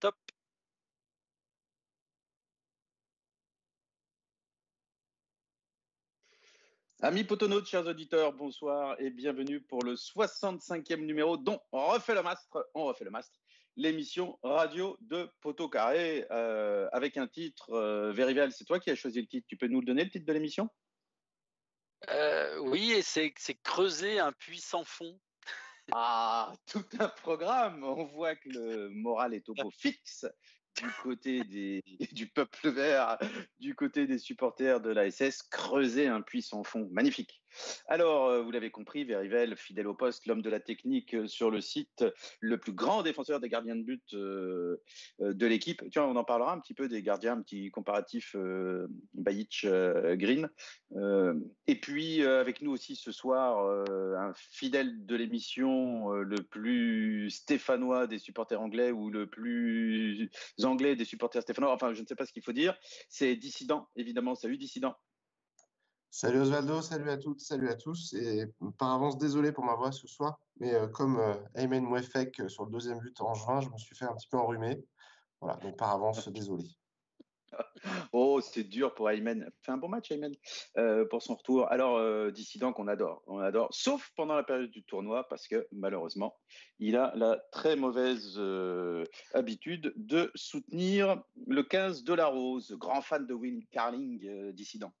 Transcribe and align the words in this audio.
Top. 0.00 0.14
Amis 7.00 7.24
potonautes, 7.24 7.66
chers 7.66 7.86
auditeurs, 7.86 8.32
bonsoir 8.32 9.00
et 9.00 9.10
bienvenue 9.10 9.60
pour 9.60 9.82
le 9.82 9.94
65e 9.94 11.04
numéro 11.04 11.36
dont 11.36 11.60
on 11.72 11.86
refait 11.86 12.14
le 12.14 12.22
mastre, 12.22 12.68
on 12.74 12.84
refait 12.84 13.04
le 13.04 13.10
mastre, 13.10 13.38
l'émission 13.76 14.38
radio 14.42 14.96
de 15.00 15.28
Poteau 15.40 15.68
Carré 15.68 16.26
euh, 16.30 16.88
avec 16.92 17.16
un 17.16 17.26
titre, 17.26 17.70
euh, 17.70 18.12
Verivel, 18.12 18.52
c'est 18.52 18.64
toi 18.64 18.78
qui 18.78 18.90
as 18.90 18.96
choisi 18.96 19.20
le 19.20 19.26
titre, 19.26 19.46
tu 19.48 19.56
peux 19.56 19.68
nous 19.68 19.80
le 19.80 19.86
donner 19.86 20.04
le 20.04 20.10
titre 20.10 20.26
de 20.26 20.32
l'émission? 20.32 20.68
Euh, 22.10 22.58
Oui, 22.58 22.92
et 22.92 23.02
c'est 23.02 23.32
creuser 23.62 24.20
un 24.20 24.32
puits 24.32 24.60
sans 24.60 24.84
fond. 24.84 25.18
Ah, 25.92 26.52
tout 26.66 26.84
un 26.98 27.08
programme. 27.08 27.82
On 27.84 28.04
voit 28.04 28.36
que 28.36 28.48
le 28.48 28.88
moral 28.90 29.34
est 29.34 29.48
au 29.48 29.54
beau 29.54 29.70
fixe 29.70 30.26
du 30.76 30.90
côté 31.02 31.44
des, 31.44 31.82
du 32.12 32.28
peuple 32.28 32.70
vert, 32.70 33.18
du 33.58 33.74
côté 33.74 34.06
des 34.06 34.18
supporters 34.18 34.80
de 34.80 34.90
la 34.90 35.10
SS, 35.10 35.42
creuser 35.42 36.06
un 36.06 36.22
puits 36.22 36.42
sans 36.42 36.62
fond. 36.62 36.88
Magnifique. 36.92 37.42
Alors, 37.86 38.26
euh, 38.26 38.42
vous 38.42 38.50
l'avez 38.50 38.70
compris, 38.70 39.04
Verivel, 39.04 39.56
fidèle 39.56 39.86
au 39.86 39.94
poste, 39.94 40.26
l'homme 40.26 40.42
de 40.42 40.50
la 40.50 40.60
technique 40.60 41.14
euh, 41.14 41.26
sur 41.26 41.50
le 41.50 41.60
site, 41.60 42.04
le 42.40 42.58
plus 42.58 42.72
grand 42.72 43.02
défenseur 43.02 43.40
des 43.40 43.48
gardiens 43.48 43.76
de 43.76 43.82
but 43.82 44.14
euh, 44.14 44.76
de 45.20 45.46
l'équipe. 45.46 45.82
Tu 45.90 45.98
on 45.98 46.16
en 46.16 46.24
parlera 46.24 46.52
un 46.52 46.60
petit 46.60 46.74
peu 46.74 46.88
des 46.88 47.02
gardiens, 47.02 47.34
un 47.34 47.42
petit 47.42 47.70
comparatif 47.70 48.36
Bajic-Green. 49.14 50.48
et 51.66 51.80
puis, 51.80 52.22
avec 52.22 52.62
nous 52.62 52.70
aussi 52.70 52.96
ce 52.96 53.12
soir, 53.12 53.58
un 53.88 54.32
fidèle 54.34 55.04
de 55.04 55.16
l'émission, 55.16 56.10
le 56.12 56.42
plus 56.42 57.30
stéphanois 57.30 58.06
des 58.06 58.18
supporters 58.18 58.60
anglais 58.60 58.90
ou 58.90 59.10
le 59.10 59.26
plus 59.28 60.30
anglais 60.62 60.96
des 60.96 61.04
supporters 61.04 61.42
stéphanois. 61.42 61.72
Enfin, 61.72 61.92
je 61.94 62.02
ne 62.02 62.06
sais 62.06 62.14
pas 62.14 62.26
ce 62.26 62.32
qu'il 62.32 62.42
faut 62.42 62.52
dire. 62.52 62.76
C'est 63.08 63.36
Dissident, 63.36 63.88
évidemment. 63.96 64.34
Salut, 64.34 64.56
Dissident. 64.56 64.96
Salut 66.10 66.40
Osvaldo, 66.40 66.80
salut 66.80 67.10
à 67.10 67.18
toutes, 67.18 67.40
salut 67.40 67.68
à 67.68 67.74
tous. 67.74 68.14
Et 68.14 68.46
par 68.78 68.92
avance, 68.92 69.18
désolé 69.18 69.52
pour 69.52 69.64
ma 69.64 69.74
voix 69.74 69.92
ce 69.92 70.06
soir, 70.08 70.40
mais 70.58 70.74
euh, 70.74 70.88
comme 70.88 71.18
euh, 71.18 71.34
Ayman 71.54 71.84
Mouefek 71.84 72.40
euh, 72.40 72.48
sur 72.48 72.64
le 72.64 72.72
deuxième 72.72 72.98
but 72.98 73.20
en 73.20 73.34
juin, 73.34 73.60
je 73.60 73.68
me 73.68 73.76
suis 73.76 73.94
fait 73.94 74.06
un 74.06 74.14
petit 74.14 74.26
peu 74.26 74.38
enrhumer. 74.38 74.82
Voilà, 75.40 75.58
donc 75.58 75.76
par 75.76 75.90
avance, 75.90 76.26
désolé. 76.32 76.64
Oh, 78.12 78.40
c'est 78.40 78.64
dur 78.64 78.94
pour 78.94 79.10
Ayman. 79.10 79.50
Fait 79.62 79.72
un 79.72 79.76
bon 79.76 79.88
match, 79.88 80.10
Ayman, 80.10 80.34
pour 81.10 81.22
son 81.22 81.34
retour. 81.34 81.70
Alors, 81.70 82.30
dissident 82.32 82.72
qu'on 82.72 82.88
adore, 82.88 83.22
on 83.26 83.38
adore, 83.38 83.68
sauf 83.70 84.10
pendant 84.16 84.34
la 84.34 84.42
période 84.42 84.70
du 84.70 84.82
tournoi, 84.84 85.26
parce 85.28 85.46
que 85.46 85.66
malheureusement, 85.72 86.36
il 86.78 86.96
a 86.96 87.12
la 87.16 87.38
très 87.52 87.74
mauvaise 87.74 88.38
habitude 89.32 89.94
de 89.96 90.30
soutenir 90.34 91.22
le 91.46 91.62
15 91.62 92.04
de 92.04 92.12
la 92.12 92.26
Rose, 92.26 92.74
grand 92.78 93.00
fan 93.00 93.26
de 93.26 93.32
Will 93.32 93.66
Carling, 93.70 94.52
dissident 94.52 94.92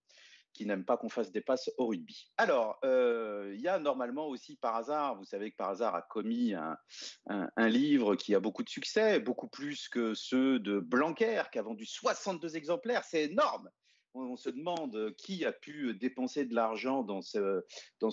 qui 0.58 0.66
n'aime 0.66 0.84
pas 0.84 0.96
qu'on 0.96 1.08
fasse 1.08 1.30
des 1.30 1.40
passes 1.40 1.70
au 1.78 1.86
rugby. 1.86 2.32
Alors, 2.36 2.80
euh, 2.84 3.52
il 3.54 3.60
y 3.60 3.68
a 3.68 3.78
normalement 3.78 4.26
aussi 4.26 4.56
par 4.56 4.74
hasard, 4.74 5.14
vous 5.14 5.24
savez 5.24 5.52
que 5.52 5.56
par 5.56 5.70
hasard 5.70 5.94
a 5.94 6.02
commis 6.02 6.52
un, 6.52 7.68
livre 7.68 8.16
qui 8.16 8.34
a 8.34 8.40
beaucoup 8.40 8.64
de 8.64 8.68
succès, 8.68 9.20
beaucoup 9.20 9.46
plus 9.46 9.88
que 9.88 10.14
ceux 10.14 10.58
de 10.58 10.80
Blanquer, 10.80 11.44
qui 11.52 11.60
a 11.60 11.62
vendu 11.62 11.86
62 11.86 12.56
exemplaires, 12.56 13.04
c'est 13.04 13.22
énorme. 13.26 13.70
On, 14.14 14.36
se 14.36 14.50
demande 14.50 15.14
qui 15.16 15.44
a 15.44 15.52
pu 15.52 15.94
dépenser 15.94 16.44
de 16.44 16.56
l'argent 16.56 17.04
dans, 17.04 17.22
ce, 17.22 17.62
dans, 18.00 18.10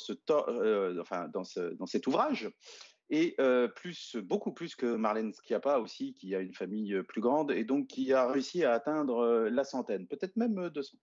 euh, 0.48 1.02
enfin, 1.02 1.28
dans, 1.30 1.44
ce, 1.44 1.74
dans 1.74 1.88
cet 1.88 2.06
ouvrage 2.06 2.52
et 3.10 3.36
euh, 3.40 3.68
plus, 3.68 4.16
beaucoup 4.16 4.52
plus 4.52 4.76
que 4.76 4.96
Marlène 4.96 5.34
Schiappa 5.34 5.78
aussi, 5.78 6.14
qui 6.14 6.36
a 6.36 6.40
une 6.40 6.54
famille 6.54 6.94
euh, 6.94 7.04
plus 7.04 7.22
grande 7.22 7.52
et 7.52 7.64
donc 7.64 7.88
qui 7.88 8.12
a 8.14 8.28
réussi 8.28 8.64
à 8.64 8.74
atteindre 8.74 9.20
euh, 9.20 9.50
la 9.50 9.64
centaine, 9.64 10.08
peut-être 10.08 10.36
même 10.36 10.70
200. 10.70 10.98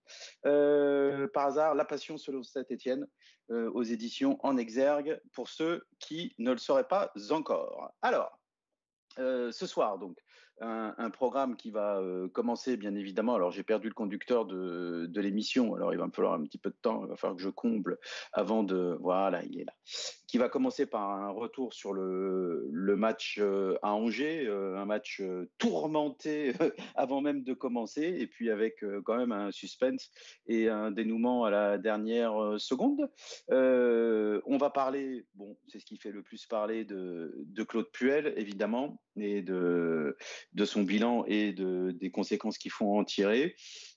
par 1.33 1.47
hasard, 1.47 1.75
La 1.75 1.85
Passion 1.85 2.17
selon 2.17 2.43
Saint-Étienne 2.43 3.07
aux 3.49 3.83
éditions 3.83 4.39
En 4.41 4.57
Exergue, 4.57 5.19
pour 5.33 5.49
ceux 5.49 5.83
qui 5.99 6.33
ne 6.37 6.51
le 6.51 6.57
sauraient 6.57 6.87
pas 6.87 7.11
encore. 7.29 7.93
Alors, 8.01 8.39
ce 9.17 9.65
soir, 9.67 9.99
donc, 9.99 10.17
un, 10.61 11.09
programme 11.09 11.55
qui 11.55 11.71
va 11.71 12.01
commencer, 12.33 12.77
bien 12.77 12.95
évidemment. 12.95 13.35
Alors, 13.35 13.51
j'ai 13.51 13.63
perdu 13.63 13.87
le 13.87 13.93
conducteur 13.93 14.45
de, 14.45 15.05
de 15.07 15.21
l'émission, 15.21 15.75
alors 15.75 15.93
il 15.93 15.99
va 15.99 16.07
me 16.07 16.11
falloir 16.11 16.33
un 16.33 16.43
petit 16.43 16.57
peu 16.57 16.69
de 16.69 16.77
temps, 16.81 17.03
il 17.03 17.09
va 17.09 17.15
falloir 17.15 17.35
que 17.35 17.43
je 17.43 17.49
comble 17.49 17.97
avant 18.31 18.63
de. 18.63 18.97
Voilà, 18.99 19.43
il 19.43 19.59
est 19.59 19.65
là 19.65 19.73
qui 20.33 20.39
va 20.39 20.49
commencer 20.49 20.87
par 20.87 21.11
un 21.11 21.29
retour 21.29 21.75
sur 21.75 21.93
le, 21.93 22.67
le 22.71 22.95
match 22.95 23.37
euh, 23.39 23.77
à 23.83 23.93
Angers, 23.93 24.47
euh, 24.47 24.79
un 24.79 24.85
match 24.85 25.21
euh, 25.21 25.47
tourmenté 25.59 26.53
avant 26.95 27.21
même 27.21 27.43
de 27.43 27.53
commencer, 27.53 28.01
et 28.01 28.25
puis 28.25 28.49
avec 28.49 28.83
quand 29.05 29.15
même 29.15 29.31
un 29.31 29.51
suspense 29.51 30.09
et 30.47 30.69
un 30.69 30.89
dénouement 30.89 31.45
à 31.45 31.51
la 31.51 31.77
dernière 31.77 32.55
seconde. 32.57 33.11
on 33.49 34.57
va 34.57 34.71
parler, 34.71 35.27
bon, 35.35 35.55
c'est 35.67 35.77
ce 35.77 35.85
qui 35.85 35.97
fait 35.97 36.11
le 36.11 36.23
plus 36.23 36.47
parler 36.47 36.83
de, 36.83 37.35
de 37.37 37.63
Claude 37.63 37.91
Puel, 37.91 38.33
évidemment, 38.35 38.99
et 39.17 39.43
de, 39.43 40.17
de 40.53 40.65
son 40.65 40.83
bilan 40.83 41.25
et 41.27 41.53
de, 41.53 41.91
des 41.91 42.11
conséquences 42.11 42.57
qu'il 42.57 42.71
faut 42.71 42.97
en 42.97 43.03
tirer. 43.03 43.55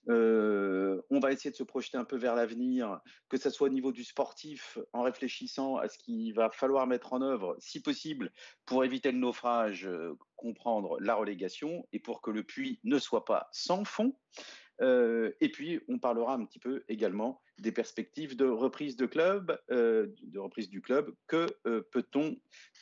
Euh, 0.08 1.02
on 1.10 1.18
va 1.18 1.32
essayer 1.32 1.50
de 1.50 1.56
se 1.56 1.64
projeter 1.64 1.98
un 1.98 2.04
peu 2.04 2.16
vers 2.16 2.34
l'avenir, 2.34 3.00
que 3.28 3.36
ce 3.36 3.50
soit 3.50 3.66
au 3.66 3.72
niveau 3.72 3.92
du 3.92 4.04
sportif, 4.04 4.78
en 4.92 5.02
réfléchissant 5.02 5.76
à 5.76 5.88
ce 5.88 5.98
qu'il 5.98 6.32
va 6.34 6.50
falloir 6.50 6.86
mettre 6.86 7.12
en 7.12 7.22
œuvre, 7.22 7.56
si 7.58 7.80
possible, 7.80 8.32
pour 8.64 8.84
éviter 8.84 9.10
le 9.10 9.18
naufrage, 9.18 9.86
euh, 9.86 10.16
comprendre 10.36 10.98
la 11.00 11.14
relégation 11.14 11.86
et 11.92 11.98
pour 11.98 12.22
que 12.22 12.30
le 12.30 12.42
puits 12.42 12.80
ne 12.84 12.98
soit 12.98 13.24
pas 13.24 13.48
sans 13.52 13.84
fond. 13.84 14.16
Euh, 14.80 15.32
et 15.40 15.50
puis, 15.50 15.80
on 15.88 15.98
parlera 15.98 16.34
un 16.34 16.44
petit 16.44 16.58
peu 16.58 16.84
également 16.88 17.40
des 17.58 17.72
perspectives 17.72 18.36
de 18.36 18.46
reprise 18.46 18.96
de 18.96 19.06
club, 19.06 19.58
de 19.70 20.38
reprise 20.38 20.68
du 20.68 20.80
club. 20.82 21.14
Que 21.26 21.46
peut-on 21.90 22.36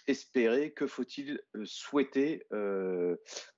espérer? 0.06 0.72
Que 0.72 0.86
faut-il 0.86 1.40
souhaiter 1.64 2.46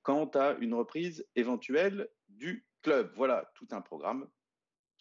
quant 0.03 0.26
à 0.34 0.56
une 0.60 0.75
reprise 0.75 1.26
éventuelle 1.34 2.09
du 2.28 2.66
club? 2.82 3.10
Voilà 3.16 3.50
tout 3.55 3.69
un 3.71 3.81
programme. 3.81 4.28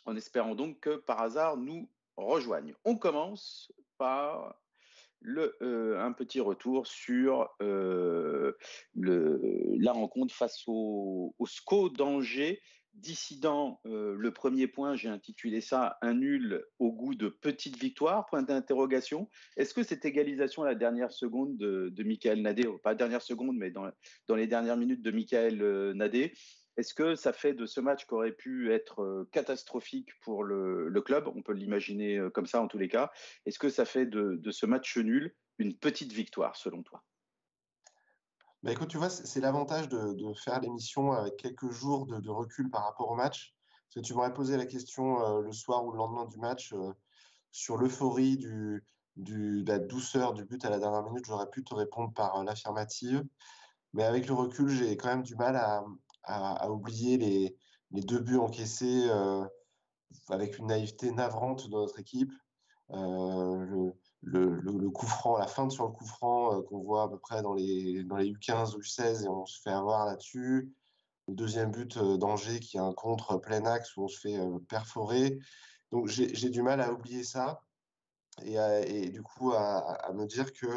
En 0.05 0.15
espérant 0.15 0.55
donc 0.55 0.79
que 0.79 0.95
par 0.95 1.21
hasard 1.21 1.57
nous 1.57 1.89
rejoignent. 2.15 2.75
On 2.85 2.97
commence 2.97 3.71
par 3.97 4.55
euh, 5.61 5.99
un 5.99 6.11
petit 6.11 6.39
retour 6.39 6.85
sur 6.85 7.49
euh, 7.61 8.53
la 8.93 9.91
rencontre 9.91 10.33
face 10.33 10.63
au, 10.67 11.33
au 11.39 11.45
SCO 11.47 11.89
d'Angers. 11.89 12.61
Dissident, 12.95 13.81
euh, 13.85 14.15
le 14.17 14.31
premier 14.31 14.67
point, 14.67 14.95
j'ai 14.95 15.09
intitulé 15.09 15.61
ça 15.61 15.97
un 16.01 16.13
nul 16.13 16.63
au 16.79 16.91
goût 16.91 17.13
de 17.15 17.29
petite 17.29 17.77
victoire, 17.77 18.25
point 18.25 18.41
d'interrogation. 18.41 19.29
Est-ce 19.57 19.73
que 19.73 19.83
cette 19.83 20.05
égalisation 20.05 20.63
à 20.63 20.65
la 20.65 20.75
dernière 20.75 21.11
seconde 21.11 21.57
de, 21.57 22.03
Michael 22.03 22.41
Nadé, 22.41 22.63
pas 22.83 22.95
dernière 22.95 23.21
seconde, 23.21 23.57
mais 23.57 23.71
dans, 23.71 23.91
les 24.35 24.47
dernières 24.47 24.77
minutes 24.77 25.01
de 25.01 25.11
Michael 25.11 25.91
Nadé, 25.93 26.33
est-ce 26.77 26.93
que 26.93 27.15
ça 27.15 27.31
fait 27.31 27.53
de 27.53 27.65
ce 27.65 27.79
match 27.79 28.05
qui 28.05 28.13
aurait 28.13 28.33
pu 28.33 28.73
être 28.73 29.01
euh, 29.01 29.29
catastrophique 29.31 30.09
pour 30.21 30.43
le, 30.43 31.01
club? 31.01 31.27
On 31.33 31.41
peut 31.41 31.53
l'imaginer 31.53 32.17
euh, 32.17 32.29
comme 32.29 32.45
ça 32.45 32.61
en 32.61 32.67
tous 32.67 32.77
les 32.77 32.89
cas. 32.89 33.11
Est-ce 33.45 33.59
que 33.59 33.69
ça 33.69 33.85
fait 33.85 34.05
de, 34.05 34.39
ce 34.51 34.65
match 34.65 34.97
nul 34.97 35.33
une 35.57 35.77
petite 35.77 36.11
victoire 36.11 36.55
selon 36.57 36.83
toi? 36.83 37.03
Bah 38.65 38.71
écoute, 38.71 38.87
tu 38.87 38.97
vois, 38.97 39.11
c'est 39.11 39.39
l'avantage 39.39 39.89
de, 39.89 40.33
faire 40.33 40.59
l'émission 40.59 41.11
avec 41.11 41.37
quelques 41.37 41.69
jours 41.69 42.07
de, 42.07 42.29
recul 42.31 42.71
par 42.71 42.83
rapport 42.83 43.11
au 43.11 43.15
match. 43.15 43.53
Parce 43.87 44.01
que 44.03 44.07
tu 44.07 44.15
m'aurais 44.15 44.33
posé 44.33 44.57
la 44.57 44.65
question 44.65 45.23
euh, 45.23 45.41
le 45.43 45.51
soir 45.51 45.85
ou 45.85 45.91
le 45.91 45.99
lendemain 45.99 46.25
du 46.25 46.39
match 46.39 46.73
sur 47.51 47.77
l'euphorie 47.77 48.37
de 48.37 48.81
la 49.67 49.77
douceur 49.77 50.33
du 50.33 50.45
but 50.45 50.65
à 50.65 50.71
la 50.71 50.79
dernière 50.79 51.03
minute. 51.03 51.25
J'aurais 51.27 51.47
pu 51.47 51.63
te 51.63 51.75
répondre 51.75 52.11
par 52.11 52.43
l'affirmative. 52.43 53.23
Mais 53.93 54.03
avec 54.03 54.27
le 54.27 54.33
recul, 54.33 54.67
j'ai 54.67 54.97
quand 54.97 55.09
même 55.09 55.21
du 55.21 55.35
mal 55.35 55.55
à, 56.23 56.71
oublier 56.71 57.17
les, 57.17 57.55
deux 57.91 58.19
buts 58.19 58.37
encaissés 58.37 59.05
euh, 59.11 59.45
avec 60.29 60.57
une 60.57 60.65
naïveté 60.65 61.11
navrante 61.11 61.69
de 61.69 61.75
notre 61.75 61.99
équipe. 61.99 62.33
Euh, 62.89 63.91
le, 64.25 64.89
coup 64.89 65.05
franc, 65.05 65.37
la 65.37 65.47
feinte 65.47 65.71
sur 65.71 65.85
le 65.85 65.91
coup 65.91 66.05
franc 66.05 66.53
euh, 66.53 66.61
qu'on 66.63 66.79
voit 66.79 67.03
à 67.03 67.07
peu 67.07 67.17
près 67.17 67.41
dans 67.41 67.53
les, 67.53 68.03
dans 68.03 68.17
les 68.17 68.31
U15 68.31 68.75
ou 68.75 68.79
U16 68.79 69.25
et 69.25 69.29
on 69.29 69.45
se 69.45 69.61
fait 69.61 69.71
avoir 69.71 70.05
là-dessus. 70.05 70.73
Le 71.27 71.35
deuxième 71.35 71.71
but 71.71 71.97
d'Angers 71.97 72.59
qui 72.59 72.77
est 72.77 72.81
un 72.81 72.93
contre 72.93 73.37
plein 73.37 73.65
axe 73.65 73.95
où 73.97 74.03
on 74.03 74.07
se 74.07 74.19
fait 74.19 74.37
perforer. 74.69 75.39
Donc 75.91 76.07
j'ai 76.07 76.49
du 76.49 76.61
mal 76.61 76.81
à 76.81 76.91
oublier 76.91 77.23
ça 77.23 77.61
et, 78.43 78.57
et 78.85 79.09
du 79.09 79.23
coup 79.23 79.53
à, 79.53 80.11
me 80.13 80.25
dire 80.27 80.53
que 80.53 80.67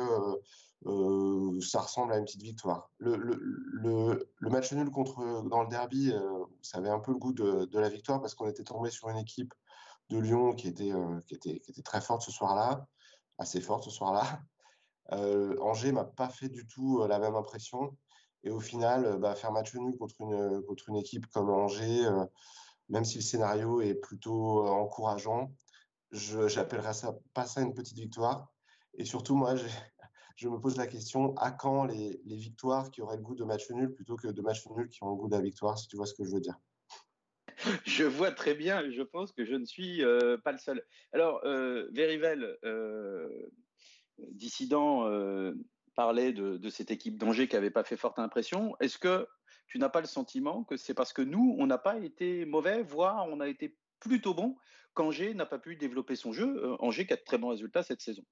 euh, 0.86 1.60
ça 1.60 1.80
ressemble 1.80 2.12
à 2.12 2.18
une 2.18 2.24
petite 2.24 2.42
victoire. 2.42 2.90
Le, 2.98 3.16
le, 3.16 4.28
match 4.48 4.72
nul 4.72 4.90
contre, 4.90 5.42
dans 5.48 5.62
le 5.62 5.68
derby, 5.68 6.12
euh, 6.12 6.44
ça 6.62 6.78
avait 6.78 6.88
un 6.88 7.00
peu 7.00 7.12
le 7.12 7.18
goût 7.18 7.32
de, 7.32 7.64
de 7.64 7.78
la 7.78 7.88
victoire 7.88 8.20
parce 8.20 8.34
qu'on 8.34 8.48
était 8.48 8.62
tombé 8.62 8.90
sur 8.90 9.08
une 9.08 9.18
équipe 9.18 9.52
de 10.10 10.18
Lyon 10.18 10.52
qui 10.52 10.68
était, 10.68 10.92
euh, 10.92 11.20
qui 11.26 11.34
était, 11.34 11.58
qui 11.60 11.72
était 11.72 11.82
très 11.82 12.00
forte 12.00 12.22
ce 12.22 12.30
soir-là, 12.30 12.86
assez 13.38 13.61
forte 13.61 13.85
ce 13.85 13.90
soir-là. 13.90 14.43
Angers 15.61 15.93
m'a 15.93 16.05
pas 16.05 16.29
fait 16.29 16.49
du 16.49 16.67
tout 16.67 17.06
la 17.06 17.19
même 17.19 17.35
impression. 17.35 17.96
Et 18.44 18.50
au 18.50 18.61
final, 18.61 19.19
bah, 19.19 19.35
faire 19.35 19.52
match 19.52 19.75
nul 19.75 19.96
contre 19.96 20.20
une, 20.20 20.62
contre 20.62 20.88
une 20.88 20.96
équipe 20.96 21.26
comme 21.29 21.50
Angers, 21.50 22.08
même 22.88 23.05
si 23.05 23.17
le 23.17 23.23
scénario 23.23 23.81
est 23.81 23.94
plutôt 23.94 24.67
encourageant, 24.67 25.52
je 26.11 26.55
n'appellerais 26.56 26.94
ça, 26.94 27.14
pas 27.35 27.46
ça 27.46 27.61
une 27.61 27.75
petite 27.75 27.99
victoire. 27.99 28.52
Et 28.94 29.05
surtout, 29.05 29.37
moi, 29.37 29.55
je 30.37 30.49
me 30.49 30.58
pose 30.58 30.76
la 30.76 30.87
question 30.87 31.37
à 31.37 31.50
quand 31.50 31.85
les, 31.85 32.20
les, 32.25 32.37
victoires 32.37 32.90
qui 32.90 33.02
auraient 33.02 33.17
le 33.17 33.23
goût 33.23 33.35
de 33.35 33.44
match 33.44 33.70
nul 33.70 33.93
plutôt 33.93 34.17
que 34.17 34.29
de 34.29 34.43
match 34.43 34.67
nul 34.69 34.88
qui 34.88 35.02
ont 35.02 35.11
le 35.11 35.17
goût 35.17 35.29
de 35.29 35.37
la 35.37 35.43
victoire, 35.43 35.79
si 35.79 35.88
tu 35.88 35.96
vois 35.96 36.06
ce 36.06 36.14
que 36.14 36.25
je 36.25 36.31
veux 36.31 36.40
dire? 36.40 36.58
Je 37.87 38.05
vois 38.05 38.31
très 38.31 38.55
bien, 38.55 38.88
je 38.90 39.02
pense 39.02 39.32
que 39.32 39.44
je 39.44 39.55
ne 39.55 39.64
suis 39.64 40.05
euh, 40.05 40.37
pas 40.38 40.52
le 40.52 40.58
seul. 40.58 40.82
Alors, 41.12 41.40
euh, 41.44 41.88
Verivel, 41.93 42.56
euh, 42.64 43.28
dissident, 44.19 45.08
euh, 45.08 45.55
parlait 45.94 46.32
de, 46.32 46.56
de, 46.56 46.69
cette 46.69 46.90
équipe 46.90 47.19
d'Angers 47.19 47.49
qui 47.49 47.56
n'avait 47.56 47.70
pas 47.70 47.84
fait 47.84 47.96
forte 47.96 48.19
impression. 48.19 48.76
Est-ce 48.81 48.99
que 48.99 49.26
tu 49.66 49.78
n'as 49.78 49.88
pas 49.88 50.00
le 50.00 50.06
sentiment 50.06 50.64
que 50.64 50.76
c'est 50.76 50.94
parce 50.94 51.12
que 51.12 51.22
nous, 51.22 51.56
on 51.58 51.66
n'a 51.66 51.78
pas 51.78 51.99
été 51.99 52.44
mauvais, 52.44 52.82
voire 52.82 53.26
on 53.28 53.40
a 53.40 53.49
été 53.49 53.76
plutôt 53.99 54.34
bon, 54.34 54.56
qu'Angers 54.94 55.34
n'a 55.34 55.46
pas 55.46 55.58
pu 55.58 55.76
développer 55.76 56.14
son 56.14 56.32
jeu? 56.32 56.76
Angers 56.78 57.06
qui 57.06 57.12
a 57.12 57.16
de 57.16 57.22
très 57.22 57.38
bons 57.38 57.49
résultats 57.49 57.82
cette 57.82 58.00
saison. 58.00 58.25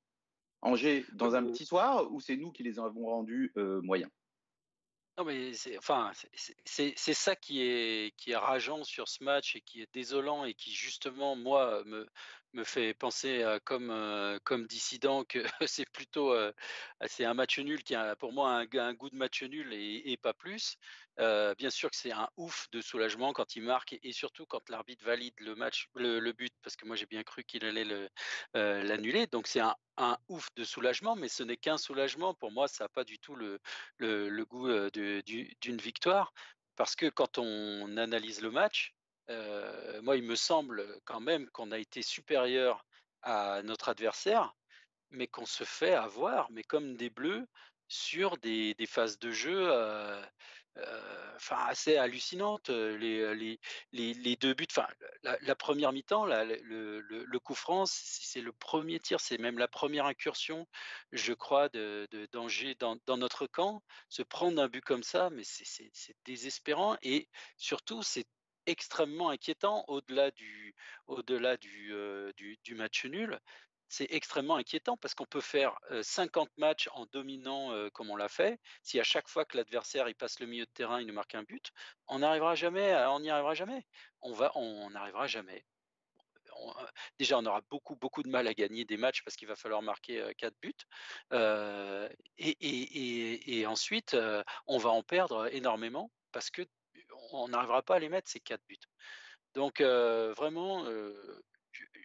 Angers 0.62 1.05
dans 1.14 1.34
un 1.34 1.44
petit 1.44 1.67
soir 1.67 2.11
ou 2.12 2.20
c'est 2.20 2.37
nous 2.37 2.52
qui 2.52 2.62
les 2.62 2.79
avons 2.79 3.06
rendus 3.06 3.52
moyens? 3.82 4.11
Non, 5.18 5.24
mais 5.24 5.54
c'est 5.54 5.78
enfin, 5.78 6.12
c'est 6.64 7.14
ça 7.14 7.36
qui 7.36 7.62
est, 7.62 8.14
qui 8.18 8.32
est 8.32 8.36
rageant 8.36 8.84
sur 8.84 9.08
ce 9.08 9.24
match 9.24 9.56
et 9.56 9.62
qui 9.62 9.80
est 9.80 9.92
désolant 9.94 10.44
et 10.44 10.52
qui, 10.54 10.72
justement, 10.72 11.36
moi, 11.36 11.82
me, 11.86 12.06
me 12.52 12.64
fait 12.64 12.94
penser 12.94 13.44
comme, 13.64 14.38
comme 14.44 14.66
dissident 14.66 15.25
que 15.25 15.38
c'est 15.66 15.88
plutôt 15.90 16.34
c'est 17.06 17.25
un 17.25 17.34
match 17.34 17.58
nul 17.58 17.82
qui 17.82 17.94
a 17.94 18.16
pour 18.16 18.32
moi 18.32 18.64
un, 18.72 18.94
goût 18.94 19.10
de 19.10 19.16
match 19.16 19.43
nul 19.43 19.72
et, 19.72 20.16
pas 20.16 20.34
plus. 20.34 20.76
bien 21.19 21.70
sûr 21.70 21.90
que 21.90 21.96
c'est 21.96 22.12
un 22.12 22.28
ouf 22.37 22.69
de 22.72 22.81
soulagement 22.81 23.32
quand 23.32 23.56
il 23.56 23.62
marque 23.62 23.96
et, 24.02 24.12
surtout 24.12 24.46
quand 24.46 24.69
l'arbitre 24.69 25.04
valide 25.04 25.34
le 25.40 25.54
match, 25.54 25.88
le, 25.94 26.32
but, 26.32 26.52
parce 26.62 26.76
que 26.76 26.87
moi 26.87 26.96
j'ai 26.96 27.06
bien 27.06 27.22
cru 27.22 27.44
qu'il 27.44 27.64
allait 27.64 28.08
l'annuler. 28.54 29.26
Donc 29.26 29.46
c'est 29.46 29.60
un, 29.60 30.19
ouf 30.28 30.48
de 30.56 30.64
soulagement, 30.64 31.16
mais 31.16 31.28
ce 31.28 31.43
n'est 31.43 31.56
qu'un 31.56 31.78
soulagement. 31.78 32.34
Pour 32.34 32.52
moi, 32.52 32.69
ça 32.69 32.84
n'a 32.84 32.88
pas 32.88 33.04
du 33.04 33.19
tout 33.19 33.37
le 33.37 34.44
goût 34.44 34.69
d'une 34.90 35.78
victoire. 35.78 36.32
Parce 36.76 36.94
que 36.94 37.06
quand 37.06 37.38
on 37.38 37.96
analyse 37.96 38.43
le 38.43 38.50
match, 38.50 38.94
euh, 39.31 40.00
moi, 40.02 40.17
il 40.17 40.23
me 40.23 40.37
semble 40.37 40.84
quand 41.05 41.20
même 41.20 41.49
qu'on 41.50 41.73
a 41.73 41.78
été 41.78 42.02
supérieur 42.02 42.84
à 43.23 43.62
notre 43.62 43.88
adversaire, 43.88 44.55
mais 45.11 45.26
qu'on 45.26 45.46
se 45.46 45.64
fait 45.64 45.94
avoir, 45.94 46.50
mais 46.50 46.62
comme 46.62 46.96
des 46.96 47.11
bleus, 47.11 47.46
sur 47.88 48.37
des, 48.38 48.75
phases 48.88 49.19
de 49.19 49.31
jeu 49.31 49.69
euh, 49.73 50.20
euh, 50.78 51.38
assez 51.50 51.96
hallucinantes. 51.96 52.69
Les, 52.69 53.58
deux 54.40 54.55
buts, 54.55 54.67
enfin, 54.70 54.87
la, 55.23 55.55
première 55.55 55.93
mi-temps, 55.93 56.26
le, 56.26 56.61
le, 56.62 57.00
le, 57.00 57.38
coup 57.40 57.55
franc, 57.55 57.84
c'est 57.87 58.40
le 58.40 58.52
premier 58.52 59.00
tir, 59.00 59.20
c'est 59.20 59.38
même 59.38 59.58
la 59.58 59.69
première 59.69 60.06
incursion, 60.06 60.67
je 61.12 61.32
crois, 61.32 61.69
de, 61.69 62.06
de 62.11 62.26
danger 62.32 62.75
dans, 62.76 62.96
dans, 63.06 63.17
notre 63.17 63.46
camp. 63.46 63.82
Se 64.08 64.22
prendre 64.22 64.61
un 64.61 64.69
but 64.69 64.84
comme 64.84 65.05
ça, 65.05 65.31
mais 65.31 65.43
c'est 65.44 66.17
désespérant 66.25 66.96
et 67.02 67.29
surtout, 67.56 68.02
c'est 68.02 68.26
extrêmement 68.66 69.30
inquiétant 69.30 69.84
au-delà 69.88 70.30
du, 70.30 70.74
du, 71.60 71.92
euh, 71.92 72.32
du, 72.36 72.58
du, 72.62 72.74
match 72.74 73.04
nul. 73.04 73.38
C'est 73.88 74.08
extrêmement 74.10 74.56
inquiétant 74.56 74.96
parce 74.96 75.14
qu'on 75.14 75.26
peut 75.26 75.40
faire 75.40 75.78
50 76.02 76.50
matchs 76.56 76.88
en 76.92 77.06
dominant 77.06 77.72
euh, 77.72 77.88
comme 77.90 78.10
on 78.10 78.16
l'a 78.16 78.28
fait. 78.28 78.58
Si 78.82 78.98
à 78.98 79.04
chaque 79.04 79.28
fois 79.28 79.44
que 79.44 79.56
l'adversaire 79.56 80.08
il 80.08 80.14
passe 80.14 80.40
le 80.40 80.46
milieu 80.46 80.66
de 80.66 80.70
terrain, 80.70 81.00
il 81.00 81.06
nous 81.06 81.14
marque 81.14 81.36
un 81.36 81.44
but, 81.44 81.70
on 82.08 82.18
n'arrivera 82.18 82.56
jamais, 82.56 82.94
on 83.06 83.20
n'y 83.20 83.30
arrivera 83.30 83.54
jamais. 83.54 83.86
On 84.22 84.32
va, 84.32 84.50
on 84.56 84.90
n'arrivera 84.90 85.26
jamais. 85.26 85.64
Déjà, 87.19 87.38
on 87.38 87.44
aura 87.44 87.60
beaucoup, 87.70 87.96
beaucoup 87.96 88.22
de 88.22 88.28
mal 88.28 88.46
à 88.48 88.54
gagner 88.54 88.84
des 88.84 88.96
matchs 88.96 89.22
parce 89.22 89.36
qu'il 89.36 89.46
va 89.46 89.56
falloir 89.56 89.82
marquer 89.82 90.32
4 90.38 90.54
buts. 90.60 90.74
Euh, 91.32 92.08
et, 92.38 92.56
et, 92.60 93.58
et, 93.60 93.66
ensuite, 93.66 94.16
on 94.66 94.78
va 94.78 94.90
en 94.90 95.02
perdre 95.02 95.52
énormément 95.54 96.10
parce 96.32 96.50
que 96.50 96.62
on 97.34 97.49
n'arrivera 97.49 97.82
pas 97.82 97.96
à 97.96 97.99
les 97.99 98.08
mettre 98.08 98.31
ces 98.31 98.40
quatre 98.40 98.64
buts. 98.69 98.78
Donc 99.55 99.81
vraiment, 99.81 100.84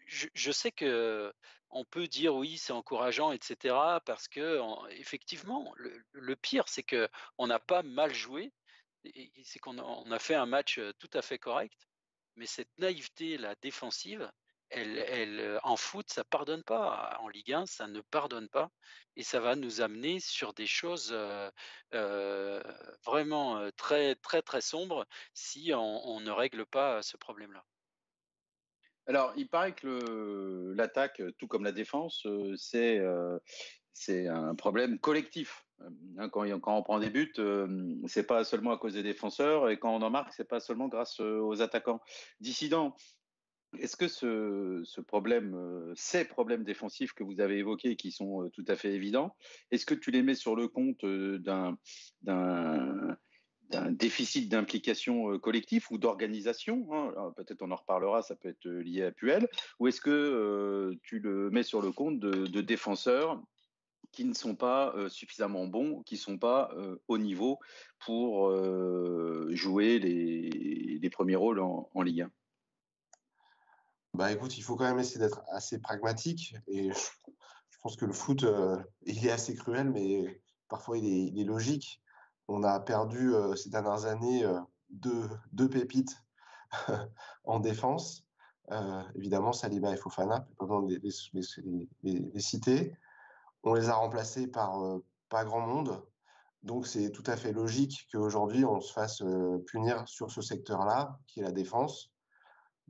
je, 0.05 0.51
sais 0.51 0.71
que 0.71 1.33
on 1.69 1.85
peut 1.85 2.07
dire 2.07 2.35
oui, 2.35 2.57
c'est 2.57 2.73
encourageant, 2.73 3.31
etc. 3.31 3.75
Parce 4.05 4.27
que 4.27 4.61
effectivement, 4.91 5.73
le, 5.75 6.35
pire, 6.35 6.67
c'est 6.67 6.83
que 6.83 7.09
on 7.37 7.47
n'a 7.47 7.59
pas 7.59 7.83
mal 7.83 8.13
joué. 8.13 8.53
C'est 9.43 9.59
qu'on 9.59 9.79
a, 9.79 10.15
a 10.15 10.19
fait 10.19 10.35
un 10.35 10.45
match 10.45 10.79
tout 10.99 11.09
à 11.13 11.21
fait 11.21 11.39
correct, 11.39 11.87
mais 12.35 12.45
cette 12.45 12.71
naïveté, 12.77 13.37
la 13.37 13.55
défensive, 13.55 14.31
euh, 14.77 15.59
en 15.63 15.75
foot, 15.75 16.09
ça 16.09 16.23
pardonne 16.23 16.63
pas. 16.63 17.17
En 17.21 17.27
Ligue 17.27 17.53
1, 17.53 17.65
ça 17.65 17.87
ne 17.87 18.01
pardonne 18.01 18.47
pas. 18.49 18.69
Et 19.15 19.23
ça 19.23 19.39
va 19.39 19.55
nous 19.55 19.81
amener 19.81 20.19
sur 20.19 20.53
des 20.53 20.67
choses 20.67 21.11
euh, 21.11 21.49
euh, 21.93 22.61
vraiment 23.05 23.69
très, 23.75 24.15
très, 24.15 24.41
très 24.41 24.61
sombres 24.61 25.05
si 25.33 25.71
on, 25.73 26.19
ne 26.21 26.31
règle 26.31 26.65
pas 26.65 27.01
ce 27.01 27.17
problème-là. 27.17 27.63
Alors, 29.07 29.33
il 29.35 29.49
paraît 29.49 29.73
que 29.73 30.73
l'attaque, 30.75 31.21
tout 31.37 31.47
comme 31.47 31.63
la 31.63 31.71
défense, 31.71 32.25
c'est 32.55 32.99
un 34.27 34.55
problème 34.55 34.99
collectif. 34.99 35.65
Hein, 36.17 36.29
quand, 36.29 36.47
on 36.47 36.83
prend 36.83 36.99
des 36.99 37.09
buts, 37.09 37.33
c'est 38.07 38.27
pas 38.27 38.43
seulement 38.43 38.71
à 38.71 38.77
cause 38.77 38.93
des 38.93 39.03
défenseurs, 39.03 39.69
et 39.69 39.79
quand 39.79 39.93
on 39.93 40.01
en 40.03 40.11
marque, 40.11 40.31
c'est 40.33 40.47
pas 40.47 40.59
seulement 40.59 40.87
grâce 40.87 41.19
aux 41.19 41.61
attaquants. 41.61 41.99
Dissident, 42.39 42.95
est-ce 43.79 43.95
que 43.95 44.07
ce, 44.07 45.01
problème, 45.01 45.55
euh, 45.55 45.93
ces 45.95 46.25
problèmes 46.25 46.63
défensifs 46.63 47.13
que 47.13 47.23
vous 47.23 47.39
avez 47.39 47.57
évoqués, 47.59 47.95
qui 47.95 48.11
sont 48.11 48.43
euh, 48.43 48.49
tout 48.49 48.65
à 48.67 48.75
fait 48.75 48.93
évidents, 48.93 49.35
est-ce 49.71 49.85
que 49.85 49.93
tu 49.93 50.11
les 50.11 50.23
mets 50.23 50.35
sur 50.35 50.55
le 50.55 50.67
compte 50.67 51.03
euh, 51.03 51.39
d'un 51.39 51.77
déficit 53.91 54.49
d'implication 54.49 55.39
collective 55.39 55.87
ou 55.91 55.97
d'organisation 55.97 56.87
hein? 56.91 57.33
Peut-être 57.37 57.61
on 57.61 57.71
en 57.71 57.75
reparlera, 57.75 58.21
ça 58.21 58.35
peut 58.35 58.49
être 58.49 58.67
lié 58.67 59.03
à 59.03 59.11
Puel. 59.11 59.47
Ou 59.79 59.87
est-ce 59.87 60.01
que 60.01 60.93
tu 61.03 61.19
le 61.19 61.49
mets 61.51 61.63
sur 61.63 61.81
le 61.81 61.93
compte 61.93 62.19
de, 62.19 62.61
défenseurs 62.61 63.41
qui 64.11 64.25
ne 64.25 64.33
sont 64.33 64.55
pas 64.55 64.93
suffisamment 65.07 65.67
bons, 65.67 66.03
qui 66.03 66.15
ne 66.15 66.19
sont 66.19 66.37
pas 66.37 66.75
au 67.07 67.17
niveau 67.17 67.59
pour 67.99 68.53
jouer 69.51 69.99
les, 69.99 71.09
premiers 71.09 71.37
rôles 71.37 71.61
en 71.61 72.01
Ligue 72.01 72.23
1 72.23 72.31
bah 74.13 74.31
écoute, 74.31 74.57
il 74.57 74.61
faut 74.61 74.75
quand 74.75 74.83
même 74.83 74.99
essayer 74.99 75.19
d'être 75.19 75.41
assez 75.49 75.79
pragmatique. 75.79 76.55
Et 76.67 76.91
je, 76.91 77.77
pense 77.81 77.95
que 77.95 78.05
le 78.05 78.13
foot, 78.13 78.43
euh, 78.43 78.77
il 79.03 79.25
est 79.25 79.31
assez 79.31 79.55
cruel, 79.55 79.89
mais 79.89 80.41
parfois 80.67 80.97
il 80.97 81.39
est, 81.39 81.43
logique. 81.45 82.01
On 82.47 82.63
a 82.63 82.79
perdu 82.79 83.33
euh, 83.33 83.55
ces 83.55 83.69
dernières 83.69 84.05
années 84.05 84.43
euh, 84.43 84.59
deux, 84.89 85.29
deux, 85.53 85.69
pépites 85.69 86.17
en 87.45 87.59
défense. 87.59 88.25
évidemment, 89.15 89.53
Saliba 89.53 89.93
et 89.93 89.97
Fofana, 89.97 90.41
pas 90.57 90.65
besoin 90.65 90.83
de 90.83 90.99
les, 92.03 92.21
les, 92.33 92.39
citer. 92.39 92.93
On 93.63 93.73
les 93.73 93.89
a 93.89 93.95
remplacés 93.95 94.47
par 94.47 94.77
pas 95.29 95.45
grand 95.45 95.61
monde. 95.61 96.03
Donc 96.63 96.85
c'est 96.85 97.11
tout 97.11 97.23
à 97.25 97.37
fait 97.37 97.53
logique 97.53 98.07
qu'aujourd'hui 98.11 98.65
on 98.65 98.81
se 98.81 98.93
fasse 98.93 99.23
punir 99.67 100.07
sur 100.07 100.29
ce 100.31 100.41
secteur-là, 100.41 101.19
qui 101.27 101.39
est 101.39 101.43
la 101.43 101.51
défense 101.51 102.11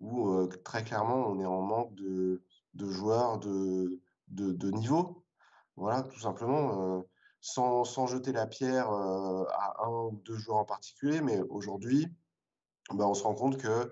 où 0.02 0.30
euh, 0.30 0.48
très 0.66 0.84
clairement 0.84 1.28
on 1.28 1.40
est 1.40 1.46
en 1.46 1.62
manque 1.62 1.96
de, 1.96 2.44
de 2.74 2.90
joueurs 2.90 3.40
de, 3.40 4.02
de, 4.28 4.72
niveau. 4.72 5.24
Voilà, 5.78 6.04
tout 6.04 6.20
simplement, 6.20 6.98
euh, 6.98 7.02
sans, 7.40 7.86
sans, 7.86 8.08
jeter 8.08 8.32
la 8.32 8.48
pierre 8.48 8.92
euh, 8.92 9.46
à 9.54 9.86
un 9.86 9.90
ou 9.90 10.22
deux 10.26 10.36
joueurs 10.36 10.58
en 10.58 10.66
particulier, 10.66 11.22
mais 11.22 11.40
aujourd'hui, 11.50 12.08
ben, 12.94 13.06
on 13.06 13.14
se 13.14 13.24
rend 13.24 13.36
compte 13.36 13.58
que 13.58 13.92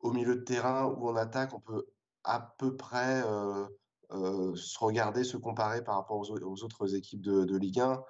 au 0.00 0.12
milieu 0.12 0.36
de 0.36 0.42
terrain 0.42 0.86
ou 0.86 1.08
en 1.08 1.16
attaque, 1.16 1.54
on 1.54 1.60
peut 1.60 1.86
à 2.24 2.54
peu 2.58 2.76
près 2.76 3.22
se 4.10 4.78
regarder, 4.78 5.24
se 5.24 5.36
comparer 5.36 5.82
par 5.84 5.96
rapport 5.96 6.18
aux, 6.18 6.64
autres 6.64 6.94
équipes 6.94 7.22
de, 7.22 7.56
Ligue 7.56 7.80
1. 7.80 8.02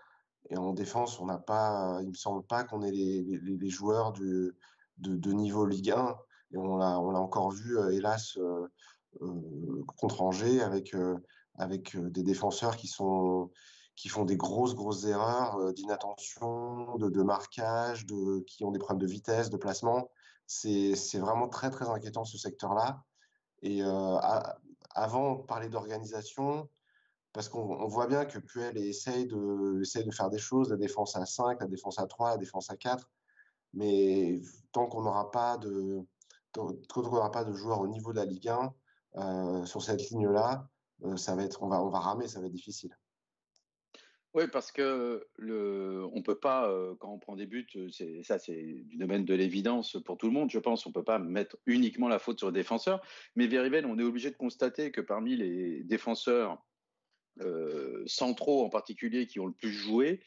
Et 0.50 0.57
en 0.57 0.73
défense, 0.73 1.21
on 1.21 1.27
n'a 1.27 1.39
pas, 1.39 1.99
il 2.03 2.09
me 2.09 2.15
semble 2.15 2.45
pas 2.45 2.65
qu'on 2.65 2.83
ait 2.83 2.91
les, 2.91 3.23
les, 3.23 3.69
joueurs 3.69 4.12
de, 4.12 4.57
de, 4.99 5.33
niveau 5.33 5.67
Ligue 5.67 5.91
1 5.91 6.17
et 6.52 6.59
on 6.59 6.76
l'a, 6.76 6.99
on 7.00 7.14
encore 7.14 7.50
vu, 7.50 7.78
euh, 7.78 7.90
hélas, 7.90 8.37
euh, 8.38 8.66
euh, 9.23 9.85
contre 9.97 10.23
Angers 10.23 10.62
avec, 10.62 10.95
avec 11.57 11.97
des 11.97 12.23
défenseurs 12.23 12.76
qui 12.76 12.87
sont 12.87 13.50
qui 13.97 14.09
font 14.09 14.25
des 14.25 14.37
grosses, 14.38 14.75
grosses 14.75 15.04
erreurs 15.04 15.75
d'inattention, 15.75 16.97
de, 16.97 17.23
marquage, 17.23 18.07
de, 18.07 18.40
qui 18.47 18.64
ont 18.64 18.71
des 18.71 18.78
problèmes 18.78 19.07
de 19.07 19.12
vitesse, 19.12 19.50
de 19.50 19.59
placement. 19.59 20.11
C'est, 20.47 20.95
vraiment 21.19 21.49
très, 21.49 21.69
très 21.69 21.87
inquiétant 21.87 22.25
ce 22.25 22.38
secteur-là. 22.38 23.04
Et 23.61 23.83
avant 24.95 25.35
de 25.35 25.42
parler 25.42 25.69
d'organisation, 25.69 26.66
parce 27.35 27.50
qu'on 27.50 27.87
voit 27.88 28.07
bien 28.07 28.25
que 28.25 28.38
Puel 28.38 28.78
essaye 28.78 29.26
de, 29.26 29.83
essaye 29.83 30.04
de 30.04 30.11
faire 30.11 30.30
des 30.30 30.38
choses, 30.38 30.71
la 30.71 30.76
défense 30.76 31.14
à 31.16 31.26
5, 31.26 31.61
la 31.61 31.66
défense 31.66 31.99
à 31.99 32.07
3, 32.07 32.30
la 32.30 32.37
défense 32.38 32.71
à 32.71 32.76
4, 32.76 33.07
mais 33.75 34.40
tant 34.73 34.87
qu'on 34.87 35.02
n'aura 35.02 35.30
pas 35.30 35.59
de 35.59 36.07
tant 36.52 36.73
qu'on 36.88 37.02
n'aura 37.02 37.30
pas 37.30 37.45
de 37.45 37.52
joueurs 37.52 37.80
au 37.80 37.88
niveau 37.88 38.12
de 38.12 38.19
la 38.19 38.25
Ligue 38.25 38.49
1 38.49 38.75
euh, 39.16 39.64
sur 39.64 39.83
cette 39.83 40.09
ligne-là, 40.11 40.69
euh, 41.04 41.16
ça 41.16 41.35
va 41.35 41.45
être, 41.45 41.62
on 41.62 41.69
va, 41.69 41.83
on 41.83 41.88
va 41.88 41.99
ramer, 41.99 42.28
ça 42.28 42.40
va 42.40 42.47
être 42.47 42.52
difficile. 42.52 42.97
Oui, 44.33 44.45
parce 44.47 44.71
que 44.71 45.26
le, 45.37 46.07
on 46.12 46.23
peut 46.23 46.38
pas, 46.38 46.71
euh, 46.71 46.95
quand 47.00 47.12
on 47.12 47.19
prend 47.19 47.35
des 47.35 47.47
buts, 47.47 47.66
ça 48.23 48.38
c'est 48.38 48.62
du 48.85 48.97
domaine 48.97 49.25
de 49.25 49.35
l'évidence 49.35 49.97
pour 50.04 50.19
tout 50.19 50.26
le 50.26 50.33
monde, 50.33 50.50
je 50.50 50.61
pense. 50.61 50.87
On 50.87 50.92
peut 50.92 51.02
pas 51.02 51.19
mettre 51.19 51.57
uniquement 51.66 52.07
la 52.07 52.21
faute 52.21 52.38
sur 52.38 52.47
le 52.47 52.52
défenseur. 52.52 53.02
Mais 53.35 53.49
Verivel, 53.49 53.87
on 53.87 53.99
est 53.99 54.04
obligé 54.04 54.30
de 54.30 54.37
constater 54.37 54.92
que 54.92 55.00
parmi 55.00 55.37
les 55.37 55.83
défenseurs 55.83 56.64
centraux 58.07 58.64
en 58.64 58.69
particulier 58.69 59.26
qui 59.26 59.40
ont 59.40 59.47
le 59.47 59.52
plus 59.52 59.73
joué. 59.73 60.23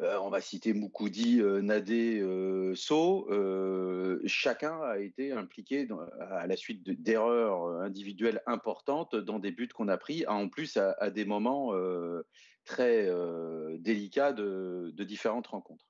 Euh, 0.00 0.16
on 0.20 0.30
va 0.30 0.40
citer 0.40 0.74
Moukoudi, 0.74 1.40
euh, 1.40 1.60
Nadé, 1.60 2.22
So. 2.76 3.26
chacun 4.26 4.80
a 4.82 4.98
été 4.98 5.32
impliqué 5.32 5.88
à 6.20 6.46
la 6.46 6.56
suite 6.56 6.84
d'erreurs 6.84 7.80
individuelles 7.80 8.42
importantes 8.46 9.16
dans 9.16 9.38
des 9.38 9.50
buts 9.50 9.68
qu'on 9.68 9.88
a 9.88 9.96
pris, 9.96 10.26
en 10.26 10.48
plus 10.48 10.76
à, 10.76 11.10
des 11.10 11.24
moments 11.24 11.72
très 12.64 13.08
délicats 13.78 14.32
de, 14.32 14.92
différentes 14.98 15.48
rencontres. 15.48 15.86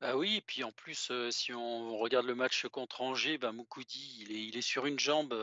Bah 0.00 0.16
oui, 0.16 0.36
et 0.36 0.40
puis 0.40 0.64
en 0.64 0.72
plus, 0.72 1.12
si 1.30 1.52
on 1.52 1.98
regarde 1.98 2.24
le 2.24 2.34
match 2.34 2.66
contre 2.68 3.02
Angers, 3.02 3.36
bah 3.36 3.52
Moukoudi, 3.52 4.26
il 4.28 4.56
est 4.56 4.62
sur 4.62 4.86
une 4.86 4.98
jambe 4.98 5.34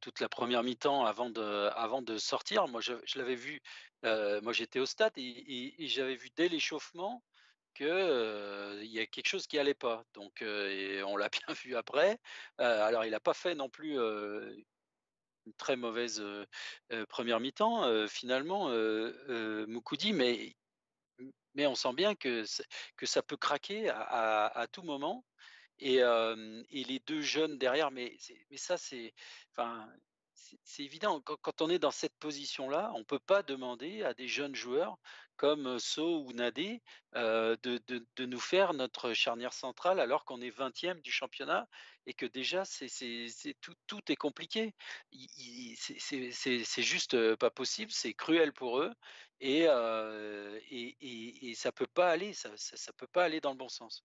toute 0.00 0.20
la 0.20 0.28
première 0.28 0.62
mi-temps 0.62 1.04
avant 1.04 1.30
de, 1.30 2.18
sortir. 2.18 2.68
Moi, 2.68 2.80
je, 2.80 2.94
l'avais 3.16 3.34
vu, 3.34 3.60
moi 4.02 4.52
j'étais 4.52 4.80
au 4.80 4.86
stade 4.86 5.12
et, 5.16 5.74
j'avais 5.88 6.16
vu 6.16 6.30
dès 6.36 6.48
l'échauffement 6.48 7.22
qu'il 7.74 7.86
il 7.86 8.90
y 8.90 9.00
a 9.00 9.06
quelque 9.06 9.28
chose 9.28 9.46
qui 9.46 9.58
allait 9.58 9.74
pas. 9.74 10.04
Donc, 10.14 10.42
on 10.42 11.16
l'a 11.16 11.28
bien 11.48 11.54
vu 11.62 11.76
après. 11.76 12.18
alors, 12.58 13.04
il 13.04 13.10
n'a 13.10 13.20
pas 13.20 13.34
fait 13.34 13.54
non 13.54 13.68
plus 13.68 13.98
une 13.98 15.54
très 15.58 15.76
mauvaise 15.76 16.22
première 17.08 17.40
mi-temps, 17.40 18.06
finalement, 18.08 18.70
Moukoudi, 19.66 20.12
mais, 20.12 20.56
on 21.58 21.74
sent 21.74 21.92
bien 21.94 22.14
que, 22.14 22.44
ça 23.02 23.22
peut 23.22 23.36
craquer 23.36 23.90
à 23.90 24.66
tout 24.72 24.82
moment 24.82 25.24
et, 25.78 26.00
les 26.72 26.98
deux 27.06 27.20
jeunes 27.20 27.58
derrière, 27.58 27.90
mais, 27.90 28.16
ça, 28.56 28.76
c'est, 28.76 29.12
évident. 30.78 31.20
Quand, 31.20 31.62
on 31.62 31.70
est 31.70 31.78
dans 31.78 31.90
cette 31.90 32.16
position-là, 32.18 32.92
on 32.94 33.00
ne 33.00 33.04
peut 33.04 33.18
pas 33.18 33.42
demander 33.42 34.02
à 34.02 34.14
des 34.14 34.28
jeunes 34.28 34.54
joueurs 34.54 34.98
comme 35.36 35.78
So 35.78 36.24
ou 36.24 36.32
Nadé 36.32 36.82
de, 37.14 37.56
de, 38.16 38.26
nous 38.26 38.40
faire 38.40 38.74
notre 38.74 39.12
charnière 39.12 39.52
centrale 39.52 40.00
alors 40.00 40.24
qu'on 40.24 40.40
est 40.40 40.50
20e 40.50 41.00
du 41.00 41.10
championnat 41.10 41.68
et 42.06 42.14
que 42.14 42.26
déjà 42.26 42.64
c'est 42.64 42.88
tout, 43.60 43.74
tout 43.86 44.00
est 44.08 44.16
compliqué. 44.16 44.74
C'est 45.98 46.82
juste 46.82 47.34
pas 47.36 47.50
possible, 47.50 47.90
c'est 47.90 48.14
cruel 48.14 48.52
pour 48.52 48.80
eux 48.80 48.92
et, 49.40 49.64
et, 49.64 51.50
et, 51.50 51.54
ça 51.54 51.72
peut 51.72 51.86
pas 51.86 52.10
aller, 52.10 52.32
ça, 52.32 52.50
ça, 52.56 52.92
peut 52.94 53.06
pas 53.06 53.24
aller 53.24 53.40
dans 53.40 53.50
le 53.50 53.58
bon 53.58 53.68
sens. 53.68 54.04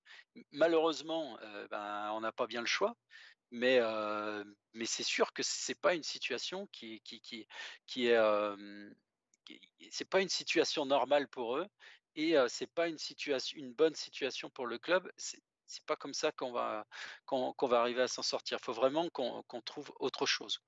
Malheureusement, 0.52 1.38
ben, 1.70 2.12
on 2.14 2.22
n'a 2.22 2.32
pas 2.32 2.48
bien 2.48 2.62
le 2.62 2.68
choix 2.68 2.96
mais, 3.52 3.80
mais 4.74 4.86
c'est 4.86 5.04
sûr 5.04 5.34
que 5.34 5.44
c'est 5.44 5.80
pas 5.80 5.94
une 5.94 6.04
situation 6.04 6.68
qui, 6.72 7.02
qui, 7.02 7.20
qui, 7.22 7.48
qui 7.86 8.08
est 8.08 8.18
c'est 9.90 10.10
pas 10.10 10.22
une 10.22 10.30
situation 10.30 10.86
normale 10.86 11.28
pour 11.28 11.58
eux 11.58 11.68
et 12.16 12.36
c'est 12.48 12.72
pas 12.72 12.88
une 12.88 12.98
situation 12.98 13.58
une 13.58 13.74
bonne 13.74 13.96
situation 13.96 14.50
pour 14.50 14.68
le 14.68 14.78
club. 14.78 15.12
C'est 15.18 15.86
pas 15.86 15.96
comme 15.96 16.14
ça 16.14 16.32
qu'on 16.32 16.52
va 16.52 16.86
qu'on 17.26 17.68
va 17.68 17.80
arriver 17.80 18.02
à 18.02 18.08
s'en 18.08 18.24
sortir. 18.24 18.58
Il 18.62 18.66
faut 18.66 18.74
vraiment 18.74 19.10
qu'on 19.10 19.62
trouve 19.62 19.92
autre 20.00 20.26
chose 20.26 20.62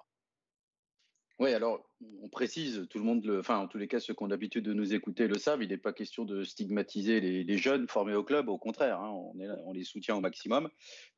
oui, 1.39 1.53
alors 1.53 1.83
on 2.21 2.29
précise, 2.29 2.85
tout 2.89 2.99
le 2.99 3.03
monde, 3.03 3.37
enfin 3.39 3.57
en 3.57 3.67
tous 3.67 3.79
les 3.79 3.87
cas 3.87 3.99
ceux 3.99 4.13
qui 4.13 4.21
ont 4.21 4.27
l'habitude 4.27 4.63
de 4.63 4.73
nous 4.73 4.93
écouter 4.93 5.27
le 5.27 5.39
savent, 5.39 5.63
il 5.63 5.69
n'est 5.69 5.77
pas 5.77 5.91
question 5.91 6.25
de 6.25 6.43
stigmatiser 6.43 7.19
les, 7.19 7.57
jeunes 7.57 7.87
formés 7.87 8.13
au 8.13 8.23
club, 8.23 8.49
au 8.49 8.59
contraire, 8.59 8.99
hein, 9.01 9.11
on, 9.11 9.73
les 9.73 9.83
soutient 9.83 10.15
au 10.15 10.21
maximum. 10.21 10.69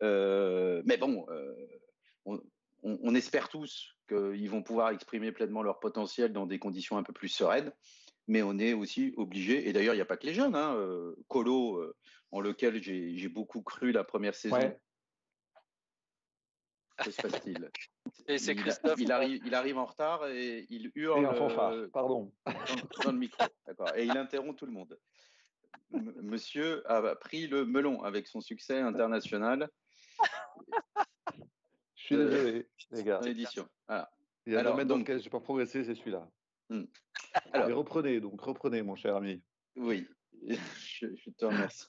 Euh, 0.04 0.82
mais 0.86 0.98
bon, 0.98 1.26
euh, 1.30 1.54
on, 2.82 3.14
espère 3.14 3.50
tous 3.50 3.95
qu'ils 4.08 4.50
vont 4.50 4.64
pouvoir 4.64 4.90
exprimer 4.90 5.32
pleinement 5.32 5.64
leur 5.64 5.80
potentiel 5.80 6.34
dans 6.34 6.46
des 6.46 6.60
conditions 6.60 6.98
un 6.98 7.04
peu 7.04 7.14
plus 7.14 7.30
sereines, 7.30 7.72
mais 8.28 8.42
on 8.42 8.58
est 8.58 8.74
aussi 8.74 9.14
obligé, 9.18 9.68
et 9.68 9.74
d'ailleurs 9.74 9.94
il 9.94 9.98
n'y 9.98 10.02
a 10.02 10.06
pas 10.06 10.18
que 10.18 10.26
les 10.26 10.34
jeunes, 10.34 10.56
hein, 10.56 10.76
euh, 10.76 11.16
Colo, 11.28 11.84
en 12.32 12.40
lequel 12.40 12.82
j'ai 12.82 13.30
beaucoup 13.30 13.62
cru 13.62 13.92
la 13.92 14.04
première 14.04 14.36
saison. 14.36 14.76
Que 16.98 17.12
se 17.12 17.22
passe-t-il? 17.22 17.70
C'est 18.38 18.56
Il, 18.98 19.12
arrive, 19.12 19.42
il 19.46 19.54
arrive 19.54 19.78
en 19.78 19.86
retard 19.86 20.28
et 20.28 20.66
il 20.70 20.92
hurle. 20.96 21.26
Euh, 21.26 21.88
pardon. 21.90 22.32
Dans, 22.46 23.12
le 23.12 23.18
micro, 23.18 23.44
d'accord. 23.68 23.92
Et 23.96 24.06
il 24.06 24.18
interrompt 24.18 24.58
tout 24.58 24.66
le 24.66 24.72
monde. 24.72 24.98
monsieur 25.92 26.90
a 26.90 27.16
pris 27.16 27.48
le 27.48 27.66
melon 27.66 28.04
avec 28.04 28.28
son 28.28 28.42
succès 28.42 28.80
international. 28.80 29.70
Je 32.06 32.16
suis 32.16 32.18
désolé, 32.18 32.68
les 32.92 33.04
gars. 33.04 33.20
L'édition. 33.24 33.68
Il 34.46 34.54
y 34.54 34.56
a 34.56 34.60
un 34.60 34.64
domaine 34.64 34.88
dans 34.88 34.98
lequel 34.98 35.18
je 35.18 35.24
n'ai 35.24 35.30
pas 35.30 35.40
progressé, 35.40 35.84
c'est 35.84 35.96
celui-là. 35.96 36.30
Hmm. 36.70 36.84
Alors, 37.52 37.80
reprenez, 37.80 38.20
donc 38.20 38.40
reprenez, 38.42 38.84
mon 38.84 38.96
cher 38.96 39.16
ami. 39.16 39.42
Oui, 39.76 40.08
je, 40.48 41.08
je 41.16 41.30
te 41.32 41.46
remercie. 41.46 41.88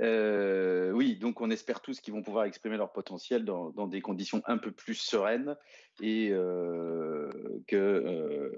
Euh, 0.00 0.90
oui, 0.90 1.16
donc 1.16 1.40
on 1.40 1.50
espère 1.50 1.80
tous 1.80 2.00
qu'ils 2.00 2.12
vont 2.12 2.22
pouvoir 2.22 2.44
exprimer 2.44 2.76
leur 2.76 2.92
potentiel 2.92 3.44
dans, 3.44 3.86
des 3.86 4.02
conditions 4.02 4.42
un 4.46 4.58
peu 4.58 4.72
plus 4.72 4.96
sereines 4.96 5.56
et, 6.02 6.30
euh, 6.32 7.30
que, 7.66 7.76
euh, 7.76 8.50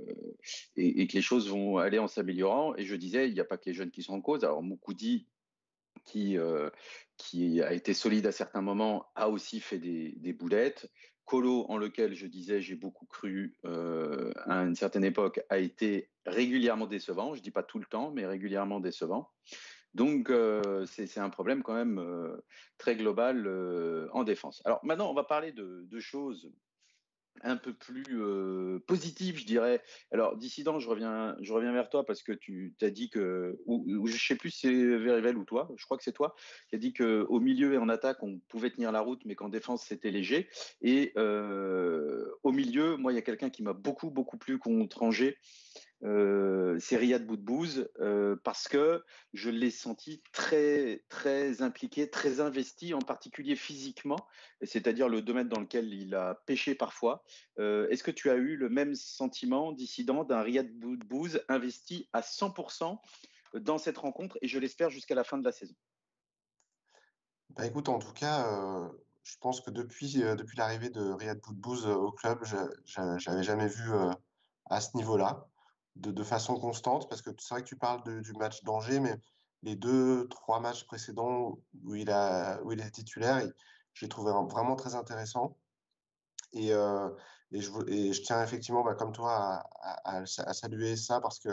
et, 0.77 1.07
que 1.07 1.13
les 1.13 1.23
choses 1.23 1.49
vont 1.49 1.79
aller 1.79 1.99
en 1.99 2.09
s'améliorant. 2.09 2.75
Et 2.77 2.87
je 2.87 2.97
disais, 2.97 3.29
il 3.29 3.35
n'y 3.35 3.41
a 3.41 3.45
pas 3.45 3.59
que 3.59 3.67
les 3.67 3.75
jeunes 3.75 3.91
qui 3.91 4.03
sont 4.03 4.15
en 4.15 4.21
cause. 4.21 4.45
Alors 4.45 4.63
Moukoudi, 4.63 5.27
qui, 6.07 6.39
qui 7.17 7.61
a 7.63 7.73
été 7.73 7.93
solide 7.93 8.27
à 8.27 8.33
certains 8.33 8.63
moments, 8.63 9.07
a 9.15 9.29
aussi 9.29 9.61
fait 9.61 9.79
des, 9.79 10.33
boulettes. 10.33 10.91
Colo, 11.25 11.67
en 11.69 11.77
lequel 11.77 12.15
je 12.15 12.27
disais 12.27 12.61
j'ai 12.61 12.77
beaucoup 12.77 13.07
cru 13.07 13.57
à 13.65 14.59
une 14.59 14.77
certaine 14.77 15.05
époque, 15.05 15.41
a 15.51 15.59
été 15.59 16.09
régulièrement 16.25 16.87
décevant. 16.87 17.35
Je 17.35 17.41
ne 17.41 17.45
dis 17.45 17.51
pas 17.51 17.63
tout 17.63 17.79
le 17.79 17.87
temps, 17.87 18.11
mais 18.11 18.27
régulièrement 18.27 18.81
décevant. 18.81 19.31
Donc, 19.97 20.29
euh, 20.29 20.85
c'est 20.85 21.19
un 21.19 21.31
problème 21.31 21.63
quand 21.63 21.73
même 21.73 21.99
euh, 21.99 22.37
très 22.77 22.97
global 22.97 23.47
euh, 23.47 24.09
en 24.13 24.25
défense. 24.25 24.61
Alors 24.67 24.79
maintenant, 24.85 25.11
on 25.11 25.15
va 25.15 25.25
parler 25.25 25.53
de, 25.53 25.99
choses 25.99 26.53
un 27.43 27.57
peu 27.57 27.73
plus 27.73 28.21
positives, 28.87 29.39
je 29.39 29.47
dirais. 29.47 29.83
Alors, 30.13 30.37
dissident, 30.37 30.79
je 30.79 30.89
reviens, 30.89 31.37
je 31.41 31.53
reviens 31.53 31.73
vers 31.73 31.89
toi 31.89 32.05
parce 32.05 32.23
que 32.23 32.33
tu 32.33 32.75
t'as 32.79 32.91
dit 32.91 33.11
que, 33.11 33.59
ou, 33.67 34.07
je 34.07 34.15
ne 34.15 34.19
sais 34.19 34.37
plus 34.37 34.51
si 34.51 34.67
c'est 34.67 34.97
Verivel 34.99 35.37
ou 35.37 35.45
toi, 35.45 35.69
je 35.77 35.85
crois 35.85 35.97
que 35.97 36.05
c'est 36.05 36.13
toi, 36.13 36.35
qui 36.69 36.77
a 36.77 36.79
dit 36.79 36.93
qu'au 36.93 37.41
milieu 37.41 37.75
et 37.75 37.79
en 37.79 37.89
attaque, 37.89 38.23
on 38.23 38.39
pouvait 38.49 38.71
tenir 38.71 38.93
la 38.93 39.01
route, 39.01 39.25
mais 39.25 39.35
qu'en 39.35 39.49
défense, 39.49 39.85
c'était 39.85 40.11
léger. 40.11 40.49
Et 40.83 41.13
au 41.17 42.53
milieu, 42.53 42.97
moi, 42.97 43.13
il 43.13 43.17
y 43.17 43.19
a 43.19 43.23
quelqu'un 43.23 43.51
qui 43.51 43.63
m'a 43.63 43.73
beaucoup, 43.73 44.11
beaucoup 44.11 44.39
plu 44.39 44.59
contre 44.59 45.03
Angers 45.03 45.39
euh, 46.03 46.79
c'est 46.79 46.97
Riyad 46.97 47.27
Boudbouz 47.27 47.89
euh, 48.01 48.37
parce 48.45 48.69
que 48.69 49.03
je 49.33 49.49
l'ai 49.49 49.71
senti 49.71 50.23
très 50.33 51.05
très 51.09 51.63
impliqué, 51.63 52.11
très 52.11 52.41
investi, 52.41 52.93
en 52.93 53.01
particulier 53.01 53.57
physiquement, 53.57 54.19
c'est-à-dire 54.63 55.09
le 55.09 55.23
domaine 55.23 55.49
dans 55.49 55.61
lequel 55.61 55.93
il 55.95 56.15
a 56.15 56.35
pêché 56.47 56.75
parfois. 56.75 57.25
Euh, 57.59 57.89
est-ce 57.89 58.05
que 58.05 58.11
tu 58.11 58.31
as 58.31 58.35
eu 58.35 58.57
le 58.57 58.69
même 58.69 58.95
sentiment 58.95 59.73
dissident 59.73 60.25
d'un 60.25 60.43
Riyad 60.43 60.71
Boudbouz 60.79 61.41
investi 61.49 62.09
à 62.13 62.21
100% 62.21 62.99
dans 63.55 63.79
cette 63.79 63.99
rencontre 63.99 64.37
et 64.43 64.49
je 64.49 64.59
l'espère 64.59 64.91
jusqu'à 64.91 65.15
la 65.15 65.25
fin 65.25 65.39
de 65.39 65.45
la 65.45 65.53
saison? 65.53 65.75
Bah 67.51 67.65
écoute, 67.65 67.89
en 67.89 67.99
tout 67.99 68.13
cas, 68.13 68.91
je 69.23 69.37
pense 69.41 69.63
que 69.63 69.71
depuis, 69.71 70.15
depuis 70.37 70.59
l'arrivée 70.59 70.91
de 70.91 71.01
Riyad 71.01 71.41
Boudbouz 71.41 71.87
au 71.87 72.13
club, 72.13 72.45
je 72.45 73.31
n'avais 73.31 73.43
jamais 73.43 73.69
vu 73.69 73.91
à 74.67 74.81
ce 74.83 74.95
niveau-là 74.95 75.49
de, 75.97 76.23
façon 76.23 76.59
constante 76.59 77.09
Parce 77.09 77.23
que 77.23 77.31
c'est 77.39 77.55
vrai 77.55 77.63
que 77.63 77.69
tu 77.69 77.77
parles 77.77 78.03
du 78.23 78.33
match 78.35 78.63
d'Angers, 78.65 79.01
mais 79.01 79.19
les 79.63 79.77
deux, 79.77 80.29
trois 80.29 80.61
matchs 80.61 80.85
précédents 80.85 81.59
où 81.85 81.95
il, 81.95 82.11
a, 82.11 82.61
où 82.63 82.73
il 82.73 82.81
est 82.81 82.91
titulaire, 82.91 83.43
je 83.95 84.05
l'ai 84.05 84.09
trouvé 84.09 84.33
vraiment 84.51 84.77
très 84.77 84.95
intéressant. 84.95 85.57
Et, 86.53 86.73
euh, 86.73 87.11
et, 87.51 87.61
je, 87.61 88.23
tiens 88.23 88.43
effectivement, 88.43 88.85
bah, 88.85 88.95
comme 88.95 89.13
toi, 89.13 89.65
à, 89.83 90.23
à, 90.23 90.27
saluer 90.27 90.97
ça 90.97 91.21
parce 91.21 91.39
que 91.39 91.49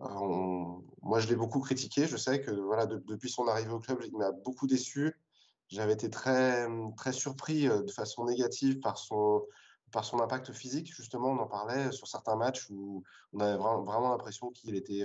euh, 0.00 0.80
moi, 1.02 1.20
je 1.20 1.28
l'ai 1.28 1.36
beaucoup 1.36 1.60
critiqué. 1.60 2.06
Je 2.06 2.16
sais 2.16 2.40
que 2.40 2.50
voilà, 2.50 2.86
depuis 2.86 3.30
son 3.30 3.46
arrivée 3.48 3.72
au 3.72 3.80
club, 3.80 4.00
il 4.04 4.16
m'a 4.16 4.32
beaucoup 4.32 4.66
déçu. 4.66 5.14
J'avais 5.68 5.92
été 5.92 6.08
très, 6.08 6.66
très 6.96 7.12
surpris 7.12 7.68
euh, 7.68 7.82
de 7.82 7.92
façon 7.92 8.24
négative 8.24 8.80
par 8.80 8.96
son, 8.96 9.42
par 9.92 10.04
son 10.04 10.20
impact 10.20 10.52
physique. 10.52 10.92
Justement, 10.94 11.28
on 11.28 11.38
en 11.38 11.46
parlait 11.46 11.92
sur 11.92 12.06
certains 12.06 12.36
matchs 12.36 12.68
où 12.70 13.02
on 13.32 13.40
avait 13.40 13.56
vraiment, 13.56 14.10
l'impression 14.10 14.50
qu'il 14.50 14.76
était, 14.76 15.04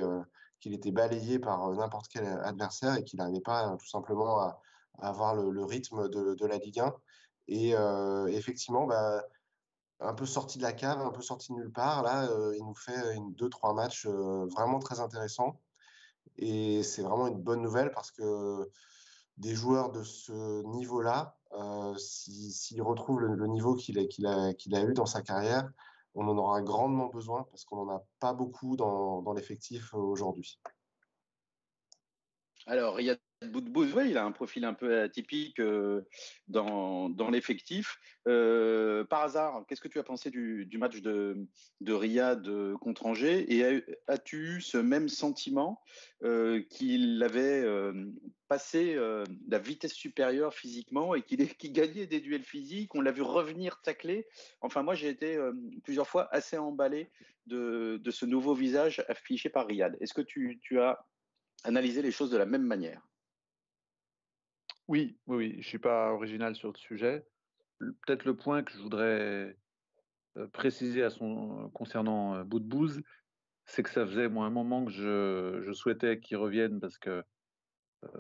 qu'il 0.60 0.74
était 0.74 0.92
balayé 0.92 1.40
par 1.40 1.72
n'importe 1.72 2.08
quel 2.10 2.26
adversaire 2.26 2.96
et 2.96 3.04
qu'il 3.04 3.20
n'arrivait 3.20 3.42
pas 3.42 3.76
tout 3.80 3.88
simplement 3.88 4.40
à, 4.40 4.60
avoir 5.00 5.36
le, 5.36 5.64
rythme 5.64 6.10
de, 6.10 6.46
la 6.46 6.58
Ligue 6.58 6.80
1. 6.80 6.94
Et 7.48 7.74
effectivement, 8.36 8.86
bah, 8.86 9.24
un 10.04 10.14
peu 10.14 10.26
sorti 10.26 10.58
de 10.58 10.64
la 10.64 10.74
cave, 10.74 11.02
un 11.02 11.12
peu 11.12 11.22
sorti 11.22 11.52
de 11.52 11.58
nulle 11.58 11.72
part. 11.72 12.04
Là, 12.04 12.26
euh, 12.26 12.56
il 12.58 12.66
nous 12.66 12.76
fait 12.76 13.18
deux, 13.32 13.50
trois 13.50 13.74
matchs 13.74 14.06
euh, 14.06 14.46
vraiment 14.48 14.80
très 14.80 15.00
intéressants. 15.00 15.60
Et 16.38 16.84
c'est 16.84 17.02
vraiment 17.02 17.28
une 17.28 17.42
bonne 17.42 17.62
nouvelle 17.62 17.92
parce 17.92 18.12
que 18.12 18.70
des 19.38 19.56
joueurs 19.56 19.92
de 19.92 20.04
ce 20.04 20.64
niveau-là, 20.64 21.38
euh, 21.54 21.96
s'ils 21.98 22.82
retrouvent 22.82 23.20
le, 23.20 23.48
niveau 23.48 23.76
qu'il 23.76 23.98
a, 23.98 24.84
eu 24.84 24.94
dans 24.94 25.06
sa 25.06 25.22
carrière, 25.22 25.70
on 26.16 26.28
en 26.28 26.38
aura 26.38 26.62
grandement 26.62 27.08
besoin 27.08 27.44
parce 27.50 27.66
qu'on 27.66 27.86
n'en 27.86 27.96
a 27.96 28.04
pas 28.20 28.34
beaucoup 28.34 28.76
dans, 28.76 29.22
dans 29.22 29.34
l'effectif 29.34 29.94
aujourd'hui. 29.94 30.60
Alors, 32.66 33.00
il 33.00 33.08
y 33.08 33.12
a 33.12 33.18
Boudbouz, 33.50 33.94
il 34.06 34.18
a 34.18 34.26
un 34.26 34.32
profil 34.32 34.66
un 34.66 34.74
peu 34.74 35.00
atypique 35.00 35.60
euh, 35.60 36.02
dans, 36.48 37.10
dans 37.10 37.30
l'effectif. 37.30 38.00
Euh, 38.28 39.04
par 39.04 39.24
hasard, 39.24 39.66
qu'est-ce 39.68 39.82
que 39.82 39.88
tu 39.88 40.00
as 40.00 40.04
pensé 40.04 40.30
du, 40.30 40.66
du 40.66 40.78
match 40.78 41.02
de, 41.02 41.46
de, 41.82 41.94
Riyad 41.94 42.50
contre 42.80 43.06
Angers? 43.06 43.54
Et 43.54 43.84
as-tu 44.08 44.56
eu 44.56 44.62
ce 44.62 44.78
même 44.78 45.10
sentiment 45.10 45.82
euh, 46.24 46.62
qu'il 46.70 47.22
avait 47.24 47.64
passé 48.48 48.98
la 49.48 49.60
vitesse 49.60 49.94
supérieure 49.94 50.54
physiquement 50.54 51.16
et 51.16 51.22
qu'il 51.58 51.74
gagnait 51.74 52.08
des 52.08 52.20
duels 52.20 52.44
physiques? 52.44 52.96
On 52.96 53.02
l'a 53.02 53.12
vu 53.12 53.22
revenir 53.22 53.82
tacler. 53.82 54.28
Enfin, 54.62 54.84
moi, 54.84 54.96
j'ai 54.96 55.10
été 55.10 55.38
plusieurs 55.84 56.08
fois 56.08 56.28
assez 56.34 56.58
emballé 56.58 57.10
de, 57.48 58.00
de, 58.02 58.12
ce 58.12 58.26
nouveau 58.26 58.54
visage 58.54 59.04
affiché 59.10 59.50
par 59.50 59.68
Riyad. 59.68 59.98
Est-ce 60.00 60.14
que 60.14 60.22
tu, 60.22 60.60
tu 60.62 60.80
as 60.80 61.06
analysé 61.64 62.02
les 62.02 62.12
choses 62.12 62.30
de 62.30 62.38
la 62.38 62.46
même 62.46 62.64
manière? 62.64 63.02
Oui, 64.88 65.18
oui, 65.28 65.52
je 65.54 65.58
ne 65.58 65.64
suis 65.64 65.80
pas 65.80 66.12
original 66.12 66.56
sur 66.56 66.72
le 66.72 66.78
sujet. 66.78 67.26
Peut-être 67.80 68.26
le 68.26 68.36
point 68.36 68.64
que 68.64 68.72
je 68.72 68.80
voudrais 68.80 69.58
préciser 70.52 71.04
à 71.04 71.10
son, 71.10 71.70
concernant 71.74 72.36
euh, 72.36 72.44
Boudbouz, 72.44 73.02
c'est 73.66 73.84
que 73.84 73.90
ça 73.90 74.06
faisait 74.06 74.30
moi 74.30 74.46
un 74.46 74.50
moment 74.50 74.86
que 74.86 74.92
je, 74.92 75.72
souhaitais 75.74 76.20
qu'il 76.20 76.38
revienne 76.38 76.80
parce 76.80 76.98
que 76.98 77.24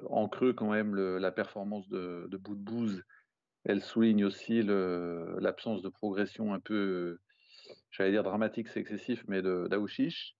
en 0.09 0.29
creux 0.29 0.53
quand 0.53 0.71
même 0.71 0.95
la 0.95 1.31
performance 1.33 1.89
de, 1.89 2.27
de 2.29 2.37
elle 3.65 3.81
souligne 3.81 4.23
aussi 4.23 4.61
l'absence 4.63 5.81
de 5.81 5.89
progression 5.89 6.53
un 6.53 6.61
peu, 6.61 7.19
j'allais 7.91 8.11
dire 8.11 8.23
dramatique, 8.23 8.69
c'est 8.69 8.79
excessif, 8.79 9.23
mais 9.27 9.41
d'Aouchiche. 9.41 10.35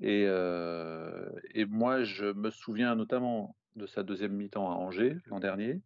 Et, 0.00 1.64
moi, 1.68 2.02
je 2.04 2.26
me 2.32 2.50
souviens 2.50 2.94
notamment 2.94 3.56
de 3.76 3.86
sa 3.86 4.02
deuxième 4.02 4.32
mi-temps 4.32 4.70
à 4.70 4.74
Angers 4.74 5.16
l'an 5.26 5.40
dernier. 5.40 5.82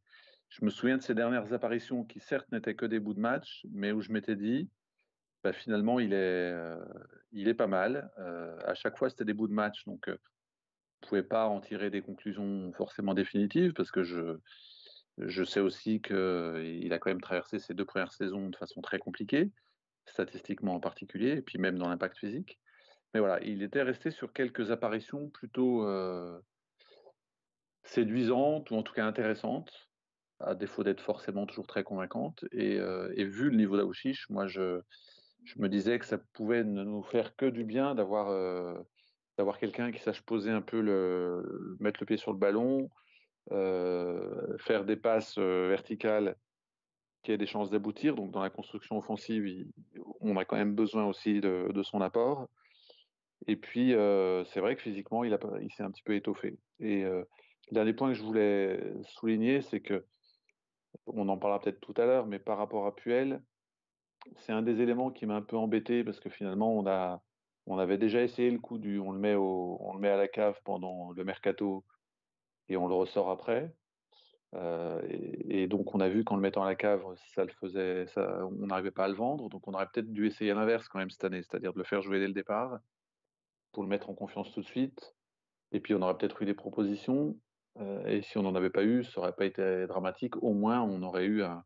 Je 0.49 0.65
me 0.65 0.71
souviens 0.71 0.97
de 0.97 1.03
ses 1.03 1.15
dernières 1.15 1.53
apparitions 1.53 2.05
qui 2.05 2.19
certes 2.21 2.51
n'étaient 2.51 2.75
que 2.75 2.87
des 2.87 2.99
bouts 2.99 3.15
de 3.15 3.21
match, 3.21 3.65
mais 3.71 3.93
où 3.93 4.01
je 4.01 4.13
m'étais 4.13 4.37
dit, 4.37 4.69
bah, 5.45 5.53
finalement 5.53 6.01
il 6.01 6.13
est, 6.13 7.55
pas 7.55 7.67
mal. 7.67 8.11
À 8.65 8.75
chaque 8.75 8.99
fois 8.99 9.11
c'était 9.11 9.25
des 9.25 9.35
bouts 9.35 9.49
de 9.49 9.53
match, 9.53 9.85
donc 9.85 10.05
je 10.07 10.13
ne 10.13 11.09
pouvais 11.09 11.23
pas 11.23 11.47
en 11.47 11.61
tirer 11.61 11.91
des 11.91 12.03
conclusions 12.03 12.73
forcément 12.73 13.15
définitives 13.15 13.73
parce 13.73 13.91
que 13.91 14.03
je 14.03 15.45
sais 15.45 15.61
aussi 15.61 16.01
qu'il 16.03 16.93
a 16.93 16.99
quand 16.99 17.11
même 17.11 17.21
traversé 17.21 17.59
ses 17.59 17.75
deux 17.75 17.85
premières 17.85 18.13
saisons 18.13 18.49
de 18.49 18.57
façon 18.57 18.81
très 18.81 18.99
compliquée, 18.99 19.51
statistiquement 20.07 20.75
en 20.75 20.81
particulier, 20.81 21.31
et 21.31 21.43
puis 21.43 21.59
même 21.59 21.79
dans 21.79 21.89
l'impact 21.89 22.19
physique. 22.19 22.59
Mais 23.13 23.21
voilà, 23.21 23.41
il 23.43 23.63
était 23.63 23.83
resté 23.83 24.11
sur 24.11 24.33
quelques 24.33 24.71
apparitions 24.71 25.29
plutôt 25.31 25.85
séduisante 27.85 28.71
ou 28.71 28.77
en 28.77 28.83
tout 28.83 28.93
cas 28.93 29.05
intéressante, 29.05 29.91
à 30.41 30.55
défaut 30.55 30.85
d'être 30.85 31.01
forcément 31.01 31.47
toujours 31.47 31.67
très 31.67 31.85
convaincante. 31.85 32.45
Et, 32.53 32.79
euh, 32.79 33.13
vu 33.17 33.51
le 33.51 33.57
niveau 33.57 33.77
d'Aouchiche, 33.77 34.29
moi 34.31 34.47
je, 34.47 34.81
me 35.57 35.69
disais 35.69 35.99
que 35.99 36.07
ça 36.07 36.19
pouvait 36.33 36.65
ne 36.65 36.85
nous 36.85 37.03
faire 37.03 37.35
que 37.37 37.47
du 37.47 37.65
bien 37.65 37.95
d'avoir 37.95 38.29
euh, 38.29 38.75
d'avoir 39.39 39.59
quelqu'un 39.59 39.91
qui 39.91 40.01
sache 40.01 40.21
poser 40.23 40.51
un 40.51 40.61
peu 40.61 40.81
le 40.81 41.77
mettre 41.81 42.01
le 42.01 42.07
pied 42.07 42.17
sur 42.17 42.33
le 42.33 42.39
ballon, 42.39 42.91
euh, 43.53 44.57
faire 44.59 44.85
des 44.85 44.97
passes 44.97 45.39
verticales 45.39 46.37
qui 47.23 47.33
aient 47.33 47.39
des 47.39 47.47
chances 47.47 47.71
d'aboutir. 47.71 48.15
Donc 48.15 48.31
dans 48.31 48.43
la 48.43 48.51
construction 48.51 48.99
offensive, 48.99 49.45
on 50.21 50.37
a 50.37 50.45
quand 50.45 50.57
même 50.57 50.75
besoin 50.75 51.07
aussi 51.07 51.41
de 51.41 51.83
son 51.83 52.01
apport. 52.01 52.49
Et 53.47 53.57
puis 53.57 53.93
c'est 54.47 54.61
vrai 54.61 54.77
que 54.77 54.83
physiquement, 54.83 55.25
il, 55.25 55.37
il 55.63 55.73
s'est 55.73 55.83
un 55.83 55.91
petit 55.91 56.03
peu 56.03 56.15
étoffé. 56.15 56.59
Et 56.79 57.03
le 57.03 57.27
dernier 57.73 57.93
point 57.93 58.09
que 58.09 58.15
je 58.15 58.23
voulais 58.23 58.81
souligner, 59.05 59.63
c'est 59.63 59.81
que, 59.81 60.05
on 61.07 61.29
en 61.29 61.39
parlera 61.39 61.61
peut-être 61.61 61.81
tout 61.81 61.95
à 61.97 62.05
l'heure, 62.05 62.27
mais 62.27 62.39
par 62.39 62.59
rapport 62.59 62.87
à 62.87 62.95
Puel, 62.95 63.43
c'est 64.37 64.53
un 64.53 64.63
des 64.63 64.81
éléments 64.81 65.11
qui 65.11 65.27
m'a 65.27 65.37
un 65.37 65.43
peu 65.43 65.57
embêté 65.57 66.05
parce 66.05 66.21
que 66.21 66.29
finalement, 66.29 66.77
on, 66.77 66.87
a, 66.87 67.23
on 67.67 67.79
avait 67.79 67.99
déjà 67.99 68.23
essayé 68.23 68.51
le 68.51 68.59
coup 68.59 68.79
du 68.79 68.99
on 68.99 69.13
le, 69.13 69.19
met 69.19 69.35
au, 69.35 69.79
on 69.81 69.95
le 69.95 70.01
met 70.01 70.09
à 70.11 70.17
la 70.17 70.29
cave 70.29 70.61
pendant 70.65 71.13
le 71.13 71.25
mercato 71.25 71.85
et 72.69 72.77
on 72.77 72.89
le 72.89 72.95
ressort 72.95 73.31
après. 73.31 73.73
Et, 75.09 75.69
donc, 75.69 75.95
on 75.95 76.01
a 76.01 76.09
vu 76.09 76.25
qu'en 76.25 76.35
le 76.35 76.43
mettant 76.43 76.65
à 76.65 76.67
la 76.67 76.75
cave, 76.75 77.05
ça 77.35 77.45
le 77.45 77.53
faisait, 77.53 78.07
ça, 78.09 78.45
on 78.47 78.67
n'arrivait 78.67 78.91
pas 78.91 79.05
à 79.05 79.09
le 79.09 79.15
vendre. 79.15 79.49
Donc, 79.49 79.67
on 79.69 79.75
aurait 79.75 79.87
peut-être 79.87 80.11
dû 80.11 80.27
essayer 80.27 80.53
l'inverse 80.53 80.89
quand 80.89 80.99
même 80.99 81.11
cette 81.11 81.25
année, 81.25 81.43
c'est-à-dire 81.43 81.73
de 81.73 81.79
le 81.79 81.85
faire 81.85 82.03
jouer 82.03 82.19
dès 82.19 82.27
le 82.27 82.33
départ 82.33 82.81
pour 83.73 83.83
le 83.83 83.89
mettre 83.89 84.11
en 84.11 84.15
confiance 84.15 84.53
tout 84.53 84.61
de 84.61 84.67
suite. 84.67 85.15
Et 85.73 85.81
puis, 85.81 85.95
on 85.95 86.03
aurait 86.03 86.17
peut-être 86.17 86.43
eu 86.43 86.47
des 86.47 86.55
propositions. 86.55 87.37
Euh, 87.79 88.05
et 88.07 88.23
si 88.23 88.39
on 88.39 88.43
n'en 88.43 88.55
avait 88.55 88.71
pas 88.71 88.85
eu, 88.85 89.05
ça 89.05 89.21
n'aurait 89.21 89.35
pas 89.35 89.45
été 89.45 89.87
dramatique. 89.87 90.37
Au 90.43 90.53
moins, 90.53 90.83
on 90.83 91.03
aurait 91.03 91.27
eu 91.27 91.43
un, 91.43 91.65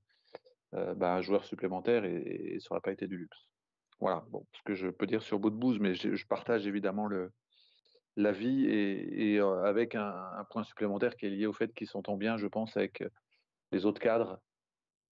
euh, 0.74 0.94
bah, 0.94 1.20
joueur 1.22 1.44
supplémentaire 1.44 2.04
et, 2.04 2.58
ça 2.60 2.68
n'aurait 2.70 2.82
pas 2.82 2.92
été 2.92 3.06
du 3.06 3.16
luxe. 3.16 3.48
Voilà 4.00 4.24
bon, 4.30 4.44
ce 4.52 4.62
que 4.64 4.74
je 4.74 4.88
peux 4.88 5.06
dire 5.06 5.22
sur 5.22 5.38
Boudbouz, 5.38 5.78
mais 5.78 5.94
je, 5.94 6.26
partage 6.26 6.66
évidemment 6.66 7.08
l'avis 8.16 8.66
et, 8.66 9.38
euh, 9.38 9.62
avec 9.64 9.94
un, 9.94 10.44
point 10.50 10.64
supplémentaire 10.64 11.16
qui 11.16 11.26
est 11.26 11.30
lié 11.30 11.46
au 11.46 11.52
fait 11.52 11.72
qu'ils 11.74 11.86
s'entendent 11.86 12.18
bien, 12.18 12.36
je 12.36 12.48
pense, 12.48 12.76
avec 12.76 13.04
les 13.72 13.86
autres 13.86 14.00
cadres 14.00 14.40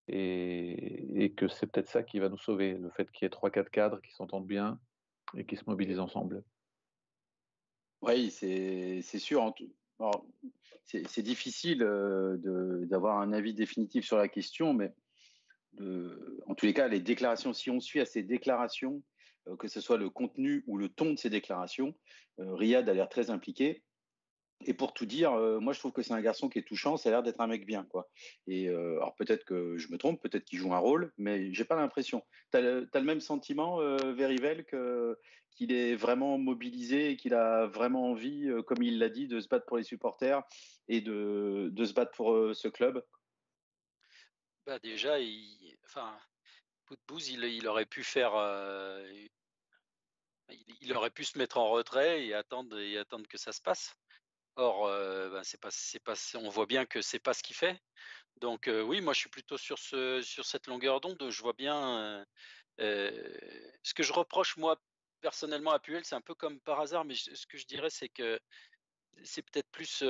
et, 0.09 1.25
et 1.25 1.33
que 1.35 1.47
c'est 1.47 1.67
peut-être 1.67 1.89
ça 1.89 2.03
qui 2.03 2.19
va 2.21 2.31
nous 2.31 2.39
sauver, 2.39 2.79
le 2.79 2.91
fait 2.91 3.11
qu'il 3.11 3.25
y 3.25 3.27
ait 3.27 3.31
trois, 3.31 3.51
quatre 3.51 3.71
cadres 3.71 4.01
qui 4.01 4.13
s'entendent 4.13 4.47
bien 4.47 4.81
et 5.37 5.45
qui 5.45 5.57
se 5.57 5.65
mobilisent 5.67 6.01
ensemble. 6.01 6.43
Oui, 8.03 8.31
c'est 8.31 9.03
sûr 9.03 9.55
c'est 10.87 11.23
difficile 11.23 11.83
euh, 11.83 12.37
d'avoir 12.87 13.21
un 13.21 13.33
avis 13.33 13.55
définitif 13.55 14.05
sur 14.05 14.17
la 14.17 14.29
question, 14.29 14.73
mais 14.73 14.93
en 16.47 16.55
tous 16.55 16.67
les 16.67 16.75
cas, 16.75 16.89
les 16.89 17.01
déclarations, 17.01 17.53
si 17.53 17.71
on 17.71 17.79
suit 17.79 18.01
à 18.01 18.05
ces 18.05 18.23
déclarations, 18.23 19.03
euh, 19.49 19.57
que 19.57 19.69
ce 19.69 19.81
soit 19.81 19.97
le 19.97 20.11
contenu 20.11 20.65
ou 20.67 20.77
le 20.77 20.89
ton 20.89 21.13
de 21.13 21.19
ces 21.19 21.31
déclarations, 21.31 21.95
euh, 22.41 22.55
Riyad 22.55 22.89
a 22.89 22.95
l'air 22.95 23.09
très 23.09 23.31
impliqué. 23.31 23.83
Et 24.67 24.75
pour 24.75 24.93
tout 24.93 25.07
dire, 25.07 25.33
moi 25.61 25.73
je 25.73 25.79
trouve 25.79 25.93
que 25.93 26.03
c'est 26.03 26.13
un 26.13 26.21
garçon 26.21 26.49
qui 26.51 26.59
est 26.59 26.69
touchant, 26.69 26.97
ça 26.97 27.09
a 27.09 27.13
l'air 27.13 27.23
d'être 27.23 27.41
un 27.41 27.47
mec 27.47 27.65
bien. 27.65 27.85
quoi. 27.85 28.11
Et 28.47 28.69
alors 28.69 29.15
peut-être 29.15 29.45
que 29.45 29.79
je 29.79 29.91
me 29.91 29.97
trompe, 29.97 30.21
peut-être 30.21 30.45
qu'il 30.45 30.59
joue 30.59 30.75
un 30.75 30.79
rôle, 30.79 31.13
mais 31.17 31.53
j'ai 31.55 31.65
pas 31.65 31.77
l'impression. 31.77 32.23
Tu 32.53 32.59
as, 32.59 32.61
le 32.63 33.03
même 33.03 33.21
sentiment, 33.21 33.79
Verivel, 34.13 34.67
que 34.67 35.17
qu'il 35.61 35.73
est 35.73 35.95
vraiment 35.95 36.39
mobilisé 36.39 37.11
et 37.11 37.17
qu'il 37.17 37.35
a 37.35 37.67
vraiment 37.67 38.11
envie, 38.11 38.49
euh, 38.49 38.63
comme 38.63 38.83
il 38.83 38.99
l'a 38.99 39.09
dit, 39.09 39.27
de 39.27 39.41
se 39.41 39.49
battre 39.49 39.67
pour 39.67 39.77
les 39.77 39.83
supporters 39.83 40.43
et 40.89 41.01
de, 41.01 41.69
de 41.71 41.85
se 41.85 41.93
battre 41.93 42.13
pour 42.13 42.33
euh, 42.33 42.55
ce 42.55 42.69
club? 42.69 43.05
Bah 44.67 44.79
Déjà, 44.79 45.19
il, 45.19 45.77
enfin, 45.85 46.19
il, 46.91 47.45
il, 47.45 47.69
aurait 47.69 47.87
pu 47.87 48.03
faire. 48.03 48.35
Euh, 48.35 49.07
il, 50.81 50.93
aurait 50.95 51.11
pu 51.11 51.25
se 51.25 51.39
mettre 51.39 51.59
en 51.59 51.71
retrait 51.71 52.25
et 52.27 52.35
attendre, 52.35 52.79
et 52.79 52.97
attendre 52.97 53.27
que 53.29 53.39
ça 53.39 53.53
se 53.53 53.61
passe. 53.61 53.95
Or, 54.61 54.89
bah, 55.31 55.41
c'est 55.43 55.59
pas, 56.03 56.15
on 56.35 56.51
voit 56.51 56.67
bien 56.67 56.85
que 56.85 57.01
c'est 57.01 57.19
pas 57.19 57.33
ce 57.33 57.43
qu'il 57.43 57.57
fait. 57.57 57.81
Donc 58.37 58.69
oui, 58.69 59.01
moi 59.01 59.15
je 59.15 59.21
suis 59.21 59.31
plutôt 59.31 59.57
sur, 59.57 59.79
ce, 59.79 60.21
sur 60.21 60.45
cette 60.45 60.67
longueur 60.67 61.01
d'onde. 61.01 61.31
Je 61.31 61.43
vois 61.43 61.55
bien 61.55 62.25
ce 62.79 63.95
que 63.95 64.03
je 64.03 64.13
reproche 64.13 64.59
moi 64.59 64.79
personnellement 65.23 65.71
à 65.71 65.79
Puel, 65.79 66.05
c'est 66.05 66.15
un 66.15 66.21
peu 66.21 66.35
comme 66.35 66.61
par 66.61 66.81
hasard, 66.81 67.05
mais 67.05 67.15
ce 67.15 67.47
que 67.47 67.59
je 67.59 67.67
dirais, 67.67 67.91
c'est 67.91 68.09
que 68.09 68.39
c'est 69.23 69.43
peut-être 69.43 69.71
plus 69.71 70.03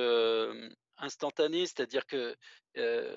instantané, 0.96 1.66
c'est-à-dire 1.66 2.06
que 2.06 2.36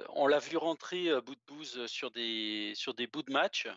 on 0.09 0.27
l'a 0.27 0.39
vu 0.39 0.57
rentrer 0.57 1.09
bout 1.21 1.35
de 1.35 1.41
bouse 1.47 1.85
sur 1.87 2.11
des 2.11 2.73
sur 2.75 2.93
des 2.93 3.07
bouts 3.07 3.23
de 3.23 3.33
match 3.33 3.67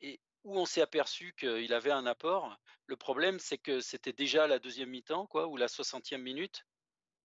et 0.00 0.20
où 0.44 0.58
on 0.58 0.64
s'est 0.64 0.82
aperçu 0.82 1.34
qu'il 1.38 1.72
avait 1.74 1.90
un 1.90 2.06
apport. 2.06 2.56
Le 2.86 2.96
problème, 2.96 3.38
c'est 3.38 3.58
que 3.58 3.80
c'était 3.80 4.12
déjà 4.14 4.46
la 4.46 4.58
deuxième 4.58 4.88
mi-temps, 4.88 5.26
quoi, 5.26 5.46
ou 5.46 5.56
la 5.56 5.66
60e 5.66 6.22
minute, 6.22 6.64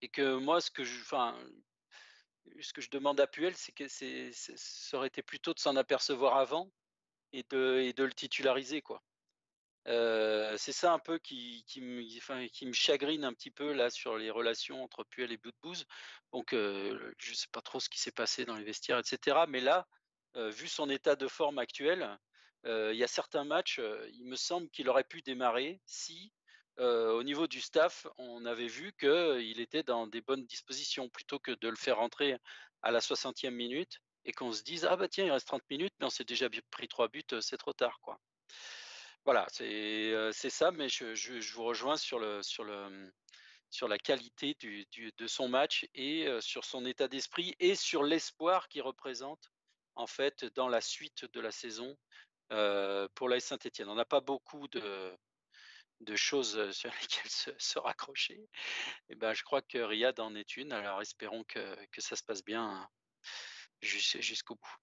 et 0.04 0.10
que 0.10 0.36
moi, 0.36 0.60
ce 0.60 0.70
que 0.70 0.84
je, 0.84 1.02
demande 2.92 3.22
à 3.22 3.28
Puel, 3.28 3.56
c'est 3.56 3.72
que 3.72 3.88
ça 3.88 4.98
aurait 4.98 5.08
été 5.08 5.24
plutôt 5.24 5.54
de 5.54 5.60
s'en 5.60 5.78
apercevoir 5.78 6.36
avant 6.36 6.70
et 7.32 7.44
de, 7.44 7.94
le 7.98 8.13
titulariser. 8.13 8.82
quoi. 8.82 9.02
c'est 9.86 10.74
ça 10.74 10.92
un 10.92 11.00
peu 11.00 11.20
qui, 11.20 11.63
me, 11.78 12.74
chagrine 12.74 13.24
un 13.24 13.34
petit 13.34 13.50
peu 13.50 13.72
là 13.72 13.89
sur 13.89 14.18
les 14.18 14.30
relations 14.30 14.84
entre 14.84 15.06
Puel 15.06 15.32
et 15.32 15.38
Boudbouz. 15.38 15.86
Donc 16.34 16.50
je 16.52 17.30
ne 17.30 17.36
sais 17.36 17.48
pas 17.54 17.62
trop 17.62 17.80
ce 17.80 17.88
qui 17.88 18.02
s'est 18.02 18.12
passé 18.12 18.44
dans 18.44 18.58
les 18.58 18.66
vestiaires, 18.66 19.00
etc. 19.00 19.46
Mais 19.48 19.62
là, 19.62 19.88
vu 20.36 20.68
son 20.68 20.89
état 20.89 21.16
de 21.16 21.30
forme 21.30 21.60
actuel, 21.60 22.20
il 22.66 22.98
y 22.98 23.06
a 23.06 23.08
certains 23.08 23.46
matchs, 23.46 23.80
il 24.12 24.26
me 24.26 24.36
semble 24.36 24.70
qu'il 24.70 24.89
aurait 24.89 25.06
pu 25.06 25.22
démarrer 25.22 25.80
si 25.86 26.34
au 26.79 27.23
niveau 27.23 27.47
du 27.47 27.62
staff, 27.62 28.07
on 28.17 28.45
avait 28.45 28.67
vu 28.67 28.93
qu'il 28.99 29.59
était 29.59 29.83
dans 29.83 30.07
des 30.07 30.21
bonnes 30.21 30.45
dispositions, 30.45 31.09
plutôt 31.09 31.39
que 31.39 31.51
de 31.51 31.69
le 31.69 31.75
faire 31.75 31.97
rentrer 31.97 32.38
à 32.81 32.91
la 32.91 32.99
60e 32.99 33.51
minute 33.51 33.99
et 34.25 34.31
qu'on 34.31 34.51
se 34.51 34.63
dise 34.63 34.86
ah 34.86 34.95
bah 34.95 35.07
tiens 35.07 35.25
il 35.25 35.31
reste 35.31 35.47
30 35.47 35.62
minutes 35.69 35.93
mais 35.99 36.05
on 36.05 36.09
s'est 36.09 36.23
déjà 36.23 36.47
pris 36.71 36.88
trois 36.88 37.07
buts, 37.07 37.23
c'est 37.41 37.57
trop 37.57 37.73
tard 37.73 37.99
quoi. 38.01 38.19
Voilà, 39.25 39.47
c'est 39.49 40.49
ça, 40.49 40.71
mais 40.71 40.89
je, 40.89 41.53
vous 41.53 41.63
rejoins 41.63 41.95
sur 41.97 42.19
le 42.19 42.43
sur 42.43 42.63
le 42.63 43.12
sur 43.69 43.88
la 43.88 43.97
qualité 43.97 44.55
de 44.62 45.27
son 45.27 45.47
match 45.47 45.88
et 45.95 46.27
sur 46.41 46.65
son 46.65 46.86
état 46.86 47.07
d'esprit 47.07 47.55
et 47.59 47.75
sur 47.75 48.03
l'espoir 48.03 48.67
qu'il 48.67 48.81
représente 48.81 49.49
en 49.95 50.07
fait 50.07 50.45
dans 50.55 50.67
la 50.67 50.81
suite 50.81 51.25
de 51.33 51.39
la 51.39 51.51
saison 51.51 51.97
pour 53.15 53.29
la 53.29 53.39
Saint-Etienne. 53.39 53.89
On 53.89 53.95
n'a 53.95 54.05
pas 54.05 54.21
beaucoup 54.21 54.67
de, 54.67 55.17
de 56.04 56.16
choses 56.16 56.72
sur 56.72 56.89
lesquelles 57.02 57.56
se, 57.58 57.80
raccrocher. 57.80 58.48
Et 59.10 59.16
ben, 59.16 59.34
je 59.34 59.44
crois 59.44 59.62
que 59.62 59.78
Riyad 59.78 60.20
en 60.20 60.36
est 60.36 60.58
une. 60.58 60.72
Alors 60.72 61.02
espérons 61.02 61.44
que, 61.44 61.86
que 61.92 62.02
ça 62.02 62.16
se 62.16 62.24
passe 62.24 62.44
bien 62.44 62.88
jusqu'au 63.82 64.56
bout. 64.56 64.78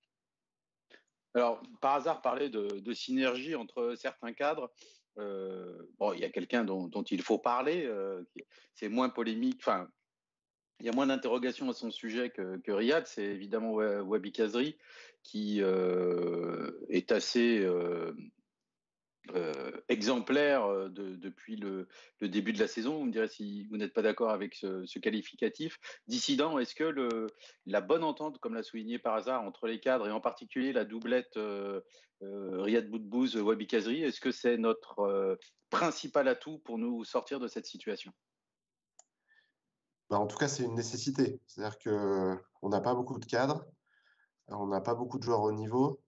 Alors, 1.34 1.62
par 1.80 1.94
hasard, 1.94 2.22
parler 2.22 2.50
de, 2.50 2.92
synergie 2.92 3.54
entre 3.54 3.94
certains 3.96 4.32
cadres. 4.32 4.72
bon, 5.16 6.12
il 6.12 6.20
y 6.20 6.24
a 6.24 6.30
quelqu'un 6.30 6.64
dont, 6.64 7.04
il 7.10 7.22
faut 7.22 7.38
parler. 7.38 7.88
c'est 8.74 8.88
moins 8.88 9.08
polémique. 9.08 9.60
Enfin, 9.60 9.88
il 10.80 10.86
y 10.86 10.88
a 10.88 10.92
moins 10.92 11.06
d'interrogations 11.06 11.68
à 11.68 11.72
son 11.72 11.90
sujet 11.90 12.30
que, 12.30 12.56
que 12.58 12.72
Riyad. 12.72 13.06
C'est 13.06 13.24
évidemment 13.24 13.74
Wabi 13.74 14.32
Kazri 14.32 14.76
qui 15.22 15.60
est 15.60 17.12
assez 17.12 17.64
euh, 19.34 19.70
exemplaire 19.88 20.64
euh, 20.64 20.88
depuis 20.88 21.56
le, 21.56 21.88
début 22.20 22.52
de 22.52 22.58
la 22.58 22.66
saison. 22.66 22.98
Vous 22.98 23.04
me 23.04 23.12
direz 23.12 23.28
si 23.28 23.64
vous 23.64 23.76
n'êtes 23.76 23.92
pas 23.92 24.02
d'accord 24.02 24.30
avec 24.30 24.54
ce, 24.54 24.98
qualificatif. 24.98 25.78
Dissident, 26.08 26.58
est-ce 26.58 26.74
que 26.74 27.28
la 27.66 27.80
bonne 27.80 28.02
entente, 28.02 28.38
comme 28.38 28.54
l'a 28.54 28.62
souligné 28.62 28.98
par 28.98 29.14
hasard, 29.14 29.42
entre 29.42 29.66
les 29.66 29.78
cadres 29.78 30.08
et 30.08 30.10
en 30.10 30.20
particulier 30.20 30.72
la 30.72 30.84
doublette 30.84 31.36
euh, 31.36 31.80
Riyad 32.22 32.90
Boudbouz, 32.90 33.36
Wabi 33.36 33.66
Kazri, 33.66 34.02
est-ce 34.02 34.20
que 34.20 34.32
c'est 34.32 34.56
notre 34.56 35.38
principal 35.70 36.26
atout 36.26 36.58
pour 36.58 36.78
nous 36.78 37.04
sortir 37.04 37.38
de 37.38 37.46
cette 37.46 37.66
situation? 37.66 38.12
Bah, 40.08 40.18
En 40.18 40.26
tout 40.26 40.36
cas, 40.36 40.48
c'est 40.48 40.64
une 40.64 40.74
nécessité. 40.74 41.40
C'est-à-dire 41.46 41.78
qu'on 41.78 42.68
n'a 42.68 42.80
pas 42.80 42.94
beaucoup 42.94 43.18
de 43.18 43.26
cadres, 43.26 43.64
on 44.48 44.66
n'a 44.66 44.80
pas 44.80 44.94
beaucoup 44.94 45.18
de 45.18 45.22
joueurs 45.22 45.42
au 45.42 45.52
niveau. 45.52 46.00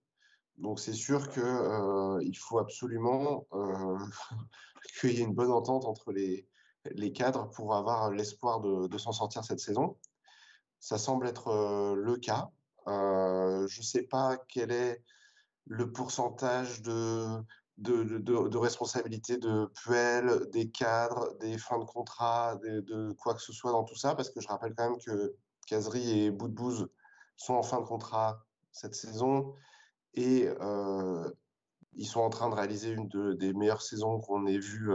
Donc 0.58 0.80
c'est 0.80 0.92
sûr 0.92 1.28
qu'il 1.30 1.42
euh, 1.42 2.32
faut 2.38 2.58
absolument 2.58 3.46
euh, 3.52 3.98
qu'il 5.00 5.12
y 5.12 5.20
ait 5.20 5.24
une 5.24 5.34
bonne 5.34 5.50
entente 5.50 5.84
entre 5.84 6.12
les, 6.12 6.46
les 6.84 7.12
cadres 7.12 7.48
pour 7.50 7.74
avoir 7.74 8.10
l'espoir 8.10 8.60
de, 8.60 8.86
de 8.86 8.98
s'en 8.98 9.12
sortir 9.12 9.44
cette 9.44 9.60
saison. 9.60 9.96
Ça 10.78 10.98
semble 10.98 11.26
être 11.26 11.48
euh, 11.48 11.94
le 11.94 12.16
cas. 12.16 12.50
je 12.86 13.78
ne 13.78 13.84
sais 13.84 14.02
pas 14.02 14.36
quel 14.48 14.72
est 14.72 15.02
le 15.66 15.92
pourcentage 15.92 16.82
de, 16.82 17.38
de, 17.78 18.18
de, 18.18 18.58
responsabilité 18.58 19.38
de 19.38 19.66
Puel, 19.74 20.48
des 20.50 20.70
cadres, 20.70 21.36
des 21.38 21.56
fins 21.56 21.78
de 21.78 21.84
contrat, 21.84 22.56
de, 22.56 23.12
quoi 23.12 23.34
que 23.34 23.40
ce 23.40 23.52
soit 23.52 23.72
dans 23.72 23.84
tout 23.84 23.96
ça, 23.96 24.14
parce 24.14 24.30
que 24.30 24.40
je 24.40 24.48
rappelle 24.48 24.74
quand 24.74 24.90
même 24.90 24.98
que 24.98 25.34
Kazri 25.66 26.24
et 26.24 26.30
Boudbouz 26.30 26.88
sont 27.36 27.54
en 27.54 27.62
fin 27.62 27.80
de 27.80 27.86
contrat 27.86 28.44
cette 28.72 28.94
saison 28.94 29.54
et 30.14 30.48
ils 31.94 32.06
sont 32.06 32.20
en 32.20 32.30
train 32.30 32.48
de 32.48 32.54
réaliser 32.54 32.90
une 32.90 33.08
des 33.36 33.52
meilleures 33.52 33.82
saisons 33.82 34.20
qu'on 34.20 34.46
ait 34.46 34.58
vues 34.58 34.92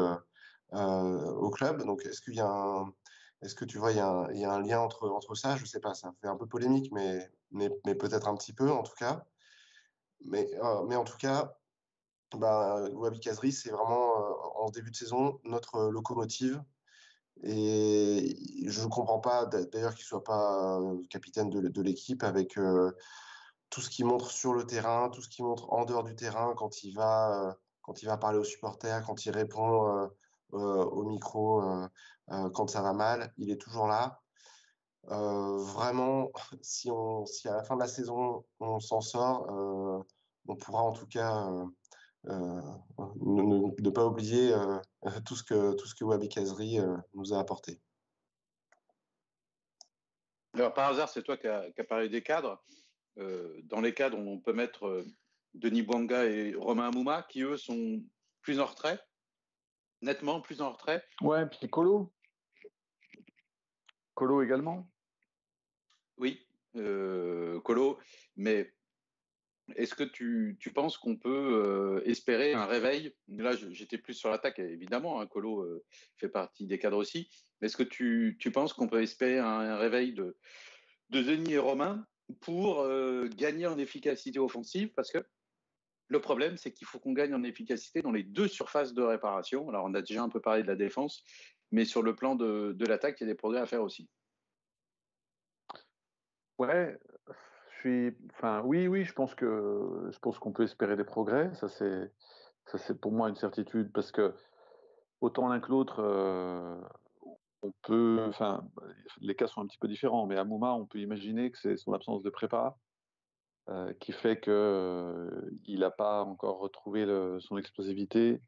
au 0.72 1.50
club. 1.50 1.84
Donc, 1.84 2.06
est-ce 2.06 2.22
qu'il 2.22 2.36
y 2.36 2.42
a 2.42 2.50
un, 2.50 2.94
est-ce 3.42 3.56
que 3.56 3.66
tu 3.66 3.78
vois, 3.78 3.92
il 3.92 3.98
y, 3.98 4.00
a 4.00 4.52
un, 4.52 4.62
lien 4.62 4.80
entre, 4.80 5.10
entre 5.10 5.36
ça? 5.36 5.56
Je 5.58 5.62
ne 5.62 5.68
sais 5.68 5.80
pas, 5.80 5.94
ça 5.94 6.12
fait 6.22 6.28
un 6.28 6.38
peu 6.38 6.48
polémique, 6.48 6.92
mais, 6.92 7.30
mais, 7.52 7.70
peut-être 7.96 8.28
un 8.28 8.36
petit 8.36 8.54
peu 8.54 8.72
en 8.72 8.84
tout 8.84 8.96
cas. 8.96 9.26
Mais, 10.26 10.50
mais 10.88 10.96
en 10.96 11.04
tout 11.04 11.18
cas, 11.18 11.56
bah, 12.36 12.90
Wabi 12.94 13.20
Kazri, 13.20 13.52
c'est 13.52 13.70
vraiment 13.70 14.12
en 14.60 14.70
début 14.70 14.92
de 14.92 14.96
saison 14.96 15.40
notre 15.44 15.90
locomotive. 15.90 16.62
Et 17.44 18.66
je 18.66 18.82
ne 18.82 18.88
comprends 18.88 19.20
pas 19.20 19.46
d'ailleurs 19.46 19.94
qu'il 19.94 20.04
ne 20.04 20.08
soit 20.08 20.24
pas 20.24 20.82
capitaine 21.12 21.52
de 21.52 21.82
l'équipe 21.84 22.24
avec 22.24 22.58
tout 23.70 23.82
ce 23.82 23.90
qu'il 23.90 24.06
montre 24.06 24.32
sur 24.32 24.54
le 24.54 24.66
terrain, 24.66 25.10
tout 25.10 25.22
ce 25.22 25.30
qu'il 25.30 25.46
montre 25.46 25.72
en 25.72 25.86
dehors 25.86 26.04
du 26.04 26.16
terrain, 26.16 26.54
quand 26.56 26.84
il 26.84 26.94
va, 26.94 27.50
euh, 27.50 27.54
quand 27.82 28.02
il 28.02 28.06
va 28.06 28.18
parler 28.18 28.40
aux 28.40 28.44
supporters, 28.44 29.04
quand 29.06 29.26
il 29.26 29.32
répond 29.32 29.88
euh, 29.88 30.08
euh, 30.54 30.86
au 30.86 31.04
micro, 31.04 31.62
quand 32.28 32.70
ça 32.70 32.82
va 32.82 32.94
mal, 32.94 33.34
il 33.38 33.52
est 33.52 33.62
toujours 33.62 33.88
là. 33.88 34.22
vraiment, 35.04 36.32
si, 36.62 36.90
à 36.90 37.54
la 37.54 37.64
fin 37.64 37.76
de 37.76 37.82
la 37.82 37.88
saison 37.88 38.46
on 38.60 38.80
s'en 38.80 39.02
sort, 39.02 39.48
on 40.48 40.56
pourra 40.56 40.84
en 40.84 40.94
tout 40.94 41.08
cas 41.08 41.50
ne, 42.26 43.90
pas 43.90 44.06
oublier 44.06 44.56
tout 45.26 45.36
ce 45.36 45.44
que 45.44 45.74
tout 45.74 46.06
Wabi 46.06 46.30
nous 47.14 47.34
a 47.34 47.40
apporté. 47.40 47.82
Alors 50.54 50.74
par 50.74 50.90
hasard, 50.90 51.10
c'est 51.10 51.24
toi 51.24 51.38
qui 51.38 51.48
as 51.48 51.70
qui 51.72 51.82
a 51.82 51.84
parlé 51.84 52.10
des 52.10 52.24
cadres. 52.24 52.64
Euh, 53.20 53.62
dans 53.64 53.82
les 53.82 53.94
cadres, 53.94 54.18
on 54.18 54.40
peut 54.40 54.54
mettre 54.54 54.88
euh, 54.88 55.06
Denis 55.54 55.82
Bouanga 55.82 56.26
et 56.26 56.54
Romain 56.54 56.90
Amouma, 56.90 57.26
qui 57.30 57.42
eux 57.42 57.58
sont 57.58 58.04
plus 58.42 58.60
en 58.60 58.66
retrait, 58.66 59.00
nettement 60.02 60.42
plus 60.42 60.62
en 60.62 60.72
retrait. 60.72 61.04
Ouais, 61.22 61.46
puis 61.48 61.68
Colo. 61.70 62.14
Colo 64.14 64.42
également. 64.42 64.90
Oui, 66.18 66.48
euh, 66.76 67.60
Colo, 67.62 68.00
mais 68.36 68.74
est-ce 69.76 69.96
que 69.96 70.04
tu, 70.04 70.58
penses 70.74 70.98
qu'on 70.98 71.18
peut 71.18 72.02
espérer 72.06 72.54
un 72.54 72.66
réveil? 72.66 73.16
Là, 73.28 73.54
j'étais 73.72 73.98
plus 73.98 74.14
sur 74.14 74.30
l'attaque, 74.30 74.60
évidemment, 74.60 75.20
hein, 75.20 75.28
Colo 75.28 75.68
fait 76.16 76.30
partie 76.30 76.68
des 76.68 76.80
cadres 76.80 76.98
aussi. 76.98 77.30
Est-ce 77.62 77.76
que 77.76 77.84
tu, 77.84 78.38
penses 78.54 78.74
qu'on 78.74 78.88
peut 78.88 79.02
espérer 79.02 79.40
un, 79.40 79.76
réveil 79.76 80.14
de, 80.14 80.38
de 81.10 81.22
Denis 81.22 81.54
et 81.54 81.60
Romain? 81.60 82.08
Pour 82.42 82.82
euh, 82.82 83.30
gagner 83.36 83.68
en 83.68 83.78
efficacité 83.78 84.40
offensive 84.40 84.92
parce 84.96 85.12
que 85.12 85.26
le 86.10 86.22
problème, 86.22 86.58
c'est 86.58 86.72
qu'il 86.72 86.88
faut 86.88 87.00
qu'on 87.00 87.14
gagne 87.14 87.34
en 87.34 87.44
efficacité 87.44 88.02
dans 88.02 88.12
les 88.12 88.24
deux 88.24 88.48
surfaces 88.48 88.94
de 88.94 89.02
réparation. 89.02 89.68
Alors, 89.70 89.86
on 89.86 89.94
a 89.94 90.02
déjà 90.02 90.24
un 90.24 90.30
peu 90.30 90.40
parlé 90.40 90.62
de 90.62 90.68
la 90.68 90.76
défense, 90.76 91.24
mais 91.72 91.84
sur 91.84 92.02
le 92.02 92.16
plan 92.16 92.36
de, 92.36 92.86
l'attaque, 92.86 93.20
il 93.20 93.24
y 93.24 93.30
a 93.30 93.34
des 93.34 93.38
progrès 93.38 93.60
à 93.60 93.66
faire 93.66 93.84
aussi. 93.84 94.10
Ouais, 96.58 96.98
enfin, 98.34 98.62
oui, 98.64 98.88
oui, 98.88 99.04
je 99.04 99.14
pense 99.14 99.36
que 99.36 100.10
je 100.12 100.18
pense 100.20 100.40
qu'on 100.40 100.54
peut 100.54 100.64
espérer 100.64 100.96
des 100.96 101.04
progrès. 101.04 101.54
Ça, 101.56 101.68
c'est, 101.68 102.12
ça, 102.66 102.78
c'est 102.78 103.00
pour 103.00 103.12
moi 103.12 103.30
une 103.30 103.36
certitude 103.36 103.92
parce 103.94 104.12
que 104.12 104.34
autant 105.22 105.50
l'un 105.50 105.60
que 105.60 105.70
l'autre, 105.70 106.00
euh, 106.00 106.80
on 107.62 107.72
peut, 107.84 108.24
enfin, 108.28 108.68
les 109.20 109.36
cas 109.36 109.48
sont 109.48 109.62
un 109.62 109.68
petit 109.68 109.78
peu 109.78 109.88
différents, 109.88 110.26
mais 110.28 110.38
à 110.38 110.44
Mouma, 110.44 110.74
on 110.74 110.86
peut 110.86 111.00
imaginer 111.00 111.52
que 111.52 111.58
c'est 111.58 111.78
son 111.78 111.94
absence 111.94 112.24
de 112.24 112.30
prépa 112.30 112.78
euh, 113.70 113.92
qui 114.00 114.14
fait 114.14 114.40
qu'il 114.40 114.54
euh, 114.54 115.42
n'a 115.68 115.92
pas 115.92 116.24
encore 116.24 116.60
retrouvé 116.60 117.06
son 117.40 117.58
explosivité, 117.58 118.42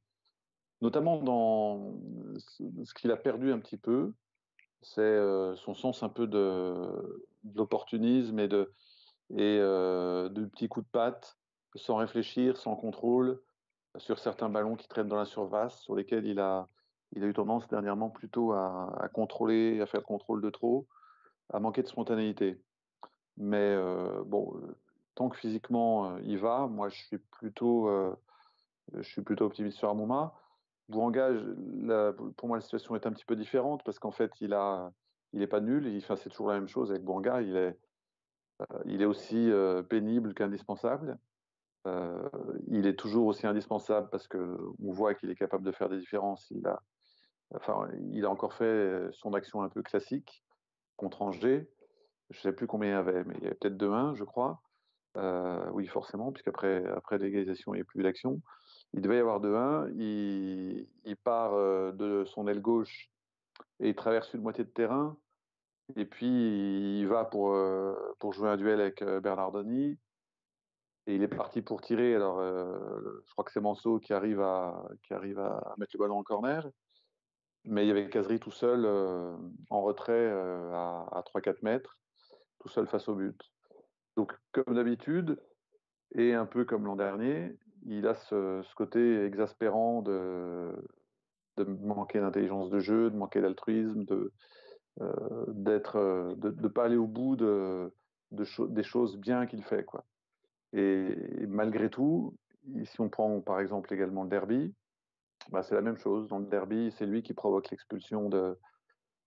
notamment 0.82 1.18
dans 1.18 2.00
ce 2.38 2.94
qu'il 2.94 3.12
a 3.12 3.18
perdu 3.18 3.52
un 3.52 3.60
petit 3.60 3.78
peu, 3.78 4.14
c'est 4.82 5.02
euh, 5.02 5.56
son 5.58 5.74
sens 5.74 6.04
un 6.04 6.10
peu 6.10 6.26
de, 6.26 7.22
l'opportunisme 7.54 8.40
et 8.40 8.48
de 8.48 8.72
et 9.32 9.60
de 9.60 10.46
petits 10.46 10.70
coups 10.70 10.86
de 10.88 10.92
patte, 10.92 11.38
sans 11.76 11.98
réfléchir, 11.98 12.58
sans 12.58 12.76
contrôle, 12.76 13.40
sur 13.98 14.18
certains 14.18 14.50
ballons 14.50 14.76
qui 14.76 14.88
traînent 14.88 15.08
dans 15.08 15.18
la 15.18 15.26
surface, 15.26 15.82
sur 15.82 15.96
lesquels 15.96 16.26
il 16.26 16.40
a 16.40 16.68
il 17.14 17.24
a 17.24 17.28
eu 17.28 17.34
tendance 17.34 17.68
dernièrement 17.68 18.10
plutôt 18.10 18.54
à, 18.54 19.10
contrôler, 19.14 19.82
à 19.82 19.86
faire 19.86 20.02
le 20.02 20.06
contrôle 20.06 20.42
de 20.42 20.50
trop, 20.50 20.88
à 21.52 21.60
manquer 21.60 21.82
de 21.82 21.88
spontanéité. 21.88 22.62
Mais 23.38 23.58
euh, 23.58 24.24
bon, 24.26 24.62
tant 25.16 25.30
que 25.30 25.38
physiquement 25.38 26.12
euh, 26.12 26.20
il 26.24 26.38
va, 26.38 26.68
moi 26.68 26.90
je 26.90 26.98
suis 26.98 27.18
plutôt, 27.18 27.88
euh, 27.88 28.16
je 28.96 29.10
suis 29.10 29.22
plutôt 29.22 29.46
optimiste 29.46 29.78
sur 29.78 29.90
Amouma. 29.90 30.36
Pour 30.92 31.12
moi 31.12 32.58
la 32.58 32.62
situation 32.62 32.96
est 32.96 33.06
un 33.06 33.12
petit 33.12 33.26
peu 33.26 33.36
différente 33.36 33.84
parce 33.84 34.00
qu'en 34.00 34.12
fait 34.12 34.32
il 34.42 34.54
a, 34.54 34.92
il 35.34 35.42
est 35.42 35.48
pas 35.48 35.62
nul. 35.62 35.92
Enfin, 35.98 36.16
c'est 36.16 36.30
toujours 36.30 36.50
la 36.50 36.56
même 36.56 36.68
chose 36.68 36.92
avec 36.92 37.04
Bouanga. 37.04 37.42
Il 37.42 37.56
est, 37.56 37.78
il 38.86 39.02
est 39.02 39.06
aussi 39.06 39.52
pénible 39.88 40.34
qu'indispensable. 40.34 41.20
il 41.86 42.88
est 42.88 42.98
toujours 42.98 43.28
aussi 43.28 43.46
indispensable 43.46 44.10
parce 44.10 44.28
qu'on 44.28 44.74
voit 44.80 45.14
qu'il 45.14 45.30
est 45.30 45.36
capable 45.36 45.64
de 45.64 45.72
faire 45.72 45.90
des 45.90 46.00
différences. 46.00 46.52
Enfin, 47.56 47.88
il 48.12 48.26
a 48.26 48.30
encore 48.30 48.54
fait 48.54 49.10
son 49.12 49.34
action 49.34 49.62
un 49.62 49.70
peu 49.70 49.82
classique 49.82 50.44
contre 50.98 51.22
Angers. 51.22 51.70
Je 52.30 52.38
ne 52.38 52.42
sais 52.42 52.54
plus 52.54 52.68
combien 52.68 52.90
il 52.90 52.94
y 52.94 52.96
avait, 52.96 53.24
mais 53.24 53.36
il 53.38 53.44
y 53.44 53.48
avait 53.48 53.56
peut-être 53.56 53.78
deux 53.78 53.92
je 54.16 54.24
crois. 54.24 54.62
oui, 55.74 55.88
forcément, 55.88 56.32
puisqu'après 56.32 56.86
après 56.96 57.18
l'égalisation, 57.18 57.74
il 57.74 57.78
n'y 57.78 57.82
a 57.82 57.86
plus 57.86 58.04
d'action. 58.04 58.42
Il 58.94 59.02
devait 59.02 59.18
y 59.18 59.20
avoir 59.20 59.40
2-1. 59.42 59.92
Il, 59.98 60.88
il, 61.06 61.18
part 61.18 61.54
de 61.94 62.24
son 62.26 62.48
aile 62.48 62.62
gauche 62.62 63.10
et 63.80 63.90
il 63.90 63.96
traverse 63.96 64.34
une 64.34 64.42
moitié 64.42 64.64
de 64.64 64.70
terrain. 64.70 65.18
Et 65.96 66.06
puis, 66.06 67.00
il 67.00 67.08
va 67.08 67.26
pour, 67.26 67.56
pour 68.20 68.34
jouer 68.34 68.50
un 68.50 68.58
duel 68.58 68.82
avec 68.82 69.04
Bernardoni. 69.04 69.98
Et 71.08 71.16
il 71.16 71.24
est 71.24 71.28
parti 71.28 71.62
pour 71.64 71.82
tirer. 71.82 72.14
Alors, 72.14 72.42
je 72.42 73.32
crois 73.32 73.44
que 73.44 73.52
c'est 73.52 73.62
Manso 73.62 74.00
qui 74.00 74.14
arrive, 74.14 74.42
à, 74.42 74.88
qui 75.04 75.14
arrive 75.14 75.40
à 75.40 75.74
mettre 75.78 75.92
le 75.96 76.00
ballon 76.00 76.20
en 76.20 76.24
corner. 76.24 76.70
Mais 77.66 77.84
il 77.86 77.88
y 77.88 77.92
avait 77.92 78.10
Kazri 78.10 78.40
tout 78.40 78.52
seul 78.52 78.86
en 78.86 79.82
retrait 79.82 80.30
à, 80.30 81.06
à 81.12 81.24
3-4 81.36 81.58
mètres, 81.62 81.98
tout 82.60 82.70
seul 82.70 82.88
face 82.88 83.08
au 83.10 83.16
but. 83.16 83.40
Donc, 84.16 84.34
comme 84.52 84.76
d'habitude, 84.76 85.40
et 86.16 86.34
un 86.34 86.46
peu 86.46 86.66
comme 86.66 86.86
l'an 86.86 86.96
dernier, 86.96 87.58
il 87.86 88.08
a 88.08 88.16
ce, 88.16 88.62
côté 88.76 89.24
exaspérant 89.26 90.02
de, 90.02 90.72
manquer 91.58 92.20
d'intelligence 92.20 92.70
de 92.70 92.80
jeu, 92.80 93.10
de 93.10 93.16
manquer 93.16 93.42
d'altruisme, 93.42 94.06
de 94.06 94.32
euh, 95.02 95.46
d'être, 95.48 95.96
euh, 95.96 96.36
de 96.36 96.50
ne 96.50 96.68
pas 96.68 96.86
aller 96.86 96.98
au 96.98 97.08
bout 97.08 97.36
de, 97.36 97.94
des 98.32 98.84
choses 98.84 99.18
bien 99.18 99.46
qu'il 99.46 99.64
fait, 99.64 99.86
quoi. 99.86 100.06
Et, 100.74 101.16
malgré 101.48 101.90
tout, 101.90 102.36
si 102.84 103.00
on 103.00 103.10
prend 103.10 103.40
par 103.42 103.60
exemple 103.60 103.94
également 103.94 104.24
le 104.24 104.30
derby, 104.30 104.74
bah, 105.50 105.64
c'est 105.64 105.76
la 105.76 105.82
même 105.82 105.98
chose. 105.98 106.28
Dans 106.28 106.40
le 106.40 106.46
derby, 106.46 106.94
c'est 106.98 107.06
lui 107.06 107.24
qui 107.24 107.34
provoque 107.34 107.70
l'expulsion 107.70 108.30
de, 108.30 108.58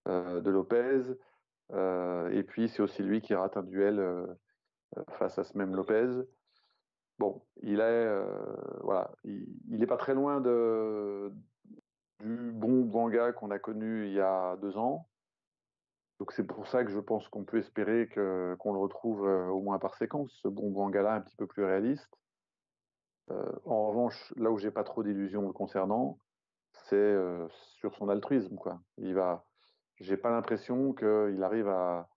euh, 0.09 0.40
Lopez. 0.42 1.03
et 1.72 2.42
puis, 2.42 2.68
c'est 2.68 2.83
aussi 2.83 3.03
lui 3.03 3.20
qui 3.20 3.35
rate 3.35 3.57
un 3.57 3.62
duel 3.62 4.27
face 5.12 5.38
à 5.38 5.44
ce 5.44 5.57
même 5.57 5.75
Lopez. 5.75 6.11
Bon, 7.18 7.42
il 7.62 7.81
est, 7.81 8.25
voilà, 8.83 9.11
il 9.25 9.79
n'est 9.79 9.87
pas 9.87 9.96
très 9.96 10.14
loin 10.14 10.40
de, 10.40 11.33
du 12.22 12.53
bon 12.53 12.83
Bouanga 12.83 13.33
qu'on 13.33 13.51
a 13.51 13.59
connu 13.59 14.07
il 14.07 14.12
y 14.12 14.20
a 14.20 14.57
deux 14.57 14.77
ans. 14.77 15.09
Donc 16.18 16.33
c'est 16.33 16.46
pour 16.46 16.68
ça 16.68 16.85
que 16.85 16.90
je 16.90 17.01
pense 17.01 17.29
qu'on 17.29 17.44
peut 17.44 17.59
espérer 17.59 18.09
qu'on 18.09 18.72
le 18.72 18.79
retrouve 18.79 19.27
euh, 19.27 19.48
au 19.48 19.61
moins 19.61 19.79
par 19.79 19.96
séquence, 19.96 20.33
ce 20.42 20.48
bon 20.48 20.70
Bouanga-là 20.70 21.14
un 21.14 21.20
petit 21.20 21.37
peu 21.37 21.46
plus 21.46 21.64
réaliste. 21.64 22.16
Euh, 23.31 23.53
en 23.65 23.89
revanche, 23.89 24.33
là 24.37 24.51
où 24.51 24.59
j'ai 24.59 24.71
pas 24.71 24.85
trop 24.85 25.03
d'illusions 25.03 25.53
concernant, 25.53 26.19
c'est 26.73 26.97
euh, 26.97 27.47
sur 27.51 27.95
son 27.95 28.09
altruisme. 28.09 28.57
Quoi. 28.57 28.81
Il 28.99 29.15
va, 29.15 29.45
j'ai 29.97 30.17
pas 30.17 30.31
l'impression 30.31 30.93
qu'il 30.93 31.43
arrive 31.43 31.69
à, 31.69 32.09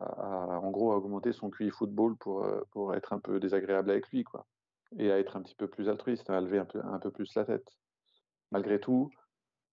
en 0.00 0.70
gros, 0.70 0.92
à 0.92 0.96
augmenter 0.96 1.32
son 1.32 1.50
QI 1.50 1.70
football 1.70 2.16
pour, 2.16 2.46
pour 2.70 2.94
être 2.94 3.12
un 3.12 3.18
peu 3.18 3.38
désagréable 3.38 3.90
avec 3.90 4.08
lui, 4.08 4.24
quoi. 4.24 4.46
Et 4.98 5.10
à 5.10 5.18
être 5.18 5.36
un 5.36 5.42
petit 5.42 5.54
peu 5.54 5.68
plus 5.68 5.88
altruiste, 5.88 6.28
à 6.30 6.40
lever 6.40 6.58
un 6.58 6.64
peu, 6.64 6.80
un 6.82 6.98
peu 6.98 7.10
plus 7.10 7.34
la 7.34 7.44
tête. 7.44 7.68
Malgré 8.50 8.80
tout, 8.80 9.10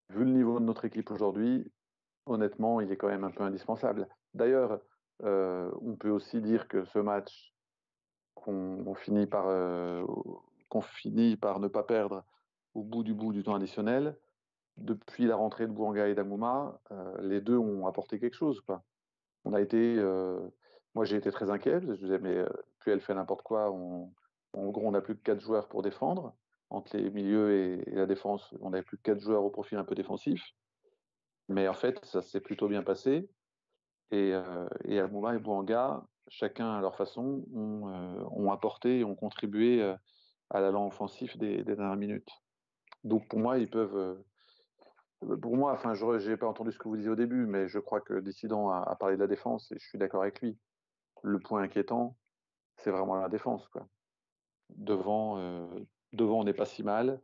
vu 0.09 0.23
le 0.23 0.31
niveau 0.31 0.59
de 0.59 0.65
notre 0.65 0.85
équipe 0.85 1.11
aujourd'hui, 1.11 1.71
honnêtement, 2.25 2.81
il 2.81 2.91
est 2.91 2.97
quand 2.97 3.07
même 3.07 3.23
un 3.23 3.31
peu 3.31 3.43
indispensable. 3.43 4.07
D'ailleurs, 4.33 4.79
euh, 5.23 5.71
on 5.81 5.95
peut 5.95 6.09
aussi 6.09 6.41
dire 6.41 6.67
que 6.67 6.85
ce 6.85 6.99
match 6.99 7.53
qu'on 8.35 8.95
finit, 8.95 9.27
par, 9.27 9.47
euh, 9.47 10.05
qu'on 10.69 10.81
finit 10.81 11.35
par 11.35 11.59
ne 11.59 11.67
pas 11.67 11.83
perdre 11.83 12.23
au 12.73 12.83
bout 12.83 13.03
du 13.03 13.13
bout 13.13 13.33
du 13.33 13.43
temps 13.43 13.55
additionnel, 13.55 14.17
depuis 14.77 15.25
la 15.25 15.35
rentrée 15.35 15.67
de 15.67 15.71
Bouanga 15.71 16.07
et 16.07 16.15
d'Amouma, 16.15 16.79
euh, 16.91 17.21
les 17.21 17.41
deux 17.41 17.57
ont 17.57 17.85
apporté 17.87 18.19
quelque 18.19 18.35
chose. 18.35 18.61
On 19.43 19.53
a 19.53 19.61
été, 19.61 19.95
moi 20.95 21.05
j'ai 21.05 21.17
été 21.17 21.31
très 21.31 21.49
inquiet, 21.49 21.81
je 21.81 21.93
disais, 21.93 22.19
mais 22.19 22.43
plus 22.79 22.91
elle 22.91 23.01
fait 23.01 23.15
n'importe 23.15 23.41
quoi, 23.41 23.71
on, 23.71 24.13
en 24.53 24.67
gros 24.67 24.87
on 24.87 24.91
n'a 24.91 25.01
plus 25.01 25.15
que 25.15 25.23
quatre 25.23 25.41
joueurs 25.41 25.67
pour 25.67 25.81
défendre 25.81 26.35
entre 26.69 26.97
les 26.97 27.09
milieux 27.09 27.51
et, 27.87 27.91
la 27.91 28.05
défense, 28.05 28.53
on 28.61 28.69
n'avait 28.69 28.83
plus 28.83 28.97
que 28.97 29.03
quatre 29.03 29.19
joueurs 29.19 29.43
au 29.43 29.49
profil 29.49 29.77
un 29.77 29.83
peu 29.83 29.95
défensif. 29.95 30.43
Mais 31.47 31.67
en 31.67 31.73
fait, 31.73 32.03
ça 32.05 32.21
s'est 32.21 32.41
plutôt 32.41 32.67
bien 32.67 32.83
passé. 32.83 33.27
Et, 34.11 34.33
euh, 34.33 34.67
et 34.85 34.97
et 34.97 35.07
Bouanga, 35.39 36.03
chacun 36.27 36.71
à 36.71 36.81
leur 36.81 36.95
façon, 36.95 37.43
ont, 37.53 37.89
euh, 37.89 38.23
ont 38.31 38.51
apporté, 38.51 39.03
ont 39.03 39.15
contribué 39.15 39.81
euh, 39.81 39.95
à 40.49 40.61
l'allant 40.61 40.87
offensif 40.87 41.37
des, 41.37 41.63
dernières 41.63 41.95
minutes. 41.95 42.29
Donc 43.03 43.27
pour 43.27 43.39
moi, 43.39 43.57
ils 43.57 43.69
peuvent. 43.69 43.95
Euh, 43.95 45.37
pour 45.37 45.57
moi, 45.57 45.73
enfin, 45.73 45.93
je 45.93 46.29
n'ai 46.29 46.37
pas 46.37 46.47
entendu 46.47 46.71
ce 46.71 46.77
que 46.77 46.87
vous 46.87 46.95
disiez 46.95 47.11
au 47.11 47.15
début, 47.15 47.45
mais 47.45 47.67
je 47.67 47.79
crois 47.79 47.99
que 47.99 48.21
Dissident 48.21 48.69
a, 48.69 48.83
a 48.83 48.95
parlé 48.95 49.15
de 49.15 49.21
la 49.21 49.27
défense 49.27 49.71
et 49.71 49.79
je 49.79 49.85
suis 49.85 49.97
d'accord 49.97 50.21
avec 50.21 50.41
lui. 50.41 50.57
Le 51.23 51.39
point 51.39 51.61
inquiétant, 51.61 52.15
c'est 52.77 52.91
vraiment 52.91 53.15
la 53.15 53.27
défense. 53.27 53.67
Quoi. 53.67 53.85
Devant, 54.69 55.37
devant, 56.13 56.39
on 56.39 56.43
n'est 56.45 56.53
pas 56.53 56.65
si 56.65 56.83
mal. 56.83 57.19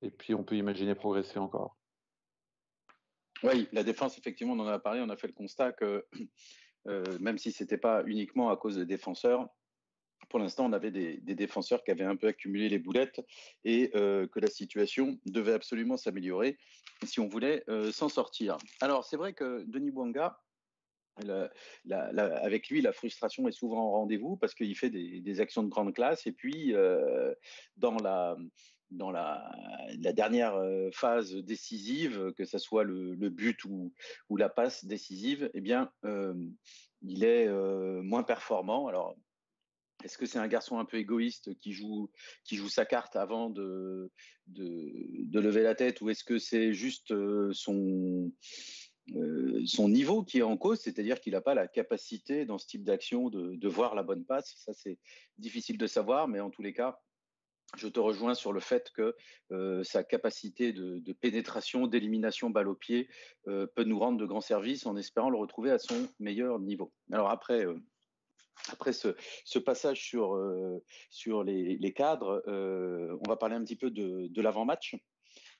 Et 0.00 0.10
puis, 0.10 0.32
on 0.32 0.42
peut 0.42 0.56
imaginer 0.56 0.94
progresser 0.94 1.38
encore. 1.38 1.76
Oui, 3.42 3.68
la 3.72 3.84
défense, 3.84 4.16
effectivement, 4.16 4.54
on 4.54 4.60
en 4.60 4.66
a 4.66 4.78
parlé. 4.78 5.02
On 5.02 5.10
a 5.10 5.16
fait 5.18 5.26
le 5.26 5.34
constat 5.34 5.72
que 5.72 6.06
euh, 6.88 7.04
même 7.20 7.38
si 7.38 7.52
ce 7.52 7.62
n'était 7.62 7.78
pas 7.78 8.02
uniquement 8.06 8.50
à 8.50 8.56
cause 8.56 8.76
des 8.76 8.86
défenseurs, 8.86 9.48
pour 10.28 10.38
l'instant, 10.38 10.66
on 10.66 10.72
avait 10.72 10.90
des, 10.90 11.18
défenseurs 11.34 11.82
qui 11.82 11.90
avaient 11.90 12.04
un 12.04 12.16
peu 12.16 12.28
accumulé 12.28 12.68
les 12.68 12.78
boulettes 12.78 13.24
et 13.64 13.90
euh, 13.94 14.26
que 14.26 14.40
la 14.40 14.48
situation 14.48 15.18
devait 15.26 15.52
absolument 15.52 15.96
s'améliorer 15.96 16.58
si 17.04 17.20
on 17.20 17.28
voulait 17.28 17.64
euh, 17.68 17.92
s'en 17.92 18.08
sortir. 18.08 18.58
Alors, 18.80 19.04
c'est 19.04 19.16
vrai 19.16 19.32
que 19.32 19.64
Denis 19.66 19.90
Bouanga, 19.90 20.40
avec 21.90 22.68
lui, 22.68 22.80
la 22.80 22.92
frustration 22.92 23.48
est 23.48 23.52
souvent 23.52 23.88
en 23.88 23.90
rendez-vous 23.92 24.36
parce 24.36 24.54
qu'il 24.54 24.76
fait 24.76 24.90
des, 24.90 25.40
actions 25.40 25.62
de 25.62 25.68
grande 25.68 25.92
classe 25.92 26.26
et 26.26 26.32
puis 26.32 26.74
dans 27.76 27.96
la 27.96 28.36
dans 28.90 29.10
la, 29.10 29.50
dernière 29.98 30.56
phase 30.92 31.34
décisive, 31.34 32.32
que 32.38 32.44
ce 32.44 32.58
soit 32.58 32.84
le, 32.84 33.16
but 33.30 33.64
ou, 33.64 33.92
ou, 34.30 34.36
la 34.36 34.48
passe 34.48 34.84
décisive, 34.84 35.50
eh 35.54 35.60
bien, 35.60 35.90
il 37.02 37.24
est 37.24 37.48
moins 38.02 38.22
performant. 38.22 38.86
Alors, 38.86 39.16
est-ce 40.04 40.18
que 40.18 40.26
c'est 40.26 40.38
un 40.38 40.48
garçon 40.48 40.78
un 40.78 40.84
peu 40.84 40.96
égoïste 40.98 41.56
qui 41.58 41.72
joue, 41.72 42.10
qui 42.44 42.56
joue 42.56 42.68
sa 42.68 42.84
carte 42.84 43.16
avant 43.16 43.50
de, 43.50 44.10
de, 44.46 44.92
de 45.24 45.40
lever 45.40 45.62
la 45.62 45.74
tête 45.74 46.00
ou 46.00 46.10
est-ce 46.10 46.24
que 46.24 46.38
c'est 46.38 46.72
juste 46.72 47.12
son, 47.52 48.30
euh, 49.16 49.62
son 49.64 49.88
niveau 49.88 50.22
qui 50.22 50.38
est 50.38 50.42
en 50.42 50.56
cause, 50.56 50.80
c'est-à-dire 50.80 51.20
qu'il 51.20 51.32
n'a 51.32 51.40
pas 51.40 51.54
la 51.54 51.66
capacité 51.66 52.44
dans 52.44 52.58
ce 52.58 52.66
type 52.66 52.84
d'action 52.84 53.30
de, 53.30 53.68
voir 53.68 53.94
la 53.94 54.02
bonne 54.02 54.24
passe? 54.24 54.54
Ça, 54.58 54.72
c'est 54.74 54.98
difficile 55.38 55.78
de 55.78 55.86
savoir, 55.86 56.28
mais 56.28 56.40
en 56.40 56.50
tous 56.50 56.62
les 56.62 56.72
cas, 56.72 57.00
je 57.76 57.88
te 57.88 58.00
rejoins 58.00 58.34
sur 58.34 58.52
le 58.52 58.60
fait 58.60 58.90
que 58.94 59.14
euh, 59.52 59.82
sa 59.84 60.02
capacité 60.02 60.72
de, 60.72 61.12
pénétration, 61.12 61.86
d'élimination 61.86 62.50
balle 62.50 62.68
au 62.68 62.74
pied 62.74 63.08
euh, 63.46 63.66
peut 63.74 63.84
nous 63.84 63.98
rendre 63.98 64.18
de 64.18 64.26
grands 64.26 64.40
services 64.40 64.86
en 64.86 64.96
espérant 64.96 65.30
le 65.30 65.38
retrouver 65.38 65.70
à 65.70 65.78
son 65.78 66.08
meilleur 66.18 66.58
niveau. 66.58 66.92
Alors 67.12 67.30
après, 67.30 67.66
après 68.70 68.92
ce, 68.92 69.58
passage 69.58 70.02
sur, 70.02 70.38
sur 71.10 71.44
les, 71.44 71.92
cadres, 71.94 72.42
on 72.46 73.28
va 73.28 73.36
parler 73.36 73.56
un 73.56 73.64
petit 73.64 73.76
peu 73.76 73.90
de, 73.90 74.40
l'avant-match. 74.40 74.96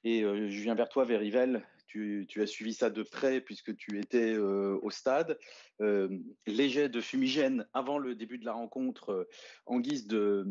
Et 0.05 0.25
viens 0.49 0.75
vers 0.75 0.89
toi, 0.89 1.05
Verivel, 1.05 1.65
tu, 1.89 2.43
as 2.43 2.47
suivi 2.47 2.75
ça 2.75 2.91
de 2.91 3.03
près 3.03 3.41
puisque 3.41 3.77
tu 3.77 3.99
étais 3.99 4.35
euh, 4.35 4.79
au 4.83 4.91
stade. 4.91 5.39
Euh, 5.81 6.09
léger 6.47 6.89
de 6.89 7.01
fumigène 7.01 7.67
avant 7.73 7.99
le 7.99 8.15
début 8.15 8.39
de 8.39 8.45
la 8.45 8.53
rencontre 8.53 9.11
euh, 9.11 9.29
en 9.67 9.81
guise 9.81 10.07
de, 10.07 10.45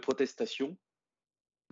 protestation. 0.00 0.76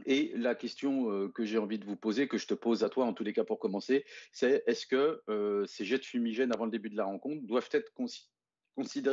Et 0.07 0.33
la 0.35 0.55
question 0.55 1.29
que 1.29 1.45
j'ai 1.45 1.59
envie 1.59 1.79
de 1.79 1.85
vous 1.85 1.97
poser, 1.97 2.27
que 2.27 2.39
je 2.39 2.47
te 2.47 2.55
pose 2.55 2.85
à 2.85 2.89
toi 2.89 3.05
en 3.05 3.13
tous 3.13 3.23
les 3.23 3.35
cas 3.35 3.45
pour 3.45 3.59
commencer, 3.59 4.07
c'est 4.33 4.63
est-ce 4.67 4.87
que 4.87 5.21
ces 5.67 5.85
jets 5.85 5.99
de 5.99 6.05
fumigène 6.05 6.53
avant 6.55 6.65
le 6.65 6.71
début 6.71 6.89
de 6.89 6.97
la 6.97 7.05
rencontre 7.05 7.43
doivent 7.45 7.69
être 7.73 7.93
considérés 7.93 8.31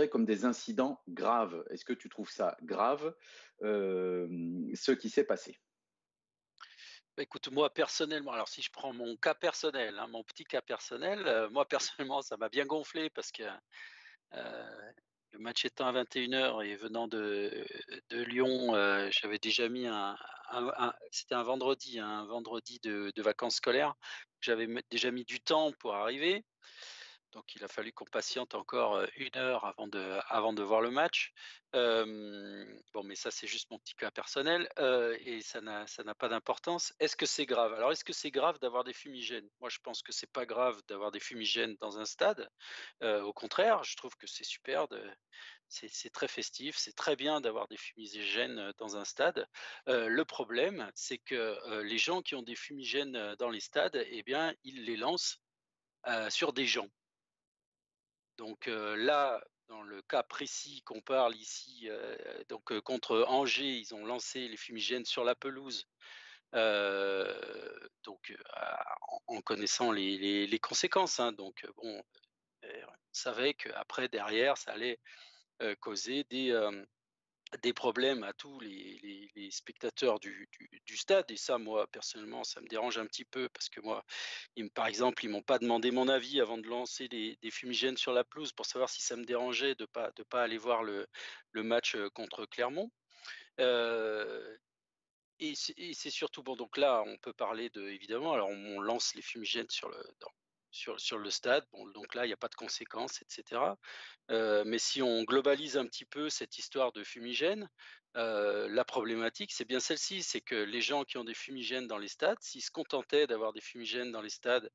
comme 0.09 0.25
des 0.25 0.45
incidents 0.45 1.01
graves. 1.07 1.63
Est-ce 1.69 1.85
que 1.85 1.93
tu 1.93 2.09
trouves 2.09 2.31
ça 2.31 2.57
grave, 2.63 3.13
ce 3.61 4.91
qui 4.91 5.09
s'est 5.09 5.25
passé? 5.25 5.59
Bah, 7.17 7.23
écoute, 7.23 7.49
moi 7.51 7.73
personnellement, 7.73 8.31
alors 8.31 8.47
si 8.47 8.61
je 8.61 8.69
prends 8.69 8.93
mon 8.93 9.17
cas 9.17 9.33
personnel, 9.33 9.97
hein, 9.97 10.05
mon 10.07 10.23
petit 10.23 10.43
cas 10.43 10.61
personnel, 10.61 11.25
euh, 11.25 11.49
moi 11.49 11.65
personnellement, 12.13 12.21
ça 12.21 12.37
m'a 12.37 12.47
bien 12.47 12.65
gonflé 12.67 13.09
parce 13.09 13.31
que 13.31 13.41
euh, 14.33 14.91
le 15.31 15.39
match 15.39 15.65
étant 15.65 15.87
à 15.87 16.03
21h 16.03 16.63
et 16.63 16.75
venant 16.75 17.07
de, 17.07 17.65
Lyon, 18.11 18.75
euh, 18.75 19.09
j'avais 19.11 19.39
déjà 19.39 19.67
mis 19.67 19.87
un, 19.87 20.15
c'était 21.09 21.33
un 21.33 21.41
vendredi, 21.41 21.97
un 21.97 22.25
vendredi 22.25 22.79
de, 22.83 23.11
vacances 23.17 23.55
scolaires, 23.55 23.95
j'avais 24.39 24.67
déjà 24.91 25.09
mis 25.09 25.25
du 25.25 25.39
temps 25.41 25.71
pour 25.79 25.95
arriver. 25.95 26.45
Donc 27.33 27.55
il 27.55 27.63
a 27.63 27.67
fallu 27.67 27.91
qu'on 27.91 28.05
patiente 28.05 28.55
encore 28.55 29.03
une 29.17 29.35
heure 29.35 29.65
avant 29.65 29.87
de, 29.87 30.63
voir 30.63 30.81
le 30.81 30.91
match. 30.91 31.33
bon, 31.73 33.03
mais 33.03 33.15
ça 33.15 33.31
c'est 33.31 33.47
juste 33.47 33.69
mon 33.69 33.79
petit 33.79 33.95
cas 33.95 34.11
personnel 34.11 34.69
et 35.25 35.41
ça 35.41 35.61
n'a, 35.61 35.85
ça 35.87 36.03
n'a 36.03 36.15
pas 36.15 36.29
d'importance. 36.29 36.93
Est-ce 36.99 37.15
que 37.15 37.25
c'est 37.25 37.45
grave? 37.45 37.73
Alors 37.73 37.91
est-ce 37.91 38.05
que 38.05 38.13
c'est 38.13 38.31
grave 38.31 38.59
d'avoir 38.59 38.83
des 38.83 38.93
fumigènes? 38.93 39.47
Moi 39.59 39.69
je 39.69 39.79
pense 39.79 40.01
que 40.01 40.11
c'est 40.11 40.31
pas 40.31 40.45
grave 40.45 40.81
d'avoir 40.87 41.11
des 41.11 41.19
fumigènes 41.19 41.75
dans 41.81 41.99
un 41.99 42.05
stade. 42.05 42.49
au 43.01 43.33
contraire, 43.33 43.83
je 43.83 43.95
trouve 43.97 44.15
que 44.15 44.27
c'est 44.27 44.45
super. 44.45 44.87
c'est, 45.67 46.09
très 46.11 46.27
festif, 46.29 46.77
c'est 46.77 46.95
très 46.95 47.15
bien 47.15 47.41
d'avoir 47.41 47.67
des 47.67 47.77
fumigènes 47.77 48.71
dans 48.77 48.95
un 48.95 49.05
stade. 49.05 49.47
le 49.87 50.23
problème, 50.23 50.89
c'est 50.95 51.17
que 51.17 51.81
les 51.81 51.97
gens 51.97 52.21
qui 52.21 52.35
ont 52.35 52.43
des 52.43 52.55
fumigènes 52.55 53.35
dans 53.35 53.49
les 53.49 53.59
stades, 53.59 54.01
eh 54.09 54.23
bien, 54.23 54.53
ils 54.63 54.85
les 54.85 54.95
lancent 54.97 55.41
sur 56.29 56.53
des 56.53 56.65
gens. 56.65 56.87
Donc 58.37 58.67
là, 58.67 59.41
dans 59.67 59.81
le 59.81 60.01
cas 60.03 60.23
précis 60.23 60.81
qu'on 60.83 61.01
parle 61.01 61.35
ici, 61.35 61.89
donc 62.49 62.79
contre 62.81 63.25
Angers, 63.27 63.77
ils 63.77 63.93
ont 63.95 64.05
lancé 64.05 64.47
les 64.47 64.57
fumigènes 64.57 65.05
sur 65.05 65.23
la 65.23 65.35
pelouse. 65.35 65.87
donc 66.53 68.37
en 69.27 69.41
connaissant 69.41 69.91
les, 69.91 70.59
conséquences, 70.61 71.19
hein. 71.19 71.31
donc 71.31 71.65
bon, 71.75 72.01
on 72.63 72.91
savait 73.11 73.53
qu'après 73.53 74.07
derrière, 74.07 74.57
ça 74.57 74.71
allait 74.71 74.99
causer 75.79 76.23
des, 76.25 76.53
des 77.61 77.73
problèmes 77.73 78.23
à 78.23 78.33
tous 78.33 78.59
les, 78.59 79.49
spectateurs 79.51 80.19
du, 80.19 80.47
stade. 80.95 81.29
Et 81.31 81.37
ça, 81.37 81.57
moi, 81.57 81.87
personnellement, 81.87 82.43
ça 82.43 82.61
me 82.61 82.67
dérange 82.67 82.97
un 82.97 83.05
petit 83.05 83.25
peu 83.25 83.49
parce 83.49 83.69
que 83.69 83.81
moi, 83.81 84.03
par 84.73 84.87
exemple, 84.87 85.23
ils 85.25 85.29
m'ont 85.29 85.41
pas 85.41 85.59
demandé 85.59 85.91
mon 85.91 86.07
avis 86.07 86.41
avant 86.41 86.57
de 86.57 86.67
lancer 86.67 87.07
des, 87.07 87.37
fumigènes 87.51 87.97
sur 87.97 88.13
la 88.13 88.23
pelouse 88.23 88.51
pour 88.51 88.65
savoir 88.65 88.89
si 88.89 89.01
ça 89.01 89.15
me 89.15 89.23
dérangeait 89.25 89.75
de 89.75 89.85
pas 89.85 90.11
de 90.11 90.23
pas 90.23 90.43
aller 90.43 90.57
voir 90.57 90.83
le, 90.83 91.07
match 91.53 91.95
contre 92.13 92.45
Clermont. 92.45 92.91
Et 95.39 95.53
c'est 95.55 96.09
surtout 96.09 96.41
bon. 96.43 96.55
Donc 96.55 96.77
là, 96.77 97.03
on 97.05 97.17
peut 97.17 97.33
parler 97.33 97.69
de 97.69 97.87
évidemment. 97.89 98.33
Alors, 98.33 98.49
on, 98.49 98.79
lance 98.79 99.13
les 99.15 99.21
fumigènes 99.21 99.69
sur 99.69 99.89
le 99.89 100.03
sur, 100.71 100.99
sur 100.99 101.17
le 101.17 101.29
stade. 101.29 101.65
Donc 101.93 102.15
là, 102.15 102.25
il 102.25 102.29
n'y 102.29 102.33
a 102.33 102.37
pas 102.37 102.47
de 102.47 102.55
conséquences, 102.55 103.21
etc. 103.21 103.61
mais 104.29 104.79
si 104.79 105.01
on 105.01 105.23
globalise 105.23 105.77
un 105.77 105.85
petit 105.85 106.05
peu 106.05 106.29
cette 106.29 106.57
histoire 106.57 106.91
de 106.91 107.03
fumigène, 107.03 107.69
la 108.15 108.85
problématique, 108.85 109.51
c'est 109.51 109.65
bien 109.65 109.79
celle-ci, 109.79 110.23
c'est 110.23 110.41
que 110.41 110.55
les 110.55 110.81
gens 110.81 111.03
qui 111.03 111.17
ont 111.17 111.23
des 111.23 111.33
fumigènes 111.33 111.87
dans 111.87 111.97
les 111.97 112.07
stades, 112.07 112.39
s'ils 112.41 112.63
se 112.63 112.71
contentaient 112.71 113.27
d'avoir 113.27 113.53
des 113.53 113.61
fumigènes 113.61 114.11
dans 114.11 114.21
les 114.21 114.29
stades, 114.29 114.69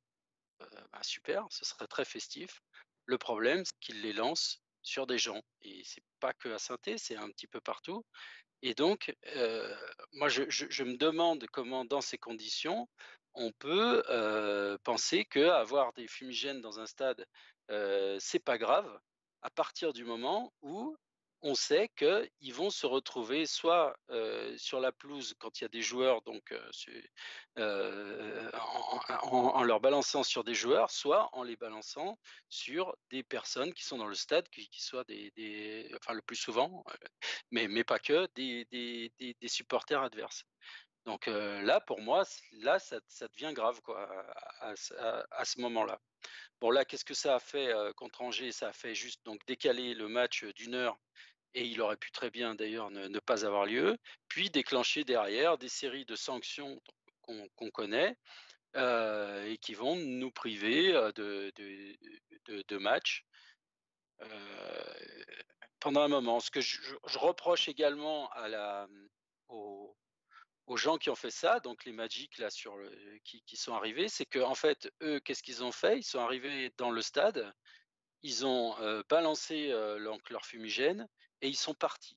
bah, 0.92 1.02
super, 1.02 1.46
ce 1.50 1.64
serait 1.64 1.88
très 1.88 2.05
festif. 2.05 2.62
Le 3.07 3.18
problème, 3.18 3.64
c'est 3.64 3.78
qu'ils 3.81 4.00
les 4.02 4.12
lancent 4.12 4.62
sur 4.83 5.07
des 5.07 5.18
gens. 5.18 5.42
Et 5.62 5.83
c'est 5.85 6.05
pas 6.20 6.33
que 6.33 6.48
à 6.50 6.59
saint 6.59 6.76
c'est 6.96 7.16
un 7.16 7.31
petit 7.31 7.46
peu 7.46 7.61
partout. 7.61 8.05
Et 8.62 8.74
donc, 8.74 9.12
moi, 10.12 10.28
je, 10.28 10.83
me 10.85 10.96
demande 10.96 11.46
comment, 11.52 11.85
dans 11.85 12.00
ces 12.00 12.18
conditions, 12.18 12.88
on 13.35 13.53
peut 13.53 14.03
penser 14.85 15.25
qu'avoir 15.25 15.92
des 15.95 16.07
fumigènes 16.07 16.61
dans 16.61 16.81
un 16.81 16.87
stade, 16.87 17.27
c'est 18.18 18.45
pas 18.45 18.59
grave, 18.59 19.01
à 19.42 19.51
partir 19.51 19.92
du 19.92 20.05
moment 20.05 20.53
où 20.62 20.97
on 21.45 21.57
sait 21.57 21.90
qu'ils 21.97 22.55
vont 22.55 22.71
se 22.71 22.87
retrouver 22.87 23.47
soit 23.47 23.97
sur 24.57 24.81
la 24.81 24.92
pelouse 24.92 25.35
quand 25.38 25.61
il 25.61 25.64
y 25.64 25.66
a 25.66 25.68
des 25.68 25.83
joueurs, 25.83 26.23
donc 26.23 26.55
en, 29.27 29.62
leur 29.64 29.81
balançant 29.81 30.23
sur 30.23 30.45
des 30.45 30.55
joueurs, 30.55 30.90
soit 30.90 31.29
en 31.33 31.42
les 31.42 31.57
balançant 31.57 32.18
sur 32.49 32.95
des 33.11 33.25
personnes 33.25 33.75
qui 33.75 33.85
sont 33.85 33.99
dans 33.99 34.07
le 34.07 34.14
stade, 34.14 34.49
qui, 34.51 34.68
soient 34.81 35.05
des, 35.05 35.90
enfin 35.97 36.14
le 36.14 36.23
plus 36.23 36.37
souvent, 36.37 36.85
mais, 37.51 37.66
mais 37.66 37.85
pas 37.85 37.99
que, 37.99 38.29
des 38.37 39.49
supporters 39.49 40.03
adverses. 40.03 40.45
Donc 41.05 41.27
là, 41.27 41.81
pour 41.81 42.01
moi, 42.01 42.23
là, 42.53 42.79
ça, 42.79 43.01
devient 43.35 43.53
grave 43.53 43.81
quoi, 43.83 44.09
à, 44.61 44.75
ce 44.77 45.61
moment-là. 45.61 46.01
Bon, 46.61 46.71
là, 46.71 46.85
qu'est-ce 46.85 47.05
que 47.05 47.15
ça 47.15 47.37
a 47.37 47.41
fait 47.41 47.73
contre 47.97 48.23
Angers? 48.23 48.53
Ça 48.53 48.69
a 48.69 48.73
fait 48.73 48.95
juste 48.95 49.21
donc 49.25 49.45
décaler 49.47 49.95
le 49.95 50.09
match 50.09 50.45
d'une 50.45 50.75
heure 50.75 50.97
et 51.55 51.67
il 51.67 51.81
aurait 51.81 51.97
pu 51.97 52.11
très 52.12 52.31
bien 52.31 52.55
d'ailleurs 52.55 52.91
ne, 52.91 53.19
pas 53.19 53.45
avoir 53.45 53.67
lieu, 53.67 53.99
puis 54.29 54.51
déclencher 54.51 55.05
derrière 55.05 55.59
des 55.59 55.69
séries 55.69 56.07
de 56.07 56.17
sanctions 56.17 56.81
qu'on 57.23 57.71
connaît 57.71 58.17
et 58.75 59.59
qui 59.61 59.75
vont 59.75 59.97
nous 59.97 60.31
priver 60.31 60.93
de, 61.15 61.53
de, 62.47 62.79
matchs 62.79 63.25
pendant 65.81 66.03
un 66.03 66.09
moment. 66.09 66.41
Ce 66.41 66.51
que 66.51 66.61
je, 66.61 66.79
reproche 67.05 67.69
également 67.69 68.31
à 68.31 68.49
la, 68.49 68.88
au, 69.49 69.95
aux 70.66 70.77
gens 70.77 70.98
qui 70.98 71.11
ont 71.11 71.14
fait 71.14 71.31
ça, 71.31 71.61
donc 71.61 71.85
les 71.85 71.92
Magic 71.92 72.38
là 72.38 72.48
qui, 73.25 73.57
sont 73.57 73.75
arrivés, 73.75 74.09
c'est 74.09 74.27
que 74.27 74.38
en 74.38 74.55
fait 74.55 74.90
eux, 75.03 75.20
qu'est-ce 75.20 75.42
qu'ils 75.42 75.64
ont 75.64 75.72
fait? 75.72 75.98
Ils 75.98 76.05
sont 76.05 76.20
arrivés 76.20 76.72
dans 76.77 76.90
le 76.90 77.03
stade, 77.03 77.53
ils 78.22 78.46
ont 78.46 78.79
euh, 78.81 79.03
balancé 79.09 79.70
euh, 79.72 79.98
leur, 79.98 80.46
fumigène 80.46 81.09
et 81.40 81.48
ils 81.48 81.57
sont 81.57 81.75
partis. 81.75 82.16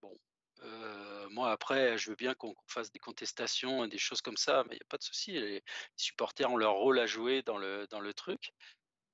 Bon, 0.00 0.18
euh, 0.62 1.28
moi 1.30 1.52
après, 1.52 1.96
je 1.98 2.10
veux 2.10 2.16
bien 2.16 2.34
qu'on 2.34 2.54
fasse 2.66 2.90
des 2.90 2.98
contestations 2.98 3.84
et 3.84 3.88
des 3.88 3.98
choses 3.98 4.20
comme 4.20 4.36
ça, 4.36 4.64
mais 4.64 4.74
il 4.74 4.78
n'y 4.78 4.82
a 4.82 4.88
pas 4.88 4.98
de 4.98 5.04
souci. 5.04 5.32
Les 5.32 5.62
supporters 5.96 6.50
ont 6.50 6.56
leur 6.56 6.74
rôle 6.74 6.98
à 6.98 7.06
jouer 7.06 7.42
dans 7.42 7.58
le 7.58 7.86
dans 7.90 8.00
le 8.00 8.12
truc. 8.14 8.52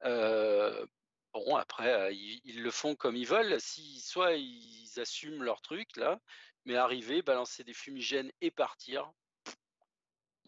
bon, 0.03 1.57
après, 1.57 2.15
ils, 2.15 2.41
ils, 2.45 2.63
le 2.63 2.71
font 2.71 2.97
comme 2.97 3.17
ils 3.17 3.27
veulent. 3.27 3.61
Si 3.61 4.01
soit 4.01 4.35
ils 4.35 4.91
assument 4.99 5.43
leur 5.43 5.61
truc 5.61 5.97
là, 5.97 6.21
mais 6.69 6.77
arriver, 6.77 7.23
balancer 7.23 7.65
des 7.65 7.73
fumigènes 7.73 8.31
et 8.43 8.51
partir, 8.51 9.11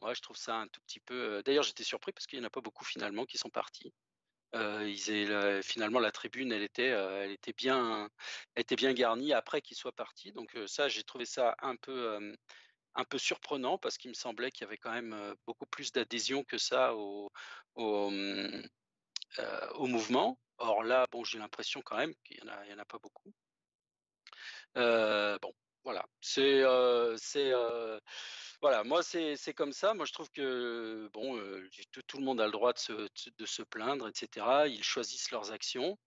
moi 0.03 0.13
je 0.13 0.21
trouve 0.21 0.37
ça 0.37 0.57
un 0.57 0.69
tout 0.69 0.81
petit 0.83 1.01
peu. 1.01 1.15
Euh, 1.15 1.43
d'ailleurs, 1.43 1.63
j'étais 1.63 1.83
surpris 1.83 2.13
parce 2.13 2.27
qu'il 2.27 2.39
n'y 2.39 2.45
en 2.45 2.49
a 2.49 2.51
pas 2.51 2.61
beaucoup 2.61 2.85
finalement 2.85 3.25
qui 3.25 3.39
sont 3.39 3.49
partis. 3.49 3.95
Euh, 4.55 5.63
finalement, 5.63 5.99
la 5.99 6.13
tribune, 6.13 6.53
elle 6.53 6.63
était, 6.63 6.91
euh, 6.91 7.25
elle 7.25 7.31
était 7.31 7.55
bien, 7.55 8.11
était 8.55 8.77
bien 8.77 8.93
garnie 8.93 9.33
après 9.33 9.63
qu'ils 9.63 9.79
soient 9.79 9.93
partis. 9.93 10.31
Donc 10.33 10.55
ça, 10.67 10.89
j'ai 10.89 11.05
trouvé 11.05 11.25
ça 11.25 11.55
un 11.63 11.77
peu, 11.77 12.21
un 12.95 13.05
peu 13.05 13.17
surprenant 13.17 13.79
parce 13.79 13.97
qu'il 13.97 14.11
me 14.11 14.15
semblait 14.15 14.51
qu'il 14.51 14.65
y 14.65 14.67
avait 14.67 14.77
quand 14.77 14.93
même 14.93 15.35
beaucoup 15.47 15.67
plus 15.67 15.91
d'adhésion 15.91 16.45
que 16.45 16.59
ça 16.59 16.95
au, 16.97 17.33
au, 17.77 18.13
au, 19.75 19.87
mouvement. 19.87 20.39
Or 20.59 20.83
là, 20.83 21.07
bon, 21.11 21.25
j'ai 21.25 21.39
l'impression 21.39 21.81
quand 21.81 21.97
même 21.97 22.15
qu'il 22.25 22.43
n'y 22.45 22.51
en, 22.51 22.55
en, 22.55 22.79
a 22.79 22.85
pas 22.85 22.99
beaucoup. 22.99 23.33
bon, 24.75 25.55
voilà, 25.85 26.05
c'est 26.21 26.63
c'est 27.17 27.53
voilà, 28.61 28.85
moi 28.85 29.03
c'est 29.03 29.55
comme 29.55 29.73
ça. 29.73 29.95
Moi 29.95 30.05
je 30.07 30.13
trouve 30.13 30.31
que 30.31 31.09
bon, 31.13 31.41
tout, 32.07 32.19
le 32.19 32.25
monde 32.25 32.41
a 32.41 32.47
le 32.47 32.53
droit 32.53 32.73
de 32.73 32.79
se, 32.79 32.93
de 32.93 33.47
se 33.47 33.63
plaindre, 33.63 34.09
etc. 34.09 34.67
Ils 34.69 34.85
choisissent 34.85 35.31
leurs 35.31 35.53
actions. 35.53 35.99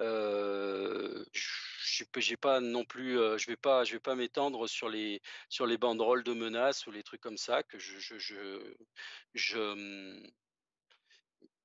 Euh, 0.00 1.24
j'ai 2.16 2.36
pas 2.36 2.60
non 2.60 2.84
plus, 2.84 3.14
je 3.38 3.46
vais 3.46 3.56
pas, 3.56 3.84
je 3.84 3.92
vais 3.92 4.00
pas 4.00 4.14
m'étendre 4.14 4.68
sur 4.68 4.88
les 4.88 5.20
sur 5.48 5.66
les 5.66 5.78
banderoles 5.78 6.22
de 6.24 6.32
menaces 6.32 6.86
ou 6.86 6.92
les 6.92 7.02
trucs 7.02 7.20
comme 7.20 7.36
ça 7.36 7.62
que 7.64 7.78
je 7.78 7.98
je, 7.98 8.16
je, 9.34 9.58
mmh, 9.58 10.30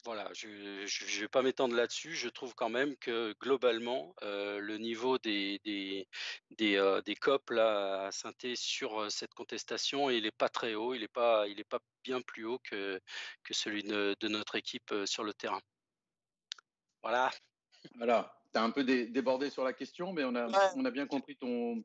voilà, 0.06 0.30
je 0.34 0.48
ne 0.48 1.22
vais 1.22 1.28
pas 1.30 1.42
m'étendre 1.42 1.76
là-dessus. 1.76 2.14
Je 2.14 2.28
trouve 2.28 2.54
quand 2.56 2.70
même 2.70 2.96
que 2.98 3.34
globalement, 3.40 4.14
euh, 4.22 4.60
le 4.60 4.78
niveau 4.78 5.18
des, 5.18 5.60
des, 5.64 6.08
des, 6.52 6.76
euh, 6.76 7.02
COP 7.22 7.52
là, 7.52 8.08
à 8.08 8.12
saint 8.12 8.32
sur 8.56 9.10
cette 9.10 9.34
contestation, 9.34 10.10
il 10.10 10.24
n'est 10.24 10.32
pas 10.32 10.50
très 10.50 10.76
haut, 10.76 10.94
il 10.94 11.02
n'est 11.02 11.08
pas, 11.08 11.48
il 11.48 11.64
pas 11.66 11.80
bien 12.04 12.22
plus 12.22 12.46
haut 12.46 12.60
que, 12.60 13.00
que 13.44 13.54
celui 13.54 13.84
de, 13.84 14.16
notre 14.28 14.56
équipe 14.56 14.94
sur 15.06 15.24
le 15.24 15.34
terrain. 15.34 15.62
Voilà. 17.02 17.32
Voilà, 17.96 18.34
tu 18.54 18.60
as 18.60 18.64
un 18.64 18.72
peu 18.72 18.84
débordé 18.84 19.50
sur 19.50 19.64
la 19.64 19.74
question, 19.74 20.12
mais 20.12 20.24
on 20.26 20.36
a, 20.36 20.74
on 20.76 20.86
a 20.86 20.92
bien 20.92 21.06
compris 21.06 21.38
ton, 21.38 21.84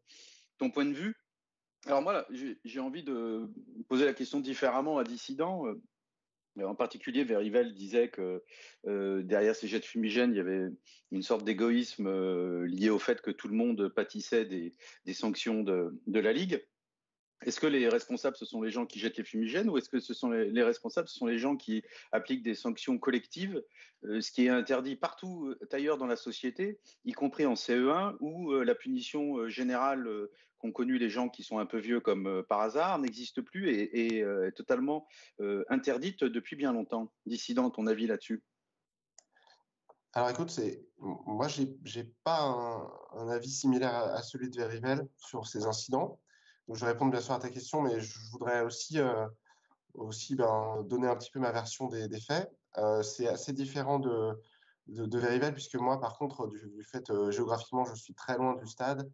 ton 0.59 0.71
point 0.71 0.85
de 0.85 0.93
vue. 0.93 1.15
Alors 1.87 2.03
moi, 2.03 2.27
j'ai 2.65 2.81
envie 2.81 3.05
de 3.05 3.49
poser 3.89 4.05
la 4.05 4.15
question 4.15 4.41
différemment 4.41 4.99
à 4.99 5.05
Dissident 5.05 5.65
en 6.65 6.75
particulier, 6.75 7.25
Verivel 7.25 7.75
disait 7.75 8.09
que 8.09 8.43
euh, 8.87 9.23
derrière 9.23 9.55
ces 9.55 9.69
jets 9.69 9.81
de 9.81 9.85
fumigène, 9.85 10.33
il 10.33 10.37
y 10.37 10.41
avait 10.41 10.69
une 11.11 11.23
sorte 11.23 11.45
d'égoïsme 11.45 12.07
euh, 12.07 12.67
lié 12.67 12.91
au 12.91 12.99
fait 12.99 13.21
que 13.21 13.31
tout 13.31 13.49
le 13.49 13.55
monde 13.55 13.89
pâtissait 13.89 14.45
des, 14.45 14.75
sanctions 15.13 15.63
de, 15.63 15.93
la 16.07 16.33
Ligue. 16.33 16.65
Est-ce 17.45 17.61
que 17.61 17.67
les 17.67 17.89
responsables, 17.89 18.37
ce 18.37 18.45
sont 18.45 18.63
les 18.63 18.71
gens 18.71 18.85
qui 18.85 18.99
jettent 18.99 19.17
les 19.17 19.25
fumigènes 19.25 19.71
ou 19.71 19.79
est-ce 19.79 19.89
que 19.89 20.01
ce 20.01 20.13
sont 20.13 20.31
les, 20.31 20.63
responsables, 20.63 21.09
ce 21.09 21.17
sont 21.17 21.27
les 21.27 21.39
gens 21.39 21.57
qui 21.57 21.85
appliquent 22.11 22.43
des 22.43 22.55
sanctions 22.55 22.99
collectives, 22.99 23.63
euh, 24.05 24.21
ce 24.21 24.33
qui 24.33 24.47
est 24.47 24.49
interdit 24.49 24.97
partout 24.97 25.55
ailleurs 25.71 25.99
dans 25.99 26.07
la 26.07 26.17
société, 26.17 26.81
y 27.05 27.13
compris 27.13 27.47
en 27.47 27.55
CE1, 27.55 28.17
où 28.21 28.53
la 28.55 28.75
punition 28.75 29.49
générale 29.49 30.29
qu'ont 30.59 30.73
connu 30.73 30.99
les 30.99 31.09
gens 31.09 31.29
qui 31.29 31.43
sont 31.43 31.59
un 31.59 31.67
peu 31.67 31.79
vieux 31.79 32.01
comme 32.01 32.27
euh, 32.27 32.43
par 32.43 32.61
hasard 32.61 32.99
n'existe 32.99 33.41
plus 33.41 33.71
et, 33.71 34.23
euh, 34.23 34.49
est 34.49 34.53
totalement 34.53 35.07
euh, 35.41 35.65
interdite 35.69 36.25
depuis 36.25 36.57
bien 36.57 36.73
longtemps. 36.73 37.13
Dissident, 37.27 37.71
ton 37.71 37.87
avis 37.87 38.07
là-dessus? 38.07 38.43
Alors 40.15 40.31
écoute, 40.31 40.51
c'est 40.51 40.85
moi 40.99 41.47
j'ai 41.49 42.05
pas 42.25 42.43
un, 43.13 43.29
avis 43.29 43.51
similaire 43.51 43.95
à, 43.95 44.23
celui 44.23 44.51
de 44.51 44.57
Verivel 44.57 45.07
sur 45.17 45.47
ces 45.47 45.67
incidents. 45.67 46.19
Je 46.71 46.81
vais 46.81 46.93
répondre 46.93 47.11
bien 47.11 47.21
sûr 47.21 47.35
à 47.35 47.39
ta 47.39 47.49
question, 47.49 47.81
mais 47.81 48.01
je 48.01 48.19
voudrais 48.31 48.63
aussi 48.63 48.99
aussi 49.95 50.35
ben, 50.37 50.83
donner 50.85 51.09
un 51.09 51.17
petit 51.17 51.31
peu 51.31 51.41
ma 51.41 51.51
version 51.51 51.89
des, 51.89 52.21
faits. 52.21 52.51
c'est 53.03 53.27
assez 53.27 53.53
différent 53.53 53.99
de 53.99 54.41
de, 54.87 55.07
de 55.07 55.51
puisque 55.51 55.77
moi 55.77 56.01
par 56.01 56.17
contre 56.19 56.47
du, 56.49 56.83
fait 56.85 57.11
géographiquement 57.31 57.85
je 57.85 57.95
suis 57.95 58.15
très 58.15 58.37
loin 58.37 58.55
du 58.55 58.67
stade, 58.67 59.11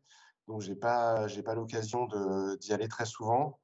donc 0.49 0.61
j'ai 0.63 0.75
pas 0.75 1.29
j'ai 1.29 1.43
pas 1.43 1.55
l'occasion 1.55 2.09
d'y 2.61 2.73
aller 2.73 2.89
très 2.89 3.07
souvent. 3.07 3.59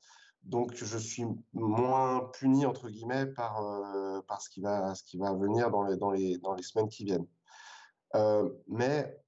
Donc, 0.45 0.75
je 0.75 0.99
suis 0.99 1.25
moins 1.53 2.31
puni, 2.33 2.65
entre 2.65 2.89
guillemets, 2.89 3.27
par, 3.27 3.63
euh, 3.63 4.21
par 4.23 4.41
ce, 4.41 4.49
qui 4.49 4.61
va, 4.61 4.95
ce 4.95 5.05
qui 5.05 5.19
va 5.19 5.35
venir 5.35 5.71
dans 5.71 5.83
les, 5.83 5.97
dans 5.97 6.11
les, 6.11 6.39
dans 6.39 6.55
les 6.55 6.63
semaines 6.63 6.89
qui 6.89 7.05
viennent. 7.05 7.27
Euh, 8.15 8.51
mais 8.67 9.19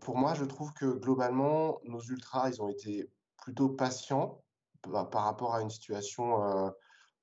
pour 0.00 0.16
moi, 0.16 0.34
je 0.34 0.44
trouve 0.44 0.72
que 0.72 0.86
globalement, 0.86 1.80
nos 1.84 2.00
ultras, 2.00 2.50
ils 2.50 2.62
ont 2.62 2.68
été 2.68 3.10
plutôt 3.42 3.68
patients 3.68 4.42
par, 4.82 5.24
rapport 5.24 5.54
à 5.54 5.60
une 5.60 5.70
situation 5.70 6.42
euh, 6.42 6.70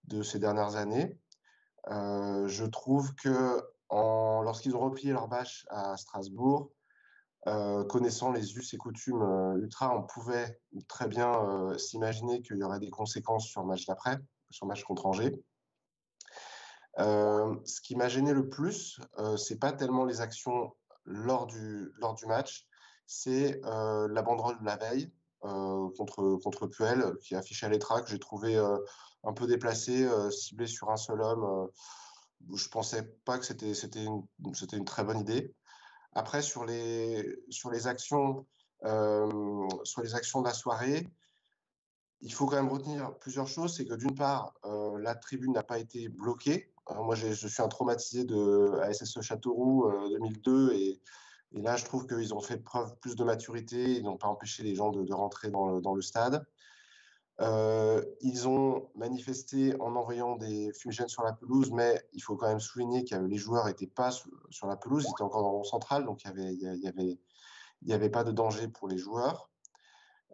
de 0.06 0.22
ces 0.22 0.40
dernières 0.40 0.76
années. 0.76 1.20
je 1.88 2.66
trouve 2.66 3.16
que 3.16 3.62
lorsqu'ils 3.92 4.76
ont 4.76 4.82
replié 4.82 5.12
leur 5.12 5.28
bâche 5.28 5.66
à 5.70 5.98
Strasbourg, 5.98 6.72
euh, 7.48 7.86
connaissant 7.86 8.32
les 8.32 8.58
us 8.58 8.74
et 8.74 8.78
coutumes 8.78 9.22
euh, 9.22 9.56
ultra, 9.60 9.96
on 9.96 10.04
pouvait 10.04 10.60
très 10.90 11.08
bien 11.08 11.34
euh, 11.34 11.78
s'imaginer 11.78 12.42
qu'il 12.42 12.58
y 12.58 12.64
aurait 12.64 12.80
des 12.80 12.90
conséquences 12.90 13.48
sur 13.48 13.62
le 13.62 13.68
match 13.68 13.86
d'après, 13.86 14.18
sur 14.50 14.66
le 14.66 14.70
match 14.70 14.84
contre 14.84 15.06
Angers. 15.06 15.42
ce 16.98 17.82
qui 17.82 17.96
m'a 17.96 18.10
gêné 18.10 18.34
le 18.34 18.50
plus, 18.50 19.00
c'est 19.38 19.58
pas 19.58 19.72
tellement 19.72 20.04
les 20.04 20.20
actions 20.20 20.76
lors 21.06 21.48
du, 21.48 21.94
lors 21.96 22.14
du 22.14 22.26
match, 22.26 22.68
c'est 23.08 23.62
la 23.64 24.22
banderole 24.22 24.60
de 24.60 24.66
la 24.66 24.76
veille 24.76 25.12
contre, 25.42 26.40
contre 26.44 26.68
Puel 26.68 27.16
qui 27.22 27.36
affichait 27.36 27.70
les 27.70 27.80
tracks. 27.80 28.08
J'ai 28.08 28.20
trouvé 28.20 28.58
un 29.24 29.34
peu 29.34 29.48
déplacé, 29.48 30.08
ciblé 30.32 30.68
sur 30.68 30.90
un 30.90 30.98
seul 30.98 31.22
homme. 31.22 31.70
je 32.54 32.68
pensais 32.70 33.04
pas 33.26 33.38
que 33.38 33.46
c'était 33.46 34.04
une, 34.04 34.24
une 34.74 34.86
très 34.86 35.04
bonne 35.04 35.20
idée. 35.20 35.54
Après, 36.14 36.42
sur 36.42 36.66
les, 36.66 37.40
sur 37.50 37.70
les 37.70 37.88
actions, 37.88 38.46
euh, 38.86 39.68
sur 39.84 40.02
les 40.02 40.16
actions 40.16 40.42
de 40.42 40.48
la 40.48 40.54
soirée, 40.54 41.08
il 42.22 42.34
faut 42.34 42.46
quand 42.48 42.56
même 42.56 42.70
retenir 42.70 43.16
plusieurs 43.20 43.48
choses. 43.48 43.76
C'est 43.76 43.86
que 43.86 43.94
d'une 43.94 44.16
part, 44.16 44.54
euh, 44.66 44.98
la 45.00 45.16
tribune 45.16 45.54
n'a 45.54 45.64
pas 45.64 45.80
été 45.80 46.10
bloquée. 46.10 46.74
moi, 46.96 47.16
je 47.16 47.48
suis 47.48 47.62
un 47.62 47.68
traumatisé 47.68 48.26
de 48.26 48.80
ASSE 48.82 49.22
Châteauroux 49.22 49.90
2002 50.10 50.52
euh, 50.52 50.74
et, 50.74 51.02
et, 51.54 51.62
là, 51.62 51.76
je 51.76 51.86
trouve 51.86 52.08
qu'ils 52.08 52.34
ont 52.34 52.42
fait 52.42 52.58
preuve 52.58 52.96
plus 52.98 53.16
de 53.16 53.24
maturité. 53.24 53.96
Ils 53.98 54.04
n'ont 54.04 54.18
pas 54.18 54.28
empêché 54.28 54.64
les 54.64 54.76
gens 54.76 54.92
de, 54.92 55.14
rentrer 55.14 55.50
dans 55.50 55.96
le, 55.96 56.02
stade. 56.02 56.46
Euh, 57.42 58.04
ils 58.22 58.48
ont 58.48 58.90
manifesté 58.96 59.80
en 59.80 59.96
envoyant 59.96 60.36
des 60.36 60.72
fumigènes 60.74 61.08
sur 61.08 61.24
la 61.24 61.34
pelouse, 61.34 61.72
mais 61.72 62.02
il 62.14 62.22
faut 62.22 62.36
quand 62.36 62.48
même 62.48 62.60
souligner 62.60 63.06
que 63.06 63.16
les 63.16 63.38
joueurs 63.38 63.66
n'étaient 63.66 63.88
pas 63.88 64.12
sur 64.12 64.68
la 64.68 64.76
pelouse, 64.76 65.06
ils 65.08 65.12
étaient 65.12 65.24
encore 65.24 65.44
dans 65.44 65.58
le 65.58 65.64
central, 65.64 66.04
donc 66.04 66.24
il 66.26 67.18
n'y 67.82 67.94
avait 67.94 68.10
pas 68.10 68.26
de 68.26 68.32
danger 68.32 68.68
pour 68.68 68.90
les 68.90 68.98
joueurs. 68.98 69.50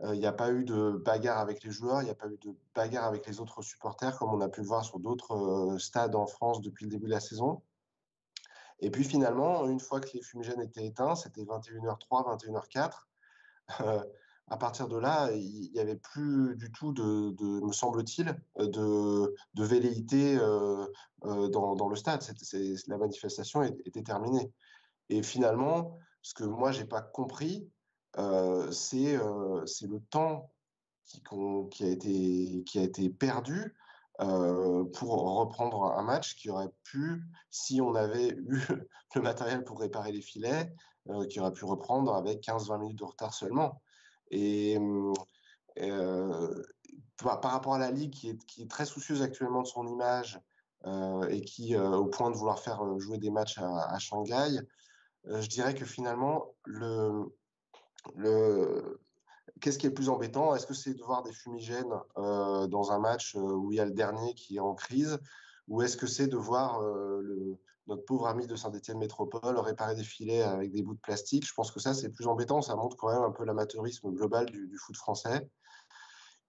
Euh, 0.04 0.14
il 0.14 0.20
n'y 0.20 0.26
a 0.26 0.34
pas 0.34 0.52
eu 0.52 0.66
de 0.66 0.92
bagarre 1.06 1.40
avec 1.40 1.64
les 1.64 1.72
joueurs, 1.72 2.02
il 2.02 2.06
n'y 2.06 2.12
a 2.12 2.16
pas 2.16 2.28
eu 2.28 2.38
de 2.38 2.54
bagarre 2.74 3.06
avec 3.06 3.26
les 3.28 3.40
autres 3.40 3.62
supporters, 3.62 4.18
comme 4.18 4.34
on 4.34 4.42
a 4.42 4.50
pu 4.50 4.62
le 4.62 4.68
voir 4.68 4.84
sur 4.84 5.00
d'autres 5.00 5.36
euh, 5.36 5.80
stades 5.80 6.16
en 6.16 6.26
France 6.26 6.62
depuis 6.62 6.86
le 6.86 6.92
début 6.92 7.06
de 7.06 7.12
la 7.12 7.22
saison. 7.22 7.62
Et 8.80 8.92
puis 8.92 9.04
finalement, 9.04 9.68
une 9.68 9.80
fois 9.80 10.00
que 10.00 10.10
les 10.14 10.22
fumigènes 10.22 10.62
étaient 10.62 10.86
éteints, 10.86 11.16
c'était 11.16 11.44
21h03, 11.44 12.38
21h04 12.38 14.06
à 14.48 14.58
partir 14.58 14.88
de 14.88 14.98
là, 14.98 15.32
il 15.32 15.72
n'y 15.72 15.80
avait 15.80 15.96
plus 15.96 16.56
du 16.56 16.72
tout, 16.72 16.92
de, 16.94 17.34
me 17.66 17.72
semble-t-il, 17.72 18.36
de, 18.58 19.36
de 19.56 19.64
velléité 19.64 20.38
euh, 20.38 20.86
euh, 21.26 21.48
dans, 21.50 21.90
le 21.90 21.96
stade. 21.96 22.24
la 22.88 22.98
manifestation 22.98 23.64
était 23.64 24.04
terminée. 24.04 24.52
Et 25.10 25.24
finalement, 25.24 25.98
ce 26.22 26.34
que 26.34 26.44
moi, 26.44 26.72
je 26.72 26.82
n'ai 26.82 26.88
pas 26.88 27.02
compris, 27.02 27.68
euh, 28.18 28.72
c'est 28.72 29.18
le 29.18 30.00
temps 30.12 30.52
qui 31.72 31.84
a 31.84 32.82
été 32.84 33.10
perdu 33.10 33.76
pour 34.18 35.38
reprendre 35.40 35.84
un 35.84 36.04
match 36.04 36.36
qui 36.36 36.50
aurait 36.50 36.72
pu, 36.84 37.24
si 37.52 37.82
on 37.82 37.96
avait 37.96 38.30
eu 38.30 38.60
le 39.16 39.22
matériel 39.22 39.64
pour 39.64 39.80
réparer 39.80 40.12
les 40.12 40.22
filets, 40.22 40.74
qui 41.30 41.40
aurait 41.40 41.54
pu 41.54 41.66
reprendre 41.66 42.16
avec 42.16 42.42
15-20 42.44 42.80
minutes 42.80 43.00
de 43.00 43.04
retard 43.04 43.34
seulement. 43.34 43.82
Et 44.32 44.78
euh, 45.82 46.64
par, 47.18 47.42
rapport 47.44 47.76
à 47.76 47.80
la 47.80 47.92
Ligue, 47.92 48.14
qui 48.14 48.30
est, 48.62 48.70
très 48.70 48.86
soucieuse 48.86 49.22
actuellement 49.22 49.62
de 49.62 49.68
son 49.68 49.88
image 49.88 50.40
euh, 50.86 51.28
et 51.30 51.42
qui, 51.42 51.76
euh, 51.76 51.98
au 51.98 52.06
point 52.06 52.30
de 52.32 52.36
vouloir 52.36 52.60
faire 52.60 52.82
jouer 53.00 53.18
des 53.18 53.32
matchs 53.32 53.58
à, 53.58 53.98
Shanghai, 54.00 54.60
je 55.26 55.48
dirais 55.48 55.74
que 55.74 55.86
finalement, 55.86 56.54
le, 56.66 57.36
le, 58.16 59.02
qu'est-ce 59.62 59.78
qui 59.78 59.86
est 59.86 59.90
le 59.90 59.96
plus 59.96 60.10
embêtant? 60.10 60.56
Est-ce 60.56 60.68
que 60.68 60.74
c'est 60.74 60.94
de 60.94 61.04
voir 61.04 61.24
des 61.24 61.34
fumigènes 61.34 61.94
dans 62.16 62.92
un 62.92 63.00
match 63.00 63.36
où 63.36 63.72
il 63.72 63.78
y 63.78 63.80
a 63.80 63.86
le 63.86 63.92
dernier 63.92 64.34
qui 64.34 64.58
est 64.58 64.62
en 64.62 64.76
crise? 64.76 65.20
Ou 65.68 65.82
est-ce 65.82 65.98
que 65.98 66.08
c'est 66.08 66.28
de 66.28 66.38
voir 66.38 66.82
le, 66.82 67.58
notre 67.88 68.06
pauvre 68.06 68.28
ami 68.28 68.48
de 68.48 68.56
Saint-Etienne 68.56 68.98
Métropole 68.98 69.58
réparer 69.60 69.96
des 69.96 70.04
filets 70.04 70.42
avec 70.42 70.72
des 70.72 70.82
bouts 70.82 70.96
de 70.96 71.00
plastique? 71.00 71.48
Je 71.48 71.54
pense 71.54 71.72
que 71.72 71.80
ça, 71.80 71.94
c'est 71.94 72.10
plus 72.10 72.28
embêtant. 72.28 72.62
Ça 72.62 72.76
montre 72.76 72.98
quand 72.98 73.10
même 73.10 73.24
un 73.24 73.32
peu 73.32 73.46
l'amateurisme 73.46 74.12
global 74.12 74.46
du, 74.48 74.78
foot 74.78 74.96
français. 74.98 75.48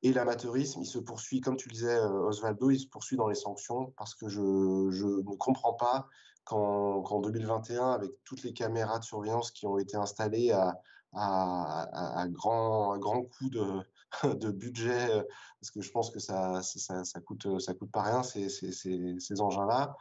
Et 0.03 0.13
l'amateurisme, 0.13 0.81
il 0.83 0.87
se 0.87 0.99
poursuit, 0.99 1.41
comme 1.41 1.57
tu 1.57 1.69
disais, 1.69 1.97
euh, 1.97 2.29
Osvaldo, 2.29 2.71
il 2.71 2.79
se 2.79 2.87
poursuit 2.87 3.17
dans 3.17 3.29
les 3.29 3.35
sanctions 3.35 3.93
parce 3.97 4.15
que 4.15 4.29
je, 4.29 4.41
ne 4.41 5.37
comprends 5.37 5.75
pas 5.75 6.07
qu'en 6.45 7.21
2021, 7.21 7.91
avec 7.91 8.13
toutes 8.25 8.43
les 8.45 8.53
caméras 8.53 9.01
de 9.01 9.05
surveillance 9.05 9.51
qui 9.51 9.67
ont 9.67 9.79
été 9.79 9.97
installées 9.97 10.53
à, 10.53 10.81
à, 11.15 12.27
grand, 12.29 12.99
grand 12.99 13.23
coup 13.23 13.51
de, 14.25 14.51
budget, 14.51 15.11
euh, 15.11 15.23
parce 15.61 15.71
que 15.71 15.81
je 15.81 15.91
pense 15.91 16.11
que 16.11 16.19
ça, 16.19 16.63
ça, 16.63 17.05
ça, 17.05 17.21
coûte, 17.21 17.61
ça 17.61 17.75
coûte 17.75 17.91
pas 17.91 18.03
rien, 18.03 18.23
ces, 18.23 18.49
ces, 18.49 18.73
ces 18.73 19.41
engins-là. 19.41 19.97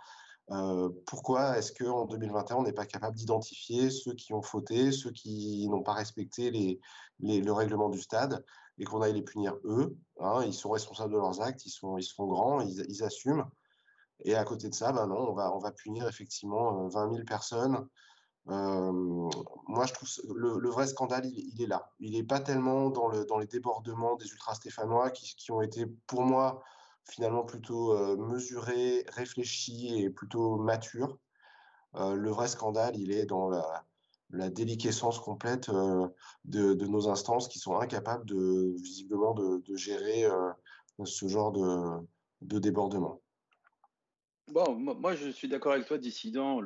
Euh, 0.51 0.89
pourquoi 1.07 1.57
est-ce 1.57 1.71
qu'en 1.73 2.05
2021, 2.05 2.57
on 2.57 2.63
n'est 2.63 2.73
pas 2.73 2.85
capable 2.85 3.15
d'identifier 3.15 3.89
ceux 3.89 4.13
qui 4.13 4.33
ont 4.33 4.43
fauté, 4.43 4.91
ceux 4.91 5.11
qui 5.11 5.67
n'ont 5.69 5.81
pas 5.81 5.93
respecté 5.93 6.51
les, 6.51 6.79
le 7.19 7.51
règlement 7.51 7.89
du 7.89 7.99
stade 7.99 8.43
et 8.77 8.83
qu'on 8.83 9.01
aille 9.01 9.13
les 9.13 9.23
punir 9.23 9.55
eux 9.63 9.97
hein, 10.19 10.43
Ils 10.45 10.53
sont 10.53 10.69
responsables 10.69 11.13
de 11.13 11.17
leurs 11.17 11.41
actes, 11.41 11.65
ils 11.65 11.71
sont, 11.71 11.97
ils 11.97 12.03
sont 12.03 12.27
grands, 12.27 12.61
ils, 12.61 13.03
assument. 13.03 13.49
Et 14.23 14.35
à 14.35 14.43
côté 14.43 14.69
de 14.69 14.75
ça, 14.75 14.91
ben 14.91 15.07
non, 15.07 15.29
on 15.29 15.33
va, 15.33 15.53
on 15.55 15.59
va 15.59 15.71
punir 15.71 16.07
effectivement 16.07 16.87
20 16.87 17.07
euh, 17.07 17.13
000 17.13 17.25
personnes. 17.25 17.87
Euh, 18.49 18.91
moi, 19.67 19.85
je 19.85 19.93
trouve 19.93 20.09
le, 20.35 20.59
le 20.59 20.69
vrai 20.69 20.87
scandale, 20.87 21.25
il, 21.25 21.61
est 21.61 21.67
là. 21.67 21.91
Il 21.99 22.11
n'est 22.11 22.23
pas 22.23 22.39
tellement 22.39 22.89
dans, 22.89 23.07
le, 23.07 23.25
dans 23.25 23.39
les 23.39 23.47
débordements 23.47 24.15
des 24.15 24.27
ultra-stéphanois 24.27 25.09
qui, 25.09 25.51
ont 25.51 25.61
été, 25.61 25.85
pour 26.07 26.21
moi, 26.21 26.63
finalement 27.03 27.43
plutôt 27.43 27.93
euh, 27.93 28.15
mesuré, 28.17 29.03
réfléchi 29.09 30.03
et 30.03 30.09
plutôt 30.09 30.57
mature. 30.57 31.17
Euh, 31.95 32.13
le 32.13 32.29
vrai 32.29 32.47
scandale, 32.47 32.95
il 32.97 33.11
est 33.11 33.25
dans 33.25 33.49
la, 33.49 33.83
la 34.29 34.49
déliquescence 34.49 35.19
complète 35.19 35.71
de, 36.45 36.85
nos 36.85 37.09
instances 37.09 37.47
qui 37.47 37.57
sont 37.57 37.79
incapables 37.79 38.25
visiblement 38.75 39.33
de, 39.33 39.75
gérer 39.75 40.25
ce 41.03 41.27
genre 41.27 41.51
de, 41.51 42.05
de 42.41 42.59
débordement. 42.59 43.21
Bon, 44.51 44.75
moi 44.75 45.15
je 45.15 45.29
suis 45.29 45.47
d'accord 45.47 45.73
avec 45.73 45.87
toi, 45.87 45.97
dissident. 45.97 46.61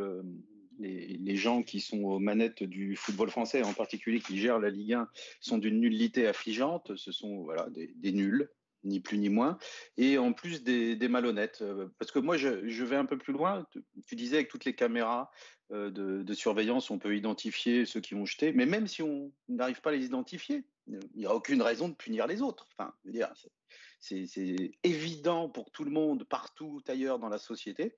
Les, 0.79 1.35
gens 1.35 1.63
qui 1.63 1.79
sont 1.79 2.03
aux 2.03 2.19
manettes 2.19 2.63
du 2.63 2.95
football 2.95 3.29
français, 3.29 3.63
en 3.63 3.73
particulier 3.73 4.19
qui 4.19 4.37
gèrent 4.37 4.59
la 4.59 4.69
Ligue 4.69 4.93
1, 4.93 5.09
sont 5.39 5.57
d'une 5.57 5.79
nullité 5.79 6.27
affligeante. 6.27 6.95
Ce 6.95 7.11
sont 7.11 7.43
voilà, 7.43 7.67
des, 7.69 8.11
nuls 8.11 8.49
ni 8.85 9.01
plus 9.01 9.17
ni 9.17 9.27
moins, 9.27 9.57
et 9.97 10.17
en 10.17 10.31
plus 10.31 10.63
des, 10.63 10.95
malhonnêtes. 11.09 11.61
Euh, 11.61 11.89
parce 11.99 12.11
que 12.11 12.19
moi, 12.19 12.37
je, 12.37 12.83
vais 12.83 12.95
un 12.95 13.05
peu 13.05 13.17
plus 13.17 13.33
loin. 13.33 13.67
Tu 14.07 14.15
disais 14.15 14.37
avec 14.37 14.47
toutes 14.47 14.63
les 14.63 14.73
caméras 14.73 15.29
euh, 15.71 15.91
de, 15.91 16.33
surveillance, 16.33 16.89
on 16.89 16.97
peut 16.97 17.15
identifier 17.15 17.85
ceux 17.85 17.99
qui 17.99 18.13
vont 18.13 18.25
jeter, 18.25 18.53
mais 18.53 18.65
même 18.65 18.87
si 18.87 19.03
on 19.03 19.33
n'arrive 19.49 19.81
pas 19.81 19.89
à 19.89 19.93
les 19.93 20.05
identifier, 20.05 20.63
il 20.87 20.99
n'y 21.15 21.25
a 21.25 21.35
aucune 21.35 21.61
raison 21.61 21.89
de 21.89 21.93
punir 21.93 22.25
les 22.25 22.41
autres. 22.41 22.67
Enfin, 22.77 22.93
c'est 23.99 24.71
évident 24.83 25.49
pour 25.49 25.71
tout 25.71 25.83
le 25.83 25.91
monde, 25.91 26.23
partout 26.23 26.81
ailleurs 26.87 27.19
dans 27.19 27.29
la 27.29 27.37
société. 27.37 27.97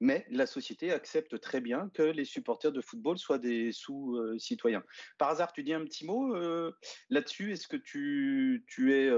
Mais 0.00 0.26
la 0.30 0.46
société 0.46 0.92
accepte 0.92 1.40
très 1.40 1.60
bien 1.60 1.88
que 1.94 2.02
les 2.02 2.24
supporters 2.24 2.72
de 2.72 2.80
football 2.80 3.18
soient 3.18 3.38
des 3.38 3.72
sous-citoyens. 3.72 4.82
Par 5.18 5.30
hasard, 5.30 5.52
tu 5.52 5.62
dis 5.62 5.72
un 5.72 5.84
petit 5.84 6.04
mot 6.04 6.34
euh, 6.34 6.70
là-dessus 7.08 7.52
Est-ce 7.52 7.66
que 7.66 7.76
tu, 7.76 8.64
es 8.92 9.10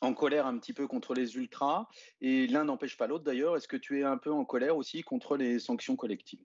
en 0.00 0.14
colère 0.14 0.46
un 0.46 0.58
petit 0.58 0.72
peu 0.72 0.88
contre 0.88 1.14
les 1.14 1.36
ultras 1.36 1.86
et 2.20 2.46
l'un 2.46 2.64
n'empêche 2.64 2.96
pas 2.96 3.06
l'autre 3.06 3.24
d'ailleurs? 3.24 3.56
Est-ce 3.56 3.68
que 3.68 3.76
tu 3.76 4.00
es 4.00 4.02
un 4.02 4.18
peu 4.18 4.32
en 4.32 4.44
colère 4.44 4.76
aussi 4.76 5.02
contre 5.02 5.36
les 5.36 5.58
sanctions 5.58 5.96
collectives? 5.96 6.44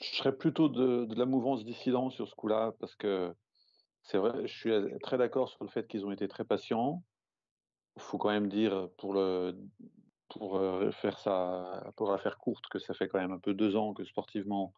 Je 0.00 0.16
serais 0.16 0.36
plutôt 0.36 0.68
de, 0.68 1.04
de 1.04 1.14
la 1.14 1.24
mouvance 1.24 1.64
dissident 1.64 2.10
sur 2.10 2.28
ce 2.28 2.34
coup-là, 2.34 2.74
parce 2.80 2.94
que 2.96 3.32
c'est 4.04 4.18
vrai, 4.18 4.46
je 4.46 4.54
suis 4.54 4.70
très 5.00 5.16
d'accord 5.16 5.48
sur 5.48 5.64
le 5.64 5.70
fait 5.70 5.88
qu'ils 5.88 6.04
ont 6.04 6.12
été 6.12 6.28
très 6.28 6.44
patients. 6.44 7.02
Il 7.96 8.02
faut 8.02 8.18
quand 8.18 8.30
même 8.30 8.48
dire, 8.48 8.88
pour, 8.98 9.14
le, 9.14 9.56
pour 10.38 10.60
faire 10.92 11.18
ça, 11.18 11.92
pour 11.96 12.10
la 12.10 12.18
faire 12.18 12.38
courte, 12.38 12.66
que 12.68 12.78
ça 12.78 12.94
fait 12.94 13.08
quand 13.08 13.20
même 13.20 13.32
un 13.32 13.38
peu 13.38 13.54
deux 13.54 13.76
ans 13.76 13.94
que 13.94 14.04
sportivement, 14.04 14.74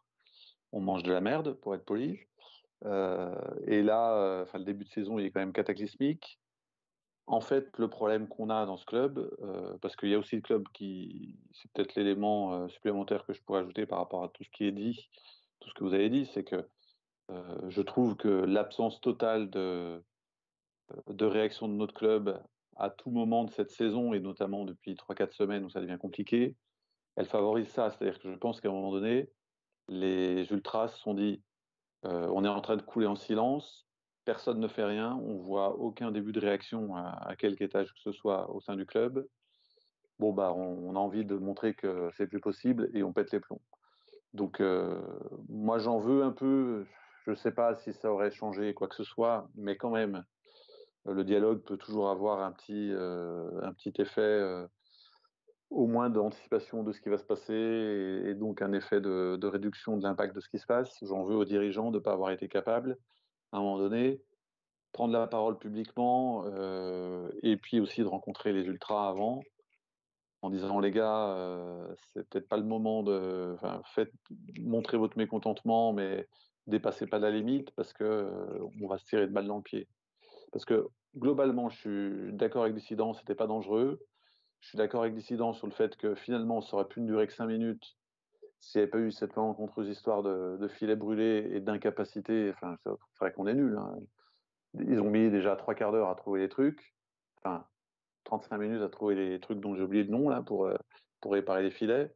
on 0.71 0.81
mange 0.81 1.03
de 1.03 1.11
la 1.11 1.21
merde, 1.21 1.53
pour 1.53 1.75
être 1.75 1.85
poli. 1.85 2.19
et 2.83 3.81
là, 3.81 4.41
enfin, 4.43 4.59
le 4.59 4.65
début 4.65 4.85
de 4.85 4.89
saison, 4.89 5.19
il 5.19 5.25
est 5.25 5.31
quand 5.31 5.39
même 5.39 5.53
cataclysmique. 5.53 6.39
En 7.25 7.41
fait, 7.41 7.77
le 7.77 7.89
problème 7.89 8.27
qu'on 8.27 8.49
a 8.49 8.65
dans 8.65 8.77
ce 8.77 8.85
club, 8.85 9.29
parce 9.81 9.95
qu'il 9.95 10.09
y 10.09 10.13
a 10.13 10.19
aussi 10.19 10.35
le 10.35 10.41
club 10.41 10.63
qui, 10.73 11.37
c'est 11.53 11.71
peut-être 11.71 11.95
l'élément 11.95 12.67
supplémentaire 12.69 13.25
que 13.25 13.33
je 13.33 13.41
pourrais 13.41 13.61
ajouter 13.61 13.85
par 13.85 13.99
rapport 13.99 14.23
à 14.23 14.29
tout 14.29 14.43
ce 14.43 14.49
qui 14.49 14.65
est 14.65 14.71
dit, 14.71 15.09
tout 15.59 15.69
ce 15.69 15.73
que 15.73 15.83
vous 15.83 15.93
avez 15.93 16.09
dit, 16.09 16.29
c'est 16.33 16.43
que 16.43 16.67
je 17.67 17.81
trouve 17.81 18.15
que 18.15 18.27
l'absence 18.27 19.01
totale 19.01 19.49
de, 19.49 20.01
de 21.07 21.25
réaction 21.25 21.67
de 21.67 21.73
notre 21.73 21.93
club 21.93 22.41
à 22.77 22.89
tout 22.89 23.11
moment 23.11 23.43
de 23.43 23.51
cette 23.51 23.71
saison, 23.71 24.13
et 24.13 24.19
notamment 24.19 24.65
depuis 24.65 24.95
3-4 24.95 25.31
semaines 25.33 25.63
où 25.65 25.69
ça 25.69 25.81
devient 25.81 25.97
compliqué, 25.99 26.55
elle 27.15 27.25
favorise 27.25 27.67
ça. 27.69 27.89
C'est-à-dire 27.89 28.19
que 28.19 28.31
je 28.31 28.37
pense 28.37 28.61
qu'à 28.61 28.69
un 28.69 28.73
moment 28.73 28.91
donné, 28.91 29.29
les 29.87 30.51
ultras 30.51 30.89
se 30.89 30.97
sont 30.99 31.13
dit 31.13 31.41
on 32.03 32.45
est 32.45 32.47
en 32.47 32.61
train 32.61 32.77
de 32.77 32.81
couler 32.83 33.07
en 33.07 33.17
silence, 33.17 33.87
personne 34.27 34.59
ne 34.59 34.67
fait 34.67 34.83
rien, 34.83 35.15
on 35.23 35.37
voit 35.37 35.77
aucun 35.77 36.11
début 36.11 36.33
de 36.33 36.41
réaction 36.41 36.97
à, 36.97 37.33
quelque 37.37 37.63
étage 37.63 37.93
que 37.93 37.99
ce 37.99 38.11
soit 38.11 38.49
au 38.51 38.59
sein 38.59 38.75
du 38.75 38.85
club. 38.85 39.25
Bon, 40.19 40.33
bah, 40.33 40.53
on, 40.53 40.95
a 40.95 40.99
envie 40.99 41.23
de 41.23 41.35
montrer 41.35 41.73
que 41.73 42.09
c'est 42.17 42.27
plus 42.27 42.41
possible 42.41 42.89
et 42.93 43.03
on 43.03 43.13
pète 43.13 43.31
les 43.31 43.39
plombs. 43.39 43.61
Donc, 44.33 44.61
moi, 45.47 45.79
j'en 45.79 45.99
veux 45.99 46.23
un 46.23 46.31
peu. 46.31 46.85
Je 47.25 47.31
ne 47.31 47.35
sais 47.35 47.53
pas 47.53 47.75
si 47.75 47.93
ça 47.93 48.11
aurait 48.11 48.31
changé 48.31 48.73
quoi 48.73 48.89
que 48.89 48.95
ce 48.95 49.05
soit, 49.05 49.49
mais 49.55 49.77
quand 49.77 49.91
même, 49.91 50.25
le 51.07 51.23
dialogue 51.23 51.61
peut 51.63 51.77
toujours 51.77 52.09
avoir 52.09 52.41
un 52.41 52.51
petit, 52.51 52.91
un 52.91 53.73
petit 53.73 53.93
effet, 54.01 54.67
au 55.69 55.87
moins 55.87 56.09
d'anticipation 56.09 56.83
de 56.83 56.91
ce 56.91 57.01
qui 57.01 57.09
va 57.09 57.17
se 57.17 57.25
passer, 57.25 57.53
et, 58.25 58.33
donc 58.35 58.61
un 58.61 58.73
effet 58.73 59.01
de, 59.01 59.45
réduction 59.47 59.97
de 59.97 60.03
l'impact 60.03 60.35
de 60.35 60.39
ce 60.39 60.49
qui 60.49 60.59
se 60.59 60.65
passe. 60.65 60.97
J'en 61.01 61.23
veux 61.23 61.35
aux 61.35 61.45
dirigeants 61.45 61.91
de 61.91 61.97
ne 61.97 62.03
pas 62.03 62.13
avoir 62.13 62.31
été 62.31 62.47
capables, 62.47 62.97
à 63.51 63.57
un 63.57 63.61
moment 63.61 63.77
donné, 63.77 64.21
prendre 64.91 65.13
la 65.13 65.27
parole 65.27 65.57
publiquement, 65.57 66.45
et 67.43 67.57
puis 67.57 67.79
aussi 67.79 68.01
de 68.01 68.07
rencontrer 68.07 68.53
les 68.53 68.65
ultras 68.65 69.09
avant, 69.09 69.41
en 70.41 70.49
disant 70.49 70.79
les 70.79 70.91
gars, 70.91 71.87
c'est 72.13 72.27
peut-être 72.29 72.47
pas 72.47 72.57
le 72.57 72.63
moment 72.63 73.03
de, 73.03 73.53
enfin, 73.55 73.81
votre 74.97 75.17
mécontentement, 75.17 75.93
mais 75.93 76.27
dépassez 76.67 77.07
pas 77.07 77.19
la 77.19 77.31
limite 77.31 77.71
parce 77.71 77.93
que 77.93 78.29
va 78.87 78.97
se 78.97 79.05
tirer 79.05 79.27
de 79.27 79.31
balle 79.31 79.47
dans 79.47 79.57
le 79.57 79.63
pied. 79.63 79.87
Parce 80.57 80.65
que 80.65 80.87
globalement, 81.15 81.69
je 81.69 81.77
suis 81.77 82.33
d'accord 82.33 82.63
avec 82.63 82.73
Dissident, 82.73 83.13
c'était 83.13 83.35
pas 83.35 83.45
dangereux. 83.45 84.03
Je 84.59 84.69
suis 84.69 84.77
d'accord 84.79 85.03
avec 85.03 85.13
Dissident 85.13 85.53
sur 85.53 85.67
le 85.67 85.71
fait 85.71 85.95
que 85.97 86.15
finalement, 86.15 86.61
ça 86.61 86.77
aurait 86.77 86.87
pu 86.87 86.99
ne 86.99 87.05
durer 87.05 87.27
que 87.27 87.33
5 87.33 87.45
minutes 87.45 87.95
s'il 88.59 88.79
n'y 88.79 88.83
avait 88.83 88.89
pas 88.89 88.97
eu 88.97 89.11
cette 89.11 89.35
rencontreuse 89.35 89.87
histoire 89.87 90.23
de, 90.23 90.57
de 90.59 90.67
filet 90.67 90.95
brûlé 90.95 91.47
et 91.51 91.59
d'incapacité. 91.59 92.49
Enfin, 92.49 92.75
c'est 92.83 92.89
vrai 93.19 93.31
qu'on 93.33 93.45
est 93.45 93.53
nul. 93.53 93.77
Hein. 93.77 93.99
Ils 94.79 94.99
ont 94.99 95.11
mis 95.11 95.29
déjà 95.29 95.55
trois 95.55 95.75
quarts 95.75 95.91
d'heure 95.91 96.09
à 96.09 96.15
trouver 96.15 96.39
les 96.39 96.49
trucs. 96.49 96.95
Enfin, 97.37 97.63
35 98.23 98.57
minutes 98.57 98.81
à 98.81 98.89
trouver 98.89 99.13
les 99.13 99.39
trucs 99.39 99.59
dont 99.59 99.75
j'ai 99.75 99.83
oublié 99.83 100.05
le 100.05 100.09
nom 100.09 100.27
là 100.27 100.41
pour, 100.41 100.71
pour 101.21 101.33
réparer 101.33 101.61
les 101.61 101.69
filets. 101.69 102.11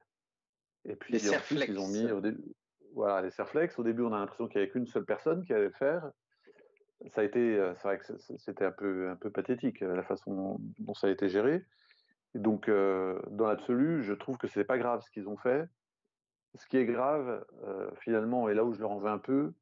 Et 0.85 0.95
puis 0.95 1.13
les 1.13 1.29
en 1.29 1.39
plus, 1.41 1.63
ils 1.67 1.77
ont 1.77 1.89
mis 1.89 2.11
au 2.11 2.21
début, 2.21 2.43
voilà, 2.95 3.21
les 3.21 3.29
serflex. 3.29 3.77
Au 3.77 3.83
début, 3.83 4.01
on 4.01 4.11
a 4.11 4.17
l'impression 4.17 4.47
qu'il 4.47 4.57
n'y 4.57 4.63
avait 4.63 4.71
qu'une 4.71 4.87
seule 4.87 5.05
personne 5.05 5.45
qui 5.45 5.53
allait 5.53 5.65
le 5.65 5.73
faire. 5.73 6.09
Ça 7.07 7.21
a 7.21 7.23
été, 7.23 7.57
c'est 7.75 7.83
vrai 7.83 7.97
que 7.97 8.05
c'était 8.37 8.65
un 8.65 8.71
peu, 8.71 9.09
un 9.09 9.15
peu 9.15 9.31
pathétique 9.31 9.81
la 9.81 10.03
façon 10.03 10.57
dont 10.79 10.93
ça 10.93 11.07
a 11.07 11.09
été 11.09 11.29
géré. 11.29 11.65
Et 12.35 12.39
donc, 12.39 12.69
dans 12.69 13.47
l'absolu, 13.47 14.03
je 14.03 14.13
trouve 14.13 14.37
que 14.37 14.47
c'est 14.47 14.63
pas 14.63 14.77
grave 14.77 15.01
ce 15.01 15.09
qu'ils 15.11 15.27
ont 15.27 15.37
fait. 15.37 15.67
Ce 16.55 16.67
qui 16.67 16.77
est 16.77 16.85
grave, 16.85 17.45
finalement, 17.99 18.49
et 18.49 18.53
là 18.53 18.63
où 18.63 18.73
je 18.73 18.81
leur 18.81 18.91
en 18.91 18.99
veux 18.99 19.09
un 19.09 19.17
peu, 19.17 19.53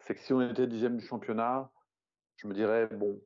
c'est 0.00 0.14
que 0.14 0.20
si 0.20 0.32
on 0.32 0.40
était 0.40 0.66
dixième 0.66 0.96
du 0.96 1.06
championnat, 1.06 1.70
je 2.36 2.46
me 2.48 2.54
dirais 2.54 2.88
bon, 2.88 3.20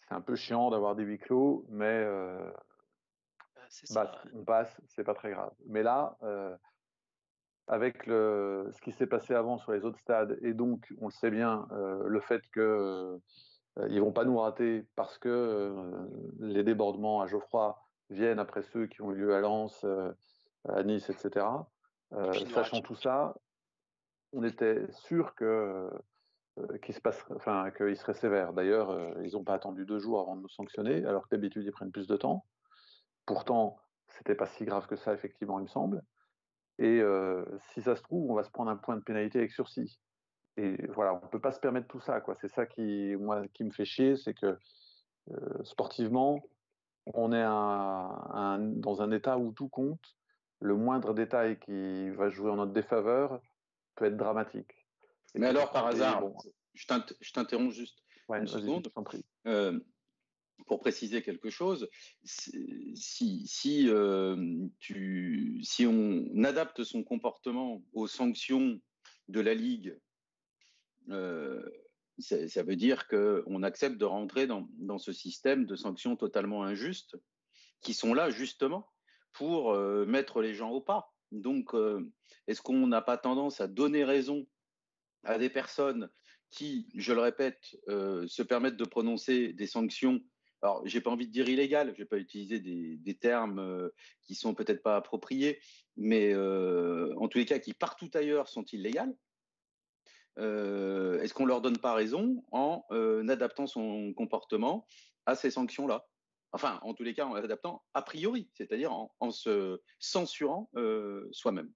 c'est 0.00 0.14
un 0.14 0.20
peu 0.20 0.36
chiant 0.36 0.70
d'avoir 0.70 0.94
des 0.94 1.02
huis 1.02 1.18
clos, 1.18 1.66
mais 1.68 2.06
bah, 3.90 4.12
on 4.32 4.44
passe, 4.44 4.80
c'est 4.86 5.04
pas 5.04 5.14
très 5.14 5.30
grave. 5.30 5.52
Mais 5.66 5.82
là, 5.82 6.16
avec 7.68 8.06
le, 8.06 8.68
ce 8.72 8.80
qui 8.80 8.92
s'est 8.92 9.06
passé 9.06 9.34
avant 9.34 9.58
sur 9.58 9.72
les 9.72 9.84
autres 9.84 9.98
stades, 9.98 10.38
et 10.42 10.54
donc, 10.54 10.92
on 11.00 11.06
le 11.06 11.12
sait 11.12 11.30
bien, 11.30 11.68
le 12.04 12.20
fait 12.20 12.42
qu'ils 12.52 13.20
ils 13.88 14.00
vont 14.00 14.12
pas 14.12 14.24
nous 14.24 14.38
rater 14.38 14.86
parce 14.96 15.18
que 15.18 15.74
les 16.40 16.64
débordements 16.64 17.20
à 17.20 17.26
Geoffroy 17.26 17.78
viennent 18.10 18.38
après 18.38 18.62
ceux 18.62 18.86
qui 18.86 19.02
ont 19.02 19.12
eu 19.12 19.16
lieu 19.16 19.34
à 19.34 19.40
Lens, 19.40 19.84
à 20.68 20.82
Nice, 20.82 21.10
etc. 21.10 21.46
sachant 22.54 22.80
tout 22.80 22.96
ça, 22.96 23.34
on 24.32 24.42
était 24.42 24.90
sûr 24.90 25.34
que 25.34 25.90
qu'il 26.82 26.94
se 26.94 27.00
passe, 27.00 27.24
enfin, 27.36 27.70
qu'ils 27.70 27.96
seraient 27.96 28.14
sévères. 28.14 28.52
D'ailleurs, 28.52 29.16
ils 29.22 29.34
n'ont 29.34 29.44
pas 29.44 29.54
attendu 29.54 29.84
deux 29.84 30.00
jours 30.00 30.20
avant 30.20 30.34
de 30.34 30.42
nous 30.42 30.48
sanctionner, 30.48 31.04
alors 31.04 31.22
que 31.24 31.28
d'habitude 31.30 31.64
ils 31.64 31.70
prennent 31.70 31.92
plus 31.92 32.08
de 32.08 32.16
temps. 32.16 32.46
Pourtant, 33.26 33.78
c'était 34.08 34.34
pas 34.34 34.46
si 34.46 34.64
grave 34.64 34.86
que 34.86 34.96
ça, 34.96 35.12
effectivement, 35.12 35.58
il 35.60 35.64
me 35.64 35.68
semble. 35.68 36.02
Et 36.78 37.02
si 37.72 37.82
ça 37.82 37.96
se 37.96 38.02
trouve, 38.02 38.30
on 38.30 38.34
va 38.34 38.44
se 38.44 38.50
prendre 38.50 38.70
un 38.70 38.76
point 38.76 38.96
de 38.96 39.02
pénalité 39.02 39.38
avec 39.38 39.52
sursis. 39.52 39.98
Et 40.56 40.86
voilà, 40.88 41.14
on 41.14 41.24
ne 41.24 41.30
peut 41.30 41.40
pas 41.40 41.52
se 41.52 41.60
permettre 41.60 41.88
tout 41.88 42.00
ça. 42.00 42.20
Quoi. 42.20 42.36
C'est 42.40 42.48
ça 42.48 42.66
qui, 42.66 43.14
moi, 43.16 43.46
qui 43.54 43.64
me 43.64 43.70
fait 43.70 43.84
chier, 43.84 44.16
c'est 44.16 44.34
que 44.34 44.58
sportivement, 45.64 46.42
on 47.14 47.32
est 47.32 47.42
un, 47.42 48.58
dans 48.60 49.02
un 49.02 49.10
état 49.12 49.38
où 49.38 49.52
tout 49.52 49.68
compte. 49.68 50.16
Le 50.60 50.74
moindre 50.74 51.14
détail 51.14 51.58
qui 51.60 52.10
va 52.10 52.28
jouer 52.28 52.50
en 52.50 52.56
notre 52.56 52.72
défaveur 52.72 53.40
peut 53.94 54.06
être 54.06 54.16
dramatique. 54.16 54.86
Mais 55.34 55.46
alors, 55.46 55.70
par 55.70 55.86
hasard, 55.86 56.24
je 56.74 57.32
t'interromps 57.32 57.74
juste 57.74 58.02
une 58.28 58.46
seconde 58.46 58.88
pour 60.66 60.80
préciser 60.80 61.22
quelque 61.22 61.50
chose, 61.50 61.88
euh, 62.54 62.92
si 62.94 63.86
on 65.86 66.44
adapte 66.44 66.84
son 66.84 67.02
comportement 67.02 67.82
aux 67.92 68.06
sanctions 68.06 68.80
de 69.28 69.40
la 69.40 69.54
Ligue, 69.54 69.98
euh, 71.10 71.62
ça, 72.18 72.62
veut 72.62 72.76
dire 72.76 73.06
qu'on 73.08 73.62
accepte 73.62 73.96
de 73.96 74.04
rentrer 74.04 74.46
dans, 74.46 74.68
dans, 74.78 74.98
ce 74.98 75.12
système 75.12 75.64
de 75.64 75.76
sanctions 75.76 76.16
totalement 76.16 76.64
injustes 76.64 77.16
qui 77.80 77.94
sont 77.94 78.12
là 78.12 78.30
justement 78.30 78.90
pour 79.32 79.72
euh, 79.72 80.04
mettre 80.04 80.42
les 80.42 80.54
gens 80.54 80.70
au 80.70 80.80
pas. 80.80 81.12
Donc, 81.30 81.74
est-ce 82.46 82.62
qu'on 82.62 82.86
n'a 82.86 83.02
pas 83.02 83.18
tendance 83.18 83.60
à 83.60 83.68
donner 83.68 84.02
raison 84.02 84.46
à 85.24 85.36
des 85.36 85.50
personnes 85.50 86.08
qui, 86.48 86.88
je 86.94 87.12
le 87.12 87.20
répète, 87.20 87.76
se 87.86 88.42
permettent 88.42 88.78
de 88.78 88.86
prononcer 88.86 89.52
des 89.52 89.66
sanctions 89.66 90.22
alors 90.62 90.82
j'ai 90.86 91.00
pas 91.00 91.10
envie 91.10 91.26
de 91.26 91.32
dire 91.32 91.48
illégal, 91.48 91.92
je 91.92 92.02
vais 92.02 92.08
pas 92.08 92.18
utiliser 92.18 92.58
des, 92.58 93.14
termes 93.14 93.58
euh, 93.58 93.90
qui 94.22 94.34
sont 94.34 94.54
peut-être 94.54 94.82
pas 94.82 94.96
appropriés, 94.96 95.60
mais 95.96 96.32
euh, 96.32 97.14
en 97.16 97.28
tous 97.28 97.38
les 97.38 97.46
cas 97.46 97.58
qui 97.58 97.74
partout 97.74 98.10
ailleurs 98.14 98.48
sont 98.48 98.64
illégales. 98.64 99.14
Euh, 100.38 101.20
est-ce 101.20 101.34
qu'on 101.34 101.46
leur 101.46 101.60
donne 101.60 101.78
pas 101.78 101.94
raison 101.94 102.44
en 102.52 102.84
adaptant 103.28 103.66
son 103.66 104.12
comportement 104.14 104.86
à 105.26 105.34
ces 105.34 105.50
sanctions-là? 105.50 106.06
Enfin, 106.52 106.78
en 106.82 106.94
tous 106.94 107.02
les 107.02 107.12
cas, 107.12 107.26
en 107.26 107.34
adaptant 107.34 107.84
a 107.92 108.02
priori, 108.02 108.48
c'est-à-dire 108.54 108.92
en, 108.92 109.30
se 109.30 109.80
censurant 109.98 110.70
soi-même. 111.32 111.72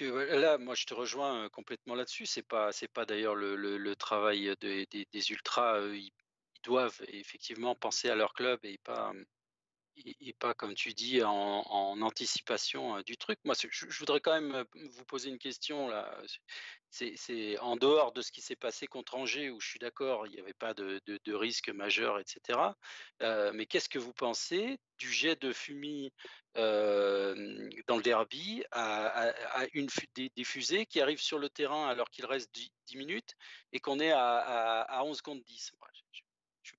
Ouais. 0.00 0.38
Là, 0.38 0.58
moi, 0.58 0.74
je 0.74 0.86
te 0.86 0.94
rejoins 0.94 1.48
complètement 1.50 1.94
là-dessus. 1.94 2.26
C'est 2.26 2.46
pas, 2.46 2.70
pas 2.94 3.04
d'ailleurs 3.04 3.34
le, 3.34 3.94
travail 3.96 4.54
des, 4.60 5.30
ultras. 5.30 5.80
Ils, 5.92 6.10
doivent 6.62 7.00
effectivement 7.08 7.74
penser 7.74 8.10
à 8.10 8.14
leur 8.14 8.34
club 8.34 8.60
et 8.64 8.78
pas, 8.84 9.12
et, 10.04 10.32
pas 10.34 10.54
comme 10.54 10.74
tu 10.74 10.92
dis 10.94 11.22
en, 11.22 12.00
anticipation 12.00 13.00
du 13.02 13.16
truc. 13.16 13.38
Moi, 13.44 13.54
je, 13.58 13.98
voudrais 13.98 14.20
quand 14.20 14.40
même 14.40 14.64
vous 14.74 15.04
poser 15.04 15.30
une 15.30 15.38
question 15.38 15.88
là. 15.88 16.16
C'est 16.90 17.58
en 17.58 17.76
dehors 17.76 18.12
de 18.12 18.20
ce 18.20 18.32
qui 18.32 18.40
s'est 18.40 18.56
passé 18.56 18.86
contre 18.86 19.14
Angers, 19.14 19.50
où 19.50 19.60
je 19.60 19.68
suis 19.68 19.78
d'accord, 19.78 20.26
il 20.26 20.32
n'y 20.32 20.40
avait 20.40 20.52
pas 20.52 20.74
de, 20.74 21.00
risque 21.32 21.68
majeur, 21.68 22.18
etc. 22.18 22.58
mais 23.54 23.66
qu'est-ce 23.66 23.88
que 23.88 23.98
vous 23.98 24.12
pensez 24.12 24.78
du 24.98 25.10
jet 25.10 25.40
de 25.40 25.52
fumée 25.52 26.12
dans 26.54 27.96
le 27.96 28.02
derby 28.02 28.64
à, 28.72 29.32
une 29.72 29.88
des, 30.14 30.44
fusées 30.44 30.86
qui 30.86 31.00
arrivent 31.00 31.20
sur 31.20 31.38
le 31.38 31.48
terrain 31.48 31.88
alors 31.88 32.10
qu'il 32.10 32.26
reste 32.26 32.52
10, 32.54 32.96
minutes 32.96 33.36
et 33.72 33.78
qu'on 33.78 34.00
est 34.00 34.12
à, 34.12 35.02
11 35.04 35.22
contre 35.22 35.44
10 35.44 35.72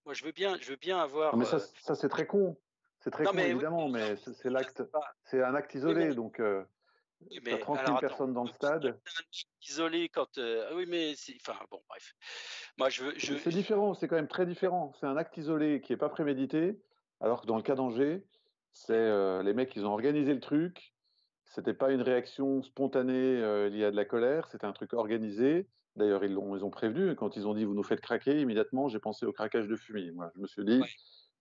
moi, 0.05 0.13
je, 0.13 0.23
veux 0.23 0.31
bien, 0.31 0.57
je 0.61 0.69
veux 0.69 0.77
bien 0.77 0.99
avoir. 0.99 1.35
Mais 1.37 1.45
ça, 1.45 1.59
ça 1.59 1.95
c'est 1.95 2.09
très 2.09 2.25
con. 2.25 2.57
C'est 3.01 3.11
très 3.11 3.25
con, 3.25 3.37
évidemment, 3.37 3.89
mais 3.89 4.15
c'est 4.15 4.49
l'acte, 4.49 4.83
c'est 5.23 5.43
un 5.43 5.55
acte 5.55 5.73
isolé, 5.75 6.13
donc 6.13 6.39
tu 7.29 7.53
as 7.53 7.57
30 7.57 7.85
000 7.85 7.99
personnes 7.99 8.33
dans 8.33 8.43
le 8.43 8.49
stade. 8.49 8.99
Isolé 9.67 10.09
quand. 10.09 10.37
Euh, 10.37 10.71
oui, 10.75 10.85
mais 10.87 11.13
c'est. 11.15 11.35
Enfin, 11.35 11.57
bon, 11.69 11.81
bref. 11.87 12.15
Moi, 12.77 12.89
je 12.89 13.03
veux. 13.03 13.13
Je... 13.17 13.35
C'est 13.35 13.49
différent, 13.49 13.93
c'est 13.93 14.07
quand 14.07 14.15
même 14.15 14.27
très 14.27 14.45
différent. 14.45 14.91
C'est 14.99 15.05
un 15.05 15.17
acte 15.17 15.37
isolé 15.37 15.81
qui 15.81 15.93
n'est 15.93 15.97
pas 15.97 16.09
prémédité, 16.09 16.79
alors 17.19 17.41
que 17.41 17.47
dans 17.47 17.57
le 17.57 17.63
cas 17.63 17.75
d'Angers, 17.75 18.23
c'est 18.71 18.93
euh, 18.93 19.43
les 19.43 19.53
mecs, 19.53 19.75
ils 19.75 19.85
ont 19.85 19.91
organisé 19.91 20.33
le 20.33 20.39
truc. 20.39 20.93
C'était 21.45 21.73
pas 21.73 21.91
une 21.91 22.01
réaction 22.01 22.63
spontanée 22.63 23.13
euh, 23.13 23.69
liée 23.69 23.85
à 23.85 23.91
de 23.91 23.95
la 23.95 24.05
colère, 24.05 24.47
c'était 24.47 24.65
un 24.65 24.71
truc 24.71 24.93
organisé. 24.93 25.67
D'ailleurs, 25.97 26.23
ils, 26.23 26.31
l'ont, 26.31 26.55
ils 26.55 26.63
ont 26.63 26.69
prévenu. 26.69 27.15
Quand 27.15 27.35
ils 27.35 27.45
ont 27.47 27.53
dit 27.53 27.65
vous 27.65 27.73
nous 27.73 27.83
faites 27.83 27.99
craquer, 27.99 28.39
immédiatement, 28.39 28.87
j'ai 28.87 28.99
pensé 28.99 29.25
au 29.25 29.33
craquage 29.33 29.67
de 29.67 29.75
fumée. 29.75 30.11
Moi, 30.11 30.31
je 30.33 30.41
me 30.41 30.47
suis 30.47 30.63
dit, 30.63 30.81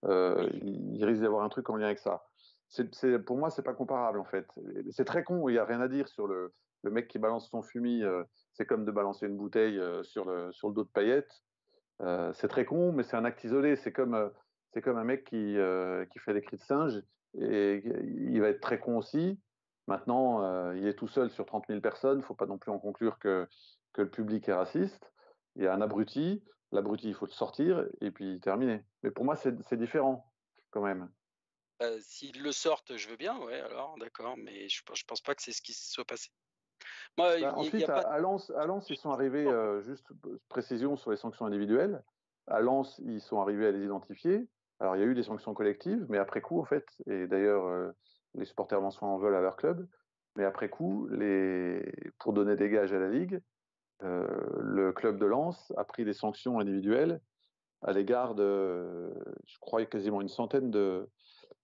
il 0.05 1.05
risque 1.05 1.20
d'y 1.20 1.26
avoir 1.26 1.44
un 1.44 1.48
truc 1.48 1.68
en 1.70 1.76
lien 1.76 1.86
avec 1.86 1.98
ça 1.98 2.24
c'est, 2.70 3.18
pour 3.18 3.36
moi, 3.36 3.51
c'est 3.51 3.62
pas 3.62 3.74
comparable 3.74 4.20
en 4.20 4.24
fait. 4.24 4.46
C'est 4.90 5.05
très 5.05 5.24
con, 5.24 5.48
il 5.48 5.53
n'y 5.53 5.59
a 5.59 5.64
rien 5.64 5.80
à 5.80 5.88
dire 5.88 6.09
sur 6.09 6.26
le, 6.26 6.53
le 6.82 6.90
mec 6.90 7.09
qui 7.09 7.18
balance 7.18 7.51
son 7.51 7.62
fumier. 7.62 8.03
Euh, 8.03 8.22
c'est 8.53 8.64
comme 8.64 8.84
de 8.84 8.92
balancer 8.92 9.26
une 9.26 9.36
bouteille 9.36 9.78
euh, 9.78 10.03
sur, 10.05 10.24
le, 10.24 10.53
sur 10.53 10.68
le 10.68 10.74
dos 10.74 10.84
de 10.84 10.88
paillettes. 10.88 11.42
Euh, 12.01 12.32
c'est 12.34 12.48
très 12.48 12.64
con, 12.64 12.92
mais 12.92 13.03
c'est 13.03 13.16
un 13.16 13.24
acte 13.24 13.42
isolé. 13.42 13.76
C'est 13.76 13.92
comme, 13.92 14.30
c'est 14.72 14.82
comme 14.82 14.96
un 14.96 15.05
mec 15.05 15.24
qui, 15.24 15.57
qui 16.12 16.18
fait 16.20 16.32
des 16.32 16.42
cris 16.42 16.57
de 16.57 16.62
singe 16.62 17.03
et 17.38 17.82
il 18.05 18.40
va 18.40 18.48
être 18.48 18.61
très 18.61 18.78
con 18.78 18.96
aussi. 18.96 19.38
Maintenant, 19.86 20.72
il 20.72 20.86
est 20.86 20.94
tout 20.94 21.09
seul 21.09 21.30
sur 21.30 21.44
30 21.44 21.66
000 21.68 21.80
personnes. 21.80 22.18
Il 22.18 22.20
ne 22.20 22.24
faut 22.24 22.34
pas 22.34 22.46
non 22.46 22.59
plus 22.59 22.70
en 22.70 22.78
conclure 22.78 23.18
que, 23.18 23.48
que 23.92 24.03
le 24.03 24.11
public 24.11 24.48
est 24.48 24.55
raciste. 24.55 25.12
Il 25.57 25.64
y 25.64 25.66
a 25.66 25.74
un 25.74 25.80
abruti. 25.80 26.44
L'abruti, 26.72 27.08
il 27.08 27.14
faut 27.14 27.26
le 27.26 27.32
sortir 27.32 27.84
et 28.00 28.10
puis 28.10 28.40
terminer. 28.40 28.84
Mais 29.02 29.10
pour 29.10 29.24
moi, 29.24 29.36
c'est 29.36 29.74
différent 29.74 30.32
quand 30.70 30.82
même. 30.82 31.10
Bah, 31.80 31.88
s'ils 32.00 32.42
le 32.42 32.52
sortent, 32.52 32.96
je 32.96 33.08
veux 33.08 33.16
bien, 33.16 33.38
ouais, 33.38 33.58
alors 33.60 33.96
d'accord, 33.98 34.36
mais 34.36 34.68
je 34.68 34.82
ne 34.82 35.04
pense 35.06 35.22
pas 35.22 35.34
que 35.34 35.42
c'est 35.42 35.52
ce 35.52 35.62
qui 35.62 35.72
se 35.72 35.90
soit 35.90 36.04
passé. 36.04 36.28
Bah, 37.16 37.34
ensuite, 37.56 37.88
à, 37.88 38.18
Lens, 38.18 38.50
ils 38.88 38.96
sont 38.96 39.10
arrivés, 39.10 39.46
euh, 39.46 39.80
juste 39.82 40.08
précision 40.48 40.96
sur 40.96 41.10
les 41.10 41.16
sanctions 41.16 41.46
individuelles, 41.46 42.02
à 42.46 42.60
Lens, 42.60 43.00
ils 43.04 43.20
sont 43.20 43.40
arrivés 43.40 43.66
à 43.66 43.72
les 43.72 43.84
identifier. 43.84 44.46
Alors, 44.78 44.96
il 44.96 45.00
y 45.00 45.02
a 45.02 45.06
eu 45.06 45.14
des 45.14 45.22
sanctions 45.22 45.54
collectives, 45.54 46.06
mais 46.08 46.18
après 46.18 46.40
coup, 46.40 46.60
en 46.60 46.64
fait, 46.64 46.86
et 47.06 47.26
d'ailleurs, 47.26 47.66
euh, 47.66 47.90
les 48.34 48.44
supporters 48.44 48.80
lensois 48.80 49.08
en 49.08 49.18
veulent 49.18 49.34
à 49.34 49.40
leur 49.40 49.56
club, 49.56 49.86
mais 50.36 50.44
après 50.44 50.68
coup, 50.68 51.08
les... 51.08 51.92
pour 52.18 52.32
donner 52.32 52.56
des 52.56 52.70
gages 52.70 52.92
à 52.92 52.98
la 52.98 53.08
Ligue, 53.08 53.40
euh, 54.03 54.26
le 54.61 54.92
club 54.92 55.18
de 55.18 55.26
Lens 55.26 55.72
a 55.76 55.84
pris 55.84 56.05
des 56.05 56.14
sanctions 56.14 56.59
individuelles 56.59 57.20
à 57.82 57.92
l'égard 57.92 58.34
de, 58.34 59.12
je 59.46 59.59
crois, 59.61 59.84
quasiment 59.84 60.20
une 60.20 60.28
centaine 60.28 60.70
de, 60.70 61.09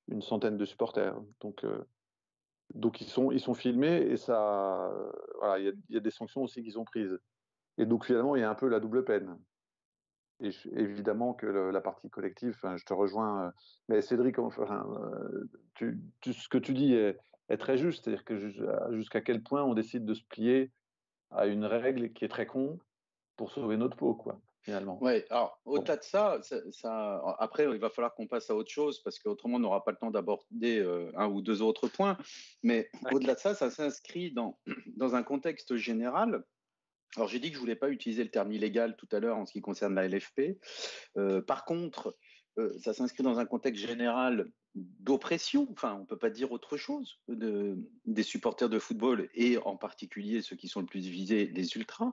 une 0.09 0.22
centaine 0.22 0.57
de 0.57 0.64
supporters. 0.64 1.16
Donc, 1.41 1.64
euh, 1.64 1.84
donc 2.74 3.01
ils 3.01 3.07
sont, 3.07 3.32
ils 3.32 3.41
sont 3.41 3.55
filmés 3.55 3.99
et 3.99 4.16
ça, 4.16 4.93
voilà, 5.39 5.59
il 5.59 5.74
y, 5.91 5.97
a 5.97 6.01
des 6.01 6.11
sanctions 6.11 6.43
aussi 6.43 6.62
qu'ils 6.62 6.78
ont 6.78 6.84
prises. 6.84 7.18
Et 7.78 7.87
donc 7.87 8.05
finalement, 8.05 8.37
il 8.37 8.41
y 8.41 8.45
a 8.45 8.51
un 8.51 8.55
peu 8.55 8.68
la 8.68 8.80
double 8.80 9.05
peine. 9.05 9.39
Et 10.41 10.51
évidemment 10.72 11.32
que 11.32 11.47
la 11.47 11.80
partie 11.80 12.11
collective, 12.11 12.59
je 12.62 12.84
te 12.84 12.93
rejoins, 12.93 13.47
euh, 13.47 13.51
mais 13.89 14.03
Cédric, 14.03 14.37
ce 14.37 16.49
que 16.49 16.59
tu 16.59 16.74
dis 16.74 16.93
est, 16.93 17.18
est 17.49 17.57
très 17.57 17.78
juste, 17.78 18.05
c'est-à-dire 18.05 18.24
que 18.24 18.37
jusqu'à 18.93 19.22
quel 19.22 19.43
point 19.43 19.64
on 19.64 19.72
décide 19.72 20.05
de 20.05 20.12
se 20.12 20.22
plier 20.24 20.70
à 21.31 21.47
une 21.47 21.64
règle 21.64 22.12
qui 22.12 22.24
est 22.24 22.29
très 22.29 22.47
con 22.47 22.79
pour 23.37 23.53
sauver 23.53 23.77
notre 23.77 23.97
peau, 23.97 24.14
quoi. 24.14 24.41
Oui, 25.01 25.22
alors 25.31 25.61
au-delà 25.64 25.97
de 25.97 26.03
ça, 26.03 26.41
ça, 26.72 27.22
après, 27.39 27.64
il 27.64 27.79
va 27.79 27.89
falloir 27.89 28.14
qu'on 28.14 28.27
passe 28.27 28.51
à 28.51 28.57
autre 28.57 28.70
chose 28.70 29.01
parce 29.01 29.18
qu'autrement, 29.18 29.57
on 29.57 29.61
n'aura 29.61 29.85
pas 29.85 29.93
le 29.93 29.97
temps 29.97 30.11
d'aborder 30.11 30.81
euh, 30.81 31.12
un 31.16 31.29
ou 31.29 31.41
deux 31.41 31.62
autres 31.62 31.87
points. 31.87 32.18
Mais 32.64 32.91
au-delà 33.12 33.35
de 33.35 33.39
ça, 33.39 33.55
ça 33.55 33.70
s'inscrit 33.70 34.33
dans, 34.33 34.59
dans 34.97 35.14
un 35.14 35.22
contexte 35.22 35.77
général. 35.77 36.43
Alors, 37.14 37.29
j'ai 37.29 37.39
dit 37.39 37.49
que 37.49 37.55
je 37.55 37.59
ne 37.59 37.62
voulais 37.62 37.77
pas 37.77 37.91
utiliser 37.91 38.24
le 38.24 38.31
terme 38.31 38.53
illégal 38.53 38.97
tout 38.97 39.09
à 39.12 39.20
l'heure 39.20 39.37
en 39.37 39.47
ce 39.47 39.53
qui 39.53 39.61
concerne 39.61 39.95
la 39.95 40.09
LFP. 40.09 40.59
Euh, 41.16 41.41
par 41.41 41.64
contre, 41.64 42.16
euh, 42.59 42.77
ça 42.79 42.93
s'inscrit 42.93 43.22
dans 43.22 43.39
un 43.39 43.47
contexte 43.47 43.87
général 43.87 44.51
d'oppression, 44.77 45.66
enfin 45.72 45.95
on 45.95 46.01
ne 46.01 46.07
peut 46.07 46.18
pas 46.18 46.31
dire 46.31 46.53
autre 46.53 46.77
chose, 46.77 47.18
de, 47.29 47.79
des 48.05 48.22
supporters 48.22 48.68
de 48.68 48.79
football 48.79 49.29
et 49.35 49.59
en 49.59 49.77
particulier 49.77 50.43
ceux 50.43 50.57
qui 50.57 50.68
sont 50.68 50.81
le 50.81 50.87
plus 50.87 51.07
visés, 51.07 51.47
les 51.47 51.77
ultras 51.77 52.12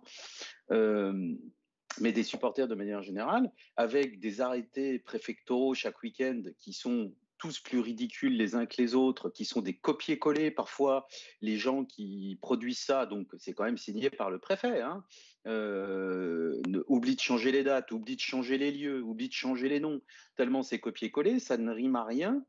mais 1.99 2.11
des 2.11 2.23
supporters 2.23 2.67
de 2.67 2.75
manière 2.75 3.03
générale, 3.03 3.51
avec 3.75 4.19
des 4.19 4.41
arrêtés 4.41 4.99
préfectoraux 4.99 5.73
chaque 5.73 6.01
week-end 6.01 6.41
qui 6.59 6.73
sont 6.73 7.13
tous 7.43 7.59
plus 7.59 7.81
ridicules 7.81 8.37
les 8.37 8.55
uns 8.55 8.65
que 8.65 8.81
les 8.81 8.95
autres, 8.95 9.29
qui 9.29 9.43
sont 9.43 9.61
des 9.61 9.73
copier-coller. 9.73 10.49
Parfois, 10.49 11.09
les 11.41 11.57
gens 11.57 11.83
qui 11.83 12.37
produisent 12.41 12.79
ça, 12.79 13.05
donc 13.05 13.27
c'est 13.37 13.51
quand 13.51 13.65
même 13.65 13.77
signé 13.77 14.09
par 14.09 14.31
le 14.31 14.39
préfet, 14.39 14.79
hein, 14.79 15.03
euh, 15.45 16.61
oublie 16.87 17.17
de 17.17 17.19
changer 17.19 17.51
les 17.51 17.65
dates, 17.65 17.91
oublie 17.91 18.15
de 18.15 18.21
changer 18.21 18.57
les 18.57 18.71
lieux, 18.71 19.03
oublie 19.03 19.27
de 19.27 19.33
changer 19.33 19.67
les 19.67 19.81
noms, 19.81 19.99
tellement 20.37 20.63
c'est 20.63 20.79
copier-coller, 20.79 21.39
ça 21.39 21.57
ne 21.57 21.69
rime 21.69 21.97
à 21.97 22.05
rien. 22.05 22.45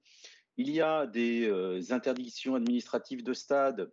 Il 0.59 0.71
y 0.71 0.81
a 0.81 1.09
des 1.09 1.49
euh, 1.49 1.81
interdictions 1.91 2.55
administratives 2.55 3.25
de 3.25 3.33
stade 3.33 3.91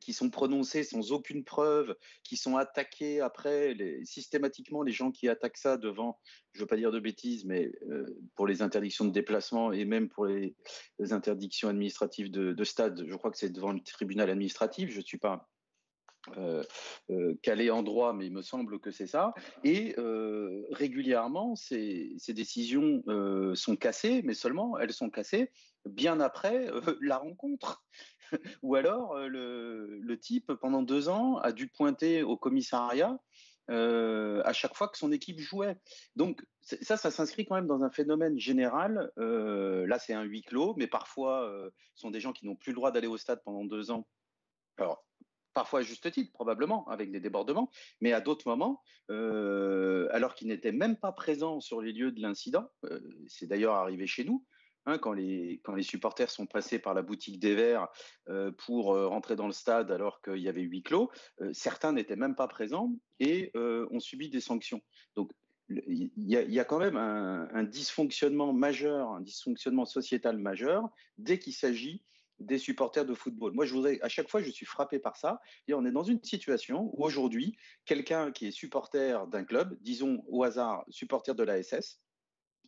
qui 0.00 0.12
sont 0.12 0.30
prononcées 0.30 0.84
sans 0.84 1.12
aucune 1.12 1.44
preuve, 1.44 1.96
qui 2.22 2.36
sont 2.36 2.56
attaquées 2.56 3.20
après, 3.20 3.76
systématiquement 4.04 4.82
les 4.82 4.92
gens 4.92 5.10
qui 5.10 5.28
attaquent 5.28 5.56
ça 5.56 5.76
devant, 5.76 6.18
je 6.52 6.58
ne 6.58 6.64
veux 6.64 6.66
pas 6.66 6.76
dire 6.76 6.92
de 6.92 7.00
bêtises, 7.00 7.44
mais 7.44 7.72
euh, 7.88 8.06
pour 8.34 8.46
les 8.46 8.62
interdictions 8.62 9.04
de 9.04 9.12
déplacement 9.12 9.72
et 9.72 9.84
même 9.84 10.08
pour 10.08 10.26
les, 10.26 10.54
interdictions 11.10 11.68
administratives 11.68 12.30
de, 12.30 12.64
stade, 12.64 13.04
je 13.06 13.14
crois 13.14 13.30
que 13.30 13.38
c'est 13.38 13.50
devant 13.50 13.72
le 13.72 13.80
tribunal 13.80 14.30
administratif, 14.30 14.90
je 14.90 14.98
ne 14.98 15.04
suis 15.04 15.18
pas 15.18 15.48
euh, 16.36 16.62
euh, 17.10 17.34
calé 17.42 17.70
en 17.70 17.82
droit, 17.82 18.12
mais 18.12 18.26
il 18.26 18.32
me 18.32 18.42
semble 18.42 18.80
que 18.80 18.90
c'est 18.90 19.06
ça. 19.06 19.32
Et 19.64 19.94
régulièrement, 20.70 21.54
ces 21.56 22.16
décisions 22.28 23.02
sont 23.54 23.76
cassées, 23.76 24.22
mais 24.24 24.34
seulement 24.34 24.78
elles 24.78 24.92
sont 24.92 25.10
cassées 25.10 25.50
bien 25.86 26.20
après 26.20 26.66
la 27.00 27.16
rencontre. 27.16 27.82
Ou 28.62 28.74
alors, 28.74 29.18
le, 29.18 29.98
le, 30.00 30.18
type, 30.18 30.52
pendant 30.54 30.82
deux 30.82 31.08
ans, 31.08 31.38
a 31.38 31.52
dû 31.52 31.68
pointer 31.68 32.22
au 32.22 32.36
commissariat 32.36 33.18
euh, 33.70 34.40
à 34.44 34.54
chaque 34.54 34.74
fois 34.74 34.88
que 34.88 34.96
son 34.96 35.12
équipe 35.12 35.38
jouait. 35.40 35.76
Donc, 36.16 36.42
ça, 36.62 36.96
ça 36.96 37.10
s'inscrit 37.10 37.44
quand 37.44 37.54
même 37.54 37.66
dans 37.66 37.84
un 37.84 37.90
phénomène 37.90 38.38
général. 38.38 39.12
Euh, 39.18 39.86
là, 39.86 39.98
c'est 39.98 40.14
un 40.14 40.22
huis 40.22 40.42
clos, 40.42 40.74
mais 40.78 40.86
parfois, 40.86 41.44
euh, 41.44 41.70
ce 41.94 42.02
sont 42.02 42.10
des 42.10 42.20
gens 42.20 42.32
qui 42.32 42.46
n'ont 42.46 42.56
plus 42.56 42.72
le 42.72 42.76
droit 42.76 42.92
d'aller 42.92 43.06
au 43.06 43.18
stade 43.18 43.42
pendant 43.44 43.64
deux 43.64 43.90
ans. 43.90 44.06
Alors, 44.78 45.04
parfois 45.52 45.80
à 45.80 45.82
juste 45.82 46.10
titre, 46.10 46.32
probablement, 46.32 46.88
avec 46.88 47.12
des 47.12 47.20
débordements, 47.20 47.70
mais 48.00 48.12
à 48.12 48.20
d'autres 48.20 48.48
moments, 48.48 48.82
alors 49.08 50.34
qu'ils 50.34 50.48
n'étaient 50.48 50.72
même 50.72 50.96
pas 50.96 51.12
présents 51.12 51.60
sur 51.60 51.82
les 51.82 51.92
lieux 51.92 52.12
de 52.12 52.22
l'incident, 52.22 52.70
c'est 53.26 53.48
d'ailleurs 53.48 53.74
arrivé 53.74 54.06
chez 54.06 54.24
nous, 54.24 54.44
Hein, 54.88 54.96
quand, 54.96 55.12
les, 55.12 55.60
supporters 55.82 56.30
sont 56.30 56.46
passés 56.46 56.78
par 56.78 56.94
la 56.94 57.02
boutique 57.02 57.38
des 57.38 57.54
Verts 57.54 57.88
euh, 58.30 58.50
pour 58.52 58.94
euh, 58.94 59.06
rentrer 59.06 59.36
dans 59.36 59.46
le 59.46 59.52
stade 59.52 59.90
alors 59.90 60.22
qu'il 60.22 60.38
y 60.38 60.48
avait 60.48 60.62
huis 60.62 60.82
clos, 60.82 61.10
euh, 61.42 61.50
certains 61.52 61.92
n'étaient 61.92 62.16
même 62.16 62.34
pas 62.34 62.48
présents 62.48 62.94
et 63.20 63.52
ont 63.54 64.00
subi 64.00 64.30
des 64.30 64.40
sanctions. 64.40 64.80
Donc 65.14 65.30
il 65.68 66.10
y, 66.16 66.58
a 66.58 66.64
quand 66.64 66.78
même 66.78 66.96
un, 66.96 67.62
dysfonctionnement 67.64 68.54
majeur, 68.54 69.10
un 69.10 69.20
dysfonctionnement 69.20 69.84
sociétal 69.84 70.38
majeur 70.38 70.88
dès 71.18 71.38
qu'il 71.38 71.52
s'agit 71.52 72.02
des 72.38 72.56
supporters 72.56 73.04
de 73.04 73.12
football. 73.12 73.52
Moi, 73.52 73.66
à 74.00 74.08
chaque 74.08 74.30
fois, 74.30 74.40
je 74.40 74.50
suis 74.50 74.64
frappé 74.64 74.98
par 74.98 75.16
ça. 75.16 75.40
On 75.70 75.84
est 75.84 75.90
dans 75.90 76.04
une 76.04 76.22
situation 76.22 76.90
où 76.94 77.04
aujourd'hui, 77.04 77.58
quelqu'un 77.84 78.32
qui 78.32 78.46
est 78.46 78.50
supporter 78.52 79.26
d'un 79.26 79.44
club, 79.44 79.76
disons 79.82 80.24
au 80.28 80.44
hasard 80.44 80.84
supporter 80.88 81.34
de 81.34 81.42
la 81.42 81.62
SS, 81.62 82.00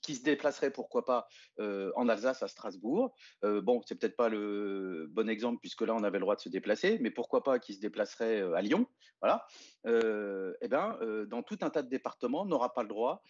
qui 0.03 0.15
se 0.15 0.23
déplacerait, 0.23 0.71
pourquoi 0.71 1.05
pas, 1.05 1.29
euh, 1.59 1.93
en 1.97 2.09
Alsace, 2.09 2.43
à 2.43 2.49
Strasbourg. 2.49 3.15
Euh, 3.45 3.61
bon, 3.61 3.83
c'est 3.87 3.99
peut-être 3.99 4.17
pas 4.17 4.29
le 4.29 5.07
bon 5.11 5.29
exemple 5.29 5.59
puisque 5.61 5.83
là, 5.83 5.95
on 5.95 6.03
avait 6.03 6.19
le 6.19 6.23
droit 6.23 6.37
de 6.37 6.41
se 6.41 6.49
déplacer, 6.49 6.99
mais 7.01 7.11
pourquoi 7.11 7.43
pas 7.43 7.59
qui 7.59 7.75
se 7.75 7.81
déplacerait 7.81 8.41
euh, 8.41 8.55
à 8.55 8.63
Lyon, 8.63 8.87
voilà. 9.21 9.47
eh 9.85 10.69
ben, 10.69 10.99
dans 11.29 11.43
tout 11.43 11.59
un 11.61 11.71
tas 11.71 11.83
de 11.83 11.89
départements, 11.89 12.47
n'aura 12.47 12.73
pas 12.73 12.83
le 12.83 12.89
droit, 12.89 13.23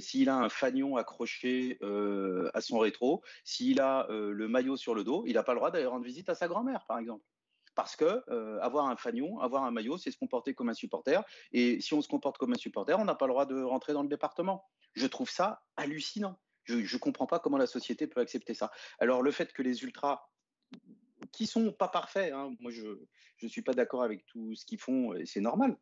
s'il 0.00 0.28
a 0.28 0.36
un 0.36 0.48
fanion 0.48 0.96
accroché 0.96 1.78
à 2.54 2.60
son 2.60 2.78
rétro, 2.78 3.22
s'il 3.44 3.80
a 3.80 4.06
le 4.10 4.48
maillot 4.48 4.76
sur 4.76 4.94
le 4.94 5.04
dos, 5.04 5.24
il 5.26 5.34
n'a 5.34 5.42
pas 5.42 5.52
le 5.52 5.58
droit 5.58 5.70
d'aller 5.70 5.86
rendre 5.86 6.04
visite 6.04 6.28
à 6.30 6.34
sa 6.34 6.48
grand-mère, 6.48 6.84
par 6.86 6.98
exemple 6.98 7.24
parce 7.76 7.94
que 7.94 8.24
avoir 8.60 8.86
un 8.86 8.96
fanion, 8.96 9.38
avoir 9.38 9.62
un 9.64 9.70
maillot, 9.70 9.98
c'est 9.98 10.10
se 10.10 10.18
comporter 10.18 10.54
comme 10.54 10.68
un 10.68 10.74
supporter. 10.74 11.22
Et 11.52 11.80
si 11.80 11.94
on 11.94 12.02
se 12.02 12.08
comporte 12.08 12.38
comme 12.38 12.52
un 12.52 12.58
supporter, 12.58 12.98
on 12.98 13.04
n'a 13.04 13.14
pas 13.14 13.26
le 13.26 13.32
droit 13.32 13.46
de 13.46 13.62
rentrer 13.62 13.92
dans 13.92 14.02
le 14.02 14.08
département. 14.08 14.64
Je 14.94 15.06
trouve 15.06 15.30
ça 15.30 15.62
hallucinant. 15.76 16.40
Je 16.64 16.74
ne 16.74 16.98
comprends 16.98 17.26
pas 17.26 17.38
comment 17.38 17.58
la 17.58 17.66
société 17.66 18.08
peut 18.08 18.20
accepter 18.20 18.54
ça. 18.54 18.72
Alors 18.98 19.22
le 19.22 19.30
fait 19.30 19.52
que 19.52 19.62
les 19.62 19.84
ultras, 19.84 20.26
qui 21.32 21.46
sont 21.46 21.72
pas 21.72 21.88
parfaits, 21.88 22.32
hein, 22.32 22.54
moi 22.60 22.72
je 22.72 22.86
ne 23.42 23.48
suis 23.48 23.62
pas 23.62 23.74
d'accord 23.74 24.02
avec 24.02 24.26
tout 24.26 24.54
ce 24.54 24.64
qu'ils 24.64 24.80
font, 24.80 25.14
et 25.14 25.26
c'est 25.26 25.40
normal. 25.40 25.76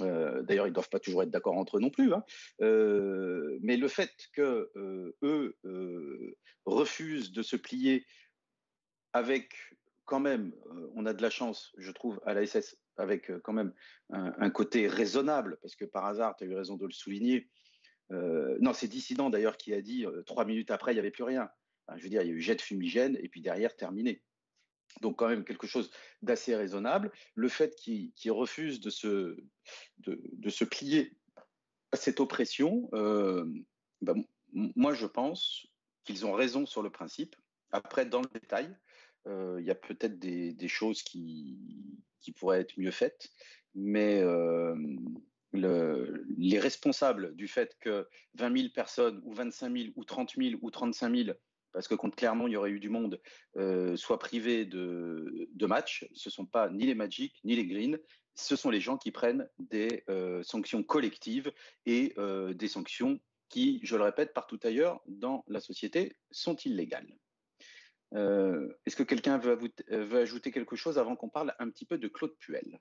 Euh, 0.00 0.42
d'ailleurs, 0.42 0.66
ils 0.66 0.70
ne 0.70 0.74
doivent 0.74 0.88
pas 0.88 1.00
toujours 1.00 1.22
être 1.22 1.30
d'accord 1.30 1.56
entre 1.56 1.76
eux 1.76 1.80
non 1.80 1.90
plus. 1.90 2.14
Hein. 2.14 2.24
Euh, 2.62 3.58
mais 3.62 3.76
le 3.76 3.88
fait 3.88 4.10
que 4.32 4.70
euh, 4.76 5.16
eux 5.22 5.56
refusent 6.64 7.32
de 7.32 7.42
se 7.42 7.56
plier 7.56 8.06
avec 9.12 9.54
quand 10.12 10.20
même, 10.20 10.52
on 10.94 11.06
a 11.06 11.14
de 11.14 11.22
la 11.22 11.30
chance, 11.30 11.72
je 11.78 11.90
trouve, 11.90 12.20
à 12.26 12.34
la 12.34 12.44
SS, 12.44 12.76
avec 12.98 13.32
quand 13.40 13.54
même 13.54 13.72
un, 14.10 14.50
côté 14.50 14.86
raisonnable, 14.86 15.56
parce 15.62 15.74
que 15.74 15.86
par 15.86 16.04
hasard, 16.04 16.36
tu 16.36 16.44
as 16.44 16.48
eu 16.48 16.54
raison 16.54 16.76
de 16.76 16.84
le 16.84 16.92
souligner. 16.92 17.48
non, 18.10 18.74
c'est 18.74 18.88
Dissident 18.88 19.30
d'ailleurs 19.30 19.56
qui 19.56 19.72
a 19.72 19.80
dit 19.80 20.04
trois 20.26 20.44
minutes 20.44 20.70
après, 20.70 20.92
il 20.92 20.96
n'y 20.96 21.00
avait 21.00 21.10
plus 21.10 21.24
rien. 21.24 21.48
je 21.96 22.02
veux 22.02 22.10
dire, 22.10 22.20
il 22.20 22.28
y 22.28 22.30
a 22.30 22.34
eu 22.34 22.42
jet 22.42 22.56
de 22.56 22.60
fumigène 22.60 23.16
et 23.22 23.30
puis 23.30 23.40
derrière, 23.40 23.74
terminé. 23.74 24.22
Donc 25.00 25.18
quand 25.18 25.30
même 25.30 25.46
quelque 25.46 25.66
chose 25.66 25.90
d'assez 26.20 26.54
raisonnable. 26.54 27.10
Le 27.34 27.48
fait 27.48 27.74
qu'ils 27.74 28.12
refusent 28.32 28.80
de 28.80 28.90
se, 28.90 29.42
de, 30.00 30.50
se 30.50 30.66
plier 30.66 31.16
à 31.90 31.96
cette 31.96 32.20
oppression, 32.20 32.90
ben, 32.92 34.22
moi 34.52 34.92
je 34.92 35.06
pense 35.06 35.68
qu'ils 36.04 36.26
ont 36.26 36.34
raison 36.34 36.66
sur 36.66 36.82
le 36.82 36.90
principe. 36.90 37.34
Après, 37.70 38.04
dans 38.04 38.20
le 38.20 38.28
détail, 38.28 38.66
euh, 38.66 38.91
il 39.26 39.64
y 39.64 39.70
a 39.70 39.74
peut-être 39.74 40.18
des, 40.18 40.68
choses 40.68 41.02
qui, 41.02 41.58
pourraient 42.36 42.60
être 42.60 42.78
mieux 42.78 42.90
faites, 42.90 43.30
mais 43.74 44.20
euh, 44.20 44.74
le, 45.52 46.24
les 46.36 46.58
responsables 46.58 47.34
du 47.36 47.48
fait 47.48 47.76
que 47.80 48.08
20 48.34 48.56
000 48.56 48.68
personnes, 48.74 49.20
ou 49.24 49.32
25 49.32 49.76
000, 49.76 49.88
ou 49.96 50.04
30 50.04 50.34
000, 50.36 50.54
ou 50.60 50.70
35 50.70 51.14
000, 51.14 51.36
parce 51.72 51.88
que 51.88 51.94
Clermont, 51.94 52.48
il 52.48 52.52
y 52.52 52.56
aurait 52.56 52.70
eu 52.70 52.80
du 52.80 52.90
monde, 52.90 53.20
euh, 53.56 53.96
soient 53.96 54.18
privés 54.18 54.66
de, 54.66 55.48
de 55.54 55.66
matchs, 55.66 56.06
ce 56.14 56.28
ne 56.28 56.32
sont 56.32 56.46
pas 56.46 56.68
ni 56.68 56.84
les 56.86 56.94
Magic, 56.94 57.40
ni 57.44 57.56
les 57.56 57.66
Green, 57.66 57.98
ce 58.34 58.56
sont 58.56 58.70
les 58.70 58.80
gens 58.80 58.96
qui 58.96 59.10
prennent 59.10 59.48
des 59.58 60.04
sanctions 60.42 60.82
collectives 60.82 61.52
et 61.84 62.14
des 62.54 62.68
sanctions 62.68 63.20
qui, 63.50 63.78
je 63.82 63.96
le 63.96 64.04
répète, 64.04 64.32
partout 64.32 64.58
ailleurs 64.62 65.02
dans 65.06 65.44
la 65.46 65.60
société, 65.60 66.16
sont 66.30 66.56
illégales. 66.56 67.14
Euh, 68.14 68.68
est-ce 68.84 68.96
que 68.96 69.02
quelqu'un 69.02 69.38
veut, 69.38 69.58
euh, 69.90 70.04
veut, 70.04 70.20
ajouter 70.20 70.50
quelque 70.50 70.76
chose 70.76 70.98
avant 70.98 71.16
qu'on 71.16 71.30
parle 71.30 71.54
un 71.58 71.70
petit 71.70 71.86
peu 71.86 71.98
de 71.98 72.08
Claude 72.08 72.34
Puel? 72.38 72.80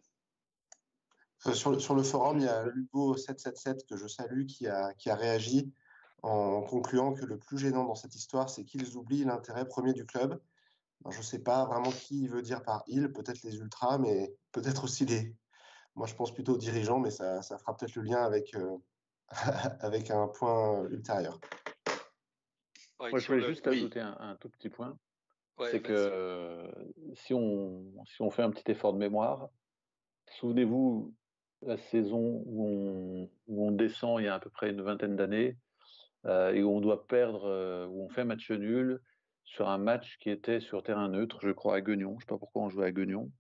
Euh, 1.47 1.53
sur, 1.53 1.71
le, 1.71 1.79
sur, 1.79 1.95
le, 1.95 2.03
forum, 2.03 2.39
il 2.39 2.45
y 2.45 2.49
a 2.49 2.65
Hugo777 2.65 3.87
que 3.87 3.95
je 3.95 4.07
salue 4.07 4.45
qui 4.45 4.67
a, 4.67 4.93
qui 4.95 5.09
a 5.09 5.15
réagi 5.15 5.73
en 6.21 6.61
concluant 6.61 7.13
que 7.13 7.25
le 7.25 7.39
plus 7.39 7.57
gênant 7.57 7.85
dans 7.85 7.95
cette 7.95 8.15
histoire, 8.15 8.49
c'est 8.49 8.63
qu'ils 8.63 8.95
oublient 8.95 9.23
l'intérêt 9.23 9.65
premier 9.65 9.93
du 9.93 10.05
club. 10.05 10.39
je 11.09 11.17
ne 11.17 11.23
sais 11.23 11.39
pas 11.39 11.65
vraiment 11.65 11.89
qui 11.89 12.27
veut 12.27 12.43
dire 12.43 12.61
par 12.61 12.83
il, 12.85 13.11
peut-être 13.11 13.41
les 13.41 13.57
ultras, 13.57 13.97
mais 13.97 14.35
peut-être 14.51 14.83
aussi 14.83 15.05
les. 15.05 15.35
Moi, 15.95 16.07
je 16.07 16.13
pense 16.13 16.33
plutôt 16.33 16.53
aux 16.53 16.57
dirigeants, 16.57 16.99
mais 16.99 17.09
ça, 17.09 17.41
ça 17.41 17.57
fera 17.57 17.75
peut-être 17.75 17.95
le 17.95 18.03
lien 18.03 18.23
avec, 18.23 18.55
avec 19.79 20.11
un 20.11 20.27
point 20.27 20.87
ultérieur. 20.89 21.39
je 23.01 23.27
voulais 23.27 23.47
juste 23.47 23.65
ajouter 23.65 23.99
un, 23.99 24.37
tout 24.39 24.49
petit 24.49 24.69
point. 24.69 24.97
C'est 25.59 25.81
que 25.81 26.71
si, 27.13 27.33
on, 27.33 27.83
si 28.05 28.21
on 28.21 28.31
fait 28.31 28.43
un 28.43 28.51
petit 28.51 28.71
effort 28.71 28.93
de 28.93 28.97
mémoire, 28.97 29.49
souvenez-vous 30.27 31.13
la 31.65 31.77
saison 31.77 32.43
où 32.45 32.67
on, 32.67 33.29
où 33.47 33.67
on, 33.67 33.71
descend 33.71 34.19
il 34.19 34.25
y 34.25 34.27
a 34.27 34.35
à 34.35 34.39
peu 34.39 34.49
près 34.49 34.71
une 34.71 34.81
vingtaine 34.81 35.15
d'années 35.15 35.57
euh, 36.25 36.53
et 36.53 36.63
où 36.63 36.69
on 36.69 36.81
doit 36.81 37.07
perdre, 37.07 37.45
euh, 37.45 37.87
où 37.87 38.03
on 38.03 38.09
fait 38.09 38.25
match 38.25 38.49
nul 38.51 38.99
sur 39.43 39.69
un 39.69 39.77
match 39.77 40.17
qui 40.19 40.29
était 40.29 40.59
sur 40.59 40.83
terrain 40.83 41.09
neutre, 41.09 41.39
je 41.41 41.51
crois 41.51 41.75
à 41.75 41.81
Guignon. 41.81 42.11
Je 42.11 42.15
ne 42.15 42.19
sais 42.21 42.25
pas 42.27 42.37
pourquoi 42.37 42.63
on 42.63 42.69
jouait 42.69 42.87
à 42.87 42.91
Guignon. 42.91 43.31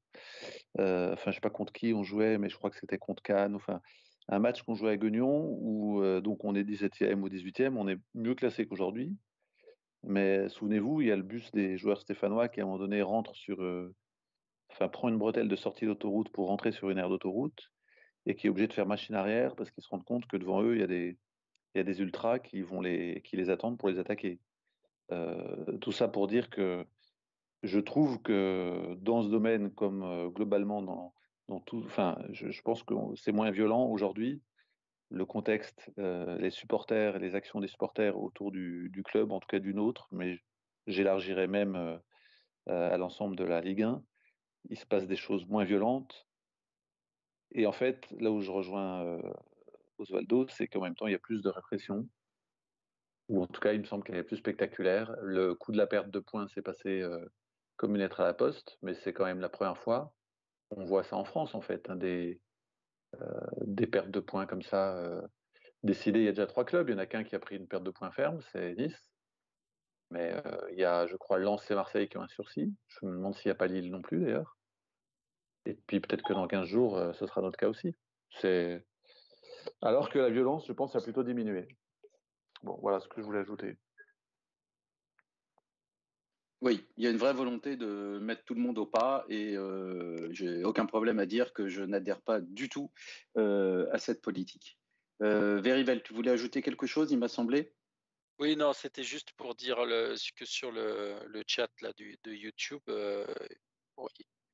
Enfin, 0.77 1.15
je 1.23 1.29
ne 1.29 1.33
sais 1.33 1.41
pas 1.41 1.49
contre 1.49 1.71
qui 1.73 1.93
on 1.93 2.03
jouait, 2.03 2.37
mais 2.37 2.49
je 2.49 2.57
crois 2.57 2.69
que 2.69 2.77
c'était 2.77 2.97
contre 2.97 3.23
Cannes. 3.23 3.55
Enfin, 3.55 3.81
un 4.27 4.39
match 4.39 4.61
qu'on 4.63 4.75
jouait 4.75 4.91
à 4.91 4.97
Guignon 4.97 5.57
où 5.61 6.03
donc 6.21 6.43
on 6.43 6.53
est 6.55 6.63
17e 6.63 7.21
ou 7.21 7.29
18e, 7.29 7.77
on 7.77 7.87
est 7.87 7.97
mieux 8.13 8.35
classé 8.35 8.65
qu'aujourd'hui. 8.65 9.15
Mais 10.03 10.49
souvenez-vous, 10.49 11.01
il 11.01 11.07
y 11.07 11.11
a 11.11 11.15
le 11.15 11.23
bus 11.23 11.51
des 11.51 11.77
joueurs 11.77 12.01
stéphanois 12.01 12.47
qui 12.47 12.59
à 12.59 12.63
un 12.63 12.65
moment 12.65 12.79
donné 12.79 13.01
rentre 13.01 13.35
sur, 13.35 13.61
euh, 13.61 13.93
enfin 14.71 14.87
prend 14.87 15.09
une 15.09 15.17
bretelle 15.17 15.47
de 15.47 15.55
sortie 15.55 15.85
d'autoroute 15.85 16.29
pour 16.29 16.47
rentrer 16.47 16.71
sur 16.71 16.89
une 16.89 16.97
aire 16.97 17.09
d'autoroute 17.09 17.71
et 18.25 18.35
qui 18.35 18.47
est 18.47 18.49
obligé 18.49 18.67
de 18.67 18.73
faire 18.73 18.87
machine 18.87 19.15
arrière 19.15 19.55
parce 19.55 19.69
qu'ils 19.69 19.83
se 19.83 19.89
rendent 19.89 20.05
compte 20.05 20.25
que 20.25 20.37
devant 20.37 20.63
eux 20.63 20.75
il 20.75 20.81
y 20.81 20.83
a 20.83 20.87
des, 20.87 21.17
il 21.73 21.77
y 21.77 21.81
a 21.81 21.83
des 21.83 22.01
ultras 22.01 22.39
qui 22.39 22.61
vont 22.61 22.81
les, 22.81 23.21
qui 23.23 23.37
les 23.37 23.49
attendent 23.49 23.77
pour 23.77 23.89
les 23.89 23.99
attaquer. 23.99 24.39
Euh, 25.11 25.77
tout 25.79 25.91
ça 25.91 26.07
pour 26.07 26.27
dire 26.27 26.49
que 26.49 26.85
je 27.63 27.79
trouve 27.79 28.21
que 28.21 28.95
dans 29.01 29.21
ce 29.21 29.29
domaine, 29.29 29.71
comme 29.71 30.31
globalement 30.33 30.81
dans, 30.81 31.13
tout, 31.59 31.83
enfin, 31.85 32.17
je, 32.31 32.61
pense 32.61 32.81
que 32.81 32.93
c'est 33.15 33.31
moins 33.31 33.51
violent 33.51 33.85
aujourd'hui. 33.85 34.41
Le 35.11 35.25
contexte, 35.25 35.91
euh, 35.99 36.37
les 36.37 36.51
supporters, 36.51 37.19
les 37.19 37.35
actions 37.35 37.59
des 37.59 37.67
supporters 37.67 38.17
autour 38.17 38.51
du, 38.51 39.03
club, 39.05 39.31
en 39.31 39.39
tout 39.39 39.47
cas 39.47 39.59
d'une 39.59 39.79
autre, 39.79 40.07
mais 40.11 40.39
j'élargirais 40.87 41.47
même 41.47 41.75
euh, 41.75 42.93
à 42.93 42.97
l'ensemble 42.97 43.35
de 43.35 43.43
la 43.43 43.61
Ligue 43.61 43.83
1. 43.83 44.03
Il 44.69 44.77
se 44.77 44.85
passe 44.85 45.07
des 45.07 45.15
choses 45.15 45.45
moins 45.47 45.65
violentes. 45.65 46.27
Et 47.51 47.65
en 47.65 47.73
fait, 47.73 48.07
là 48.19 48.31
où 48.31 48.41
je 48.41 48.51
rejoins 48.51 49.03
euh, 49.03 49.33
Osvaldo, 49.97 50.47
c'est 50.47 50.67
qu'en 50.67 50.81
même 50.81 50.95
temps, 50.95 51.07
il 51.07 51.11
y 51.11 51.15
a 51.15 51.19
plus 51.19 51.41
de 51.41 51.49
répression. 51.49 52.07
Ou 53.27 53.43
en 53.43 53.47
tout 53.47 53.59
cas, 53.59 53.73
il 53.73 53.81
me 53.81 53.85
semble 53.85 54.03
qu'elle 54.03 54.17
est 54.17 54.23
plus 54.23 54.37
spectaculaire. 54.37 55.15
Le 55.21 55.55
coup 55.55 55.71
de 55.71 55.77
la 55.77 55.87
perte 55.87 56.09
de 56.09 56.19
points 56.19 56.47
s'est 56.47 56.61
passé 56.61 57.05
comme 57.75 57.95
une 57.95 58.01
lettre 58.01 58.21
à 58.21 58.25
la 58.25 58.33
poste, 58.33 58.77
mais 58.81 58.93
c'est 58.93 59.13
quand 59.13 59.25
même 59.25 59.39
la 59.39 59.49
première 59.49 59.77
fois 59.77 60.13
on 60.71 60.85
voit 60.85 61.03
ça 61.03 61.17
en 61.17 61.23
France, 61.23 61.53
en 61.53 61.61
fait, 61.61 61.89
hein, 61.89 61.99
euh, 62.01 62.33
des 63.61 63.87
pertes 63.87 64.11
de 64.11 64.19
points 64.19 64.45
comme 64.45 64.61
ça 64.61 64.95
euh, 64.97 65.21
décidées. 65.83 66.19
Il 66.19 66.25
y 66.25 66.29
a 66.29 66.31
déjà 66.31 66.47
trois 66.47 66.65
clubs. 66.65 66.89
Il 66.89 66.93
y 66.93 66.95
en 66.95 66.99
a 66.99 67.05
qu'un 67.05 67.23
qui 67.23 67.35
a 67.35 67.39
pris 67.39 67.57
une 67.57 67.67
perte 67.67 67.83
de 67.83 67.91
points 67.91 68.11
ferme, 68.11 68.41
c'est 68.51 68.75
Nice. 68.75 69.11
Mais 70.09 70.33
euh, 70.33 70.69
il 70.71 70.79
y 70.79 70.83
a, 70.83 71.07
je 71.07 71.15
crois, 71.15 71.37
Lens 71.37 71.69
et 71.71 71.75
Marseille 71.75 72.09
qui 72.09 72.17
ont 72.17 72.21
un 72.21 72.27
sursis. 72.27 72.73
Je 72.87 73.05
me 73.05 73.11
demande 73.11 73.35
s'il 73.35 73.49
n'y 73.49 73.53
a 73.53 73.55
pas 73.55 73.67
Lille 73.67 73.91
non 73.91 74.01
plus, 74.01 74.19
d'ailleurs. 74.19 74.57
Et 75.65 75.73
puis 75.73 75.99
peut-être 75.99 76.23
que 76.23 76.33
dans 76.33 76.47
15 76.47 76.67
jours, 76.67 76.99
ce 77.13 77.25
sera 77.27 77.41
notre 77.41 77.57
cas 77.57 77.69
aussi. 77.69 77.95
C'est 78.39 78.83
alors 79.81 80.09
que 80.09 80.19
la 80.19 80.29
violence, 80.29 80.65
je 80.67 80.73
pense, 80.73 80.95
a 80.95 81.01
plutôt 81.01 81.23
diminué. 81.23 81.67
Bon, 82.63 82.77
voilà 82.81 82.99
ce 82.99 83.07
que 83.07 83.21
je 83.21 83.25
voulais 83.25 83.39
ajouter. 83.39 83.77
Oui, 86.61 86.87
il 86.95 87.03
y 87.03 87.07
a 87.07 87.09
une 87.09 87.17
vraie 87.17 87.33
volonté 87.33 87.75
de 87.75 88.19
mettre 88.21 88.43
tout 88.45 88.53
le 88.53 88.61
monde 88.61 88.77
au 88.77 88.85
pas 88.85 89.25
et 89.29 89.57
euh, 89.57 90.31
j'ai 90.31 90.63
aucun 90.63 90.85
problème 90.85 91.17
à 91.17 91.25
dire 91.25 91.53
que 91.53 91.67
je 91.67 91.81
n'adhère 91.81 92.21
pas 92.21 92.39
du 92.39 92.69
tout 92.69 92.91
euh, 93.35 93.89
à 93.91 93.97
cette 93.97 94.21
politique. 94.21 94.77
Euh, 95.23 95.59
tu 96.03 96.13
voulais 96.13 96.29
ajouter 96.29 96.61
quelque 96.61 96.85
chose, 96.85 97.11
il 97.11 97.17
m'a 97.17 97.29
semblé 97.29 97.73
Oui, 98.37 98.55
non, 98.55 98.73
c'était 98.73 99.03
juste 99.03 99.31
pour 99.33 99.55
dire 99.55 99.77
que 100.35 100.45
sur 100.45 100.71
le, 100.71 101.43
chat 101.47 101.67
de 101.81 102.31
YouTube, 102.31 102.81
euh, 102.89 103.25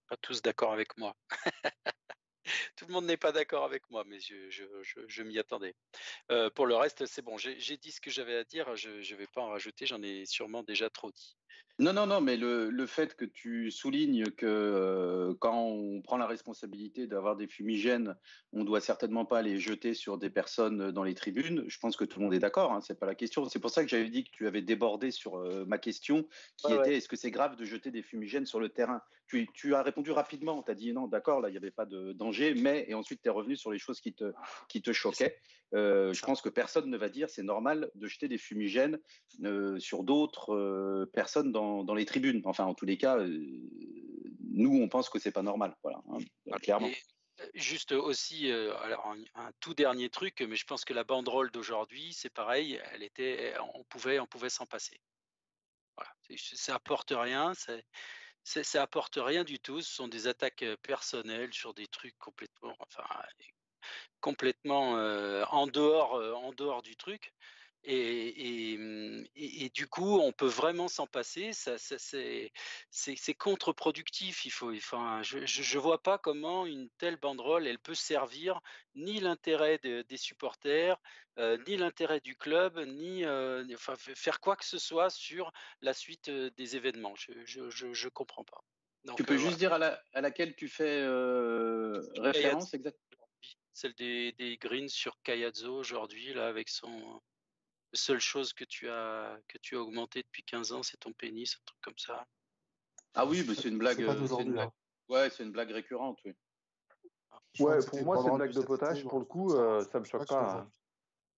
pas 0.07 0.17
tous 0.21 0.41
d'accord 0.41 0.71
avec 0.71 0.97
moi. 0.97 1.13
Tout 2.77 2.85
le 2.87 2.93
monde 2.93 3.05
n'est 3.05 3.17
pas 3.17 3.33
d'accord 3.33 3.65
avec 3.65 3.83
moi, 3.89 4.05
mais 4.07 4.19
je, 4.21 5.23
m'y 5.23 5.37
attendais. 5.39 5.75
pour 6.55 6.67
le 6.67 6.75
reste, 6.75 7.05
c'est 7.05 7.21
bon, 7.21 7.37
j'ai 7.37 7.77
dit 7.77 7.91
ce 7.91 7.99
que 7.99 8.09
j'avais 8.09 8.37
à 8.37 8.45
dire, 8.45 8.77
je 8.77 8.91
ne 8.91 9.17
vais 9.17 9.27
pas 9.27 9.41
en 9.41 9.49
rajouter, 9.49 9.85
j'en 9.85 10.01
ai 10.01 10.25
sûrement 10.25 10.63
déjà 10.63 10.89
trop 10.89 11.11
dit. 11.11 11.35
Non, 11.79 11.93
non, 11.93 12.07
non, 12.07 12.21
mais 12.21 12.37
le, 12.37 12.85
fait 12.87 13.15
que 13.15 13.25
tu 13.25 13.69
soulignes 13.69 14.31
que 14.31 14.47
euh, 14.47 15.35
quand 15.39 15.61
on 15.61 16.01
prend 16.01 16.17
la 16.17 16.25
responsabilité 16.25 17.05
d'avoir 17.05 17.35
des 17.35 17.47
fumigènes, 17.47 18.15
on 18.51 18.63
doit 18.63 18.81
certainement 18.81 19.25
pas 19.25 19.43
les 19.43 19.59
jeter 19.59 19.93
sur 19.93 20.17
des 20.17 20.31
personnes 20.31 20.89
dans 20.89 21.03
les 21.03 21.13
tribunes. 21.13 21.65
Je 21.67 21.77
pense 21.77 21.95
que 21.95 22.03
tout 22.03 22.17
le 22.17 22.25
monde 22.25 22.33
est 22.33 22.39
d'accord, 22.39 22.71
hein, 22.71 22.81
c'est 22.81 22.97
pas 22.97 23.05
la 23.05 23.13
question. 23.13 23.47
C'est 23.47 23.59
pour 23.59 23.69
ça 23.69 23.83
que 23.83 23.89
j'avais 23.89 24.09
dit 24.09 24.23
que 24.23 24.31
tu 24.31 24.47
avais 24.47 24.63
débordé 24.63 25.11
sur 25.11 25.37
euh, 25.37 25.65
ma 25.67 25.77
question, 25.77 26.27
qui 26.57 26.73
était 26.73 26.97
est-ce 26.97 27.07
que 27.07 27.15
c'est 27.15 27.29
grave 27.29 27.55
de 27.55 27.63
jeter 27.63 27.91
des 27.91 28.01
fumigènes 28.01 28.47
sur 28.47 28.59
le 28.59 28.69
terrain? 28.69 29.01
Tu, 29.27 29.75
as 29.75 29.83
répondu 29.83 30.11
rapidement, 30.11 30.63
tu 30.63 30.71
as 30.71 30.75
dit 30.75 30.93
non, 30.93 31.05
d'accord, 31.07 31.41
là 31.41 31.49
il 31.49 31.51
n'y 31.51 31.57
avait 31.57 31.69
pas 31.69 31.85
de 31.85 32.13
danger, 32.13 32.55
mais 32.55 32.85
et 32.87 32.93
ensuite 32.93 33.21
tu 33.21 33.27
es 33.27 33.31
revenu 33.31 33.57
sur 33.57 33.71
les 33.71 33.77
choses 33.77 33.99
qui 33.99 34.13
te, 34.13 34.31
qui 34.69 34.81
te 34.81 34.93
choquaient. 34.93 35.37
Euh, 35.73 36.13
je 36.13 36.21
pense 36.23 36.41
que 36.41 36.47
personne 36.47 36.89
ne 36.89 36.97
va 36.97 37.09
dire 37.09 37.29
c'est 37.29 37.43
normal 37.43 37.91
de 37.95 38.07
jeter 38.07 38.29
des 38.29 38.37
fumigènes 38.37 38.97
sur 39.79 40.03
d'autres 40.03 41.05
personnes 41.11 41.51
dans 41.51 41.66
dans, 41.83 41.95
les 41.95 42.05
tribunes. 42.05 42.41
Enfin, 42.45 42.65
en 42.65 42.73
tous 42.73 42.85
les 42.85 42.97
cas, 42.97 43.17
euh, 43.17 43.27
nous, 44.51 44.81
on 44.81 44.87
pense 44.87 45.09
que 45.09 45.19
c'est 45.19 45.31
pas 45.31 45.41
normal. 45.41 45.75
Voilà, 45.83 46.01
hein, 46.09 46.17
clairement. 46.61 46.89
Euh, 47.39 47.45
juste 47.53 47.91
aussi, 47.91 48.51
euh, 48.51 48.75
alors 48.79 49.13
un, 49.35 49.51
tout 49.59 49.73
dernier 49.73 50.09
truc, 50.09 50.41
mais 50.47 50.55
je 50.55 50.65
pense 50.65 50.85
que 50.85 50.93
la 50.93 51.03
banderole 51.03 51.51
d'aujourd'hui, 51.51 52.13
c'est 52.13 52.31
pareil, 52.31 52.81
elle 52.91 53.03
était, 53.03 53.53
on 53.75 53.83
pouvait, 53.83 54.19
on 54.19 54.25
pouvait 54.25 54.49
s'en 54.49 54.65
passer. 54.65 54.99
Voilà, 55.95 56.11
ça 56.37 56.75
apporte 56.75 57.13
rien, 57.15 57.53
ça, 57.53 57.73
ça 58.43 58.81
apporte 58.81 59.17
rien 59.21 59.43
du 59.43 59.59
tout. 59.59 59.81
Ce 59.81 59.93
sont 59.93 60.07
des 60.07 60.27
attaques 60.27 60.65
personnelles 60.83 61.53
sur 61.53 61.73
des 61.73 61.87
trucs 61.87 62.17
complètement, 62.19 62.75
enfin, 62.79 63.03
complètement 64.19 64.91
en 64.91 65.67
dehors, 65.67 66.13
en 66.37 66.51
dehors 66.53 66.83
du 66.83 66.95
truc. 66.95 67.33
Mmh, 67.87 69.23
et, 69.35 69.69
du 69.69 69.87
coup, 69.87 70.19
on 70.19 70.33
peut 70.33 70.47
vraiment 70.47 70.87
s'en 70.89 71.07
passer. 71.07 71.53
Ça, 71.53 71.77
c'est 71.77 73.33
contre-productif. 73.35 74.45
Il 74.45 74.51
faut, 74.51 74.73
enfin, 74.73 75.21
je 75.23 75.37
ne 75.39 75.81
vois 75.81 76.01
pas 76.03 76.17
comment 76.17 76.65
une 76.65 76.89
telle 76.97 77.15
banderole, 77.15 77.65
elle 77.65 77.79
peut 77.79 77.95
servir 77.95 78.59
ni 78.95 79.19
l'intérêt 79.19 79.77
des 79.79 80.17
supporters, 80.17 80.97
ni 81.67 81.77
l'intérêt 81.77 82.19
du 82.19 82.35
club, 82.35 82.77
ni 82.79 83.23
faire 84.15 84.41
quoi 84.41 84.55
que 84.57 84.65
ce 84.65 84.77
soit 84.77 85.09
sur 85.09 85.51
la 85.81 85.93
suite 85.93 86.29
des 86.29 86.75
événements. 86.75 87.15
Je 87.15 87.59
ne 87.61 88.09
comprends 88.09 88.43
pas. 88.43 88.63
tu 89.15 89.23
peux 89.23 89.37
juste 89.37 89.59
dire 89.59 89.71
à, 89.71 90.21
laquelle 90.21 90.55
tu 90.55 90.67
fais 90.67 91.07
référence 92.17 92.73
exactement 92.73 93.29
Celle 93.71 93.93
des, 93.93 94.33
des 94.33 94.57
greens 94.57 94.89
sur 94.89 95.21
Kayatzo 95.23 95.73
aujourd'hui, 95.73 96.33
là, 96.33 96.47
avec 96.47 96.67
son. 96.67 97.21
La 97.93 97.99
seule 97.99 98.19
chose 98.19 98.53
que 98.53 98.65
tu 98.65 98.89
as, 98.89 99.39
que 99.47 99.57
tu 99.59 99.77
as 99.77 99.81
augmenté 99.81 100.21
depuis 100.21 100.43
15 100.43 100.73
ans, 100.73 100.83
c'est 100.83 100.97
ton 100.97 101.13
pénis, 101.13 101.55
un 101.55 101.63
truc 101.65 101.79
comme 101.81 101.97
ça? 101.97 102.27
Ah 103.13 103.25
oui, 103.25 103.43
mais 103.47 103.55
c'est 103.55 103.69
une 103.69 103.77
blague. 103.77 104.01
Hein. 104.01 104.71
Ouais, 105.09 105.29
c'est 105.29 105.43
une 105.43 105.51
blague 105.51 105.71
récurrente, 105.71 106.19
oui. 106.25 106.33
Ouais, 107.59 107.79
pour 107.87 108.03
moi, 108.03 108.21
c'est 108.21 108.29
une 108.29 108.35
blague 108.35 108.53
de 108.53 108.61
potage. 108.61 109.03
Pour 109.03 109.19
le 109.19 109.25
coup, 109.25 109.49
ça 109.49 109.81
ça 109.91 109.99
me 109.99 110.05
choque 110.05 110.27
pas. 110.27 110.59
Hein. 110.59 110.71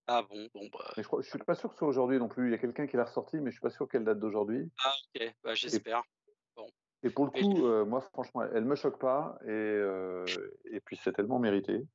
Ah 0.07 0.23
bon, 0.23 0.49
bon, 0.55 0.67
bah. 0.73 0.91
je, 0.97 1.01
ne 1.01 1.21
suis 1.21 1.37
pas 1.37 1.53
sûr 1.53 1.69
que 1.69 1.75
ce 1.75 1.79
soit 1.79 1.87
aujourd'hui 1.87 2.17
non 2.17 2.27
plus. 2.27 2.47
Il 2.47 2.51
y 2.51 2.55
a 2.55 2.57
quelqu'un 2.57 2.87
qui 2.87 2.97
l'a 2.97 3.05
ressorti, 3.05 3.37
mais 3.37 3.51
je 3.51 3.57
suis 3.57 3.61
pas 3.61 3.69
sûr 3.69 3.87
qu'elle 3.87 4.03
date 4.03 4.19
d'aujourd'hui. 4.19 4.67
Ah, 4.83 4.93
ok, 5.15 5.35
bah, 5.43 5.53
j'espère. 5.53 6.01
Et, 7.03 7.11
pour 7.11 7.25
le 7.25 7.31
coup, 7.31 7.65
euh, 7.67 7.85
moi, 7.85 8.01
franchement, 8.01 8.43
elle 8.43 8.65
me 8.65 8.75
choque 8.75 8.99
pas. 8.99 9.37
Et, 9.47 9.81
et 10.71 10.79
puis, 10.81 10.99
c'est 11.01 11.13
tellement 11.13 11.39
mérité. 11.39 11.85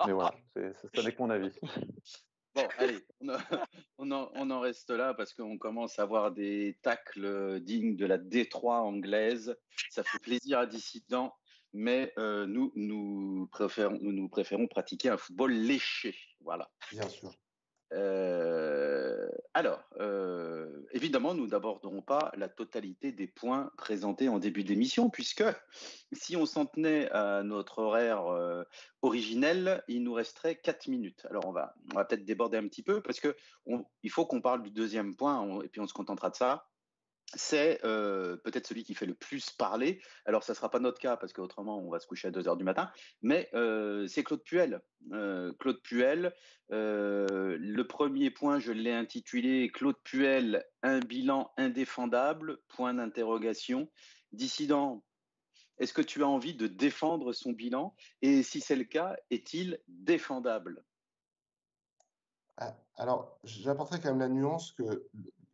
Mais 0.06 0.12
voilà, 0.12 0.34
ça 0.54 1.02
n'est 1.02 1.12
que 1.12 1.22
mon 1.22 1.30
avis. 1.30 1.52
Bon, 2.54 2.66
allez, 2.78 2.98
on, 3.98 4.10
en, 4.10 4.60
reste 4.60 4.90
là 4.90 5.14
parce 5.14 5.34
qu'on 5.34 5.56
commence 5.56 5.98
à 5.98 6.02
avoir 6.02 6.32
des 6.32 6.78
tacles 6.82 7.60
dignes 7.60 7.96
de 7.96 8.06
la 8.06 8.18
Détroit 8.18 8.80
anglaise. 8.80 9.56
Ça 9.90 10.02
fait 10.02 10.18
plaisir 10.18 10.58
à 10.58 10.66
Dissident, 10.66 11.32
mais 11.72 12.12
euh, 12.18 12.46
nous, 12.46 12.72
nous 12.74 13.48
préférons, 13.52 13.98
nous 14.00 14.28
préférons 14.28 14.66
pratiquer 14.66 15.10
un 15.10 15.16
football 15.16 15.52
léché. 15.52 16.16
Voilà. 16.40 16.68
Bien 16.90 17.08
sûr. 17.08 17.32
Euh, 17.92 19.28
alors, 19.54 19.82
euh, 19.98 20.86
évidemment, 20.92 21.34
nous 21.34 21.48
n'aborderons 21.48 22.02
pas 22.02 22.30
la 22.36 22.48
totalité 22.48 23.12
des 23.12 23.26
points 23.26 23.72
présentés 23.76 24.28
en 24.28 24.38
début 24.38 24.62
d'émission, 24.62 25.10
puisque 25.10 25.44
si 26.12 26.36
on 26.36 26.46
s'en 26.46 26.66
tenait 26.66 27.10
à 27.10 27.42
notre 27.42 27.78
horaire 27.80 28.26
euh, 28.26 28.62
originel, 29.02 29.82
il 29.88 30.04
nous 30.04 30.12
resterait 30.12 30.56
4 30.56 30.88
minutes. 30.88 31.26
Alors, 31.30 31.46
on 31.46 31.52
va, 31.52 31.74
on 31.92 31.96
va 31.96 32.04
peut-être 32.04 32.24
déborder 32.24 32.58
un 32.58 32.68
petit 32.68 32.82
peu, 32.82 33.00
parce 33.02 33.20
que 33.20 33.34
faut 34.08 34.26
qu'on 34.26 34.40
parle 34.40 34.62
du 34.62 34.70
deuxième 34.70 35.16
point, 35.16 35.60
et 35.62 35.68
puis 35.68 35.80
on 35.80 35.86
se 35.86 35.94
contentera 35.94 36.30
de 36.30 36.36
ça 36.36 36.69
c'est 37.34 37.84
euh, 37.84 38.36
peut-être 38.38 38.66
celui 38.66 38.84
qui 38.84 38.94
fait 38.94 39.06
le 39.06 39.14
plus 39.14 39.50
parler. 39.50 40.00
Alors, 40.24 40.42
ça 40.42 40.52
ne 40.52 40.56
sera 40.56 40.70
pas 40.70 40.80
notre 40.80 40.98
cas 40.98 41.16
parce 41.16 41.32
qu'autrement, 41.32 41.78
on 41.78 41.90
va 41.90 42.00
se 42.00 42.06
coucher 42.06 42.28
à 42.28 42.30
2 42.30 42.48
heures 42.48 42.56
du 42.56 42.64
matin. 42.64 42.90
Mais 43.22 43.48
euh, 43.54 44.06
c'est 44.06 44.24
Claude 44.24 44.42
Puel. 44.42 44.80
Euh, 45.12 45.52
Claude 45.60 45.80
Puel, 45.82 46.34
le 46.70 47.82
premier 47.82 48.30
point, 48.30 48.58
je 48.58 48.72
l'ai 48.72 48.92
intitulé 48.92 49.70
Claude 49.72 49.98
Puel, 50.02 50.64
un 50.82 51.00
bilan 51.00 51.52
indéfendable 51.56 52.58
Point 52.68 52.94
d'interrogation. 52.94 53.90
Dissident, 54.32 55.04
est-ce 55.78 55.92
que 55.92 56.02
tu 56.02 56.22
as 56.22 56.28
envie 56.28 56.54
de 56.54 56.66
défendre 56.66 57.32
son 57.32 57.52
bilan? 57.52 57.94
Et 58.22 58.42
si 58.42 58.60
c'est 58.60 58.76
le 58.76 58.84
cas, 58.84 59.16
est-il 59.30 59.80
défendable? 59.88 60.84
Ah, 62.56 62.76
Alors, 62.96 63.38
j'apporterai 63.44 64.00
quand 64.00 64.10
même 64.10 64.18
la 64.18 64.28
nuance 64.28 64.72
que 64.72 65.08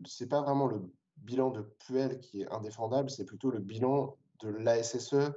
c'est 0.05 0.29
pas 0.29 0.43
vraiment 0.43 0.67
le 0.67 0.81
bilan 1.19 1.51
de 1.51 1.63
Puel 1.63 2.21
qui 2.21 2.43
est 2.43 2.53
indéfendable, 2.53 3.11
c'est 3.11 3.25
plutôt 3.25 3.51
le 3.51 3.59
bilan 3.59 4.17
de 4.41 4.49
l'ASSE 4.49 5.33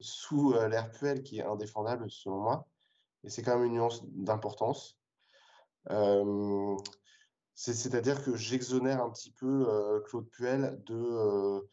sous 0.00 0.52
euh, 0.52 0.68
l'ère 0.68 0.90
Puel 0.90 1.22
qui 1.22 1.38
est 1.38 1.44
indéfendable 1.44 2.10
selon 2.10 2.40
moi. 2.40 2.66
Et 3.24 3.30
c'est 3.30 3.42
quand 3.42 3.56
même 3.56 3.66
une 3.66 3.74
nuance 3.74 4.04
d'importance. 4.06 4.98
Euh, 5.90 6.76
c'est-à-dire 7.54 8.22
que 8.22 8.36
j'exonère 8.36 9.02
un 9.02 9.10
petit 9.10 9.30
peu 9.30 9.66
euh, 9.68 10.00
Claude 10.00 10.28
Puel 10.28 10.82
de, 10.84 11.66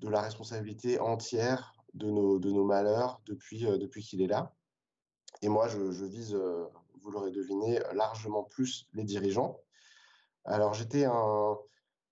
de 0.00 0.08
la 0.08 0.20
responsabilité 0.20 1.00
entière 1.00 1.74
de 1.94 2.10
nos, 2.10 2.38
de 2.38 2.50
nos 2.50 2.64
malheurs 2.64 3.20
depuis, 3.26 3.62
depuis 3.62 4.02
qu'il 4.02 4.20
est 4.22 4.26
là. 4.26 4.54
Et 5.42 5.48
moi, 5.48 5.66
je, 5.66 5.90
je 5.92 6.04
vise, 6.04 6.38
vous 7.00 7.10
l'aurez 7.10 7.30
deviné, 7.30 7.80
largement 7.94 8.44
plus 8.44 8.86
les 8.92 9.04
dirigeants. 9.04 9.58
Alors 10.44 10.74
j'étais 10.74 11.04
un, 11.04 11.58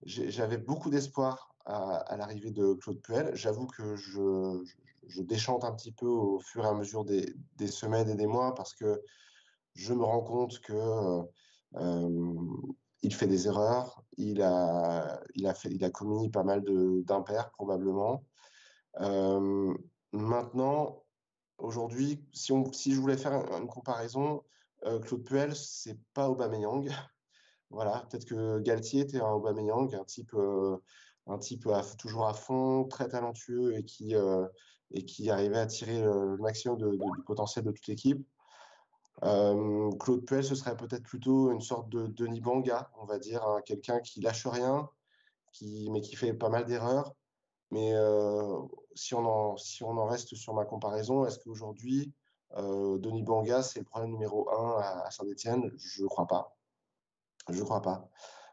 j'avais 0.05 0.59
beaucoup 0.59 0.91
d'espoir 0.91 1.55
à, 1.65 2.17
l'arrivée 2.17 2.51
de 2.51 2.75
Claude 2.75 3.01
Puel. 3.01 3.35
J'avoue 3.35 3.67
que 3.67 3.97
je, 3.97 5.23
déchante 5.23 5.65
un 5.65 5.73
petit 5.73 5.93
peu 5.93 6.07
au 6.07 6.39
fur 6.41 6.65
et 6.65 6.69
à 6.69 6.75
mesure 6.75 7.05
des, 7.05 7.35
semaines 7.67 8.09
et 8.09 8.15
des 8.15 8.27
mois 8.27 8.55
parce 8.55 8.75
que 8.75 9.03
je 9.75 9.93
me 9.93 10.05
rends 10.05 10.23
compte 10.23 10.61
que 10.61 11.23
euh, 11.77 12.47
il 13.03 13.15
fait 13.15 13.27
des 13.27 13.47
erreurs, 13.47 14.03
il 14.17 14.43
a, 14.43 15.21
il 15.35 15.47
a, 15.47 15.91
commis 15.91 16.31
pas 16.31 16.43
mal 16.43 16.63
d'impairs 17.05 17.51
probablement. 17.51 18.25
Euh, 19.01 19.75
maintenant, 20.13 21.05
aujourd'hui, 21.59 22.25
si, 22.33 22.53
je 22.93 23.01
voulais 23.01 23.17
faire 23.17 23.33
une 23.57 23.69
comparaison, 23.69 24.43
euh, 24.85 24.99
Claude 25.01 25.25
Puel, 25.25 25.55
c'est 25.55 25.99
pas 26.15 26.29
Aubameyang. 26.29 26.89
Voilà, 27.71 28.07
peut-être 28.09 28.25
que 28.25 28.61
Galtier 28.61 29.03
était 29.03 29.21
un 29.21 29.31
Aubameyang, 29.31 29.95
un 29.95 30.05
type, 30.05 30.33
euh, 30.35 30.79
un 31.27 31.39
type 31.39 31.69
toujours 31.99 32.27
à 32.27 32.33
fond, 32.33 32.85
très 32.85 33.09
talentueux 33.09 33.77
et 33.77 33.85
qui, 33.85 34.15
euh, 34.15 34.47
et 34.91 35.05
qui 35.05 35.31
arrivait 35.31 35.59
à 35.59 35.67
tirer 35.67 36.01
le, 36.01 36.37
maximum 36.39 36.79
du 36.79 37.23
potentiel 37.27 37.65
de 37.65 37.73
toute 37.73 37.87
l'équipe. 37.87 38.27
Euh, 39.25 39.91
Claude 40.01 40.25
Puel, 40.25 40.45
ce 40.45 40.55
serait 40.55 40.77
peut-être 40.77 41.03
plutôt 41.03 41.51
une 41.51 41.61
sorte 41.61 41.89
de 41.91 42.07
Denis 42.07 42.41
Banga, 42.41 42.91
on 43.01 43.05
va 43.05 43.19
dire, 43.19 43.45
hein, 43.45 43.61
quelqu'un 43.67 44.01
qui 44.01 44.21
lâche 44.21 44.47
rien, 44.47 44.89
qui, 45.53 45.91
mais 45.91 46.01
qui 46.01 46.17
fait 46.17 46.33
pas 46.33 46.49
mal 46.49 46.65
d'erreurs. 46.65 47.15
Mais 47.71 47.93
si, 48.95 49.15
on 49.15 49.27
en, 49.27 49.57
si 49.59 49.85
on 49.85 49.91
en 49.91 50.07
reste 50.07 50.35
sur 50.37 50.55
ma 50.55 50.65
comparaison, 50.65 51.27
est-ce 51.27 51.39
qu'aujourd'hui, 51.39 52.15
Denis 52.57 53.25
Banga, 53.25 53.63
c'est 53.63 53.81
le 53.81 53.85
problème 53.85 54.13
numéro 54.13 54.49
un 54.51 54.81
à, 54.81 55.03
à 55.07 55.11
Saint-Etienne? 55.11 55.71
Je 55.77 56.05
ne 56.05 56.09
crois 56.09 56.27
pas. 56.27 56.58
Je 57.49 57.59
ne 57.59 57.65
crois 57.65 57.83
pas. 57.83 58.09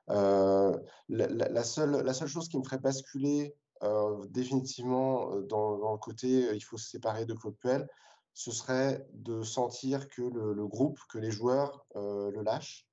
Euh, 0.09 0.77
la, 1.09 1.63
seule, 1.63 2.27
chose 2.27 2.47
qui 2.47 2.57
me 2.57 2.63
ferait 2.63 2.77
basculer 2.77 3.55
euh, 3.83 4.25
définitivement 4.29 5.33
euh, 5.33 5.41
dans, 5.41 5.91
le 5.91 5.97
côté 5.97 6.53
il 6.53 6.61
faut 6.61 6.77
se 6.77 6.89
séparer 6.89 7.25
de 7.25 7.33
Claude 7.33 7.57
Puel, 7.57 7.87
ce 8.33 8.51
serait 8.51 9.07
de 9.13 9.41
sentir 9.41 10.07
que 10.09 10.21
le, 10.21 10.67
groupe, 10.67 10.99
que 11.09 11.17
les 11.17 11.31
joueurs 11.31 11.85
le 11.95 12.41
lâchent. 12.41 12.85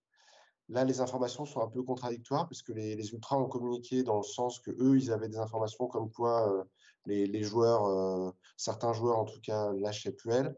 Là, 0.69 0.85
les 0.85 1.01
informations 1.01 1.45
sont 1.45 1.61
un 1.61 1.69
peu 1.69 1.83
contradictoires 1.83 2.47
puisque 2.47 2.69
les, 2.71 2.95
les, 2.95 3.13
Ultras 3.13 3.37
ont 3.37 3.49
communiqué 3.49 4.05
dans 4.05 4.17
le 4.17 4.23
sens 4.23 4.61
que 4.61 4.71
eux, 4.71 4.97
ils 4.97 5.13
avaient 5.13 5.29
des 5.29 5.39
informations 5.39 5.89
comme 5.89 6.11
quoi 6.11 6.65
les, 7.07 7.43
joueurs, 7.43 8.33
certains 8.57 8.93
joueurs 8.93 9.19
en 9.19 9.25
tout 9.25 9.41
cas, 9.43 9.73
lâchaient 9.73 10.13
Puel. 10.13 10.55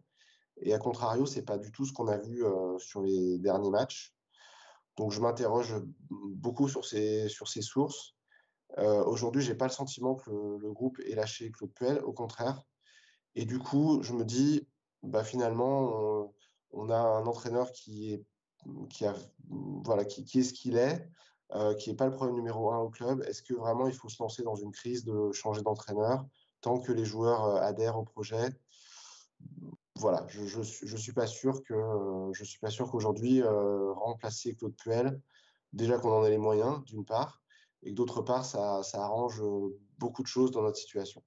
Et 0.59 0.75
à 0.75 0.79
contrario, 0.79 1.25
c'est 1.25 1.43
pas 1.43 1.57
du 1.57 1.73
tout 1.73 1.87
ce 1.87 1.93
qu'on 1.95 2.09
a 2.09 2.19
vu 2.19 2.45
sur 2.79 3.01
les 3.01 3.39
derniers 3.39 3.71
matchs. 3.71 4.15
Donc 4.97 5.13
je 5.13 5.21
m'interroge 5.21 5.75
beaucoup 6.11 6.69
sur 6.69 6.85
ces, 6.85 7.29
sur 7.29 7.49
ces 7.49 7.63
sources. 7.63 8.15
Euh, 8.79 9.05
Aujourd'hui, 9.05 9.43
je 9.43 9.53
n'ai 9.53 9.59
pas 9.59 9.67
le 9.67 9.73
sentiment 9.73 10.15
que 10.15 10.31
le, 10.31 10.73
groupe 10.73 10.99
ait 11.07 11.15
lâché 11.15 11.51
Claude 11.51 11.73
Puel, 11.73 12.01
au 12.05 12.13
contraire. 12.13 12.63
Et 13.35 13.45
du 13.45 13.59
coup, 13.59 14.03
je 14.03 14.13
me 14.13 14.25
dis, 14.25 14.67
bah, 15.03 15.25
finalement, 15.25 16.33
on, 16.73 16.91
a 16.91 16.99
un 16.99 17.27
entraîneur 17.27 17.73
qui 17.73 18.13
est, 18.13 18.25
qui 18.91 19.05
a, 19.05 19.15
voilà, 19.49 20.05
qui, 20.05 20.25
qui 20.25 20.41
est 20.41 20.43
ce 20.43 20.53
qu'il 20.53 20.77
est, 20.77 21.09
euh, 21.55 21.75
qui 21.75 21.91
n'est 21.91 21.97
pas 21.97 22.07
le 22.07 22.13
problème 22.13 22.37
numéro 22.37 22.73
un 22.73 22.79
au 22.79 22.89
club. 22.89 23.23
Est-ce 23.23 23.43
que 23.43 23.55
vraiment 23.55 23.87
il 23.87 23.95
faut 23.95 24.09
se 24.09 24.23
lancer 24.23 24.43
dans 24.43 24.57
une 24.57 24.73
crise 24.73 25.05
de 25.05 25.31
changer 25.33 25.63
d'entraîneur 25.63 26.25
tant 26.61 26.81
que 26.81 26.91
les 26.91 27.05
joueurs 27.05 27.45
euh, 27.45 27.61
adhèrent 27.61 27.99
au 27.99 28.05
projet? 28.05 28.49
Voilà, 29.97 30.27
je, 30.29 30.45
je, 30.45 30.97
suis 30.97 31.13
pas 31.13 31.27
sûr 31.27 31.63
que 31.63 31.75
je 32.33 32.45
suis 32.45 32.59
pas 32.59 32.71
sûr 32.71 32.91
qu'aujourd'hui 32.91 33.43
euh, 33.43 33.93
remplacer 33.93 34.57
Claude 34.57 34.75
Puel, 34.77 35.21
déjà 35.73 35.99
qu'on 35.99 36.13
en 36.13 36.25
ait 36.25 36.31
les 36.31 36.39
moyens 36.39 36.85
d'une 36.85 37.05
part, 37.05 37.41
et 37.83 37.91
que 37.91 37.95
d'autre 37.95 38.21
part 38.23 38.45
ça, 38.45 38.83
arrange 38.95 39.41
beaucoup 39.99 40.23
de 40.23 40.29
choses 40.29 40.51
dans 40.51 40.63
notre 40.63 40.79
situation. 40.79 41.23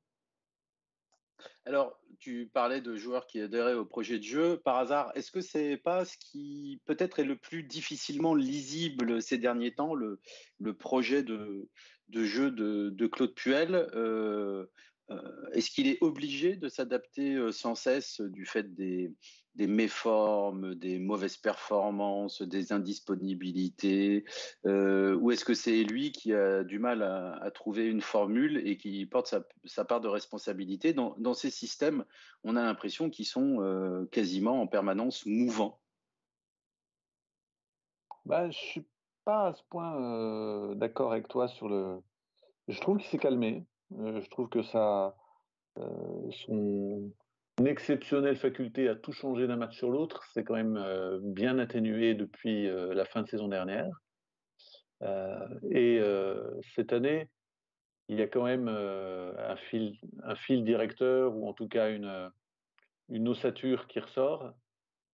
Alors, 1.66 2.00
tu 2.20 2.50
parlais 2.52 2.82
de 2.82 2.96
joueurs 2.96 3.28
qui 3.28 3.40
adhéraient 3.40 3.74
au 3.74 3.86
projet 3.86 4.18
de 4.18 4.24
jeu. 4.24 4.58
Par 4.58 4.78
hasard, 4.78 5.12
est-ce 5.16 5.32
que 5.32 5.42
c'est 5.42 5.78
pas 5.78 6.04
ce 6.04 6.18
qui 6.18 6.82
peut-être 6.86 7.20
est 7.20 7.26
le 7.26 7.38
plus 7.38 7.64
difficilement 7.64 8.34
lisible 8.34 9.22
ces 9.22 9.38
derniers 9.38 9.74
temps, 9.74 9.94
le, 9.94 10.20
projet 10.74 11.24
de, 11.24 11.70
jeu 12.12 12.52
de, 12.52 12.90
de 12.90 13.08
Claude 13.08 13.36
Puel 13.36 13.76
euh, 13.76 13.88
euh, 13.96 14.66
est-ce 15.54 15.72
qu'il 15.72 15.88
est 15.88 15.98
obligé 16.02 16.56
de 16.56 16.68
s'adapter 16.68 17.36
euh, 17.36 17.52
sans 17.52 17.76
cesse 17.76 18.20
du 18.20 18.46
fait 18.46 18.76
des, 18.76 19.14
méformes, 19.58 20.76
des 20.76 21.00
mauvaises 21.00 21.38
performances, 21.38 22.42
des 22.42 22.74
indisponibilités 22.74 24.26
euh, 24.66 25.16
Ou 25.16 25.32
est-ce 25.32 25.46
que 25.46 25.54
c'est 25.54 25.84
lui 25.84 26.12
qui 26.12 26.34
a 26.34 26.64
du 26.64 26.80
mal 26.80 27.04
à, 27.04 27.50
trouver 27.52 27.86
une 27.86 28.02
formule 28.02 28.62
et 28.68 28.78
qui 28.78 29.06
porte 29.06 29.34
sa, 29.66 29.86
part 29.86 30.02
de 30.02 30.10
responsabilité? 30.10 30.94
Dans, 30.94 31.34
ces 31.34 31.50
systèmes 31.50 32.04
On 32.44 32.56
a 32.56 32.64
l'impression 32.64 33.10
qu'ils 33.10 33.26
sont 33.26 34.08
quasiment 34.12 34.62
en 34.62 34.68
permanence 34.68 35.26
mouvants. 35.26 35.80
Bah, 38.26 38.50
je 38.50 38.58
suis 38.58 38.86
pas 39.24 39.48
à 39.48 39.54
ce 39.54 39.64
point 39.70 40.76
d'accord 40.76 41.14
avec 41.14 41.30
toi 41.30 41.48
sur 41.48 41.70
le. 41.70 42.02
Je 42.68 42.80
trouve 42.80 42.98
qu'il 42.98 43.08
s'est 43.08 43.18
calmé. 43.18 43.66
Euh, 43.94 44.22
je 44.22 44.30
trouve 44.30 44.50
que 44.50 44.62
ça, 44.62 45.16
son 46.32 47.12
exceptionnelle 47.66 48.36
faculté 48.36 48.88
à 48.88 48.96
tout 48.96 49.12
changer 49.12 49.48
d'un 49.48 49.58
match 49.58 49.78
sur 49.78 49.90
l'autre, 49.90 50.24
c'est 50.34 50.44
quand 50.44 50.56
même 50.56 50.80
bien 51.22 51.60
atténué 51.60 52.16
depuis 52.16 52.68
la 52.68 53.06
fin 53.06 53.22
de 53.22 53.28
saison 53.28 53.48
dernière. 53.48 53.90
et 55.70 56.02
cette 56.76 56.94
année, 56.94 57.30
il 58.10 58.18
y 58.18 58.22
a 58.22 58.28
quand 58.28 58.44
même 58.44 58.68
un, 58.68 59.56
fil, 59.56 60.64
directeur 60.64 61.36
ou 61.36 61.48
en 61.48 61.54
tout 61.54 61.68
cas 61.68 61.92
une, 61.92 62.32
une 63.10 63.28
ossature 63.28 63.88
qui 63.88 64.00
ressort, 64.00 64.54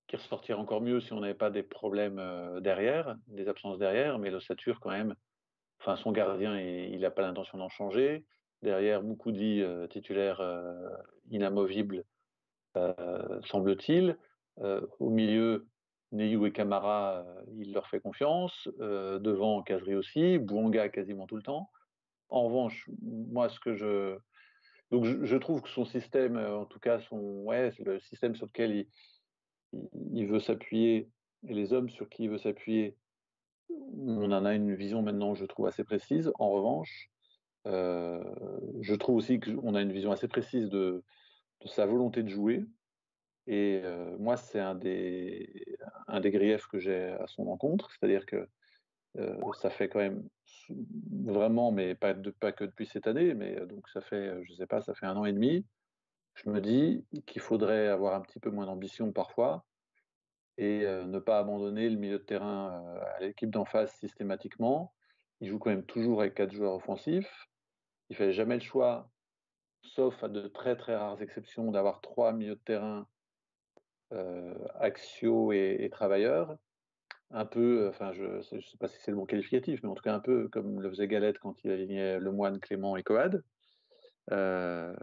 qui 0.07 0.15
ressortirait 0.15 0.59
encore 0.59 0.81
mieux 0.81 1.01
si 1.01 1.13
on 1.13 1.19
n'avait 1.19 1.33
pas 1.33 1.49
des 1.49 1.63
problèmes 1.63 2.21
derrière, 2.61 3.15
des 3.27 3.47
absences 3.47 3.79
derrière, 3.79 4.19
mais 4.19 4.31
l'ossature 4.31 4.79
quand 4.79 4.91
même, 4.91 5.15
enfin 5.79 5.95
son 5.95 6.11
gardien, 6.11 6.59
il 6.59 6.99
n'a 6.99 7.11
pas 7.11 7.21
l'intention 7.21 7.57
d'en 7.57 7.69
changer. 7.69 8.25
Derrière, 8.63 9.03
Moukoudi, 9.03 9.61
euh, 9.61 9.87
titulaire 9.87 10.41
inamovible, 11.29 12.05
semble-t-il. 13.43 14.17
au 14.57 15.09
milieu, 15.09 15.67
Neyou 16.13 16.45
et 16.45 16.53
Camara, 16.53 17.25
il 17.57 17.73
leur 17.73 17.87
fait 17.87 17.99
confiance. 17.99 18.69
devant, 18.79 19.61
Kazri 19.63 19.95
aussi. 19.95 20.39
Bouanga 20.39 20.87
quasiment 20.87 21.27
tout 21.27 21.35
le 21.35 21.43
temps. 21.43 21.69
En 22.29 22.45
revanche, 22.45 22.89
moi, 23.01 23.49
ce 23.49 23.59
que 23.59 23.75
je. 23.75 24.17
Donc, 24.91 25.05
je, 25.05 25.37
trouve 25.37 25.61
que 25.61 25.69
son 25.69 25.85
système, 25.85 26.37
en 26.37 26.65
tout 26.65 26.79
cas, 26.79 26.99
son, 27.01 27.19
ouais, 27.43 27.71
le 27.79 27.99
système 27.99 28.35
sur 28.35 28.45
lequel 28.45 28.87
il, 30.13 30.27
veut 30.27 30.39
s'appuyer 30.39 31.09
et 31.47 31.53
les 31.53 31.73
hommes 31.73 31.89
sur 31.89 32.07
qui 32.09 32.23
il 32.23 32.29
veut 32.29 32.37
s'appuyer, 32.37 32.95
on 33.69 34.31
en 34.31 34.45
a 34.45 34.53
une 34.53 34.73
vision 34.73 35.01
maintenant, 35.01 35.35
je 35.35 35.45
trouve, 35.45 35.67
assez 35.67 35.83
précise. 35.83 36.31
En 36.39 36.51
revanche, 36.51 37.09
je 37.65 38.95
trouve 38.95 39.15
aussi 39.15 39.39
qu'on 39.39 39.75
a 39.75 39.81
une 39.81 39.91
vision 39.91 40.11
assez 40.11 40.27
précise 40.27 40.69
de, 40.69 41.03
sa 41.65 41.85
volonté 41.85 42.23
de 42.23 42.29
jouer. 42.29 42.65
Et 43.47 43.81
moi, 44.19 44.37
c'est 44.37 44.59
un 44.59 44.75
des, 44.75 45.65
griefs 46.09 46.67
que 46.67 46.79
j'ai 46.79 47.09
à 47.19 47.27
son 47.27 47.47
encontre, 47.47 47.89
c'est-à-dire 47.91 48.25
que 48.25 48.47
ça 49.53 49.69
fait 49.69 49.89
quand 49.89 49.99
même 49.99 50.27
vraiment, 51.23 51.71
mais 51.71 51.95
pas 51.95 52.13
que 52.13 52.65
depuis 52.65 52.85
cette 52.85 53.07
année, 53.07 53.33
mais 53.33 53.55
donc 53.67 53.87
ça 53.89 54.01
fait, 54.01 54.43
je 54.43 54.53
sais 54.53 54.67
pas, 54.67 54.81
ça 54.81 54.93
fait 54.93 55.05
un 55.05 55.15
an 55.15 55.25
et 55.25 55.33
demi. 55.33 55.65
Je 56.35 56.49
me 56.49 56.59
dis 56.59 57.05
qu'il 57.25 57.41
faudrait 57.41 57.87
avoir 57.87 58.15
un 58.15 58.21
petit 58.21 58.39
peu 58.39 58.49
moins 58.49 58.65
d'ambition 58.65 59.11
parfois 59.11 59.63
et 60.57 60.79
ne 60.85 61.19
pas 61.19 61.39
abandonner 61.39 61.89
le 61.89 61.97
milieu 61.97 62.19
de 62.19 62.23
terrain 62.23 62.83
à 63.15 63.19
l'équipe 63.21 63.49
d'en 63.49 63.65
face 63.65 63.95
systématiquement. 63.97 64.93
Il 65.41 65.49
joue 65.49 65.59
quand 65.59 65.71
même 65.71 65.85
toujours 65.85 66.21
avec 66.21 66.35
quatre 66.35 66.53
joueurs 66.53 66.75
offensifs. 66.75 67.47
Il 68.13 68.15
fait 68.15 68.31
jamais 68.31 68.53
le 68.53 68.61
choix 68.61 69.09
sauf 69.81 70.23
à 70.23 70.27
de 70.27 70.47
très 70.47 70.75
très 70.75 70.95
rares 70.95 71.19
exceptions, 71.23 71.71
d'avoir 71.71 71.99
trois 71.99 72.31
milieux 72.31 72.53
de 72.53 72.61
terrain 72.63 73.07
euh, 74.11 74.53
axiaux 74.75 75.51
et, 75.51 75.89
travailleurs. 75.91 76.55
Un 77.31 77.45
peu, 77.47 77.87
enfin, 77.89 78.13
je 78.13 78.23
ne 78.23 78.61
sais 78.61 78.77
pas 78.79 78.87
si 78.87 79.01
c'est 79.01 79.09
le 79.09 79.17
bon 79.17 79.25
qualificatif, 79.25 79.81
mais 79.81 79.89
en 79.89 79.95
tout 79.95 80.03
cas 80.03 80.13
un 80.13 80.19
peu 80.19 80.47
comme 80.49 80.79
le 80.79 80.91
faisait 80.91 81.07
Galette 81.07 81.39
quand 81.39 81.55
il 81.63 81.71
alignait 81.71 82.19
Lemoine, 82.19 82.59
Clément 82.59 82.97
et 82.97 83.01
Coad. 83.01 83.43
Euh, 84.29 84.95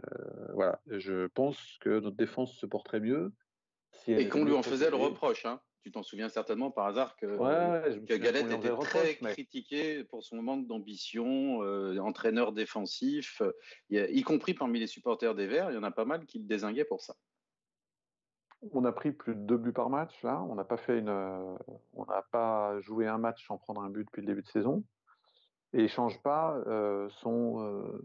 voilà, 0.53 0.79
je 0.87 1.27
pense 1.27 1.79
que 1.81 1.99
notre 1.99 2.15
défense 2.15 2.53
se 2.53 2.65
porterait 2.65 3.01
mieux. 3.01 3.33
et 4.07 4.29
qu'on 4.29 4.45
lui 4.45 4.53
en 4.53 4.63
faisait 4.63 4.89
le 4.89 4.95
reproche. 4.95 5.45
Hein 5.45 5.59
tu 5.83 5.91
t'en 5.91 6.03
souviens 6.03 6.29
certainement 6.29 6.71
par 6.71 6.85
hasard 6.85 7.15
que, 7.15 8.17
Galette 8.17 8.51
était 8.51 8.75
très 8.77 9.15
critiqué 9.15 10.03
pour 10.03 10.23
son 10.23 10.41
manque 10.41 10.67
d'ambition, 10.67 11.63
euh, 11.63 11.97
entraîneur 11.99 12.53
défensif, 12.53 13.41
y, 13.89 14.21
compris 14.21 14.53
parmi 14.53 14.79
les 14.79 14.87
supporters 14.87 15.35
des 15.35 15.47
Verts, 15.47 15.71
il 15.71 15.75
y 15.75 15.77
en 15.77 15.83
a 15.83 15.91
pas 15.91 16.05
mal 16.05 16.25
qui 16.25 16.39
le 16.39 16.45
désinguaient 16.45 16.85
pour 16.85 17.01
ça. 17.01 17.15
On 18.73 18.85
a 18.85 18.91
pris 18.91 19.11
plus 19.11 19.33
de 19.33 19.39
deux 19.39 19.57
buts 19.57 19.73
par 19.73 19.89
match 19.89 20.21
là. 20.21 20.39
On 20.47 20.53
n'a 20.53 20.63
pas 20.63 20.77
fait 20.77 20.99
une, 20.99 21.09
euh, 21.09 21.57
on 21.93 22.05
n'a 22.05 22.23
pas 22.31 22.79
joué 22.81 23.07
un 23.07 23.17
match 23.17 23.47
sans 23.47 23.57
prendre 23.57 23.81
un 23.81 23.89
but 23.89 24.05
depuis 24.05 24.21
le 24.21 24.27
début 24.27 24.43
de 24.43 24.47
saison. 24.47 24.83
Et 25.73 25.83
il 25.83 25.89
change 25.89 26.21
pas 26.21 26.61
euh, 26.67 27.09
son 27.09 28.01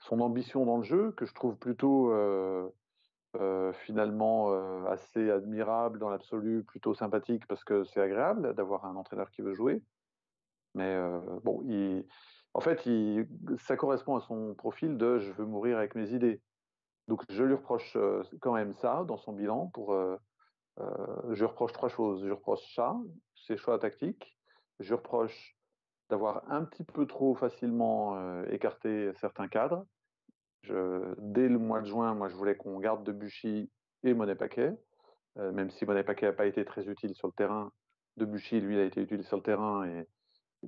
son 0.00 0.20
ambition 0.20 0.64
dans 0.64 0.76
le 0.76 0.84
jeu 0.84 1.10
que 1.16 1.26
je 1.26 1.34
trouve 1.34 1.56
plutôt 1.56 2.12
euh, 3.38 3.72
finalement 3.72 4.50
euh, 4.50 4.84
assez 4.86 5.30
admirable 5.30 6.00
dans 6.00 6.10
l'absolu, 6.10 6.64
plutôt 6.64 6.92
sympathique 6.92 7.46
parce 7.46 7.62
que 7.62 7.84
c'est 7.84 8.00
agréable 8.00 8.52
d'avoir 8.54 8.84
un 8.84 8.96
entraîneur 8.96 9.30
qui 9.30 9.42
veut 9.42 9.54
jouer. 9.54 9.80
Mais 10.74 10.92
euh, 10.94 11.20
bon, 11.44 11.64
en 12.54 12.60
fait, 12.60 12.88
ça 13.58 13.76
correspond 13.76 14.16
à 14.16 14.20
son 14.20 14.54
profil 14.54 14.96
de 14.96 15.18
je 15.18 15.30
veux 15.32 15.44
mourir 15.44 15.78
avec 15.78 15.94
mes 15.94 16.12
idées. 16.12 16.40
Donc 17.06 17.22
je 17.30 17.44
lui 17.44 17.54
reproche 17.54 17.96
quand 18.40 18.54
même 18.54 18.74
ça 18.74 19.04
dans 19.06 19.18
son 19.18 19.32
bilan. 19.32 19.68
Pour, 19.68 19.96
je 20.76 21.38
lui 21.38 21.44
reproche 21.44 21.72
trois 21.72 21.88
choses. 21.88 22.20
Je 22.20 22.26
lui 22.26 22.32
reproche 22.32 22.74
ça, 22.74 22.96
ses 23.36 23.56
choix 23.56 23.78
tactiques. 23.78 24.36
Je 24.80 24.88
lui 24.88 24.94
reproche 24.96 25.56
d'avoir 26.10 26.42
un 26.50 26.64
petit 26.64 26.84
peu 26.84 27.06
trop 27.06 27.34
facilement 27.36 28.42
écarté 28.46 29.12
certains 29.14 29.48
cadres 29.48 29.86
dès 31.18 31.48
le 31.48 31.58
mois 31.58 31.80
de 31.80 31.86
juin, 31.86 32.14
moi, 32.14 32.28
je 32.28 32.34
voulais 32.34 32.56
qu'on 32.56 32.78
garde 32.78 33.04
Debuchy 33.04 33.70
et 34.04 34.14
Monet 34.14 34.34
Paquet, 34.34 34.72
euh, 35.38 35.52
même 35.52 35.70
si 35.70 35.84
Monet 35.84 36.04
Paquet 36.04 36.26
n'a 36.26 36.32
pas 36.32 36.46
été 36.46 36.64
très 36.64 36.88
utile 36.88 37.14
sur 37.14 37.28
le 37.28 37.32
terrain. 37.32 37.72
Debuchy, 38.16 38.60
lui, 38.60 38.78
a 38.78 38.84
été 38.84 39.00
utile 39.00 39.24
sur 39.24 39.36
le 39.36 39.42
terrain. 39.42 39.86
Et, 39.86 40.06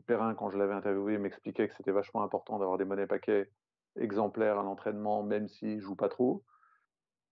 Perrin, 0.06 0.34
quand 0.34 0.50
je 0.50 0.58
l'avais 0.58 0.74
interviewé, 0.74 1.18
m'expliquait 1.18 1.68
que 1.68 1.74
c'était 1.76 1.90
vachement 1.90 2.22
important 2.22 2.58
d'avoir 2.58 2.78
des 2.78 2.84
Monet 2.84 3.06
Paquet 3.06 3.50
exemplaires 3.96 4.58
à 4.58 4.62
l'entraînement, 4.62 5.24
même 5.24 5.48
s'ils 5.48 5.76
ne 5.76 5.80
jouent 5.80 5.96
pas 5.96 6.08
trop. 6.08 6.44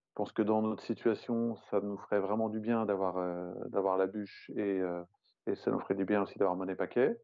Je 0.08 0.14
pense 0.14 0.32
que 0.32 0.42
dans 0.42 0.60
notre 0.62 0.82
situation, 0.82 1.54
ça 1.70 1.80
nous 1.80 1.96
ferait 1.98 2.18
vraiment 2.18 2.48
du 2.48 2.58
bien 2.58 2.84
d'avoir 2.84 3.18
euh, 3.18 3.52
la 3.72 4.06
bûche 4.08 4.50
et, 4.56 4.80
euh, 4.80 5.04
et, 5.46 5.54
ça 5.54 5.70
nous 5.70 5.78
ferait 5.78 5.94
du 5.94 6.04
bien 6.04 6.22
aussi 6.22 6.36
d'avoir 6.36 6.56
Monet 6.56 6.74
Paquet. 6.74 7.16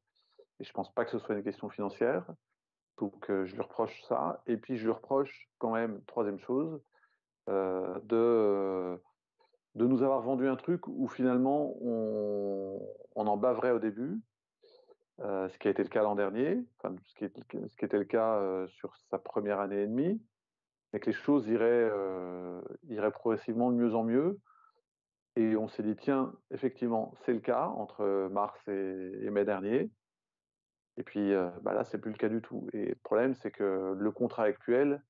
Et 0.60 0.64
je 0.64 0.70
ne 0.70 0.74
pense 0.74 0.94
pas 0.94 1.04
que 1.04 1.10
ce 1.10 1.18
soit 1.18 1.34
une 1.34 1.42
question 1.42 1.68
financière. 1.68 2.24
Donc 2.98 3.26
je 3.28 3.54
lui 3.54 3.60
reproche 3.60 4.02
ça. 4.04 4.42
Et 4.46 4.56
puis 4.56 4.76
je 4.76 4.84
lui 4.84 4.92
reproche 4.92 5.48
quand 5.58 5.72
même, 5.72 6.02
troisième 6.06 6.38
chose, 6.38 6.80
de, 7.48 9.00
de 9.74 9.86
nous 9.86 10.02
avoir 10.02 10.20
vendu 10.22 10.48
un 10.48 10.56
truc 10.56 10.86
où 10.86 11.08
finalement 11.08 11.74
on, 11.82 12.80
en 13.14 13.36
bavrait 13.36 13.72
au 13.72 13.78
début, 13.78 14.20
ce 15.18 15.58
qui 15.58 15.68
a 15.68 15.70
été 15.70 15.82
le 15.82 15.88
cas 15.88 16.02
l'an 16.02 16.14
dernier, 16.14 16.64
enfin, 16.78 16.94
ce, 17.04 17.14
qui 17.14 17.26
ce 17.26 17.84
était 17.84 17.98
le 17.98 18.04
cas 18.04 18.66
sur 18.68 18.96
sa 19.10 19.18
première 19.18 19.60
année 19.60 19.82
et 19.82 19.86
demie, 19.86 20.22
mais 20.92 21.00
que 21.00 21.06
les 21.06 21.12
choses 21.12 21.48
iraient, 21.48 21.90
iraient 22.88 23.10
progressivement 23.10 23.70
de 23.70 23.76
mieux 23.76 23.94
en 23.94 24.04
mieux. 24.04 24.38
Et 25.36 25.56
on 25.56 25.66
s'est 25.66 25.82
dit, 25.82 25.96
tiens, 25.96 26.32
effectivement, 26.52 27.12
c'est 27.24 27.32
le 27.32 27.40
cas 27.40 27.66
entre 27.66 28.28
mars 28.30 28.56
et 28.68 29.30
mai 29.30 29.44
dernier. 29.44 29.90
Et 30.96 31.02
puis 31.02 31.32
là, 31.32 31.52
bah 31.62 31.74
là, 31.74 31.84
c'est 31.84 31.98
plus 31.98 32.12
le 32.12 32.16
cas 32.16 32.28
du 32.28 32.40
tout. 32.40 32.68
Et 32.72 32.90
le 32.90 32.98
problème, 33.02 33.34
c'est 33.34 33.50
que 33.50 33.94
le 33.98 34.10
contrat 34.12 34.44
actuel, 34.44 35.02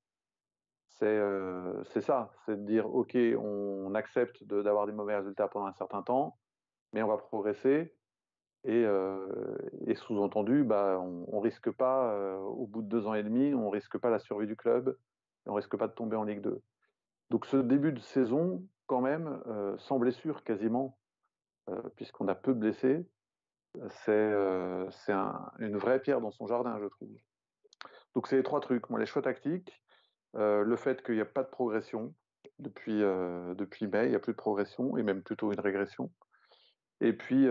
c'est 0.88 2.00
ça, 2.00 2.32
c'est 2.44 2.56
de 2.56 2.66
dire 2.66 2.92
ok, 2.92 3.16
on, 3.38 3.94
accepte 3.94 4.44
d'avoir 4.44 4.86
des 4.86 4.92
mauvais 4.92 5.16
résultats 5.16 5.48
pendant 5.48 5.66
un 5.66 5.72
certain 5.72 6.02
temps, 6.02 6.38
mais 6.92 7.02
on 7.02 7.08
va 7.08 7.16
progresser. 7.16 7.94
Et, 8.64 8.86
sous-entendu, 9.94 10.64
bah, 10.64 10.98
on, 11.00 11.36
ne 11.36 11.42
risque 11.42 11.70
pas, 11.70 12.38
au 12.40 12.66
bout 12.66 12.82
de 12.82 12.88
deux 12.88 13.06
ans 13.06 13.14
et 13.14 13.22
demi, 13.22 13.54
on 13.54 13.70
risque 13.70 13.98
pas 13.98 14.10
la 14.10 14.18
survie 14.18 14.46
du 14.46 14.56
club, 14.56 14.96
et 15.46 15.50
on 15.50 15.54
risque 15.54 15.76
pas 15.76 15.86
de 15.86 15.92
tomber 15.92 16.16
en 16.16 16.24
Ligue 16.24 16.40
2. 16.40 16.62
Donc 17.30 17.46
ce 17.46 17.56
début 17.56 17.92
de 17.92 18.00
saison, 18.00 18.66
quand 18.86 19.00
même, 19.00 19.40
sans 19.78 19.98
blessure 19.98 20.44
quasiment, 20.44 20.98
puisqu'on 21.96 22.28
a 22.28 22.34
peu 22.34 22.54
de 22.54 22.60
blessés, 22.60 23.06
c'est 23.88 24.10
euh, 24.10 24.88
une 25.58 25.76
vraie 25.76 26.00
pierre 26.00 26.20
dans 26.20 26.30
son 26.30 26.46
jardin, 26.46 26.78
je 26.80 26.86
trouve. 26.86 27.08
Donc 28.14 28.28
c'est 28.28 28.36
les 28.36 28.42
trois 28.42 28.60
trucs. 28.60 28.88
Les 28.90 29.06
choix 29.06 29.22
tactiques, 29.22 29.82
euh, 30.36 30.62
le 30.62 30.76
fait 30.76 31.02
qu'il 31.02 31.16
n'y 31.16 31.20
a 31.20 31.26
pas 31.26 31.42
de 31.42 31.48
progression 31.48 32.14
depuis, 32.60 33.02
euh, 33.02 33.54
mai, 33.54 34.04
il 34.04 34.10
n'y 34.10 34.14
a 34.14 34.20
plus 34.20 34.32
de 34.32 34.38
progression 34.38 34.96
et 34.96 35.02
même 35.02 35.22
plutôt 35.22 35.52
une 35.52 35.60
régression. 35.60 36.12
Et 37.00 37.12
puis 37.12 37.48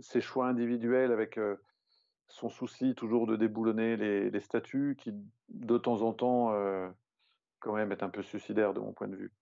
ses 0.00 0.22
choix 0.22 0.46
individuels 0.48 1.12
avec 1.12 1.38
son 2.28 2.48
souci 2.48 2.94
toujours 2.94 3.26
de 3.26 3.36
déboulonner 3.36 3.96
les, 3.96 4.30
les, 4.30 4.40
statuts 4.40 4.96
qui 4.98 5.12
de 5.50 5.76
temps 5.76 6.00
en 6.00 6.14
temps 6.14 6.54
quand 7.60 7.74
même 7.74 7.92
est 7.92 8.02
un 8.02 8.08
peu 8.08 8.22
suicidaire 8.22 8.72
de 8.72 8.80
mon 8.80 8.92
point 8.92 9.08
de 9.08 9.16
vue. 9.16 9.32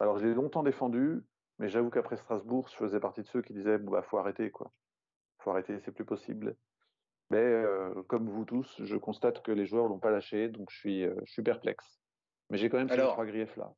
Alors 0.00 0.18
j'ai 0.18 0.34
longtemps 0.34 0.64
défendu, 0.64 1.22
mais 1.60 1.68
j'avoue 1.68 1.90
qu'après 1.90 2.16
Strasbourg, 2.16 2.68
je 2.68 2.74
faisais 2.74 2.98
partie 2.98 3.22
de 3.22 3.28
ceux 3.28 3.40
qui 3.40 3.52
disaient 3.52 3.78
bah 3.78 4.02
faut 4.02 4.18
arrêter 4.18 4.50
quoi 4.50 4.72
faut 5.42 5.50
arrêter, 5.50 5.78
c'est 5.80 5.92
plus 5.92 6.04
possible. 6.04 6.56
Mais 7.30 7.38
euh, 7.38 8.02
comme 8.08 8.28
vous 8.28 8.44
tous, 8.44 8.82
je 8.82 8.96
constate 8.96 9.42
que 9.42 9.52
les 9.52 9.66
joueurs 9.66 9.86
l'ont 9.86 9.98
pas 9.98 10.10
lâché, 10.10 10.48
donc 10.48 10.70
je 10.70 10.76
suis, 10.76 11.04
euh, 11.04 11.14
je 11.24 11.32
suis 11.32 11.42
perplexe. 11.42 12.00
Mais 12.50 12.58
j'ai 12.58 12.68
quand 12.68 12.78
même 12.78 12.88
ces 12.88 12.96
trois 12.96 13.24
griefs 13.24 13.56
là. 13.56 13.72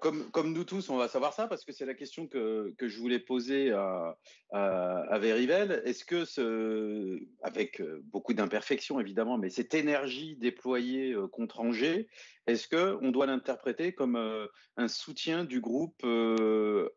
Comme, 0.00 0.52
nous 0.52 0.64
tous, 0.64 0.88
on 0.90 0.96
va 0.96 1.08
savoir 1.08 1.32
ça 1.32 1.46
parce 1.46 1.64
que 1.64 1.72
c'est 1.72 1.84
la 1.84 1.94
question 1.94 2.26
que, 2.26 2.74
que 2.78 2.88
je 2.88 2.98
voulais 2.98 3.18
poser 3.18 3.72
à, 3.72 4.18
à, 4.50 5.18
Verivel. 5.18 5.82
Est-ce 5.84 6.04
que, 6.04 7.20
avec 7.42 7.80
euh, 7.80 8.00
beaucoup 8.04 8.34
d'imperfections 8.34 9.00
évidemment, 9.00 9.38
mais 9.38 9.50
cette 9.50 9.74
énergie 9.74 10.36
déployée 10.36 11.12
euh, 11.12 11.28
contre 11.28 11.60
Angers, 11.60 12.08
est-ce 12.46 12.68
qu'on 12.68 13.10
doit 13.10 13.26
l'interpréter 13.26 13.92
comme 13.92 14.16
euh, 14.16 14.46
un 14.76 14.88
soutien 14.88 15.44
du 15.44 15.60
groupe 15.60 16.04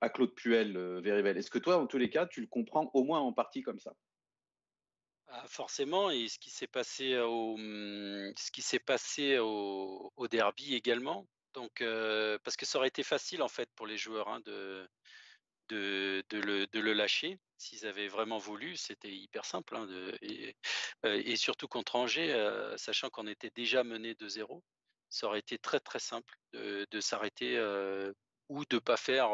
à 0.02 0.10
Claude 0.10 0.34
Puel, 0.36 0.78
Verivel 1.02 1.38
Est-ce 1.38 1.52
que 1.52 1.60
toi, 1.60 1.78
en 1.78 1.88
tous 1.88 1.98
les 1.98 2.10
cas, 2.10 2.26
tu 2.26 2.42
le 2.42 2.48
comprends 2.48 2.90
au 2.94 3.04
moins 3.04 3.20
en 3.20 3.34
partie 3.34 3.62
comme 3.62 3.80
ça? 3.80 3.94
Ah, 5.28 5.46
forcément, 5.48 6.10
et 6.12 6.28
ce 6.28 6.38
qui 6.38 6.50
s'est 6.50 6.68
passé 6.68 7.18
au, 7.18 7.54
hum, 7.54 8.34
ce 8.38 8.52
qui 8.52 8.62
s'est 8.62 8.80
passé 8.80 9.40
au, 9.40 10.12
au 10.18 10.28
derby 10.28 10.76
également, 10.76 11.26
donc, 11.54 11.84
parce 12.44 12.58
que 12.58 12.66
ça 12.66 12.78
aurait 12.78 12.88
été 12.88 13.04
facile 13.04 13.42
en 13.42 13.48
fait 13.48 13.70
pour 13.76 13.88
les 13.88 13.98
joueurs 13.98 14.28
hein, 14.30 14.40
de, 14.46 14.90
de, 15.70 16.24
le, 16.32 16.68
de, 16.68 16.80
le, 16.80 16.94
lâcher 16.94 17.40
s'ils 17.58 17.86
avaient 17.86 18.08
vraiment 18.08 18.38
voulu. 18.38 18.76
C'était 18.76 19.12
hyper 19.12 19.46
simple. 19.46 19.76
Hein, 19.76 19.86
de, 19.88 20.18
et, 21.04 21.36
surtout 21.36 21.68
contre 21.68 21.96
Angers, 21.96 22.36
sachant 22.78 23.10
qu'on 23.10 23.28
était 23.28 23.52
déjà 23.56 23.84
mené 23.84 24.16
de 24.16 24.28
zéro, 24.28 24.64
ça 25.10 25.28
aurait 25.28 25.40
été 25.40 25.58
très 25.58 25.80
très 25.80 26.00
simple 26.00 26.38
de, 26.54 26.88
de 26.90 27.00
s'arrêter 27.00 27.58
ou 28.50 28.66
de 28.66 28.76
ne 28.76 28.80
pas 28.80 28.98
faire 28.98 29.32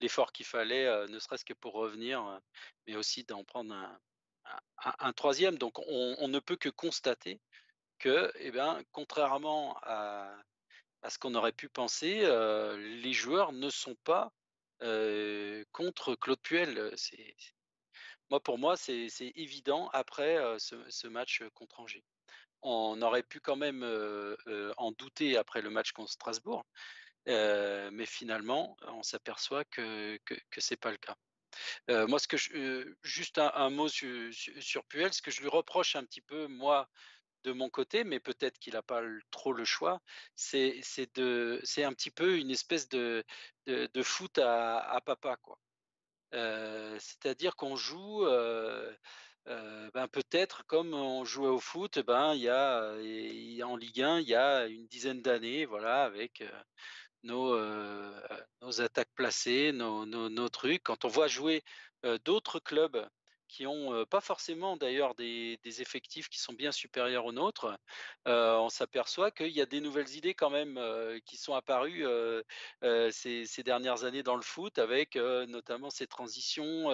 l'effort 0.00 0.32
qu'il 0.32 0.46
fallait, 0.46 1.06
ne 1.08 1.18
serait-ce 1.18 1.44
que 1.44 1.54
pour 1.54 1.74
revenir, 1.74 2.40
mais 2.86 2.96
aussi 2.96 3.24
d'en 3.24 3.44
prendre 3.44 3.74
un, 3.74 4.00
un, 4.98 5.12
troisième. 5.12 5.58
Donc 5.58 5.78
on, 5.78 6.16
on, 6.18 6.28
ne 6.28 6.38
peut 6.38 6.56
que 6.56 6.68
constater 6.68 7.40
que, 7.98 8.32
eh 8.36 8.50
bien, 8.50 8.82
contrairement 8.92 9.76
à 9.82 10.34
à 11.02 11.10
ce 11.10 11.18
qu'on 11.18 11.34
aurait 11.34 11.52
pu 11.52 11.68
penser, 11.68 12.20
les 12.78 13.12
joueurs 13.12 13.52
ne 13.52 13.70
sont 13.70 13.96
pas 14.04 14.32
contre 15.72 16.14
Claude 16.14 16.40
Puel. 16.40 16.94
Moi, 18.30 18.40
pour 18.40 18.58
moi, 18.58 18.76
c'est, 18.76 19.08
évident 19.34 19.88
après 19.92 20.38
ce, 20.58 21.06
match 21.06 21.42
contre 21.54 21.80
Angers. 21.80 22.04
On 22.62 23.00
aurait 23.02 23.22
pu 23.22 23.40
quand 23.40 23.56
même 23.56 23.84
en 24.76 24.92
douter 24.92 25.36
après 25.36 25.62
le 25.62 25.70
match 25.70 25.92
contre 25.92 26.12
Strasbourg, 26.12 26.64
mais 27.26 28.06
finalement, 28.06 28.76
on 28.88 29.02
s'aperçoit 29.02 29.64
que 29.64 30.18
ce 30.58 30.74
n'est 30.74 30.78
pas 30.78 30.90
le 30.90 30.98
cas. 30.98 31.16
moi, 32.06 32.18
juste 33.02 33.38
un, 33.38 33.70
mot 33.70 33.88
sur, 33.88 34.84
Puel, 34.88 35.12
ce 35.12 35.22
que 35.22 35.30
je 35.30 35.40
lui 35.40 35.48
reproche 35.48 35.96
un 35.96 36.04
petit 36.04 36.22
peu, 36.22 36.46
moi, 36.48 36.88
de 37.44 37.52
mon 37.52 37.70
côté, 37.70 38.04
mais 38.04 38.20
peut-être 38.20 38.58
qu'il 38.58 38.74
n'a 38.74 38.82
pas 38.82 39.02
trop 39.30 39.52
le 39.52 39.64
choix, 39.64 40.00
c'est 40.34 40.80
un 41.18 41.92
petit 41.92 42.10
peu 42.10 42.38
une 42.38 42.50
espèce 42.50 42.88
de, 42.88 43.24
foot 44.02 44.38
à, 44.38 45.00
papa. 45.04 45.36
quoi. 45.36 45.58
Euh, 46.34 46.98
c'est-à-dire 47.00 47.56
qu'on 47.56 47.76
joue 47.76 48.24
euh, 48.26 48.92
euh, 49.48 49.90
ben 49.94 50.08
peut-être 50.08 50.66
comme 50.66 50.92
on 50.92 51.24
jouait 51.24 51.48
au 51.48 51.58
foot, 51.58 52.00
ben 52.00 52.34
y 52.34 52.48
a, 52.48 52.92
en 53.64 53.76
Ligue 53.76 54.02
1 54.02 54.20
il 54.20 54.28
y 54.28 54.34
a 54.34 54.66
une 54.66 54.86
dizaine 54.88 55.22
d'années, 55.22 55.64
voilà, 55.64 56.04
avec 56.04 56.44
nos, 57.22 57.54
attaques 58.80 59.12
placées, 59.14 59.72
nos, 59.72 60.06
nos, 60.06 60.48
trucs. 60.50 60.82
Quand 60.82 61.04
on 61.04 61.08
voit 61.08 61.28
jouer 61.28 61.62
d'autres 62.24 62.60
clubs 62.60 63.08
qui 63.48 63.66
ont 63.66 64.04
pas 64.06 64.20
forcément 64.20 64.76
d'ailleurs 64.76 65.14
des, 65.14 65.58
effectifs 65.64 66.28
qui 66.28 66.38
sont 66.38 66.52
bien 66.52 66.72
supérieurs 66.72 67.26
aux 67.26 67.32
nôtres, 67.32 67.76
on 68.26 68.68
s'aperçoit 68.68 69.30
qu'il 69.30 69.50
y 69.50 69.60
a 69.60 69.66
des 69.66 69.80
nouvelles 69.80 70.14
idées 70.16 70.34
quand 70.34 70.50
même 70.50 70.80
qui 71.24 71.36
sont 71.36 71.54
apparues 71.54 72.04
ces, 73.10 73.62
dernières 73.64 74.04
années 74.04 74.22
dans 74.22 74.36
le 74.36 74.42
foot, 74.42 74.78
avec 74.78 75.16
notamment 75.16 75.90
ces 75.90 76.06
transitions, 76.06 76.90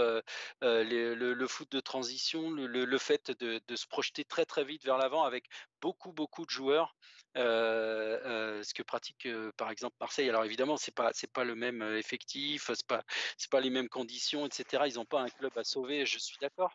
le, 0.63 1.47
foot 1.47 1.71
de 1.71 1.81
transition, 1.81 2.51
le, 2.51 2.99
fait 2.99 3.31
de, 3.31 3.61
de, 3.67 3.77
se 3.77 3.87
projeter 3.87 4.25
très 4.25 4.45
très 4.45 4.65
vite 4.65 4.85
vers 4.85 4.99
l'avant 4.99 5.25
avec 5.25 5.47
beaucoup 5.81 6.13
beaucoup 6.13 6.45
de 6.45 6.51
joueurs 6.51 6.97
ce 7.35 8.75
que 8.75 8.83
pratique 8.83 9.29
par 9.57 9.71
exemple 9.71 9.97
Marseille. 10.01 10.29
Alors 10.29 10.45
évidemment, 10.45 10.77
c'est 10.77 10.95
pas 10.95 11.11
c'est 11.13 11.33
pas 11.33 11.45
le 11.45 11.55
même 11.55 11.83
effectif, 11.97 12.71
c'est 12.75 12.87
pas 12.87 13.03
c'est 13.37 13.51
pas 13.51 13.61
les 13.61 13.71
mêmes 13.71 13.89
conditions, 13.89 14.47
etc. 14.47 14.85
Ils 14.87 14.95
n'ont 14.95 15.05
pas 15.05 15.21
un 15.21 15.29
club 15.29 15.53
à 15.57 15.65
sauver, 15.65 16.07
je 16.07 16.19
suis 16.19 16.37
d'accord. 16.41 16.73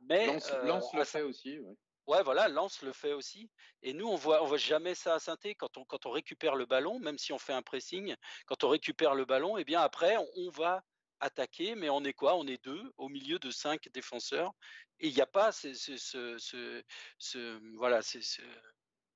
Mais 0.00 0.26
Lance, 0.64 0.92
le 0.94 1.04
fait 1.04 1.22
aussi. 1.22 1.58
Ouais. 1.58 1.74
Ouais, 2.08 2.22
voilà, 2.22 2.48
Lance 2.48 2.80
le 2.80 2.94
fait 2.94 3.12
aussi. 3.12 3.50
Et 3.82 3.92
nous, 3.92 4.06
on 4.06 4.16
voit, 4.16 4.42
on 4.42 4.46
voit 4.46 4.56
jamais 4.56 4.94
ça 4.94 5.16
à 5.16 5.18
saint 5.18 5.36
quand 5.58 5.76
on, 5.76 5.84
quand 5.84 6.06
on 6.06 6.10
récupère 6.10 6.56
le 6.56 6.64
ballon, 6.64 6.98
même 6.98 7.18
si 7.18 7.34
on 7.34 7.38
fait 7.38 7.52
un 7.52 7.60
pressing, 7.60 8.16
quand 8.46 8.64
on 8.64 8.70
récupère 8.70 9.14
le 9.14 9.26
ballon, 9.26 9.58
et 9.58 9.60
eh 9.60 9.64
bien 9.64 9.82
après, 9.82 10.16
on, 10.36 10.48
va 10.48 10.82
attaquer, 11.20 11.74
mais 11.74 11.90
on 11.90 12.02
est 12.04 12.14
quoi? 12.14 12.36
On 12.36 12.46
est 12.46 12.64
deux 12.64 12.82
au 12.96 13.10
milieu 13.10 13.38
de 13.38 13.50
cinq 13.50 13.90
défenseurs. 13.92 14.52
Et 15.00 15.08
il 15.08 15.14
n'y 15.14 15.20
a 15.20 15.26
pas 15.26 15.52
ce, 15.52 15.74
ce, 15.74 15.98
ce, 16.38 16.82
ce 17.18 17.76
voilà, 17.76 18.00
c'est 18.00 18.22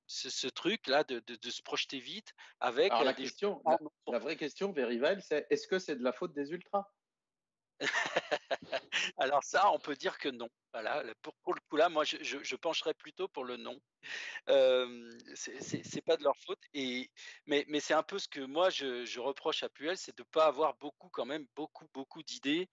ce, 0.07 0.48
truc-là 0.48 1.05
de, 1.05 1.50
se 1.50 1.62
projeter 1.62 1.98
vite 1.98 2.34
avec. 2.61 2.92
la, 2.92 3.14
question, 3.14 3.62
la, 4.07 4.18
vraie 4.18 4.36
question, 4.36 4.72
Verival, 4.72 5.22
c'est 5.22 5.46
est-ce 5.50 5.66
que 5.66 5.78
c'est 5.78 5.96
de 5.96 6.05
la 6.05 6.12
faute 6.12 6.32
des 6.32 6.50
ultras? 6.50 6.86
Alors 9.18 9.42
ça, 9.42 9.70
on 9.72 9.78
peut 9.78 9.96
dire 9.96 10.18
que 10.18 10.28
non. 10.28 10.48
Voilà, 10.72 11.03
pour, 11.20 11.55
le 11.55 11.61
coup 11.68 11.76
là, 11.76 11.88
moi, 11.88 12.05
je, 12.05 12.57
pencherais 12.57 12.94
plutôt 12.94 13.28
pour 13.28 13.44
le 13.44 13.57
non. 13.57 13.78
Euh, 14.48 15.11
c'est 15.34 16.05
pas 16.05 16.16
de 16.16 16.24
leur 16.24 16.36
faute. 16.38 16.61
Et 16.72 17.11
mais, 17.46 17.64
mais 17.68 17.80
c'est 17.80 17.94
un 17.94 18.03
peu 18.03 18.18
ce 18.18 18.28
que 18.28 18.40
moi 18.40 18.70
je, 18.70 19.20
reproche 19.20 19.62
à 19.62 19.68
Puel, 19.68 19.96
c'est 19.96 20.16
de 20.16 20.22
ne 20.22 20.28
pas 20.28 20.46
avoir 20.46 20.74
beaucoup 20.76 21.09
quand 21.11 21.26
même 21.26 21.46
beaucoup 21.55 21.86
beaucoup 21.92 22.22
d'idées 22.22 22.68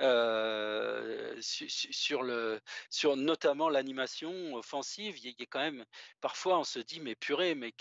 euh, 0.00 1.36
sur, 1.40 2.22
le, 2.22 2.60
sur 2.90 3.16
notamment 3.16 3.68
l'animation 3.68 4.54
offensive. 4.54 5.18
Il 5.18 5.34
y, 5.38 5.42
a 5.42 5.46
quand 5.46 5.60
même, 5.60 5.84
parfois, 6.20 6.58
on 6.58 6.64
se 6.64 6.78
dit, 6.80 7.00
mais 7.00 7.14
purée, 7.14 7.54
mais 7.54 7.72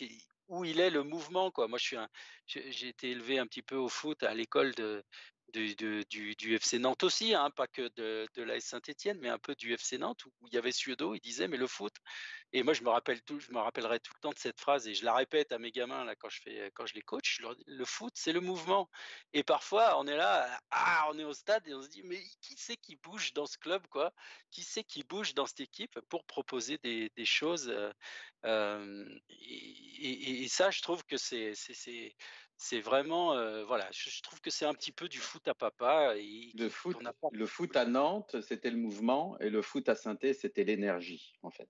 où 0.50 0.66
il 0.66 0.80
est 0.80 0.90
le 0.90 1.04
mouvement 1.04 1.52
quoi. 1.52 1.68
Moi, 1.68 1.78
je 1.80 1.86
suis 1.86 1.98
j'ai 2.46 2.90
été 2.90 3.12
élevé 3.12 3.40
un 3.40 3.48
petit 3.48 3.62
peu 3.62 3.78
au 3.78 3.88
foot 3.88 4.22
à 4.24 4.34
l'école 4.34 4.74
de, 4.76 5.04
du, 5.54 6.56
FC 6.56 6.80
Nantes 6.80 7.04
aussi, 7.04 7.34
hein, 7.34 7.50
pas 7.52 7.68
que 7.68 7.90
de, 7.96 8.28
de 8.36 8.44
la 8.44 8.60
Saint-Etienne, 8.60 9.20
mais 9.22 9.30
un 9.30 9.38
peu 9.38 9.56
du 9.56 9.74
FC 9.74 9.98
Nantes, 9.98 10.26
où, 10.26 10.48
il 10.48 10.54
y 10.54 10.58
avait 10.58 10.72
Suedo, 10.72 11.16
il 11.16 11.20
disait, 11.20 11.48
mais 11.48 11.58
le 11.58 11.68
foot, 11.68 11.94
et 12.52 12.64
moi 12.64 12.74
je 12.74 12.84
me, 12.84 12.90
rappelle 12.90 13.22
tout, 13.24 13.40
je 13.40 13.52
me 13.52 13.60
rappellerai 13.60 14.00
tout 14.00 14.14
le 14.16 14.20
temps 14.22 14.32
de 14.32 14.40
cette 14.40 14.60
phrase, 14.60 14.88
et 14.88 14.94
je 14.94 15.06
la 15.06 15.14
répète 15.14 15.52
à 15.52 15.60
mes 15.60 15.72
gamins 15.72 16.04
là, 16.06 16.16
quand, 16.16 16.30
je 16.30 16.42
fais, 16.42 16.72
quand 16.74 16.86
je 16.86 16.94
les 16.96 17.02
coach, 17.02 17.42
le 17.66 17.86
foot, 17.86 18.14
c'est 18.16 18.34
le 18.34 18.42
mouvement. 18.42 18.90
Et 19.34 19.44
parfois, 19.44 20.00
on 20.00 20.08
est 20.08 20.18
là, 20.18 20.60
ah, 20.72 21.08
on 21.12 21.20
est 21.20 21.24
au 21.24 21.34
stade, 21.34 21.68
et 21.68 21.74
on 21.74 21.82
se 21.82 21.90
dit, 21.90 22.04
mais 22.04 22.22
qui 22.42 22.56
c'est 22.58 22.78
qui 22.78 22.96
bouge 22.98 23.34
dans 23.34 23.46
ce 23.46 23.58
club, 23.58 23.86
quoi? 23.88 24.14
Qui 24.52 24.64
c'est 24.64 24.84
qui 24.84 25.04
bouge 25.04 25.34
dans 25.34 25.46
cette 25.46 25.62
équipe 25.62 26.00
pour 26.10 26.26
proposer 26.26 26.78
des, 26.78 27.12
choses 27.26 27.70
euh, 27.70 27.92
euh, 28.46 29.06
et, 29.30 30.48
ça, 30.50 30.72
je 30.72 30.82
trouve 30.82 31.04
que 31.06 31.18
c'est 31.18 31.54
c'est 32.64 32.80
vraiment, 32.80 33.36
voilà, 33.66 33.90
je, 33.92 34.22
trouve 34.22 34.40
que 34.40 34.50
c'est 34.50 34.66
un 34.66 34.74
petit 34.74 34.94
peu 34.94 35.10
du 35.10 35.18
foot 35.18 35.46
à 35.50 35.54
papa. 35.54 36.16
Et 36.16 36.50
le, 36.58 36.70
foot, 36.70 36.96
le 37.34 37.46
foot 37.46 37.76
à 37.76 37.86
Nantes, 37.86 38.38
c'était 38.42 38.72
le 38.72 38.78
mouvement, 38.78 39.38
et 39.40 39.50
le 39.50 39.62
foot 39.62 39.90
à 39.90 39.96
saint 39.96 40.16
c'était 40.34 40.64
l'énergie, 40.64 41.34
en 41.42 41.50
fait. 41.50 41.68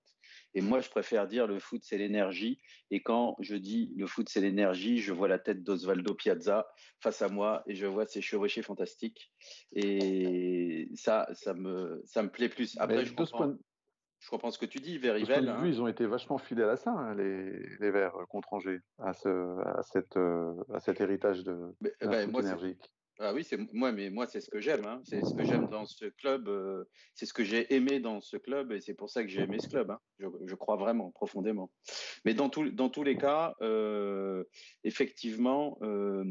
Et 0.54 0.60
moi, 0.60 0.80
je 0.80 0.88
préfère 0.88 1.26
dire 1.26 1.48
le 1.48 1.58
foot, 1.58 1.82
c'est 1.82 1.98
l'énergie. 1.98 2.60
Et 2.92 3.02
quand 3.02 3.36
je 3.40 3.56
dis 3.56 3.92
le 3.96 4.06
foot, 4.06 4.28
c'est 4.28 4.40
l'énergie, 4.40 4.98
je 4.98 5.12
vois 5.12 5.26
la 5.26 5.40
tête 5.40 5.64
d'Osvaldo 5.64 6.14
Piazza 6.14 6.68
face 7.00 7.22
à 7.22 7.28
moi 7.28 7.64
et 7.66 7.74
je 7.74 7.86
vois 7.86 8.06
ses 8.06 8.22
chevauchés 8.22 8.62
fantastiques. 8.62 9.32
Et 9.72 10.88
ça, 10.94 11.26
ça 11.32 11.54
me, 11.54 12.02
ça 12.06 12.22
me 12.22 12.30
plaît 12.30 12.48
plus. 12.48 12.76
Après, 12.78 13.04
je 13.04 13.14
comprends 13.14 13.56
je 14.24 14.30
comprends 14.30 14.50
ce 14.50 14.58
que 14.58 14.64
tu 14.64 14.78
dis, 14.78 14.96
Verivel. 14.96 15.50
Hein. 15.50 15.62
Ils 15.66 15.82
ont 15.82 15.86
été 15.86 16.06
vachement 16.06 16.38
fidèles 16.38 16.70
à 16.70 16.76
ça, 16.76 16.92
hein, 16.92 17.14
les, 17.14 17.76
les 17.78 17.90
Verts 17.90 18.16
euh, 18.16 18.24
contre 18.24 18.54
Angers, 18.54 18.80
à, 18.98 19.12
ce, 19.12 19.28
à, 19.60 19.82
cette, 19.82 20.16
euh, 20.16 20.54
à 20.72 20.80
cet 20.80 21.02
héritage 21.02 21.44
de, 21.44 21.74
mais, 21.82 21.92
ben, 22.00 22.30
moi, 22.30 22.40
énergique. 22.40 22.90
Ah 23.20 23.32
oui, 23.32 23.44
c'est 23.44 23.56
moi, 23.72 23.92
mais 23.92 24.10
moi 24.10 24.26
c'est 24.26 24.40
ce 24.40 24.50
que 24.50 24.60
j'aime. 24.60 24.84
Hein. 24.86 25.00
C'est 25.04 25.24
ce 25.24 25.34
que 25.34 25.44
j'aime 25.44 25.68
dans 25.68 25.86
ce 25.86 26.06
club. 26.06 26.48
Euh, 26.48 26.84
c'est 27.14 27.26
ce 27.26 27.32
que 27.32 27.44
j'ai 27.44 27.72
aimé 27.72 28.00
dans 28.00 28.20
ce 28.20 28.36
club 28.36 28.72
et 28.72 28.80
c'est 28.80 28.94
pour 28.94 29.08
ça 29.08 29.22
que 29.22 29.28
j'ai 29.28 29.42
aimé 29.42 29.58
ce 29.60 29.68
club. 29.68 29.92
Hein. 29.92 30.00
Je, 30.18 30.54
crois 30.56 30.76
vraiment 30.76 31.10
profondément. 31.12 31.70
Mais 32.24 32.34
dans 32.34 32.48
tous 32.48 33.02
les 33.04 33.16
cas, 33.16 33.54
euh, 33.60 34.42
effectivement, 34.82 35.78
euh, 35.82 36.24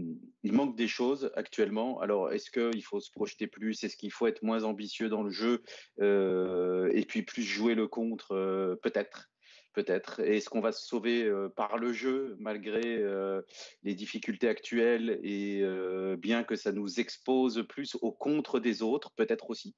il 0.44 0.52
manque 0.52 0.76
des 0.76 0.90
choses 0.90 1.32
actuellement. 1.36 2.00
Alors, 2.02 2.32
est-ce 2.34 2.52
qu'il 2.52 2.84
faut 2.84 3.00
se 3.00 3.12
projeter 3.12 3.48
plus? 3.48 3.84
Est-ce 3.84 3.96
qu'il 3.96 4.12
faut 4.12 4.28
être 4.28 4.44
moins 4.44 4.64
ambitieux 4.64 5.08
dans 5.08 5.24
le 5.24 5.32
jeu? 5.32 5.64
Et 6.02 7.06
puis 7.06 7.24
plus 7.24 7.44
jouer 7.44 7.76
le 7.76 7.88
contre 7.88 8.78
Peut-être 8.82 9.33
peut-être 9.74 10.20
Est-ce 10.22 10.50
qu'on 10.50 10.62
va 10.62 10.72
se 10.72 10.86
sauver 10.86 11.24
euh, 11.24 11.50
par 11.50 11.78
le 11.78 11.92
jeu 11.92 12.36
malgré 12.40 12.98
euh, 12.98 13.42
les 13.84 13.96
difficultés 13.96 14.48
actuelles 14.48 15.20
et 15.24 15.62
euh, 15.62 16.16
bien 16.16 16.44
que 16.44 16.56
ça 16.56 16.72
nous 16.72 17.00
expose 17.00 17.66
plus 17.68 17.96
au 18.02 18.12
contre 18.12 18.60
des 18.60 18.82
autres, 18.82 19.12
peut-être 19.16 19.50
aussi? 19.50 19.76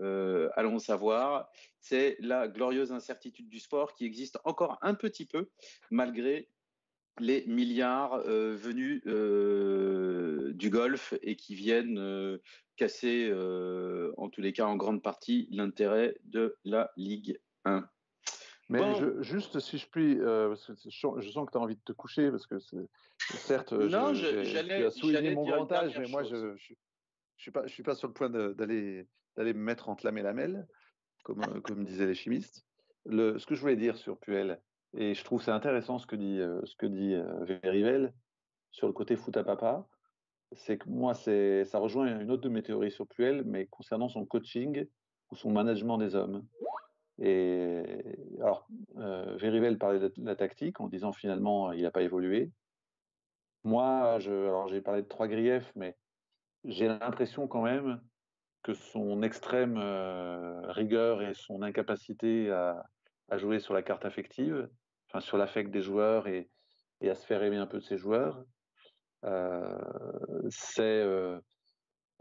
Allons 0.00 0.78
savoir. 0.78 1.50
C'est 1.80 2.16
la 2.20 2.46
glorieuse 2.46 2.92
incertitude 2.92 3.48
du 3.48 3.58
sport 3.58 3.94
qui 3.94 4.04
existe 4.04 4.38
encore 4.44 4.78
un 4.80 4.94
petit 4.94 5.26
peu 5.26 5.50
malgré 5.90 6.48
les 7.18 7.44
milliards 7.46 8.20
venus 8.22 9.02
du 9.04 10.70
golf 10.70 11.14
et 11.22 11.34
qui 11.34 11.56
viennent 11.56 12.38
casser, 12.76 13.32
en 14.16 14.28
tous 14.28 14.40
les 14.40 14.52
cas 14.52 14.66
en 14.66 14.76
grande 14.76 15.02
partie, 15.02 15.48
l'intérêt 15.50 16.16
de 16.22 16.56
la 16.64 16.92
Ligue 16.96 17.40
1. 17.64 17.88
Mais 18.68 18.82
juste 19.22 19.60
si 19.60 19.78
je 19.78 19.88
puis, 19.88 20.16
je, 20.16 21.30
sens 21.30 21.46
que 21.46 21.52
tu 21.52 21.58
as 21.58 21.60
envie 21.60 21.76
de 21.76 21.82
te 21.84 21.92
coucher 21.92 22.30
parce 22.30 22.46
que 22.46 22.56
certes, 23.18 23.72
non, 23.72 24.12
j'allais 24.14 24.90
souligner 24.90 25.34
mon 25.34 25.46
grand 25.46 25.70
âge, 25.72 25.98
mais 25.98 26.08
moi 26.08 26.22
je 26.22 26.36
ne 26.36 26.56
je, 26.56 26.74
suis, 27.36 27.50
pas, 27.50 27.66
je 27.66 27.72
suis 27.72 27.82
pas 27.82 27.94
sur 27.94 28.08
le 28.08 28.14
point 28.14 28.28
d'aller 28.28 29.06
me 29.36 29.52
mettre 29.54 29.88
entre 29.88 30.04
lame 30.04 30.18
et 30.18 30.22
lamelle, 30.22 30.66
comme, 31.22 31.62
comme 31.62 31.84
disaient 31.84 32.06
les 32.06 32.14
chimistes. 32.14 32.66
Le, 33.06 33.38
ce 33.38 33.46
que 33.46 33.54
je 33.54 33.60
voulais 33.60 33.76
dire 33.76 33.96
sur 33.96 34.18
Puel, 34.18 34.60
et 34.96 35.14
je 35.14 35.24
trouve 35.24 35.42
c'est 35.42 35.50
intéressant 35.50 35.98
ce 35.98 36.06
que 36.06 36.16
dit, 36.16 36.40
ce 36.64 36.76
que 36.76 36.86
dit 36.86 37.14
Verivel 37.62 38.12
sur 38.70 38.86
le 38.86 38.92
côté 38.92 39.16
foot 39.16 39.36
à 39.36 39.44
papa, 39.44 39.86
c'est 40.52 40.78
que 40.78 40.88
moi, 40.88 41.14
ça 41.14 41.78
rejoint 41.78 42.20
une 42.20 42.30
autre 42.30 42.42
de 42.42 42.48
mes 42.48 42.62
théories 42.62 42.90
sur 42.90 43.06
Puel, 43.06 43.44
mais 43.44 43.66
concernant 43.66 44.08
son 44.08 44.24
coaching 44.24 44.86
ou 45.30 45.36
son 45.36 45.50
management 45.50 45.98
des 45.98 46.14
hommes. 46.14 46.46
Et 47.20 47.82
alors, 48.40 48.68
euh, 48.96 49.76
parlait 49.78 49.98
de 49.98 50.12
la 50.18 50.36
tactique 50.36 50.80
en 50.80 50.88
disant 50.88 51.12
finalement 51.12 51.72
il 51.72 51.82
n'a 51.82 51.90
pas 51.90 52.02
évolué. 52.02 52.52
Moi, 53.64 54.18
alors 54.20 54.68
j'ai 54.68 54.80
parlé 54.80 55.02
de 55.02 55.08
trois 55.08 55.26
griefs, 55.26 55.72
mais 55.74 55.96
j'ai 56.64 56.86
l'impression 56.86 57.48
quand 57.48 57.62
même 57.62 58.00
que 58.62 58.72
son 58.72 59.22
extrême 59.22 59.78
euh, 59.78 60.60
rigueur 60.70 61.22
et 61.22 61.34
son 61.34 61.62
incapacité 61.62 62.50
à, 62.50 62.84
jouer 63.36 63.58
sur 63.58 63.74
la 63.74 63.82
carte 63.82 64.04
affective, 64.04 64.68
enfin 65.08 65.20
sur 65.20 65.36
l'affect 65.36 65.70
des 65.70 65.82
joueurs 65.82 66.28
et, 66.28 66.48
à 67.02 67.14
se 67.14 67.26
faire 67.26 67.42
aimer 67.42 67.56
un 67.56 67.66
peu 67.66 67.78
de 67.78 67.84
ses 67.84 67.98
joueurs, 67.98 68.44
euh, 69.24 69.78
c'est, 70.50 71.04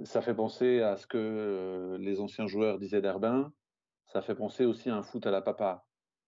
ça 0.04 0.22
fait 0.22 0.36
penser 0.36 0.82
à 0.82 0.98
ce 0.98 1.08
que 1.08 1.98
les 2.00 2.20
anciens 2.20 2.48
joueurs 2.48 2.78
disaient 2.78 3.02
d'Herbin, 3.02 3.52
ça 4.18 4.24
fait 4.24 4.36
penser 4.36 4.66
aussi 4.66 4.90
à 4.90 4.96
un 4.96 5.04
foot 5.04 5.28
à 5.28 5.32
la 5.32 5.44
papa, 5.44 5.86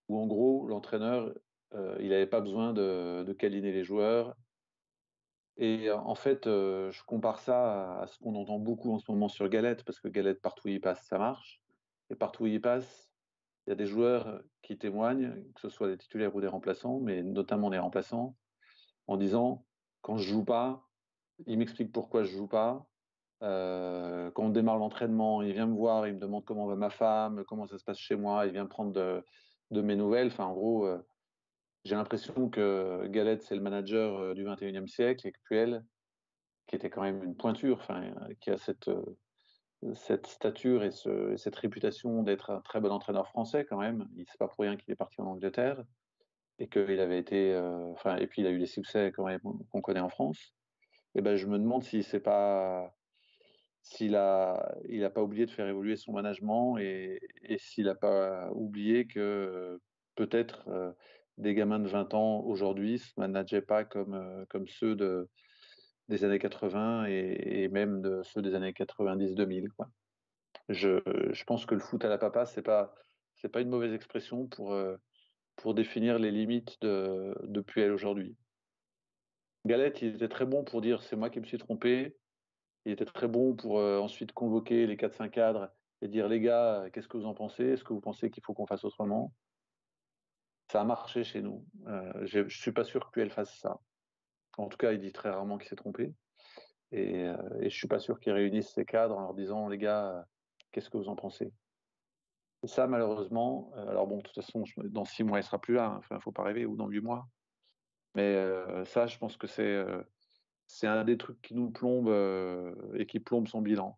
où 0.10 0.20
en 0.20 0.28
gros, 0.28 0.68
l'entraîneur, 0.68 1.34
euh, 1.74 1.98
il 1.99 2.10
n'avait 2.10 2.28
pas 2.28 2.40
besoin 2.40 2.72
de, 2.72 3.34
câliner 3.34 3.72
les 3.72 3.84
joueurs. 3.84 4.36
Et 5.57 5.90
en 5.91 6.14
fait, 6.14 6.45
euh, 6.45 6.91
je 6.91 7.03
compare 7.03 7.40
ça 7.40 7.99
à, 8.02 8.07
ce 8.07 8.20
qu'on 8.20 8.36
entend 8.36 8.60
beaucoup 8.60 8.94
en 8.94 8.99
ce 8.99 9.11
moment 9.11 9.28
sur 9.28 9.49
Galette, 9.49 9.84
parce 9.84 9.99
que 9.99 10.07
Galette, 10.07 10.40
partout 10.40 10.68
où 10.68 10.70
il 10.70 10.80
passe, 10.80 11.03
ça 11.07 11.18
marche. 11.18 11.64
Et 12.11 12.16
partout 12.16 12.44
où 12.44 12.48
il 12.48 12.61
passe, 12.61 13.11
il 13.66 13.72
y 13.72 13.74
a 13.74 13.76
des 13.76 13.88
joueurs 13.88 14.44
qui 14.61 14.78
témoignent, 14.78 15.44
que 15.56 15.61
ce 15.61 15.70
soit 15.70 15.88
des 15.88 15.98
titulaires 15.98 16.36
ou 16.36 16.41
des 16.41 16.48
remplaçants, 16.48 16.99
mais 16.99 17.24
notamment 17.24 17.72
des 17.72 17.80
remplaçants, 17.80 18.36
en 19.07 19.18
disant 19.18 19.66
quand 20.02 20.18
je 20.18 20.30
joue 20.30 20.45
pas, 20.45 20.88
il 21.48 21.57
m'explique 21.57 21.91
pourquoi 21.91 22.24
je 22.24 22.32
joue 22.38 22.48
pas, 22.48 22.88
euh, 23.41 24.32
quand 24.32 24.44
on 24.44 24.49
démarre 24.49 24.78
l'entraînement, 24.78 25.41
il 25.41 25.53
vient 25.53 25.68
me 25.68 25.76
voir, 25.76 26.07
il 26.07 26.16
me 26.16 26.20
demande 26.20 26.44
comment 26.45 26.68
va 26.68 26.76
ma 26.76 26.90
femme, 26.90 27.44
comment 27.48 27.68
ça 27.68 27.78
se 27.78 27.84
passe 27.84 27.98
chez 27.98 28.16
moi, 28.16 28.45
il 28.45 28.52
vient 28.52 28.66
prendre 28.66 28.91
de, 28.91 29.82
mes 29.82 29.95
nouvelles. 29.95 30.28
Enfin, 30.28 30.45
en 30.45 30.53
gros, 30.53 30.86
euh, 30.86 30.99
j'ai 31.86 31.95
l'impression 31.95 32.49
que 32.49 33.07
Galette, 33.07 33.44
c'est 33.44 33.56
le 33.56 33.61
manager 33.61 34.18
euh, 34.20 34.34
du 34.34 34.44
21e 34.45 34.88
siècle 34.88 35.28
et 35.28 35.32
que 35.32 35.40
Puel, 35.44 35.86
qui 36.68 36.76
était 36.76 36.90
quand 36.90 37.02
même 37.02 37.24
une 37.24 37.36
pointure, 37.36 37.82
qui 38.41 38.52
a 38.52 38.57
cette, 38.57 38.90
stature 40.28 40.84
et, 40.84 40.91
cette 41.38 41.56
réputation 41.56 42.22
d'être 42.24 42.52
un 42.52 42.61
très 42.61 42.82
bon 42.82 42.91
entraîneur 42.91 43.28
français 43.28 43.66
quand 43.66 43.78
même. 43.80 44.07
Il 44.16 44.26
c'est 44.28 44.38
pas 44.38 44.48
pour 44.48 44.60
rien 44.60 44.76
qu'il 44.76 44.91
est 44.91 44.98
parti 44.98 45.22
en 45.22 45.26
Angleterre 45.26 45.82
et 46.60 46.68
qu'il 46.68 46.99
avait 46.99 47.18
été, 47.18 47.52
et 48.20 48.28
puis 48.28 48.41
il 48.41 48.45
a 48.45 48.52
eu 48.52 48.57
les 48.57 48.68
succès 48.68 49.11
qu'on 49.14 49.82
connaît 49.82 49.99
en 49.99 50.10
France. 50.10 50.53
Et 51.16 51.22
ben, 51.22 51.38
je 51.38 51.48
me 51.48 51.57
demande 51.57 51.84
si 51.84 52.03
c'est 52.03 52.20
pas 52.20 52.94
s'il 53.90 54.16
a, 54.16 54.72
il 54.88 55.02
n'a 55.02 55.10
pas 55.10 55.24
oublié 55.24 55.45
de 55.48 55.52
faire 55.52 55.68
évoluer 55.68 55.95
son 55.95 56.14
management 56.14 56.78
et, 56.78 57.20
s'il 57.57 57.86
n'a 57.86 57.95
pas 57.95 58.52
oublié 58.52 59.07
que 59.07 59.80
peut-être 60.16 60.68
euh, 60.68 60.91
des 61.38 61.56
gamins 61.56 61.80
de 61.80 61.88
20 61.88 62.14
ans 62.14 62.41
aujourd'hui 62.41 62.94
ne 62.94 62.98
se 62.98 63.14
manageaient 63.18 63.64
pas 63.64 63.84
comme, 63.86 64.14
euh, 64.14 64.45
comme 64.49 64.68
ceux 64.68 64.95
de, 64.95 65.28
des 66.07 66.24
années 66.24 66.38
80 66.38 67.06
et, 67.06 67.68
même 67.70 68.02
de 68.02 68.22
ceux 68.24 68.44
des 68.44 68.53
années 68.53 68.74
90-2000. 68.74 69.70
Je, 70.70 70.99
je, 71.32 71.44
pense 71.45 71.66
que 71.66 71.74
le 71.74 71.82
foot 71.82 72.06
à 72.06 72.10
la 72.10 72.20
papa, 72.20 72.45
ce 72.45 72.57
n'est 72.60 72.64
pas, 72.64 72.94
pas 73.52 73.61
une 73.61 73.70
mauvaise 73.70 73.94
expression 73.94 74.45
pour, 74.45 74.74
euh, 74.74 74.98
pour 75.56 75.74
définir 75.74 76.20
les 76.20 76.30
limites 76.30 76.80
de, 76.82 77.36
de 77.41 77.61
Puel 77.61 77.91
aujourd'hui. 77.91 78.38
Galette, 79.66 80.03
il 80.03 80.14
était 80.16 80.30
très 80.30 80.45
bon 80.45 80.64
pour 80.64 80.82
dire 80.82 81.02
c'est 81.02 81.16
moi 81.16 81.32
qui 81.32 81.40
me 81.40 81.45
suis 81.45 81.57
trompé, 81.57 82.16
il 82.85 82.93
était 82.93 83.06
très 83.06 83.27
bon 83.27 83.56
pour 83.56 83.80
euh, 83.80 83.99
ensuite 83.99 84.31
convoquer 84.31 84.88
les 84.88 84.95
4-5 84.95 85.30
cadres 85.30 85.69
et 86.01 86.07
dire 86.07 86.27
les 86.27 86.39
gars, 86.39 86.85
qu'est-ce 86.93 87.07
que 87.07 87.18
vous 87.18 87.26
en 87.26 87.34
pensez? 87.34 87.64
Est-ce 87.65 87.84
que 87.84 87.93
vous 87.93 88.01
pensez 88.01 88.31
qu'il 88.31 88.43
faut 88.43 88.53
qu'on 88.53 88.65
fasse 88.65 88.85
autrement? 88.85 89.34
Ça 90.72 90.81
a 90.81 90.84
marché 90.84 91.23
chez 91.23 91.41
nous. 91.41 91.65
Euh, 91.88 92.26
je 92.26 92.39
ne 92.39 92.49
suis 92.49 92.72
pas 92.72 92.84
sûr 92.84 93.11
qu'elle 93.11 93.31
fasse 93.31 93.57
ça. 93.60 93.80
En 94.57 94.68
tout 94.68 94.77
cas, 94.77 94.91
il 94.93 94.99
dit 94.99 95.11
très 95.11 95.30
rarement 95.30 95.57
qu'il 95.57 95.68
s'est 95.68 95.76
trompé. 95.76 96.14
Et, 96.91 97.23
euh, 97.26 97.35
je 97.60 97.65
ne 97.65 97.69
suis 97.69 97.88
pas 97.88 97.99
sûr 97.99 98.19
qu'il 98.19 98.34
réunisse 98.34 98.73
ses 98.73 98.85
cadres 98.85 99.18
en 99.18 99.22
leur 99.22 99.34
disant 99.34 99.68
les 99.68 99.77
gars, 99.77 100.26
qu'est-ce 100.72 100.89
que 100.89 100.97
vous 100.97 101.10
en 101.10 101.15
pensez? 101.15 101.51
Et 102.64 102.68
ça, 102.68 102.88
malheureusement, 102.88 103.72
alors 103.76 104.07
bon, 104.07 104.18
de 104.18 104.23
toute 104.23 104.35
façon, 104.35 104.64
dans 104.85 105.06
six 105.06 105.23
mois, 105.23 105.39
il 105.39 105.43
sera 105.43 105.60
plus 105.60 105.76
là. 105.76 105.85
Hein. 105.85 106.01
Il 106.11 106.15
ne 106.15 106.19
faut 106.19 106.31
pas 106.31 106.43
rêver, 106.43 106.65
ou 106.65 106.76
dans 106.76 106.88
huit 106.88 107.01
mois. 107.01 107.27
Mais 108.15 108.35
ça, 108.85 109.07
je 109.07 109.18
pense 109.18 109.38
que 109.38 109.47
c'est 109.47 109.85
c'est 110.69 110.85
un 110.85 111.03
des 111.03 111.17
trucs 111.17 111.41
qui 111.41 111.55
nous 111.55 111.71
plombe 111.71 112.09
euh, 112.09 112.71
et 112.93 113.07
qui 113.07 113.19
plombe 113.19 113.47
son 113.47 113.59
bilan. 113.59 113.97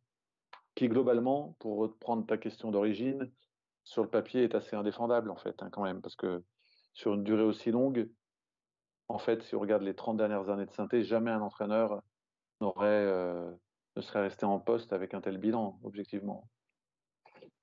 Qui 0.73 0.87
globalement, 0.87 1.57
pour 1.59 1.77
reprendre 1.77 2.25
ta 2.25 2.37
question 2.37 2.71
d'origine, 2.71 3.29
sur 3.83 4.03
le 4.03 4.09
papier 4.09 4.43
est 4.43 4.55
assez 4.55 4.77
indéfendable 4.77 5.29
en 5.31 5.35
fait, 5.35 5.61
hein, 5.61 5.69
quand 5.69 5.83
même, 5.83 6.01
parce 6.01 6.15
que 6.15 6.41
sur 6.93 7.13
une 7.13 7.25
durée 7.25 7.43
aussi 7.43 7.71
longue, 7.71 8.09
en 9.09 9.19
fait, 9.19 9.43
si 9.43 9.53
on 9.53 9.59
regarde 9.59 9.83
les 9.83 9.93
30 9.93 10.15
dernières 10.15 10.49
années 10.49 10.65
de 10.65 10.71
synthé, 10.71 11.03
jamais 11.03 11.29
un 11.29 11.41
entraîneur 11.41 12.01
n'aurait, 12.61 12.87
euh, 12.87 13.51
ne 13.97 14.01
serait 14.01 14.21
resté 14.21 14.45
en 14.45 14.61
poste 14.61 14.93
avec 14.93 15.13
un 15.13 15.19
tel 15.19 15.39
bilan, 15.39 15.77
objectivement. 15.83 16.49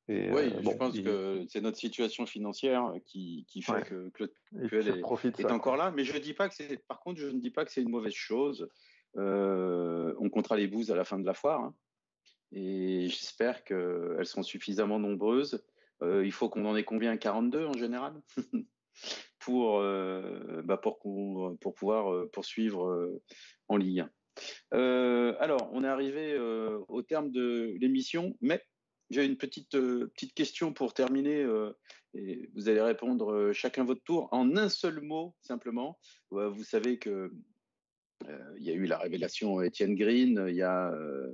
Et, 0.08 0.30
oui, 0.30 0.52
euh, 0.52 0.60
je 0.62 0.76
pense 0.76 1.00
que 1.00 1.46
c'est 1.48 1.62
notre 1.62 1.78
situation 1.78 2.26
financière 2.26 2.92
qui, 3.06 3.46
qui 3.48 3.62
fait 3.62 3.82
que 3.88 4.10
Claude 4.10 4.32
Puel 4.66 4.88
est, 4.88 5.40
est 5.40 5.50
encore 5.50 5.76
là. 5.78 5.92
Mais 5.92 6.04
je 6.04 6.18
dis 6.18 6.34
pas 6.34 6.50
que 6.50 6.54
c'est, 6.54 6.76
par 6.86 7.00
contre, 7.00 7.20
je 7.20 7.28
ne 7.28 7.40
dis 7.40 7.50
pas 7.50 7.64
que 7.64 7.72
c'est 7.72 7.82
une 7.82 7.90
mauvaise 7.90 8.12
chose. 8.12 8.68
Euh, 9.16 10.14
on 10.18 10.28
comptera 10.28 10.56
les 10.56 10.66
bouses 10.66 10.90
à 10.90 10.96
la 10.96 11.04
fin 11.04 11.18
de 11.18 11.26
la 11.26 11.34
foire. 11.34 11.60
Hein. 11.60 11.74
et 12.52 13.08
j'espère 13.08 13.64
qu'elles 13.64 14.26
seront 14.26 14.42
suffisamment 14.42 14.98
nombreuses. 14.98 15.64
Euh, 16.02 16.24
il 16.24 16.32
faut 16.32 16.48
qu'on 16.48 16.64
en 16.64 16.76
ait 16.76 16.84
combien? 16.84 17.16
42 17.16 17.66
en 17.66 17.72
général? 17.72 18.14
Pour, 19.38 19.78
euh, 19.78 20.60
bah 20.64 20.76
pour, 20.76 20.98
pouvoir 21.76 22.28
poursuivre 22.30 23.20
en 23.68 23.76
Ligue 23.76 24.04
1. 24.72 25.36
alors, 25.38 25.70
on 25.72 25.84
est 25.84 25.88
arrivé 25.88 26.36
au 26.88 27.02
terme 27.02 27.30
de 27.30 27.76
l'émission, 27.78 28.36
mais 28.40 28.60
j'ai 29.08 29.24
une 29.24 29.36
petite, 29.36 29.70
petite 29.70 30.34
question 30.34 30.72
pour 30.72 30.94
terminer. 30.94 31.46
et 32.14 32.50
vous 32.56 32.68
allez 32.68 32.82
répondre 32.82 33.52
chacun 33.52 33.84
votre 33.84 34.02
tour 34.02 34.28
en 34.32 34.56
un 34.56 34.68
seul 34.68 35.00
mot, 35.00 35.36
simplement. 35.40 36.00
vous 36.32 36.64
savez 36.64 36.98
que 36.98 37.32
il 38.58 38.66
y 38.66 38.70
a 38.70 38.74
eu 38.74 38.86
la 38.86 38.98
révélation 38.98 39.62
Étienne 39.62 39.94
Green, 39.94 40.44
il 40.48 40.54
y 40.54 40.62
a, 40.62 40.92
euh, 40.92 41.32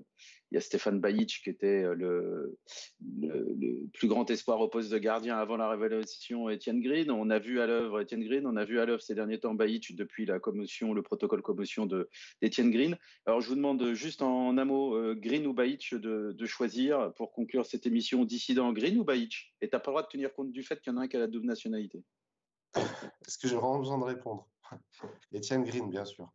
Stéphane 0.61 1.01
Bajic 1.01 1.41
qui 1.43 1.51
était 1.51 1.83
euh, 1.83 1.95
le, 1.97 3.89
plus 3.93 4.07
grand 4.07 4.31
espoir 4.31 4.61
au 4.61 4.69
poste 4.69 4.93
de 4.93 4.99
gardien 4.99 5.37
avant 5.37 5.57
la 5.57 5.69
révélation 5.69 6.49
Étienne 6.49 6.81
Green. 6.81 7.11
On 7.11 7.29
a 7.31 7.41
vu 7.41 7.61
à 7.61 7.67
l'œuvre 7.67 8.01
Étienne 8.01 8.25
Green, 8.25 8.47
on 8.47 8.57
a 8.57 8.65
vu 8.65 8.79
à 8.79 8.87
l'œuvre 8.87 9.03
ces 9.03 9.17
derniers 9.17 9.41
temps 9.41 9.55
Bajic 9.55 9.97
depuis 9.97 10.27
la 10.27 10.39
commotion, 10.39 10.95
le 10.95 11.03
protocole 11.03 11.43
commotion 11.43 11.89
d'Étienne 12.41 12.71
Green. 12.71 12.97
Alors 13.27 13.41
je 13.41 13.49
vous 13.49 13.57
demande 13.57 13.95
juste 13.95 14.23
en 14.23 14.57
un 14.57 14.65
mot, 14.65 15.15
Green 15.17 15.47
ou 15.47 15.55
Bajic, 15.55 15.95
de, 15.95 16.33
de, 16.33 16.47
choisir 16.47 17.13
pour 17.15 17.33
conclure 17.33 17.67
cette 17.67 17.87
émission 17.87 18.25
dissident 18.25 18.73
Green 18.73 18.99
ou 18.99 19.05
Bajic 19.05 19.55
Et 19.61 19.69
tu 19.69 19.75
n'as 19.75 19.81
pas 19.81 19.91
le 19.91 19.95
droit 19.95 20.03
de 20.03 20.09
tenir 20.09 20.33
compte 20.33 20.53
du 20.53 20.63
fait 20.63 20.81
qu'il 20.81 20.93
y 20.93 20.97
en 20.97 20.99
a 21.01 21.05
un 21.05 21.09
qui 21.09 21.17
a 21.17 21.21
la 21.21 21.27
double 21.27 21.47
nationalité. 21.47 22.05
Est-ce 22.77 23.39
que 23.39 23.49
j'ai 23.49 23.57
vraiment 23.57 23.79
besoin 23.79 23.99
de 23.99 24.05
répondre? 24.05 24.49
Étienne 25.33 25.65
Green, 25.65 25.91
bien 25.91 26.05
sûr. 26.05 26.31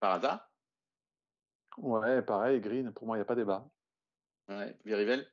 Par 0.00 0.12
hasard? 0.12 0.50
Ouais, 1.78 2.22
pareil, 2.22 2.60
Green, 2.60 2.92
pour 2.92 3.06
moi, 3.06 3.16
il 3.16 3.20
n'y 3.20 3.22
a 3.22 3.26
pas 3.26 3.34
débat. 3.34 3.68
Ouais, 4.48 4.76
Verivel? 4.84 5.30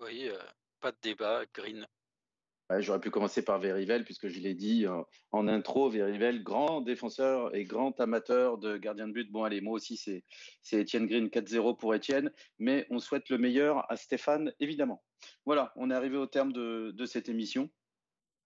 Oui, 0.00 0.28
euh, 0.28 0.38
pas 0.80 0.92
de 0.92 0.98
débat, 1.02 1.44
Green. 1.52 1.86
J'aurais 2.78 3.00
pu 3.00 3.10
commencer 3.10 3.44
par 3.44 3.58
Verivel, 3.58 4.04
puisque 4.04 4.28
je 4.28 4.40
l'ai 4.40 4.54
dit 4.54 4.86
en 5.30 5.48
intro, 5.48 5.90
Verivel, 5.90 6.42
grand 6.42 6.80
défenseur 6.80 7.54
et 7.54 7.64
grand 7.64 8.00
amateur 8.00 8.56
de 8.58 8.78
gardien 8.78 9.06
de 9.06 9.12
but. 9.12 9.30
Bon, 9.30 9.44
allez, 9.44 9.60
moi 9.60 9.74
aussi, 9.74 9.96
c'est, 9.96 10.24
c'est 10.62 10.80
Étienne 10.80 11.06
Green, 11.06 11.28
4-0 11.28 11.76
pour 11.76 11.94
Étienne, 11.94 12.32
mais 12.58 12.86
on 12.90 13.00
souhaite 13.00 13.28
le 13.28 13.36
meilleur 13.36 13.90
à 13.92 13.96
Stéphane, 13.96 14.52
évidemment. 14.60 15.04
Voilà, 15.44 15.72
on 15.76 15.90
est 15.90 15.94
arrivé 15.94 16.16
au 16.16 16.26
terme 16.26 16.52
de, 16.52 16.90
de 16.92 17.06
cette 17.06 17.28
émission. 17.28 17.70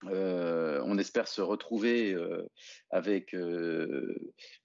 Euh, 0.05 0.81
on 0.85 0.97
espère 0.99 1.27
se 1.27 1.41
retrouver 1.41 2.13
euh, 2.15 2.49
avec 2.91 3.35
euh, 3.35 4.17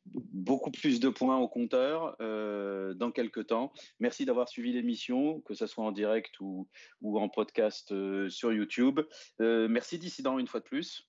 beaucoup 0.06 0.70
plus 0.70 1.00
de 1.00 1.10
points 1.10 1.38
au 1.38 1.48
compteur 1.48 2.16
dans 2.20 3.12
quelques 3.12 3.48
temps. 3.48 3.72
Merci 4.00 4.26
d'avoir 4.26 4.50
suivi 4.50 4.74
l'émission, 4.74 5.42
que 5.42 5.54
ce 5.54 5.68
soit 5.68 5.84
en 5.84 5.92
direct 5.92 6.40
ou, 6.40 6.68
en 7.04 7.30
podcast 7.30 7.94
sur 8.30 8.54
YouTube. 8.54 9.00
merci 9.40 9.98
Dissident 9.98 10.38
une 10.38 10.48
fois 10.48 10.60
de 10.60 10.66
plus. 10.66 11.08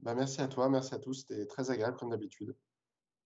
Bah, 0.00 0.14
merci 0.14 0.40
à 0.40 0.48
toi, 0.48 0.68
merci 0.68 0.94
à 0.94 0.98
tous. 0.98 1.26
C'était 1.26 1.46
très 1.46 1.70
agréable 1.70 1.96
comme 1.96 2.10
d'habitude. 2.10 2.54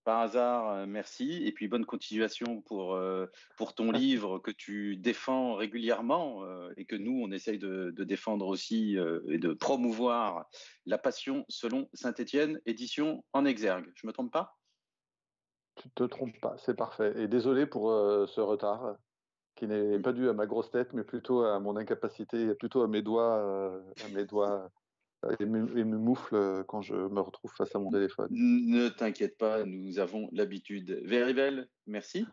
Par 0.05 0.21
hasard, 0.21 0.71
euh, 0.71 0.87
merci. 0.87 1.45
Et 1.45 1.53
puis 1.53 1.69
bonne 1.69 1.85
continuation 1.85 2.63
pour, 2.63 2.95
euh, 2.95 3.27
pour 3.57 3.75
ton 3.75 3.91
livre 3.91 4.39
que 4.39 4.51
tu 4.51 4.97
défends 4.97 5.55
régulièrement 5.55 6.43
euh, 6.45 6.73
et 6.79 6.87
que 6.87 6.97
nous, 6.97 7.21
on 7.23 7.31
essaye 7.31 7.59
de, 7.59 7.91
défendre 7.99 8.47
aussi 8.47 8.97
et 9.29 9.39
de 9.39 9.53
promouvoir 9.53 10.47
la 10.87 10.97
passion 10.97 11.45
selon 11.49 11.89
Saint-Étienne, 11.93 12.59
édition 12.65 13.23
en 13.35 13.45
exergue. 13.45 13.93
Je 13.95 14.07
me 14.07 14.13
trompe 14.13 14.33
pas? 14.33 14.57
Tu 15.77 15.91
te 15.91 16.05
trompes 16.05 16.41
pas, 16.41 16.57
c'est 16.59 16.75
parfait. 16.75 17.13
Et 17.17 17.29
désolé 17.29 17.67
pour 17.67 17.91
ce 17.91 18.41
retard 18.41 18.97
qui 19.55 19.67
n'est 19.67 19.99
pas 19.99 20.13
dû 20.13 20.29
à 20.29 20.33
ma 20.33 20.47
grosse 20.47 20.71
tête, 20.71 20.93
mais 20.95 21.05
plutôt 21.05 21.45
à 21.45 21.61
mon 21.61 21.77
incapacité, 21.77 22.55
plutôt 22.55 22.83
à 22.83 22.89
mes 22.89 23.03
doigts, 23.03 23.37
à 24.05 24.09
mes 24.15 24.25
doigts 24.25 24.71
et 25.39 25.45
me, 25.45 25.67
me, 25.67 25.99
moufle 25.99 26.35
euh, 26.35 26.65
quand 26.65 26.83
je 26.83 26.95
me 26.95 27.21
retrouve 27.21 27.53
face 27.55 27.75
à 27.75 27.79
mon 27.79 27.91
téléphone. 27.91 28.29
Ne 28.31 28.89
t'inquiète 28.89 29.37
pas, 29.37 29.65
nous 29.65 29.99
avons 29.99 30.29
l'habitude. 30.33 31.01
Verivel, 31.05 31.69
merci. 31.87 32.27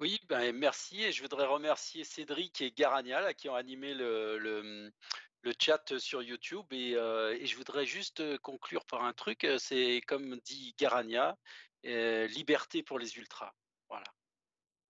Oui, 0.00 0.18
ben 0.28 0.52
merci 0.56 1.02
et 1.02 1.12
je 1.12 1.22
voudrais 1.22 1.46
remercier 1.46 2.04
Cédric 2.04 2.60
et 2.60 2.72
Garania 2.72 3.34
qui 3.34 3.48
ont 3.48 3.54
animé 3.54 3.94
le, 3.94 4.38
le, 4.38 5.52
chat 5.60 5.98
sur 5.98 6.22
YouTube 6.22 6.66
et, 6.72 6.94
euh, 6.96 7.36
et, 7.38 7.46
je 7.46 7.56
voudrais 7.56 7.84
juste 7.86 8.20
euh, 8.20 8.38
conclure 8.38 8.84
par 8.84 9.04
un 9.04 9.12
truc, 9.12 9.46
c'est 9.58 10.00
comme 10.06 10.38
dit 10.44 10.74
Garania, 10.78 11.36
liberté 11.84 12.82
pour 12.82 12.98
les 12.98 13.16
ultras. 13.16 13.52
Voilà. 13.88 14.06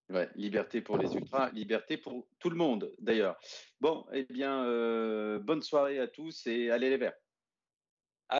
Ouais, 0.09 0.29
liberté 0.35 0.81
pour 0.81 0.97
les 0.97 1.13
ultras, 1.15 1.49
liberté 1.51 1.97
pour 1.97 2.27
tout 2.39 2.49
le 2.49 2.55
monde 2.55 2.93
d'ailleurs. 2.99 3.37
Bon, 3.81 4.05
eh 4.13 4.23
bien, 4.23 4.63
bonne 5.39 5.61
soirée 5.61 5.99
à 5.99 6.07
tous 6.07 6.45
et 6.45 6.69
allez 6.69 6.89
les 6.89 6.97
verts. 6.97 7.15